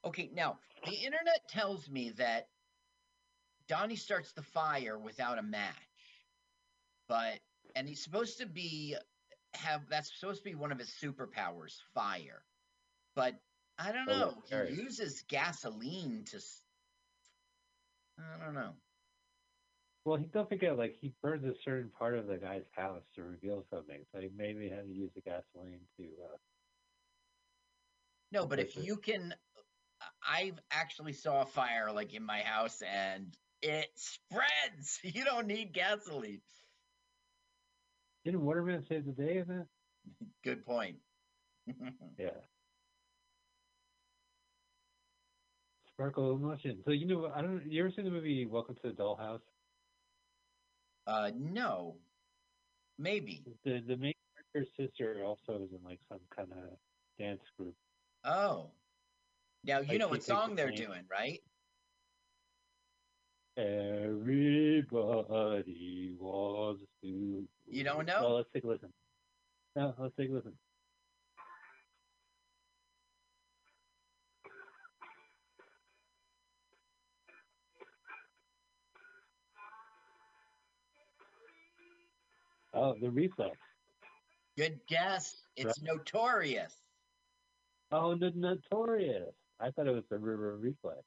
Okay, 0.05 0.31
now, 0.35 0.59
the 0.85 0.95
internet 0.95 1.49
tells 1.49 1.89
me 1.89 2.11
that 2.17 2.49
Donnie 3.69 3.97
starts 3.97 4.33
the 4.33 4.43
fire 4.43 4.99
without 4.99 5.39
a 5.39 5.43
match. 5.43 5.75
But, 7.09 7.39
and 7.75 7.89
he's 7.89 8.03
supposed 8.03 8.39
to 8.39 8.47
be, 8.47 8.97
have, 9.55 9.83
that's 9.91 10.11
supposed 10.19 10.45
to 10.45 10.51
be 10.51 10.55
one 10.55 10.73
of 10.73 10.79
his 10.79 10.95
superpowers, 11.03 11.77
fire. 11.95 12.43
But, 13.15 13.35
I 13.79 13.93
don't 13.93 14.09
Oh, 14.09 14.35
know. 14.51 14.65
He 14.69 14.75
uses 14.75 15.25
gasoline 15.29 16.25
to, 16.31 16.41
I 18.19 18.45
don't 18.45 18.55
know. 18.55 18.73
Well, 20.05 20.17
he 20.19 20.27
don't 20.27 20.49
forget, 20.49 20.79
like 20.79 20.95
he 21.01 21.13
burns 21.23 21.45
a 21.45 21.55
certain 21.65 21.91
part 21.91 22.17
of 22.17 22.27
the 22.27 22.39
guy's 22.39 22.63
house 22.75 23.03
to 23.17 23.23
reveal 23.25 23.65
something. 23.71 24.05
So 24.13 24.21
he 24.21 24.29
maybe 24.29 24.69
had 24.69 24.85
to 24.85 24.93
use 24.93 25.11
the 25.15 25.21
gasoline 25.21 25.81
to. 25.99 26.05
Uh, 26.05 26.37
No, 28.33 28.47
but 28.47 28.61
if 28.61 28.69
Different. 28.69 28.89
you 28.89 28.97
can, 28.99 29.35
I've 30.27 30.61
actually 30.71 31.13
saw 31.13 31.43
a 31.43 31.47
fire 31.47 31.93
like 31.93 32.15
in 32.15 32.23
my 32.25 32.41
house 32.41 32.83
and 32.83 33.37
it 33.63 33.89
spreads. 33.97 35.01
You 35.05 35.25
don't 35.25 35.47
need 35.47 35.73
gasoline. 35.73 36.43
didn't 38.25 38.45
Waterman 38.45 38.85
save 38.89 39.07
the 39.07 39.13
day 39.13 39.39
in 39.39 39.49
that? 39.49 39.67
Good 40.45 40.65
point. 40.65 41.01
Yeah. 42.19 42.31
Sparkle 45.97 46.35
emotion. 46.35 46.83
So 46.85 46.91
you 46.93 47.07
know, 47.07 47.31
I 47.35 47.41
don't. 47.41 47.63
You 47.71 47.81
ever 47.83 47.91
seen 47.97 48.05
the 48.05 48.11
movie 48.11 48.45
Welcome 48.45 48.75
to 48.85 48.91
the 48.91 48.95
Dollhouse? 48.95 49.41
uh, 51.07 51.31
no, 51.35 51.97
maybe. 52.99 53.43
The 53.65 53.81
the 53.87 53.97
main 53.97 54.13
character's 54.35 54.69
sister 54.79 55.23
also 55.25 55.63
is 55.65 55.71
in 55.73 55.83
like 55.83 56.01
some 56.11 56.21
kind 56.35 56.53
of 56.53 56.79
dance 57.19 57.41
group. 57.59 57.75
Oh, 58.25 58.71
now 59.65 59.81
you 59.81 59.89
Like, 59.89 59.99
know 60.01 60.09
what 60.09 60.23
song 60.23 60.55
they're 60.55 60.71
doing, 60.71 61.05
right? 61.11 61.41
Everybody 63.57 64.85
wants 66.21 66.83
to. 67.03 67.49
You 67.69 67.85
don't 67.85 68.05
know? 68.05 68.21
Well, 68.21 68.37
let's 68.37 68.49
take 68.53 68.65
a 68.65 68.69
listen. 68.69 68.93
No, 69.75 69.95
let's 69.99 70.15
take 70.19 70.29
a 70.29 70.33
listen. 70.35 70.53
Oh, 82.77 82.95
the 83.01 83.11
reflex. 83.11 83.57
Good 84.57 84.81
guess. 84.89 85.35
It's 85.57 85.81
notorious. 85.83 86.75
Oh, 87.91 88.15
the 88.15 88.33
notorious. 88.35 89.35
I 89.61 89.71
thought 89.71 89.87
it 89.87 89.95
was 89.95 90.05
the 90.11 90.19
river 90.19 90.57
reflex. 90.59 91.01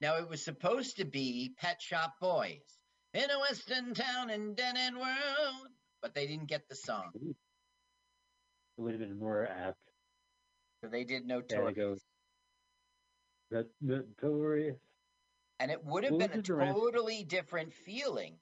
Now 0.00 0.16
it 0.16 0.28
was 0.28 0.44
supposed 0.44 0.96
to 0.98 1.04
be 1.04 1.54
Pet 1.58 1.80
Shop 1.80 2.14
Boys 2.20 2.60
in 3.14 3.30
a 3.30 3.40
western 3.40 3.94
town 3.94 4.30
in 4.30 4.54
dead 4.54 4.76
end 4.76 4.96
world, 4.96 5.68
but 6.02 6.14
they 6.14 6.26
didn't 6.26 6.48
get 6.48 6.68
the 6.68 6.76
song, 6.76 7.10
It 7.14 7.34
would 8.76 8.92
have 8.92 9.00
been 9.00 9.18
more 9.18 9.46
apt. 9.46 9.78
so 10.82 10.90
they 10.90 11.04
did 11.04 11.26
notorious. 11.26 12.00
The 13.50 13.66
notorious. 13.80 14.76
And 15.58 15.70
it 15.70 15.82
would 15.84 16.04
have 16.04 16.12
What 16.12 16.30
been 16.30 16.40
a 16.40 16.72
totally 16.72 17.24
different 17.24 17.72
feeling. 17.72 18.34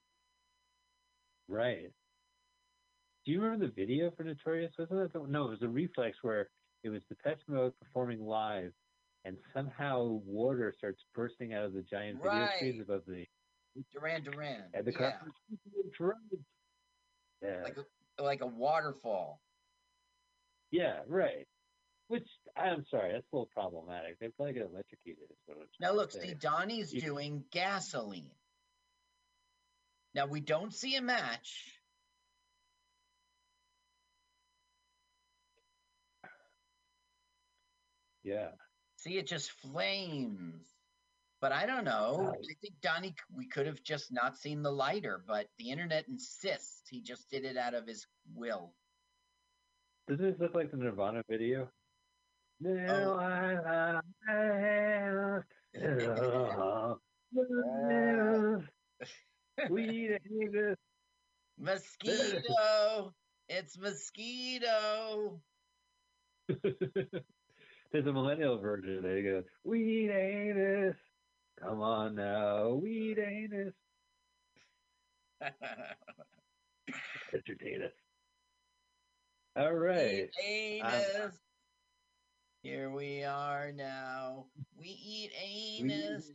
Right. 1.48 1.90
Do 3.26 3.32
you 3.32 3.40
remember 3.42 3.66
the 3.66 3.72
video 3.72 4.12
for 4.16 4.22
Notorious? 4.22 4.72
Wasn't 4.78 4.98
it? 5.00 5.12
The, 5.12 5.18
no, 5.28 5.46
it 5.46 5.50
was 5.50 5.62
a 5.62 5.68
reflex 5.68 6.16
where 6.22 6.48
it 6.84 6.90
was 6.90 7.02
the 7.08 7.16
Depeche 7.16 7.42
Mode 7.48 7.72
performing 7.80 8.24
live, 8.24 8.72
and 9.24 9.36
somehow 9.52 10.20
water 10.24 10.72
starts 10.78 11.02
bursting 11.14 11.52
out 11.52 11.64
of 11.64 11.72
the 11.72 11.82
giant 11.82 12.22
video 12.22 12.48
screens 12.56 12.78
Right. 12.78 12.82
above 12.88 13.02
the 13.06 13.26
Duran 13.92 14.22
Duran. 14.22 14.62
and 14.74 14.86
the 14.86 14.92
yeah. 14.92 15.12
crowd. 15.96 16.12
Yeah. 17.42 17.62
Like 17.64 17.76
a, 18.18 18.22
like 18.22 18.40
a 18.42 18.46
waterfall. 18.46 19.40
yeah. 20.70 21.00
Right. 21.08 21.46
Which 22.08 22.28
I'm 22.56 22.84
sorry, 22.88 23.12
that's 23.12 23.26
a 23.32 23.36
little 23.36 23.50
problematic. 23.52 24.20
They 24.20 24.28
probably 24.28 24.54
get 24.54 24.62
electrocuted. 24.70 25.24
Is 25.28 25.36
what 25.46 25.58
I'm 25.58 25.66
Now 25.80 25.92
look, 25.92 26.12
see, 26.12 26.34
Donnie's 26.34 26.94
You- 26.94 27.00
doing 27.00 27.44
gasoline. 27.50 28.30
Now 30.14 30.26
we 30.26 30.40
don't 30.40 30.72
see 30.72 30.94
a 30.94 31.02
match. 31.02 31.75
Yeah. 38.26 38.50
See, 38.96 39.16
it 39.18 39.28
just 39.28 39.52
flames. 39.52 40.66
But 41.40 41.52
I 41.52 41.64
don't 41.64 41.84
know. 41.84 42.34
I 42.34 42.54
think 42.60 42.74
Donnie, 42.82 43.14
we 43.32 43.46
could 43.46 43.66
have 43.66 43.84
just 43.84 44.12
not 44.12 44.36
seen 44.36 44.62
the 44.62 44.72
lighter, 44.72 45.22
but 45.28 45.46
the 45.58 45.70
internet 45.70 46.08
insists 46.08 46.88
he 46.90 47.00
just 47.00 47.30
did 47.30 47.44
it 47.44 47.56
out 47.56 47.74
of 47.74 47.86
his 47.86 48.04
will. 48.34 48.74
Doesn't 50.08 50.24
this 50.24 50.40
look 50.40 50.56
like 50.56 50.72
the 50.72 50.76
Nirvana 50.76 51.22
video? 51.30 51.68
Oh. 52.64 52.68
Now 52.68 53.18
I, 53.20 54.00
I, 54.28 55.40
we 59.70 60.16
Mosquito! 61.58 63.14
it's 63.48 63.78
mosquito! 63.78 65.40
There's 67.96 68.08
a 68.08 68.12
millennial 68.12 68.58
version. 68.58 69.00
There 69.02 69.16
you 69.18 69.22
go. 69.22 69.42
Weed 69.64 70.10
anus. 70.10 70.96
Come 71.58 71.80
on 71.80 72.14
now. 72.14 72.74
Weed 72.74 73.18
anus. 73.18 73.72
Entertain 77.32 77.84
us. 77.84 77.92
All 79.56 79.72
right. 79.72 80.28
Eat 80.46 80.82
Um, 80.84 80.92
anus. 80.92 81.38
Here 82.62 82.90
we 82.90 83.24
are 83.24 83.72
now. 83.72 84.44
We 84.78 84.88
eat 84.88 85.30
we- 85.82 85.90
anus. 85.90 86.32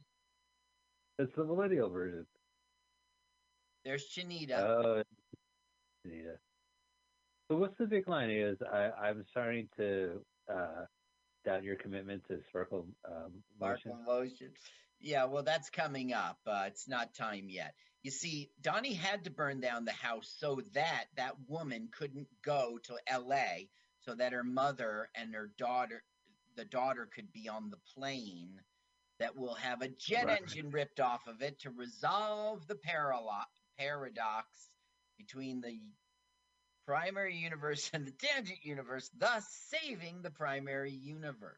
It's 1.19 1.35
the 1.35 1.43
millennial 1.45 1.91
version. 1.91 2.25
There's 3.85 4.09
Chinita. 4.09 4.57
Oh, 4.57 5.03
yeah. 6.05 6.37
So 7.51 7.57
what's 7.57 7.77
the 7.77 7.85
big 7.85 8.07
line? 8.09 8.31
Is 8.31 8.57
I 8.63 8.89
I'm 8.99 9.23
starting 9.29 9.69
to 9.77 10.25
uh, 10.51 10.85
doubt 11.45 11.63
your 11.63 11.75
commitment 11.75 12.23
to 12.27 12.39
sparkle 12.49 12.85
um. 13.07 13.31
Sparkle 13.57 13.97
motion. 14.05 14.51
Yeah, 14.99 15.25
well, 15.25 15.43
that's 15.43 15.69
coming 15.69 16.13
up. 16.13 16.37
Uh, 16.45 16.65
it's 16.67 16.87
not 16.87 17.15
time 17.15 17.47
yet. 17.49 17.73
You 18.03 18.11
see, 18.11 18.49
Donnie 18.61 18.93
had 18.93 19.23
to 19.23 19.31
burn 19.31 19.59
down 19.59 19.85
the 19.85 19.91
house 19.91 20.33
so 20.39 20.61
that 20.73 21.05
that 21.17 21.35
woman 21.47 21.89
couldn't 21.91 22.27
go 22.43 22.77
to 22.83 22.95
L.A. 23.07 23.69
so 24.01 24.13
that 24.15 24.33
her 24.33 24.43
mother 24.43 25.09
and 25.15 25.33
her 25.33 25.51
daughter, 25.57 26.03
the 26.55 26.65
daughter, 26.65 27.07
could 27.15 27.31
be 27.31 27.47
on 27.49 27.69
the 27.71 27.77
plane 27.95 28.59
that 29.19 29.35
will 29.37 29.53
have 29.55 29.81
a 29.81 29.87
jet 29.87 30.25
Right. 30.25 30.41
engine 30.41 30.69
ripped 30.71 30.99
off 30.99 31.27
of 31.27 31.41
it 31.41 31.59
to 31.61 31.69
resolve 31.71 32.65
the 32.67 32.75
paralo- 32.75 33.45
paradox 33.77 34.69
between 35.17 35.61
the 35.61 35.79
primary 36.91 37.35
universe 37.35 37.89
and 37.93 38.05
the 38.05 38.11
tangent 38.11 38.59
universe, 38.63 39.09
thus 39.17 39.47
saving 39.69 40.21
the 40.21 40.29
primary 40.29 40.91
universe. 40.91 41.55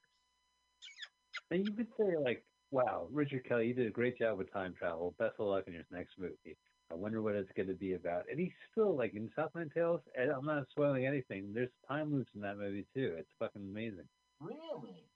And 1.49 1.65
you 1.65 1.73
could 1.73 1.87
say 1.99 2.15
like, 2.23 2.45
"Wow, 2.69 3.07
Richard 3.11 3.45
Kelly, 3.45 3.67
you 3.67 3.73
did 3.73 3.87
a 3.87 3.91
great 3.91 4.17
job 4.17 4.37
with 4.37 4.53
time 4.53 4.75
travel. 4.75 5.15
Best 5.17 5.33
of 5.39 5.47
luck 5.47 5.63
in 5.65 5.73
your 5.73 5.83
next 5.89 6.19
movie. 6.19 6.55
I 6.91 6.95
wonder 6.95 7.23
what 7.23 7.33
it's 7.33 7.51
going 7.57 7.67
to 7.67 7.73
be 7.73 7.93
about." 7.93 8.25
And 8.29 8.39
he's 8.39 8.53
still 8.71 8.95
like 8.95 9.15
in 9.15 9.27
Southland 9.35 9.71
Tales. 9.73 10.01
And 10.15 10.29
I'm 10.29 10.45
not 10.45 10.69
spoiling 10.69 11.07
anything. 11.07 11.51
There's 11.51 11.71
time 11.87 12.13
loops 12.13 12.29
in 12.35 12.41
that 12.41 12.57
movie 12.57 12.85
too. 12.93 13.15
It's 13.17 13.31
fucking 13.39 13.61
amazing. 13.61 14.07
Really? 14.39 15.09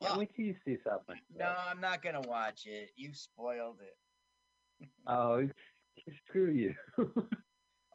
Yeah, 0.00 0.18
wait 0.18 0.34
till 0.34 0.46
you 0.46 0.56
see 0.64 0.78
Southland. 0.84 1.20
No, 1.36 1.54
I'm 1.68 1.80
not 1.80 2.02
gonna 2.02 2.22
watch 2.22 2.66
it. 2.66 2.90
You 2.96 3.14
spoiled 3.14 3.78
it. 3.82 4.88
Oh, 5.06 5.48
screw 6.26 6.50
you. 6.50 6.74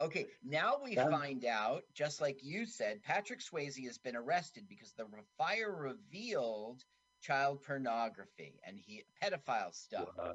Okay, 0.00 0.26
now 0.44 0.76
we 0.82 0.94
Done. 0.94 1.10
find 1.10 1.44
out, 1.46 1.82
just 1.94 2.20
like 2.20 2.42
you 2.42 2.66
said, 2.66 3.02
Patrick 3.02 3.40
Swayze 3.40 3.82
has 3.86 3.96
been 3.98 4.14
arrested 4.16 4.64
because 4.68 4.92
the 4.92 5.06
fire 5.38 5.74
revealed 5.74 6.84
child 7.22 7.62
pornography 7.62 8.60
and 8.66 8.78
he 8.78 9.04
pedophile 9.22 9.74
stuff, 9.74 10.08
Wow. 10.18 10.34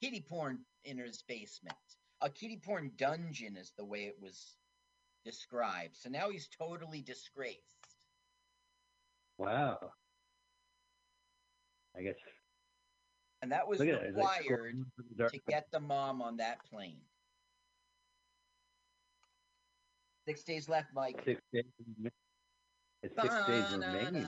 kitty 0.00 0.20
porn 0.26 0.64
in 0.84 0.96
his 0.98 1.22
basement. 1.22 1.76
A 2.22 2.30
kitty 2.30 2.56
porn 2.56 2.92
dungeon 2.96 3.56
is 3.56 3.72
the 3.76 3.84
way 3.84 4.04
it 4.04 4.16
was 4.18 4.56
described. 5.24 5.94
So 5.96 6.08
now 6.08 6.30
he's 6.30 6.48
totally 6.48 7.02
disgraced. 7.02 7.60
Wow. 9.36 9.92
I 11.96 12.02
guess. 12.02 12.14
And 13.42 13.52
that 13.52 13.68
was 13.68 13.78
Look 13.80 13.88
at 13.88 13.94
it, 13.96 14.02
it's 14.06 14.16
like 14.16 14.40
required 14.48 14.74
scrolling 14.74 14.84
through 14.96 15.04
the 15.10 15.14
dark- 15.16 15.32
to 15.32 15.40
get 15.48 15.70
the 15.70 15.80
mom 15.80 16.22
on 16.22 16.38
that 16.38 16.64
plane. 16.64 17.00
Six 20.26 20.44
days 20.44 20.68
left, 20.68 20.88
Mike. 20.94 21.20
Six 21.24 21.40
days. 21.52 21.64
six 23.02 23.46
days 23.46 23.64
remaining. 23.72 24.26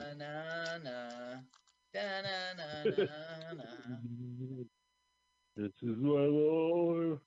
This 5.55 5.71
is 5.81 5.97
my 5.97 6.11
Lord. 6.11 7.19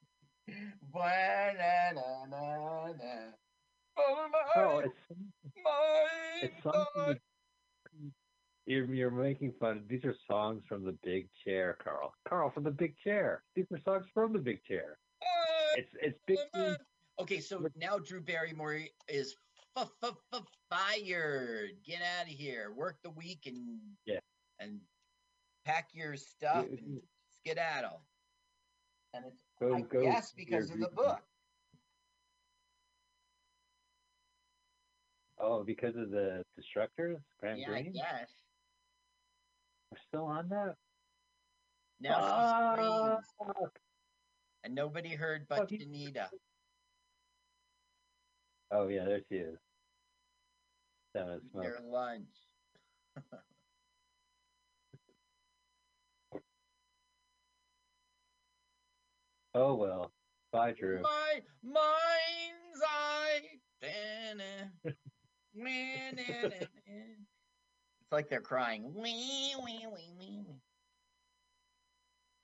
Oh, 3.97 4.29
Oh, 4.57 4.79
it's 4.81 4.95
my 5.65 6.43
it's 6.43 6.55
the, 6.63 7.19
you're 8.67 8.95
you're 8.95 9.11
making 9.11 9.53
fun. 9.59 9.85
These 9.89 10.05
are 10.05 10.15
songs 10.31 10.63
from 10.69 10.85
the 10.85 10.97
Big 11.03 11.29
Chair, 11.45 11.79
Carl. 11.83 12.13
Carl 12.29 12.51
from 12.51 12.65
the 12.65 12.71
Big 12.71 12.95
Chair. 12.99 13.43
These 13.55 13.67
are 13.73 13.81
songs 13.85 14.07
from 14.13 14.33
the 14.35 14.39
Big 14.39 14.63
Chair. 14.65 14.99
It's 15.77 15.91
it's 16.03 16.19
big. 16.27 16.39
Team- 17.19 17.25
Okay, 17.25 17.41
so 17.41 17.67
now 17.75 17.99
Drew 17.99 18.21
Barrymore 18.21 18.81
is 19.09 19.35
f- 19.77 19.91
f- 20.03 20.15
f- 20.33 20.47
fired. 20.71 21.71
Get 21.85 22.01
out 22.03 22.23
of 22.23 22.29
here. 22.29 22.73
Work 22.73 22.99
the 23.03 23.11
week 23.11 23.47
and 23.47 23.81
Yeah. 24.05 24.21
and 24.61 24.81
pack 25.65 25.89
your 25.95 26.17
stuff 26.17 26.67
Yeah, 26.71 26.77
and 26.79 27.03
skedaddle. 27.41 28.03
And 29.15 29.25
it's 29.27 29.37
Go 29.59 29.75
I 29.75 29.81
go. 29.81 30.03
guess 30.03 30.33
because 30.33 30.69
your 30.69 30.77
of 30.77 30.81
the 30.83 30.91
book. 30.91 31.23
Oh, 35.39 35.63
because 35.65 35.97
of 35.97 36.11
the 36.11 36.45
destructors, 36.59 37.23
Graham 37.39 37.59
yeah, 37.59 37.69
I 37.71 37.83
Greene. 37.83 37.93
guess. 37.93 38.31
We're 39.91 39.99
still 39.99 40.25
on 40.27 40.49
that. 40.51 40.75
Now 42.01 42.17
Ah, 42.21 43.21
she 43.21 43.23
screams, 43.45 43.71
and 44.65 44.75
nobody 44.75 45.15
heard 45.15 45.47
but 45.49 45.59
Fuck 45.59 45.71
you. 45.73 45.79
Janita. 45.81 46.29
Oh 48.71 48.89
yeah, 48.89 49.05
there 49.05 49.21
she 49.29 49.37
is. 49.37 49.59
A 51.15 51.39
smoke. 51.51 51.63
Their 51.63 51.81
lunch. 51.85 52.29
Oh 59.55 59.75
well. 59.75 60.13
Bye, 60.53 60.73
Drew. 60.79 61.01
My 61.01 61.41
mind's 61.65 62.83
eye. 62.87 63.41
It's 68.09 68.13
like 68.13 68.29
they're 68.29 68.41
crying. 68.41 68.95
Wee, 68.95 69.55
wee, 69.65 69.87
wee, 69.87 70.13
wee. 70.19 70.45
wee. 70.47 70.55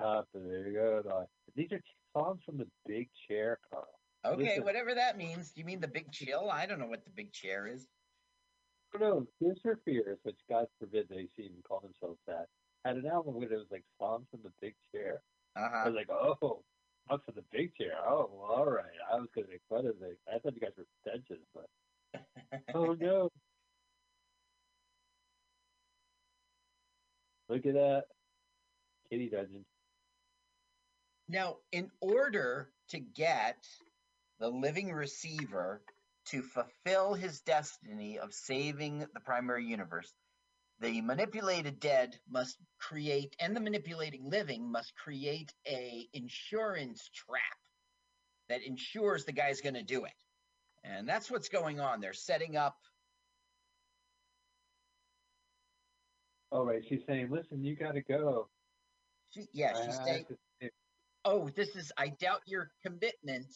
Up 0.01 0.27
there 0.35 0.69
you 0.69 0.75
go. 0.75 1.27
These 1.55 1.73
are 1.73 1.81
songs 2.17 2.41
from 2.45 2.59
the 2.59 2.67
Big 2.87 3.09
Chair, 3.29 3.59
Carl. 3.71 3.87
Okay, 4.25 4.61
whatever 4.61 4.95
that 4.95 5.17
means. 5.17 5.53
Do 5.53 5.61
you 5.61 5.67
mean 5.67 5.81
the 5.81 5.89
big 5.89 6.11
chill? 6.13 6.51
I 6.51 6.67
don't 6.67 6.79
know 6.79 6.87
what 6.87 7.05
the 7.05 7.11
big 7.11 7.33
chair 7.33 7.67
is. 7.67 7.91
No, 8.99 9.27
for 9.63 9.77
Fears, 9.85 10.19
which 10.23 10.41
God 10.49 10.69
forbid 10.79 11.09
they 11.09 11.29
even 11.37 11.63
call 11.63 11.81
themselves 11.81 12.21
that, 12.27 12.49
had 12.85 12.97
an 12.97 13.07
album 13.07 13.35
where 13.35 13.53
it 13.53 13.57
was 13.57 13.67
like 13.71 13.85
songs 14.01 14.29
from 14.31 14.43
the 14.43 14.53
Big 14.61 14.77
Chair. 14.95 15.25
I 15.57 15.61
Uh-huh. 15.63 15.91
was 15.91 15.95
like, 15.95 16.09
oh, 16.11 16.65
songs 17.09 17.23
from 17.25 17.35
the 17.35 17.43
Big 17.51 17.75
Chair. 17.75 17.97
Oh, 17.99 18.27
well, 18.33 18.51
all 18.53 18.67
right. 18.71 18.95
I 19.11 19.17
was 19.17 19.29
gonna 19.35 19.49
make 19.49 19.63
fun 19.69 19.87
of 19.87 20.01
it. 20.03 20.21
I 20.33 20.39
thought 20.39 20.55
you 20.55 20.61
guys 20.61 20.75
were 20.77 20.87
pretentious, 21.03 21.45
but 21.53 21.69
oh 22.75 22.95
no. 22.95 23.31
Look 27.49 27.67
at 27.67 27.75
that. 27.75 28.05
Kitty 29.11 29.29
Dungeon. 29.29 29.67
Now, 31.29 31.61
in 31.73 31.91
order 32.01 32.75
to 32.89 33.01
get 33.01 33.84
the 34.45 34.51
living 34.51 34.93
receiver 34.93 35.81
to 36.27 36.43
fulfill 36.43 37.15
his 37.15 37.41
destiny 37.41 38.19
of 38.19 38.35
saving 38.35 38.99
the 38.99 39.21
primary 39.21 39.65
universe, 39.65 40.13
the 40.81 41.01
manipulated 41.01 41.81
dead 41.81 42.19
must 42.31 42.59
create, 42.79 43.35
and 43.41 43.57
the 43.57 43.61
manipulating 43.61 44.29
living 44.29 44.71
must 44.71 44.93
create 45.03 45.51
a 45.67 46.07
insurance 46.13 47.09
trap 47.15 47.41
that 48.51 48.61
ensures 48.63 49.25
the 49.25 49.33
guy's 49.33 49.63
going 49.63 49.77
to 49.77 49.83
do 49.83 50.05
it. 50.05 50.13
And 50.85 51.09
that's 51.09 51.31
what's 51.31 51.49
going 51.49 51.81
on. 51.81 52.03
They're 52.03 52.13
setting 52.13 52.55
up. 52.55 52.77
All 56.51 56.67
right, 56.67 56.85
she's 56.87 57.01
saying, 57.07 57.31
listen, 57.31 57.65
you 57.65 57.77
gotta 57.77 58.03
go. 58.03 58.49
She, 59.31 59.47
yeah, 59.55 59.73
she's 59.73 59.99
I 59.99 60.05
saying, 60.05 60.25
"Oh, 61.25 61.49
this 61.49 61.75
is. 61.75 61.91
I 61.97 62.09
doubt 62.09 62.43
your 62.47 62.71
commitment 62.85 63.47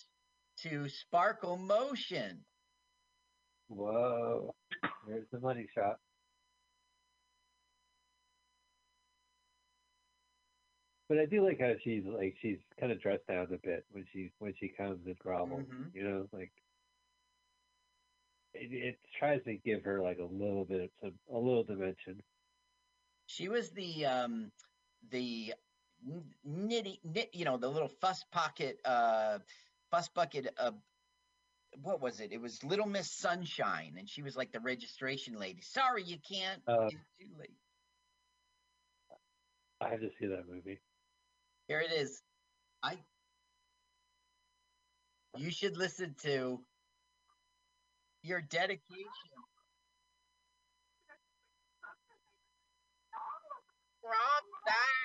to 0.62 0.88
Sparkle 0.88 1.56
Motion." 1.56 2.44
Whoa. 3.68 4.54
There's 5.06 5.26
the 5.30 5.40
money 5.40 5.68
shot. 5.74 5.98
But 11.08 11.18
I 11.18 11.26
do 11.26 11.44
like 11.44 11.60
how 11.60 11.74
she's 11.82 12.04
like 12.04 12.36
she's 12.40 12.58
kind 12.78 12.92
of 12.92 13.00
dressed 13.00 13.26
down 13.26 13.46
a 13.52 13.58
bit 13.58 13.84
when 13.90 14.04
she 14.12 14.30
when 14.38 14.54
she 14.58 14.68
comes 14.68 15.06
and 15.06 15.18
grovels. 15.18 15.64
Mhm. 15.66 15.94
You 15.94 16.04
know, 16.04 16.28
like 16.32 16.52
it, 18.54 18.72
it 18.72 18.98
tries 19.18 19.42
to 19.44 19.56
give 19.56 19.82
her 19.84 20.00
like 20.02 20.18
a 20.18 20.24
little 20.24 20.64
bit 20.64 20.82
of 20.82 20.90
some 21.00 21.14
a 21.32 21.38
little 21.38 21.64
dimension. 21.64 22.22
She 23.26 23.48
was 23.48 23.70
the 23.70 24.06
um 24.06 24.52
the 25.10 25.54
nitty 26.46 26.98
knit, 27.04 27.30
you 27.34 27.44
know, 27.44 27.56
the 27.56 27.68
little 27.68 27.88
fuss 27.88 28.24
pocket 28.24 28.80
uh 28.84 29.38
fuss 29.90 30.08
bucket 30.08 30.48
uh 30.58 30.72
what 31.82 32.00
was 32.00 32.20
it? 32.20 32.32
It 32.32 32.40
was 32.40 32.62
Little 32.64 32.86
Miss 32.86 33.10
Sunshine 33.12 33.96
and 33.98 34.08
she 34.08 34.22
was 34.22 34.36
like 34.36 34.52
the 34.52 34.60
registration 34.60 35.38
lady. 35.38 35.60
Sorry, 35.62 36.02
you 36.02 36.16
can't. 36.28 36.62
Uh, 36.66 36.86
it's 36.86 36.94
too 37.20 37.28
late. 37.38 37.50
I 39.80 39.90
have 39.90 40.00
to 40.00 40.08
see 40.18 40.26
that 40.26 40.48
movie. 40.48 40.80
Here 41.68 41.80
it 41.80 41.92
is. 41.92 42.22
I 42.82 42.96
You 45.36 45.50
should 45.50 45.76
listen 45.76 46.14
to 46.22 46.60
Your 48.22 48.40
dedication. 48.40 49.06
Rob 54.02 54.44
that. 54.66 54.97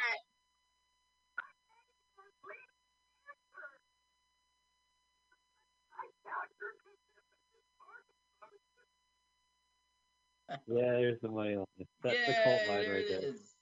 Yeah, 10.50 10.58
there's 10.68 11.20
the 11.22 11.30
money 11.30 11.56
line. 11.56 11.66
That's 12.04 12.18
the 12.28 12.34
cult 12.44 12.68
line 12.68 12.90
right 12.90 13.06
there. 13.08 13.22
is. 13.24 13.56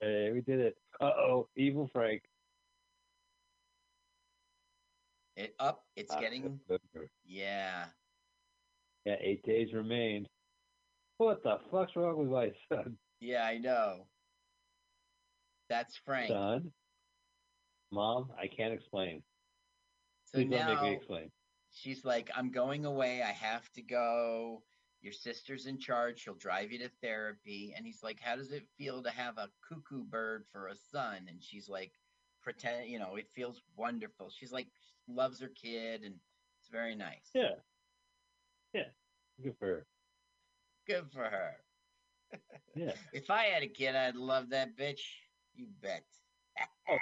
Hey, 0.00 0.30
we 0.32 0.40
did 0.40 0.60
it. 0.60 0.74
Uh 1.00 1.04
oh, 1.16 1.48
evil 1.56 1.88
Frank. 1.92 2.22
It 5.36 5.54
up. 5.58 5.84
It's 5.96 6.12
Ah, 6.12 6.20
getting. 6.20 6.60
Yeah. 7.24 7.86
Yeah, 9.04 9.16
eight 9.20 9.42
days 9.44 9.72
remain. 9.72 10.26
What 11.18 11.42
the 11.42 11.58
fuck's 11.70 11.94
wrong 11.96 12.16
with 12.18 12.28
my 12.28 12.50
son? 12.68 12.96
Yeah, 13.20 13.44
I 13.44 13.58
know. 13.58 14.06
That's 15.68 15.96
Frank. 16.04 16.28
Son? 16.28 16.72
Mom, 17.92 18.28
I 18.40 18.46
can't 18.48 18.74
explain. 18.74 19.22
So 20.26 20.38
Please 20.38 20.50
don't 20.50 20.66
make 20.66 20.80
me 20.82 20.90
now- 20.90 20.96
explain. 20.96 21.30
She's 21.76 22.04
like, 22.04 22.30
I'm 22.36 22.50
going 22.52 22.84
away. 22.84 23.20
I 23.22 23.32
have 23.32 23.68
to 23.72 23.82
go. 23.82 24.62
Your 25.04 25.12
sister's 25.12 25.66
in 25.66 25.78
charge. 25.78 26.20
She'll 26.20 26.34
drive 26.34 26.72
you 26.72 26.78
to 26.78 26.88
therapy. 27.02 27.74
And 27.76 27.84
he's 27.84 28.02
like, 28.02 28.18
How 28.20 28.36
does 28.36 28.52
it 28.52 28.66
feel 28.78 29.02
to 29.02 29.10
have 29.10 29.36
a 29.36 29.50
cuckoo 29.68 30.02
bird 30.02 30.44
for 30.50 30.68
a 30.68 30.74
son? 30.74 31.26
And 31.28 31.42
she's 31.42 31.68
like, 31.68 31.92
Pretend, 32.42 32.88
you 32.88 32.98
know, 32.98 33.16
it 33.16 33.28
feels 33.34 33.60
wonderful. 33.76 34.30
She's 34.30 34.50
like, 34.52 34.68
loves 35.06 35.40
her 35.40 35.48
kid, 35.48 36.02
and 36.02 36.14
it's 36.58 36.70
very 36.70 36.94
nice. 36.94 37.30
Yeah. 37.34 37.56
Yeah. 38.72 38.88
Good 39.42 39.56
for 39.58 39.66
her. 39.66 39.86
Good 40.86 41.04
for 41.12 41.24
her. 41.24 41.56
Yeah. 42.76 42.90
If 43.12 43.30
I 43.30 43.44
had 43.44 43.62
a 43.62 43.68
kid, 43.68 43.94
I'd 43.94 44.16
love 44.16 44.50
that 44.50 44.76
bitch. 44.76 44.98
You 45.54 45.68
bet. 45.80 46.02
Oh. 46.90 46.96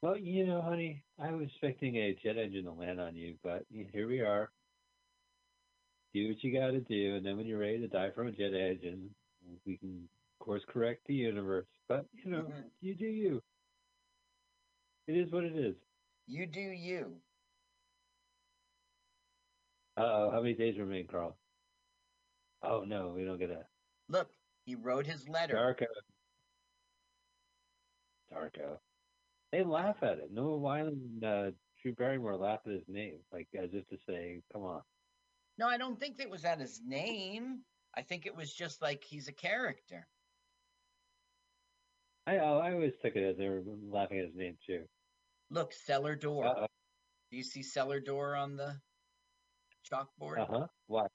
Well, 0.00 0.16
you 0.16 0.46
know, 0.46 0.62
honey, 0.62 1.04
I 1.18 1.32
was 1.32 1.48
expecting 1.48 1.96
a 1.96 2.14
jet 2.14 2.38
engine 2.38 2.64
to 2.64 2.72
land 2.72 2.98
on 2.98 3.14
you, 3.14 3.34
but 3.44 3.66
here 3.92 4.08
we 4.08 4.20
are. 4.20 4.50
Do 6.12 6.28
what 6.28 6.42
you 6.42 6.52
got 6.52 6.72
to 6.72 6.80
do, 6.80 7.16
and 7.16 7.24
then 7.24 7.36
when 7.36 7.46
you're 7.46 7.58
ready 7.58 7.78
to 7.78 7.88
die 7.88 8.10
from 8.10 8.26
a 8.28 8.32
jet 8.32 8.52
engine, 8.52 9.14
we 9.64 9.78
can 9.78 10.08
course 10.40 10.64
correct 10.68 11.02
the 11.06 11.14
universe. 11.14 11.68
But 11.88 12.06
you 12.12 12.30
know, 12.30 12.42
Mhm. 12.44 12.70
you 12.80 12.94
do 12.96 13.06
you. 13.06 13.42
It 15.06 15.16
is 15.16 15.30
what 15.30 15.44
it 15.44 15.56
is. 15.56 15.76
You 16.26 16.46
do 16.46 16.60
you. 16.60 17.22
Uh 19.96 20.02
oh, 20.04 20.30
how 20.30 20.40
many 20.40 20.54
days 20.54 20.78
remain, 20.78 21.06
Carl? 21.06 21.38
Oh 22.62 22.84
no, 22.84 23.10
we 23.10 23.24
don't 23.24 23.38
get 23.38 23.50
a 23.50 23.68
Look, 24.08 24.34
he 24.64 24.74
wrote 24.74 25.06
his 25.06 25.28
letter. 25.28 25.54
Darko. 25.54 25.86
Darko. 28.32 28.80
They 29.52 29.64
laugh 29.64 30.02
at 30.02 30.18
it. 30.18 30.30
Noah 30.30 30.58
Wyland 30.58 31.04
and 31.04 31.24
uh, 31.24 31.50
Drew 31.82 31.94
Barrymore 31.94 32.36
laugh 32.36 32.60
at 32.66 32.72
his 32.72 32.88
name, 32.88 33.24
like 33.32 33.48
as 33.54 33.70
if 33.72 33.86
to 33.88 33.98
say, 34.06 34.42
"Come 34.52 34.62
on." 34.62 34.82
No, 35.60 35.68
I 35.68 35.76
don't 35.76 36.00
think 36.00 36.18
it 36.18 36.30
was 36.30 36.46
at 36.46 36.58
his 36.58 36.80
name. 36.82 37.60
I 37.94 38.00
think 38.00 38.24
it 38.24 38.34
was 38.34 38.50
just 38.50 38.80
like 38.80 39.04
he's 39.04 39.28
a 39.28 39.32
character. 39.32 40.08
I 42.26 42.38
oh, 42.38 42.60
I 42.60 42.72
always 42.72 42.94
took 43.02 43.14
it 43.14 43.28
as 43.28 43.36
they 43.36 43.46
were 43.46 43.62
laughing 43.92 44.20
at 44.20 44.24
his 44.24 44.34
name 44.34 44.56
too. 44.66 44.84
Look, 45.50 45.74
cellar 45.74 46.16
door. 46.16 46.46
Uh 46.46 46.66
Do 47.30 47.36
you 47.36 47.42
see 47.42 47.62
cellar 47.62 48.00
door 48.00 48.36
on 48.36 48.56
the 48.56 48.74
chalkboard? 49.92 50.38
Uh-huh. 50.38 50.66
Why? 50.86 51.08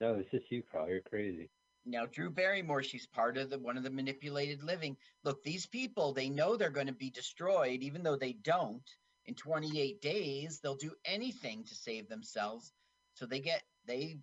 No, 0.00 0.14
it's 0.14 0.30
just 0.30 0.50
you, 0.50 0.62
Carl. 0.72 0.88
You're 0.88 1.02
crazy. 1.02 1.50
Now, 1.84 2.06
Drew 2.06 2.30
Barrymore, 2.30 2.82
she's 2.82 3.06
part 3.06 3.36
of 3.36 3.50
the 3.50 3.58
one 3.58 3.76
of 3.76 3.82
the 3.82 3.90
manipulated 3.90 4.62
living. 4.62 4.96
Look, 5.22 5.44
these 5.44 5.66
people, 5.66 6.14
they 6.14 6.30
know 6.30 6.56
they're 6.56 6.70
going 6.70 6.86
to 6.86 6.94
be 6.94 7.10
destroyed, 7.10 7.82
even 7.82 8.02
though 8.02 8.16
they 8.16 8.32
don't. 8.32 8.88
In 9.26 9.34
28 9.34 10.00
days, 10.00 10.60
they'll 10.60 10.76
do 10.76 10.94
anything 11.04 11.64
to 11.64 11.74
save 11.74 12.08
themselves. 12.08 12.72
So 13.14 13.26
they 13.26 13.40
get 13.40 13.62
they 13.86 14.18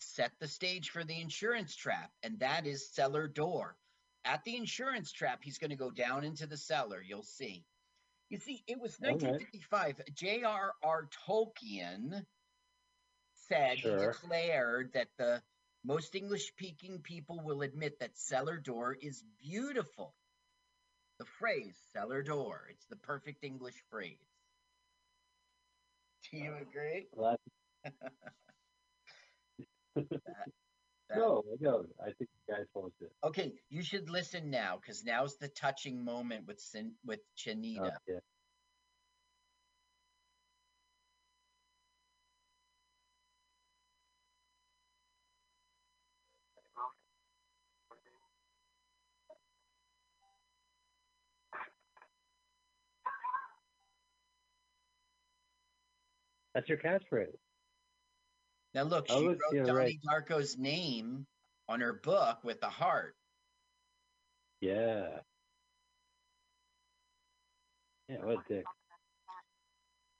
set 0.00 0.32
the 0.40 0.48
stage 0.48 0.90
for 0.90 1.04
the 1.04 1.20
insurance 1.20 1.74
trap, 1.74 2.10
and 2.22 2.38
that 2.40 2.66
is 2.66 2.90
cellar 2.92 3.28
door. 3.28 3.76
At 4.24 4.44
the 4.44 4.56
insurance 4.56 5.12
trap, 5.12 5.40
he's 5.42 5.58
going 5.58 5.70
to 5.70 5.76
go 5.76 5.90
down 5.90 6.24
into 6.24 6.46
the 6.46 6.56
cellar. 6.56 7.02
You'll 7.02 7.22
see. 7.22 7.64
You 8.30 8.38
see, 8.38 8.62
it 8.66 8.80
was 8.80 8.96
All 9.02 9.10
right. 9.10 9.22
1955. 9.22 10.14
J.R.R. 10.14 11.08
Tolkien 11.28 12.24
said 13.48 13.78
Sure. 13.78 13.98
he 13.98 14.06
declared 14.06 14.92
that 14.94 15.08
the 15.18 15.42
most 15.84 16.14
English 16.14 16.46
speaking 16.48 17.00
people 17.00 17.40
will 17.44 17.60
admit 17.62 17.98
that 18.00 18.16
cellar 18.16 18.56
door 18.56 18.96
is 18.98 19.22
beautiful. 19.42 20.14
The 21.18 21.26
phrase 21.38 21.76
cellar 21.92 22.22
door, 22.22 22.66
it's 22.70 22.86
the 22.86 22.96
perfect 22.96 23.44
English 23.44 23.76
phrase. 23.90 24.16
Do 26.30 26.38
you 26.38 26.54
agree? 26.60 27.06
Well, 27.12 27.36
That- 31.10 31.18
no, 31.18 31.42
I. 31.60 31.86
I 32.00 32.06
think 32.12 32.30
you 32.48 32.54
guys 32.54 32.64
supposed 32.72 32.94
to. 33.00 33.06
Okay, 33.22 33.52
you 33.68 33.82
should 33.82 34.08
listen 34.10 34.50
now 34.50 34.78
because 34.80 35.04
now's 35.04 35.36
the 35.36 35.48
touching 35.48 36.02
moment 36.04 36.46
with 36.46 36.60
Sin- 36.60 36.96
with 37.04 37.20
Chanita. 37.36 37.92
Yeah. 38.08 38.18
That's 56.54 56.68
your 56.68 56.78
catchphrase. 56.78 57.36
Now 58.74 58.82
look, 58.82 59.06
Oh, 59.08 59.20
she 59.20 59.26
wrote 59.28 59.38
yeah, 59.52 59.62
Donnie 59.62 59.74
right. 59.74 60.00
Darko's 60.26 60.58
name 60.58 61.26
on 61.68 61.80
her 61.80 61.92
book 61.92 62.42
with 62.42 62.62
a 62.62 62.68
heart. 62.68 63.14
Yeah. 64.60 65.20
Yeah, 68.08 68.16
what 68.24 68.38
a 68.38 68.48
dick. 68.48 68.64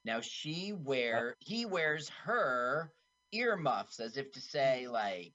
Now 0.05 0.21
she 0.21 0.73
wear 0.73 1.35
he 1.41 1.67
wears 1.67 2.09
her 2.11 2.93
earmuffs 3.33 4.01
as 4.01 4.17
if 4.17 4.31
to 4.33 4.41
say 4.41 4.87
like 4.87 5.35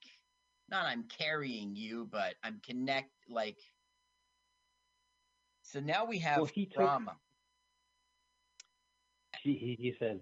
not 0.69 0.85
I'm 0.85 1.03
carrying 1.03 1.75
you, 1.75 2.07
but 2.11 2.35
I'm 2.43 2.59
connect 2.63 3.11
like 3.27 3.57
so 5.63 5.79
now 5.79 6.05
we 6.05 6.17
have 6.19 6.37
Well, 6.37 6.45
he 6.45 6.65
drama. 6.65 7.15
She, 9.43 9.53
he, 9.53 9.75
he 9.79 9.95
said, 9.99 10.19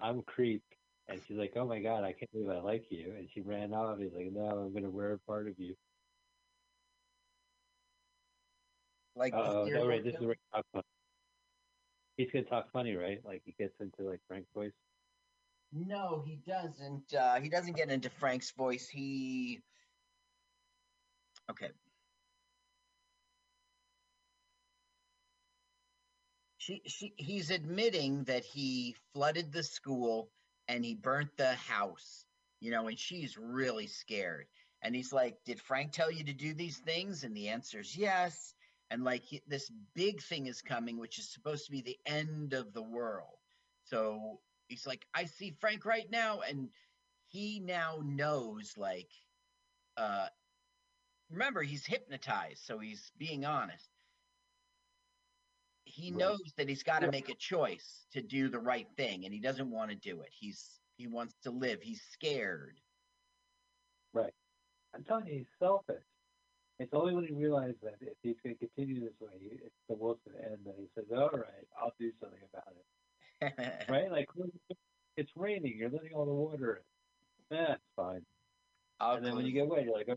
I'm 0.00 0.22
creep. 0.22 0.62
And 1.08 1.20
she's 1.26 1.38
like, 1.38 1.52
oh 1.56 1.64
my 1.64 1.80
God, 1.80 2.04
I 2.04 2.12
can't 2.12 2.30
believe 2.32 2.50
I 2.50 2.60
like 2.60 2.84
you. 2.90 3.14
And 3.16 3.28
she 3.32 3.40
ran 3.40 3.72
off. 3.72 3.98
He's 3.98 4.12
like, 4.14 4.30
no, 4.30 4.42
I'm 4.42 4.72
going 4.72 4.84
to 4.84 4.90
wear 4.90 5.12
a 5.12 5.18
part 5.18 5.48
of 5.48 5.58
you. 5.58 5.74
Like 9.16 9.32
Oh, 9.34 9.64
no, 9.64 9.86
right. 9.86 10.04
This 10.04 10.14
is 10.14 10.20
where 10.20 10.34
he 10.34 10.56
talks 10.56 10.68
funny. 10.72 10.84
He's 12.16 12.30
going 12.30 12.44
to 12.44 12.50
talk 12.50 12.70
funny, 12.72 12.94
right? 12.94 13.20
Like 13.24 13.42
he 13.44 13.54
gets 13.58 13.74
into 13.80 14.02
like 14.02 14.20
Frank's 14.28 14.50
voice. 14.54 14.72
No, 15.72 16.22
he 16.26 16.40
doesn't. 16.46 17.14
Uh, 17.14 17.40
he 17.40 17.48
doesn't 17.48 17.76
get 17.76 17.90
into 17.90 18.10
Frank's 18.10 18.50
voice. 18.52 18.88
He. 18.88 19.60
Okay. 21.50 21.70
She, 26.58 26.82
she, 26.86 27.14
he's 27.16 27.50
admitting 27.50 28.24
that 28.24 28.44
he 28.44 28.94
flooded 29.14 29.52
the 29.52 29.62
school 29.62 30.30
and 30.68 30.84
he 30.84 30.94
burnt 30.94 31.30
the 31.36 31.54
house, 31.54 32.24
you 32.60 32.70
know, 32.70 32.88
and 32.88 32.98
she's 32.98 33.36
really 33.36 33.86
scared. 33.86 34.46
And 34.82 34.94
he's 34.94 35.12
like, 35.12 35.36
Did 35.44 35.60
Frank 35.60 35.92
tell 35.92 36.10
you 36.10 36.24
to 36.24 36.32
do 36.32 36.54
these 36.54 36.78
things? 36.78 37.24
And 37.24 37.36
the 37.36 37.48
answer 37.48 37.80
is 37.80 37.96
yes. 37.96 38.54
And 38.90 39.04
like, 39.04 39.24
this 39.46 39.70
big 39.94 40.22
thing 40.22 40.46
is 40.46 40.62
coming, 40.62 40.98
which 40.98 41.18
is 41.18 41.28
supposed 41.30 41.66
to 41.66 41.72
be 41.72 41.82
the 41.82 41.98
end 42.06 42.54
of 42.54 42.72
the 42.72 42.82
world. 42.82 43.36
So 43.84 44.40
he's 44.68 44.86
like, 44.86 45.04
I 45.14 45.24
see 45.26 45.56
Frank 45.60 45.84
right 45.84 46.10
now. 46.10 46.40
And 46.40 46.70
he 47.28 47.60
now 47.60 47.98
knows, 48.02 48.74
like, 48.78 49.10
uh, 49.96 50.28
remember, 51.30 51.62
he's 51.62 51.84
hypnotized. 51.84 52.64
So 52.64 52.78
he's 52.78 53.10
being 53.18 53.44
honest. 53.44 53.90
He 55.88 56.10
Right. 56.10 56.18
knows 56.18 56.52
that 56.56 56.68
he's 56.68 56.82
got 56.82 57.00
to 57.00 57.06
Yeah. 57.06 57.10
make 57.10 57.28
a 57.28 57.34
choice 57.34 58.06
to 58.12 58.22
do 58.22 58.48
the 58.48 58.60
right 58.60 58.86
thing, 58.96 59.24
and 59.24 59.32
he 59.34 59.40
doesn't 59.40 59.70
want 59.70 59.90
to 59.90 59.96
do 59.96 60.20
it. 60.22 60.32
He's 60.32 60.80
he 60.96 61.06
wants 61.06 61.34
to 61.42 61.50
live. 61.52 61.80
He's 61.82 62.02
scared. 62.02 62.80
Right. 64.12 64.34
I'm 64.94 65.04
telling 65.04 65.26
you, 65.28 65.38
he's 65.38 65.46
selfish. 65.58 66.02
It's 66.80 66.92
only 66.92 67.14
when 67.14 67.24
he 67.24 67.32
realizes 67.32 67.80
that 67.82 67.94
if 68.00 68.16
he's 68.22 68.40
going 68.42 68.56
to 68.56 68.66
continue 68.66 69.00
this 69.00 69.18
way, 69.20 69.38
he- 69.38 69.46
it's 69.64 69.74
the 69.88 69.94
world's 69.94 70.22
going 70.24 70.38
to 70.38 70.44
end 70.50 70.64
that 70.66 70.76
he 70.76 70.88
says, 70.94 71.04
all 71.12 71.30
right, 71.30 71.68
I'll 71.76 71.94
do 71.98 72.12
something 72.20 72.42
about 72.52 72.76
it. 72.76 72.84
Right? 73.88 74.10
Like, 74.10 74.28
it's 75.16 75.30
raining. 75.36 75.78
You're 75.78 75.90
letting 75.90 76.12
all 76.14 76.26
the 76.26 76.32
water 76.32 76.82
in. 77.50 77.56
Eh, 77.56 77.72
it's 77.74 77.82
fine. 77.94 78.26
and 79.00 79.24
then 79.24 79.36
when 79.36 79.46
you 79.46 79.52
get 79.52 79.68
wet, 79.68 79.84
you're 79.84 79.94
like, 79.94 80.08
oh, 80.08 80.16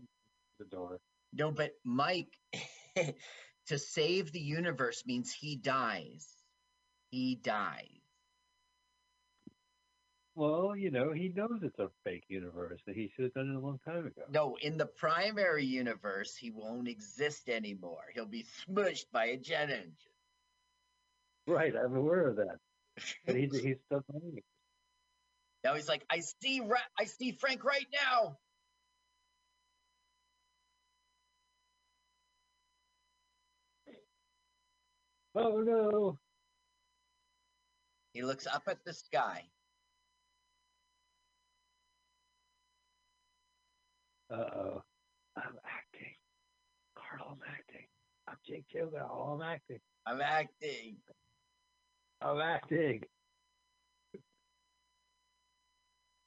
the 0.58 0.64
door. 0.64 1.00
No, 1.32 1.52
but 1.52 1.72
Mike, 1.84 2.36
to 3.66 3.78
save 3.78 4.32
the 4.32 4.40
universe 4.40 5.04
means 5.06 5.32
he 5.32 5.56
dies. 5.56 6.26
He 7.10 7.34
dies. 7.36 7.86
Well, 10.34 10.74
you 10.74 10.90
know, 10.90 11.12
he 11.12 11.28
knows 11.28 11.60
it's 11.62 11.78
a 11.78 11.90
fake 12.04 12.24
universe 12.28 12.80
that 12.86 12.96
he 12.96 13.10
should 13.14 13.24
have 13.24 13.34
done 13.34 13.50
it 13.50 13.56
a 13.56 13.60
long 13.60 13.78
time 13.84 14.06
ago. 14.06 14.22
No, 14.30 14.56
in 14.62 14.78
the 14.78 14.86
primary 14.86 15.66
universe, 15.66 16.34
he 16.34 16.50
won't 16.50 16.88
exist 16.88 17.50
anymore. 17.50 18.04
He'll 18.14 18.24
be 18.24 18.44
smushed 18.66 19.06
by 19.12 19.26
a 19.26 19.36
jet 19.36 19.68
engine. 19.68 19.94
Right, 21.46 21.74
I'm 21.76 21.94
aware 21.94 22.28
of 22.28 22.36
that. 22.36 22.56
But 23.26 23.36
he's 23.36 23.52
he's 23.52 23.76
still 23.86 24.02
playing 24.10 24.38
it. 24.38 24.44
Now 25.64 25.74
he's 25.74 25.88
like, 25.88 26.04
I 26.08 26.20
see, 26.20 26.60
Ra- 26.60 26.78
I 26.98 27.04
see 27.04 27.32
Frank 27.32 27.62
right 27.64 27.86
now. 27.92 28.38
Oh 35.34 35.60
no! 35.60 36.18
He 38.12 38.22
looks 38.22 38.46
up 38.46 38.64
at 38.68 38.84
the 38.84 38.92
sky. 38.92 39.44
Uh 44.30 44.36
oh. 44.36 44.82
I'm 45.36 45.56
acting. 45.64 46.14
Carl, 46.96 47.28
I'm 47.32 47.40
acting. 47.50 47.86
I'm 48.28 48.36
Jake 48.46 48.66
Gyllenhaal. 48.74 49.34
I'm 49.34 49.42
acting. 49.42 49.80
I'm 50.06 50.20
acting. 50.20 50.96
I'm 52.20 52.40
acting. 52.40 53.02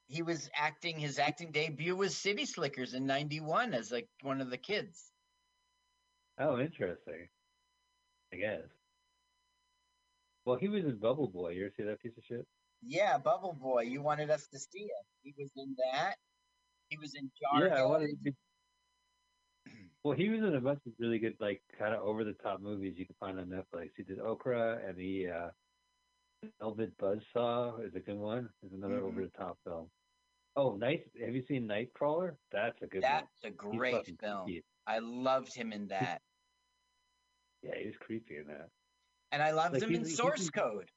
He 0.08 0.22
was 0.22 0.50
acting. 0.54 0.98
His 0.98 1.18
acting 1.18 1.52
debut 1.52 1.96
was 1.96 2.16
City 2.16 2.44
Slickers 2.46 2.94
in 2.94 3.06
'91 3.06 3.74
as 3.74 3.92
like 3.92 4.08
one 4.22 4.40
of 4.40 4.50
the 4.50 4.58
kids. 4.58 5.12
Oh, 6.38 6.58
interesting. 6.58 7.28
I 8.32 8.36
guess. 8.36 8.75
Well, 10.46 10.56
he 10.56 10.68
was 10.68 10.84
in 10.84 10.96
Bubble 10.98 11.26
Boy. 11.28 11.50
You 11.50 11.64
ever 11.66 11.74
see 11.76 11.82
that 11.82 12.00
piece 12.00 12.16
of 12.16 12.24
shit? 12.24 12.46
Yeah, 12.80 13.18
Bubble 13.18 13.52
Boy. 13.60 13.82
You 13.82 14.00
wanted 14.00 14.30
us 14.30 14.46
to 14.52 14.58
see 14.60 14.84
him. 14.84 15.04
He 15.22 15.34
was 15.36 15.50
in 15.56 15.74
that. 15.92 16.14
He 16.88 16.96
was 16.98 17.14
in 17.16 17.28
Jar. 17.42 17.66
yeah, 17.66 17.74
I 17.74 17.84
wanted 17.84 18.10
to 18.10 18.16
be. 18.16 18.32
Well, 20.04 20.16
he 20.16 20.28
was 20.28 20.38
in 20.38 20.54
a 20.54 20.60
bunch 20.60 20.78
of 20.86 20.92
really 21.00 21.18
good, 21.18 21.34
like, 21.40 21.60
kind 21.76 21.92
of 21.92 22.00
over 22.02 22.22
the 22.22 22.34
top 22.34 22.60
movies 22.60 22.94
you 22.96 23.06
can 23.06 23.16
find 23.18 23.40
on 23.40 23.46
Netflix. 23.46 23.90
He 23.96 24.04
did 24.04 24.20
Okja 24.20 24.88
and 24.88 24.96
the 24.96 25.26
uh, 25.28 25.48
Velvet 26.60 26.96
Buzzsaw 26.96 27.84
is 27.84 27.92
a 27.96 27.98
good 27.98 28.14
one. 28.16 28.48
Is 28.62 28.72
another 28.72 29.00
Mhm. 29.00 29.02
over 29.02 29.22
the 29.22 29.30
top 29.36 29.58
film. 29.64 29.90
Oh, 30.54 30.76
nice! 30.76 31.00
Have 31.20 31.34
you 31.34 31.42
seen 31.42 31.66
Nightcrawler? 31.66 32.36
That's 32.52 32.80
a 32.82 32.86
good 32.86 33.02
That's 33.02 33.42
one. 33.42 33.52
a 33.52 33.54
great 33.56 34.06
film. 34.20 34.44
creepy. 34.44 34.64
I 34.86 35.00
loved 35.00 35.52
him 35.52 35.72
in 35.72 35.88
that, 35.88 36.22
Yeah, 37.62 37.74
he 37.76 37.86
was 37.86 37.96
creepy 37.96 38.36
in 38.36 38.46
that. 38.46 38.68
And 39.32 39.42
I 39.42 39.50
loved 39.52 39.74
Like, 39.74 39.82
him 39.82 39.94
in 39.94 40.04
Source 40.04 40.50
Code. 40.50 40.90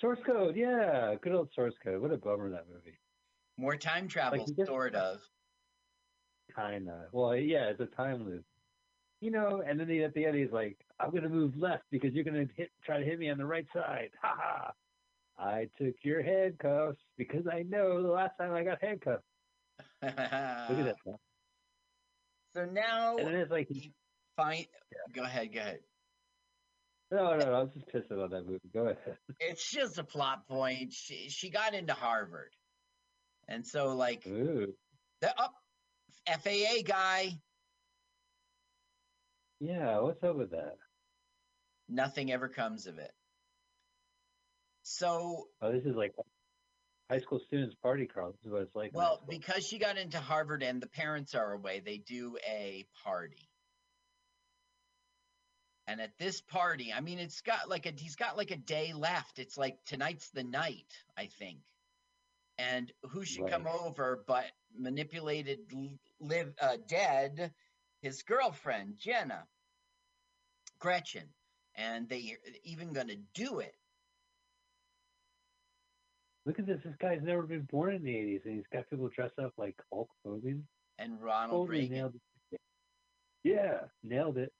Source 0.00 0.18
Code, 0.24 0.56
yeah, 0.56 1.14
good 1.20 1.34
old 1.34 1.50
Source 1.54 1.74
Code. 1.84 2.00
What 2.00 2.12
a 2.12 2.16
bummer 2.16 2.50
that 2.50 2.68
movie. 2.72 2.98
More 3.56 3.76
time 3.76 4.08
travel, 4.08 4.44
just- 4.46 4.66
sort 4.66 4.94
of. 4.94 5.20
Kinda. 6.56 7.08
Well, 7.12 7.36
yeah, 7.36 7.68
it's 7.70 7.80
a 7.80 7.86
time 7.86 8.24
loop. 8.24 8.44
You 9.20 9.30
know, 9.30 9.62
and 9.64 9.78
then 9.78 9.88
he, 9.88 10.02
at 10.02 10.14
the 10.14 10.24
end 10.24 10.36
he's 10.36 10.50
like, 10.50 10.78
"I'm 10.98 11.10
gonna 11.10 11.28
move 11.28 11.54
left 11.56 11.84
because 11.90 12.14
you're 12.14 12.24
gonna 12.24 12.46
hit, 12.56 12.72
try 12.82 12.98
to 12.98 13.04
hit 13.04 13.18
me 13.18 13.28
on 13.30 13.36
the 13.38 13.44
right 13.44 13.66
side." 13.72 14.10
Ha 14.22 14.34
ha! 14.36 14.72
I 15.38 15.68
took 15.78 15.94
your 16.02 16.22
handcuffs 16.22 16.98
because 17.16 17.46
I 17.46 17.62
know 17.62 18.02
the 18.02 18.08
last 18.08 18.36
time 18.38 18.52
I 18.52 18.64
got 18.64 18.82
handcuffed. 18.82 19.24
Look 20.02 20.12
at 20.12 20.16
that. 20.16 20.96
So 22.52 22.64
now 22.64 23.16
And 23.16 23.28
then 23.28 23.36
it's 23.36 23.50
like, 23.52 23.68
he 23.68 23.92
find. 24.36 24.66
Go 25.14 25.22
ahead. 25.22 25.52
Go 25.54 25.60
ahead. 25.60 25.78
No, 27.10 27.36
no, 27.36 27.38
no, 27.38 27.52
I 27.52 27.62
was 27.62 27.70
just 27.74 27.88
pissed 27.88 28.10
about 28.10 28.30
that 28.30 28.46
movie. 28.46 28.60
Go 28.72 28.86
ahead. 28.86 29.16
It's 29.40 29.68
just 29.70 29.98
a 29.98 30.04
plot 30.04 30.46
point. 30.48 30.92
She 30.92 31.28
she 31.28 31.50
got 31.50 31.74
into 31.74 31.92
Harvard, 31.94 32.54
and 33.48 33.66
so 33.66 33.96
like 33.96 34.26
Ooh, 34.26 34.74
the 35.20 35.34
oh, 35.38 35.44
up 35.44 35.54
FAA 36.42 36.82
guy, 36.84 37.38
yeah. 39.60 39.98
What's 39.98 40.22
up 40.22 40.36
with 40.36 40.50
that? 40.52 40.76
nothing 41.90 42.32
ever 42.32 42.48
comes 42.48 42.86
of 42.86 42.98
it. 42.98 43.12
So 44.82 45.48
Oh, 45.60 45.72
this 45.72 45.84
is 45.84 45.96
like 45.96 46.14
high 47.10 47.18
school 47.18 47.40
students 47.46 47.74
party, 47.82 48.06
Carl. 48.06 48.32
This 48.32 48.46
is 48.46 48.52
what 48.52 48.62
it's 48.62 48.74
like. 48.74 48.92
well, 48.94 49.24
because 49.28 49.66
she 49.66 49.78
got 49.78 49.98
into 49.98 50.18
Harvard 50.18 50.62
and 50.62 50.80
the 50.80 50.86
parents 50.86 51.34
are 51.34 51.52
away, 51.52 51.80
they 51.80 51.98
do 51.98 52.38
a 52.48 52.86
party. 53.04 53.49
And 55.90 56.00
at 56.00 56.16
this 56.20 56.40
party, 56.40 56.92
I 56.96 57.00
mean, 57.00 57.18
it's 57.18 57.40
got 57.40 57.68
like 57.68 57.84
a 57.84 57.92
he's 57.96 58.14
got 58.14 58.36
like 58.36 58.52
a 58.52 58.56
day 58.56 58.92
left. 58.92 59.40
It's 59.40 59.58
like 59.58 59.76
tonight's 59.84 60.30
the 60.30 60.44
night, 60.44 60.86
I 61.18 61.26
think. 61.26 61.58
And 62.58 62.92
who 63.10 63.24
should 63.24 63.48
come 63.48 63.66
over 63.66 64.22
but 64.24 64.44
manipulated, 64.78 65.58
live 66.20 66.54
uh, 66.62 66.76
dead, 66.86 67.52
his 68.02 68.22
girlfriend 68.22 68.98
Jena, 68.98 69.48
Gretchen, 70.78 71.26
and 71.74 72.08
they 72.08 72.36
even 72.62 72.92
gonna 72.92 73.16
do 73.34 73.58
it. 73.58 73.74
Look 76.46 76.60
at 76.60 76.66
this. 76.66 76.78
This 76.84 76.94
guy's 77.00 77.20
never 77.20 77.42
been 77.42 77.66
born 77.68 77.96
in 77.96 78.04
the 78.04 78.14
'80s, 78.14 78.44
and 78.44 78.54
he's 78.54 78.66
got 78.72 78.88
people 78.88 79.08
dressed 79.08 79.40
up 79.40 79.54
like 79.58 79.74
Hulk 79.92 80.10
Hogan. 80.24 80.68
And 81.00 81.20
Ronald 81.20 81.66
Totally 81.66 81.80
Reagan. 81.80 81.96
nailed. 81.96 82.14
Yeah, 83.42 83.80
nailed 84.04 84.38
it. 84.38 84.52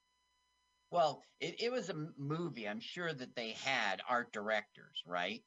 Well, 0.91 1.23
it, 1.39 1.55
it 1.61 1.71
was 1.71 1.89
a 1.89 2.07
movie. 2.17 2.67
I'm 2.67 2.81
sure 2.81 3.11
that 3.11 3.35
they 3.35 3.55
had 3.63 4.01
art 4.07 4.31
directors, 4.33 5.01
right? 5.07 5.41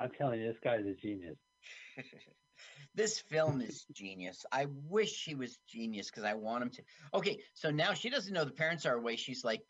I'm 0.00 0.10
telling 0.10 0.40
you, 0.40 0.46
this 0.46 0.60
guy's 0.64 0.86
a 0.86 0.94
genius. 0.94 1.36
this 2.94 3.20
film 3.20 3.60
is 3.60 3.84
genius. 3.92 4.46
I 4.50 4.66
wish 4.88 5.24
he 5.24 5.34
was 5.34 5.58
genius 5.68 6.10
because 6.10 6.24
I 6.24 6.34
want 6.34 6.62
him 6.62 6.70
to. 6.70 6.82
Okay, 7.14 7.40
so 7.52 7.70
now 7.70 7.92
she 7.92 8.08
doesn't 8.08 8.32
know 8.32 8.44
the 8.44 8.52
parents 8.52 8.86
are 8.86 8.94
away. 8.94 9.16
She's 9.16 9.44
like, 9.44 9.60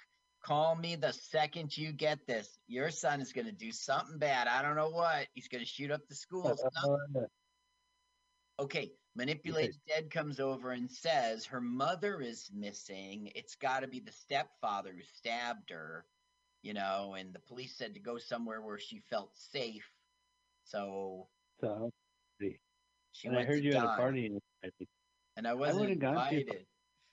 call 0.44 0.76
me 0.76 0.94
the 0.94 1.12
second 1.12 1.76
you 1.76 1.92
get 1.92 2.24
this. 2.28 2.48
Your 2.68 2.90
son 2.90 3.20
is 3.20 3.32
going 3.32 3.46
to 3.46 3.52
do 3.52 3.72
something 3.72 4.18
bad. 4.18 4.46
I 4.46 4.62
don't 4.62 4.76
know 4.76 4.90
what. 4.90 5.26
He's 5.34 5.48
going 5.48 5.64
to 5.64 5.68
shoot 5.68 5.90
up 5.90 6.06
the 6.08 6.14
school. 6.14 6.56
something." 9.20 9.52
Okay, 9.52 9.72
dead 9.86 10.10
comes 10.10 10.40
over 10.40 10.72
and 10.72 10.90
says 10.90 11.46
her 11.46 11.60
mother 11.60 12.20
is 12.20 12.50
missing. 12.52 13.30
It's 13.34 13.54
got 13.56 13.80
to 13.80 13.88
be 13.88 14.00
the 14.00 14.12
stepfather 14.12 14.92
who 14.94 15.02
stabbed 15.02 15.70
her, 15.70 16.06
you 16.62 16.74
know, 16.74 17.14
and 17.14 17.32
the 17.34 17.40
police 17.40 17.76
said 17.76 17.94
to 17.94 18.00
go 18.00 18.18
somewhere 18.18 18.62
where 18.62 18.78
she 18.78 18.98
felt 19.00 19.36
safe. 19.36 19.90
So 20.64 21.30
So, 21.60 21.90
she 23.12 23.28
and 23.28 23.36
I 23.36 23.44
heard 23.44 23.64
you 23.64 23.74
at 23.74 23.84
a 23.84 23.88
party, 23.88 24.26
and 24.26 24.40
I 24.64 24.70
and 25.36 25.46
I 25.46 25.54
I 25.54 25.54
wasn't 25.54 25.74
would've 25.74 25.98
gone 25.98 26.22
to 26.28 26.36
invited. 26.36 26.66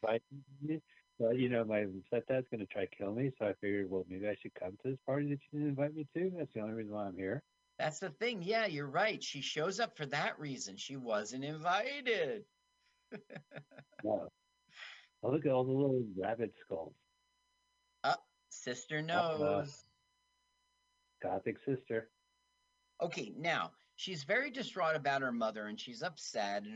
invited 0.04 0.82
but 1.20 1.38
you 1.38 1.50
know, 1.50 1.64
my 1.66 1.86
stepdad's 2.12 2.48
going 2.50 2.60
to 2.60 2.66
try 2.68 2.86
to 2.86 2.96
kill 2.96 3.14
me, 3.14 3.32
so 3.38 3.48
I 3.48 3.54
figured, 3.62 3.90
well, 3.90 4.06
maybe 4.08 4.28
I 4.28 4.36
should 4.42 4.54
come 4.54 4.72
to 4.84 4.92
this 4.92 5.00
party 5.06 5.26
that 5.30 5.40
you 5.52 5.60
didn't 5.60 5.70
invite 5.70 5.94
me 5.96 6.08
to. 6.16 6.32
That's 6.38 6.54
the 6.54 6.62
only 6.62 6.74
reason 6.76 6.94
why 6.94 7.06
I'm 7.08 7.18
here. 7.18 7.44
That's 7.80 7.99
the 7.99 8.10
thing. 8.10 8.41
Yeah, 8.41 8.66
you're 8.66 8.90
right. 8.90 9.24
She 9.24 9.41
shows 9.41 9.80
up 9.80 9.95
for 9.95 10.06
that 10.08 10.40
reason. 10.40 10.78
She 10.78 10.95
wasn't 10.95 11.44
invited. 11.44 12.44
No. 14.04 14.28
Oh, 15.24 15.32
look 15.32 15.45
at 15.45 15.52
all 15.52 15.64
the 15.64 15.72
little 15.72 16.04
rabbit 16.16 16.54
skulls. 16.64 16.94
Oh, 18.04 18.14
sister 18.49 19.02
Uh. 19.10 19.66
Gothic 21.22 21.58
sister. 21.66 22.10
Okay, 23.02 23.34
now 23.38 23.72
she's 23.95 24.24
very 24.24 24.52
distraught 24.52 24.95
about 24.95 25.22
her 25.22 25.32
mother 25.32 25.66
and 25.68 25.80
she's 25.80 26.04
upset 26.04 26.58
and 26.58 26.66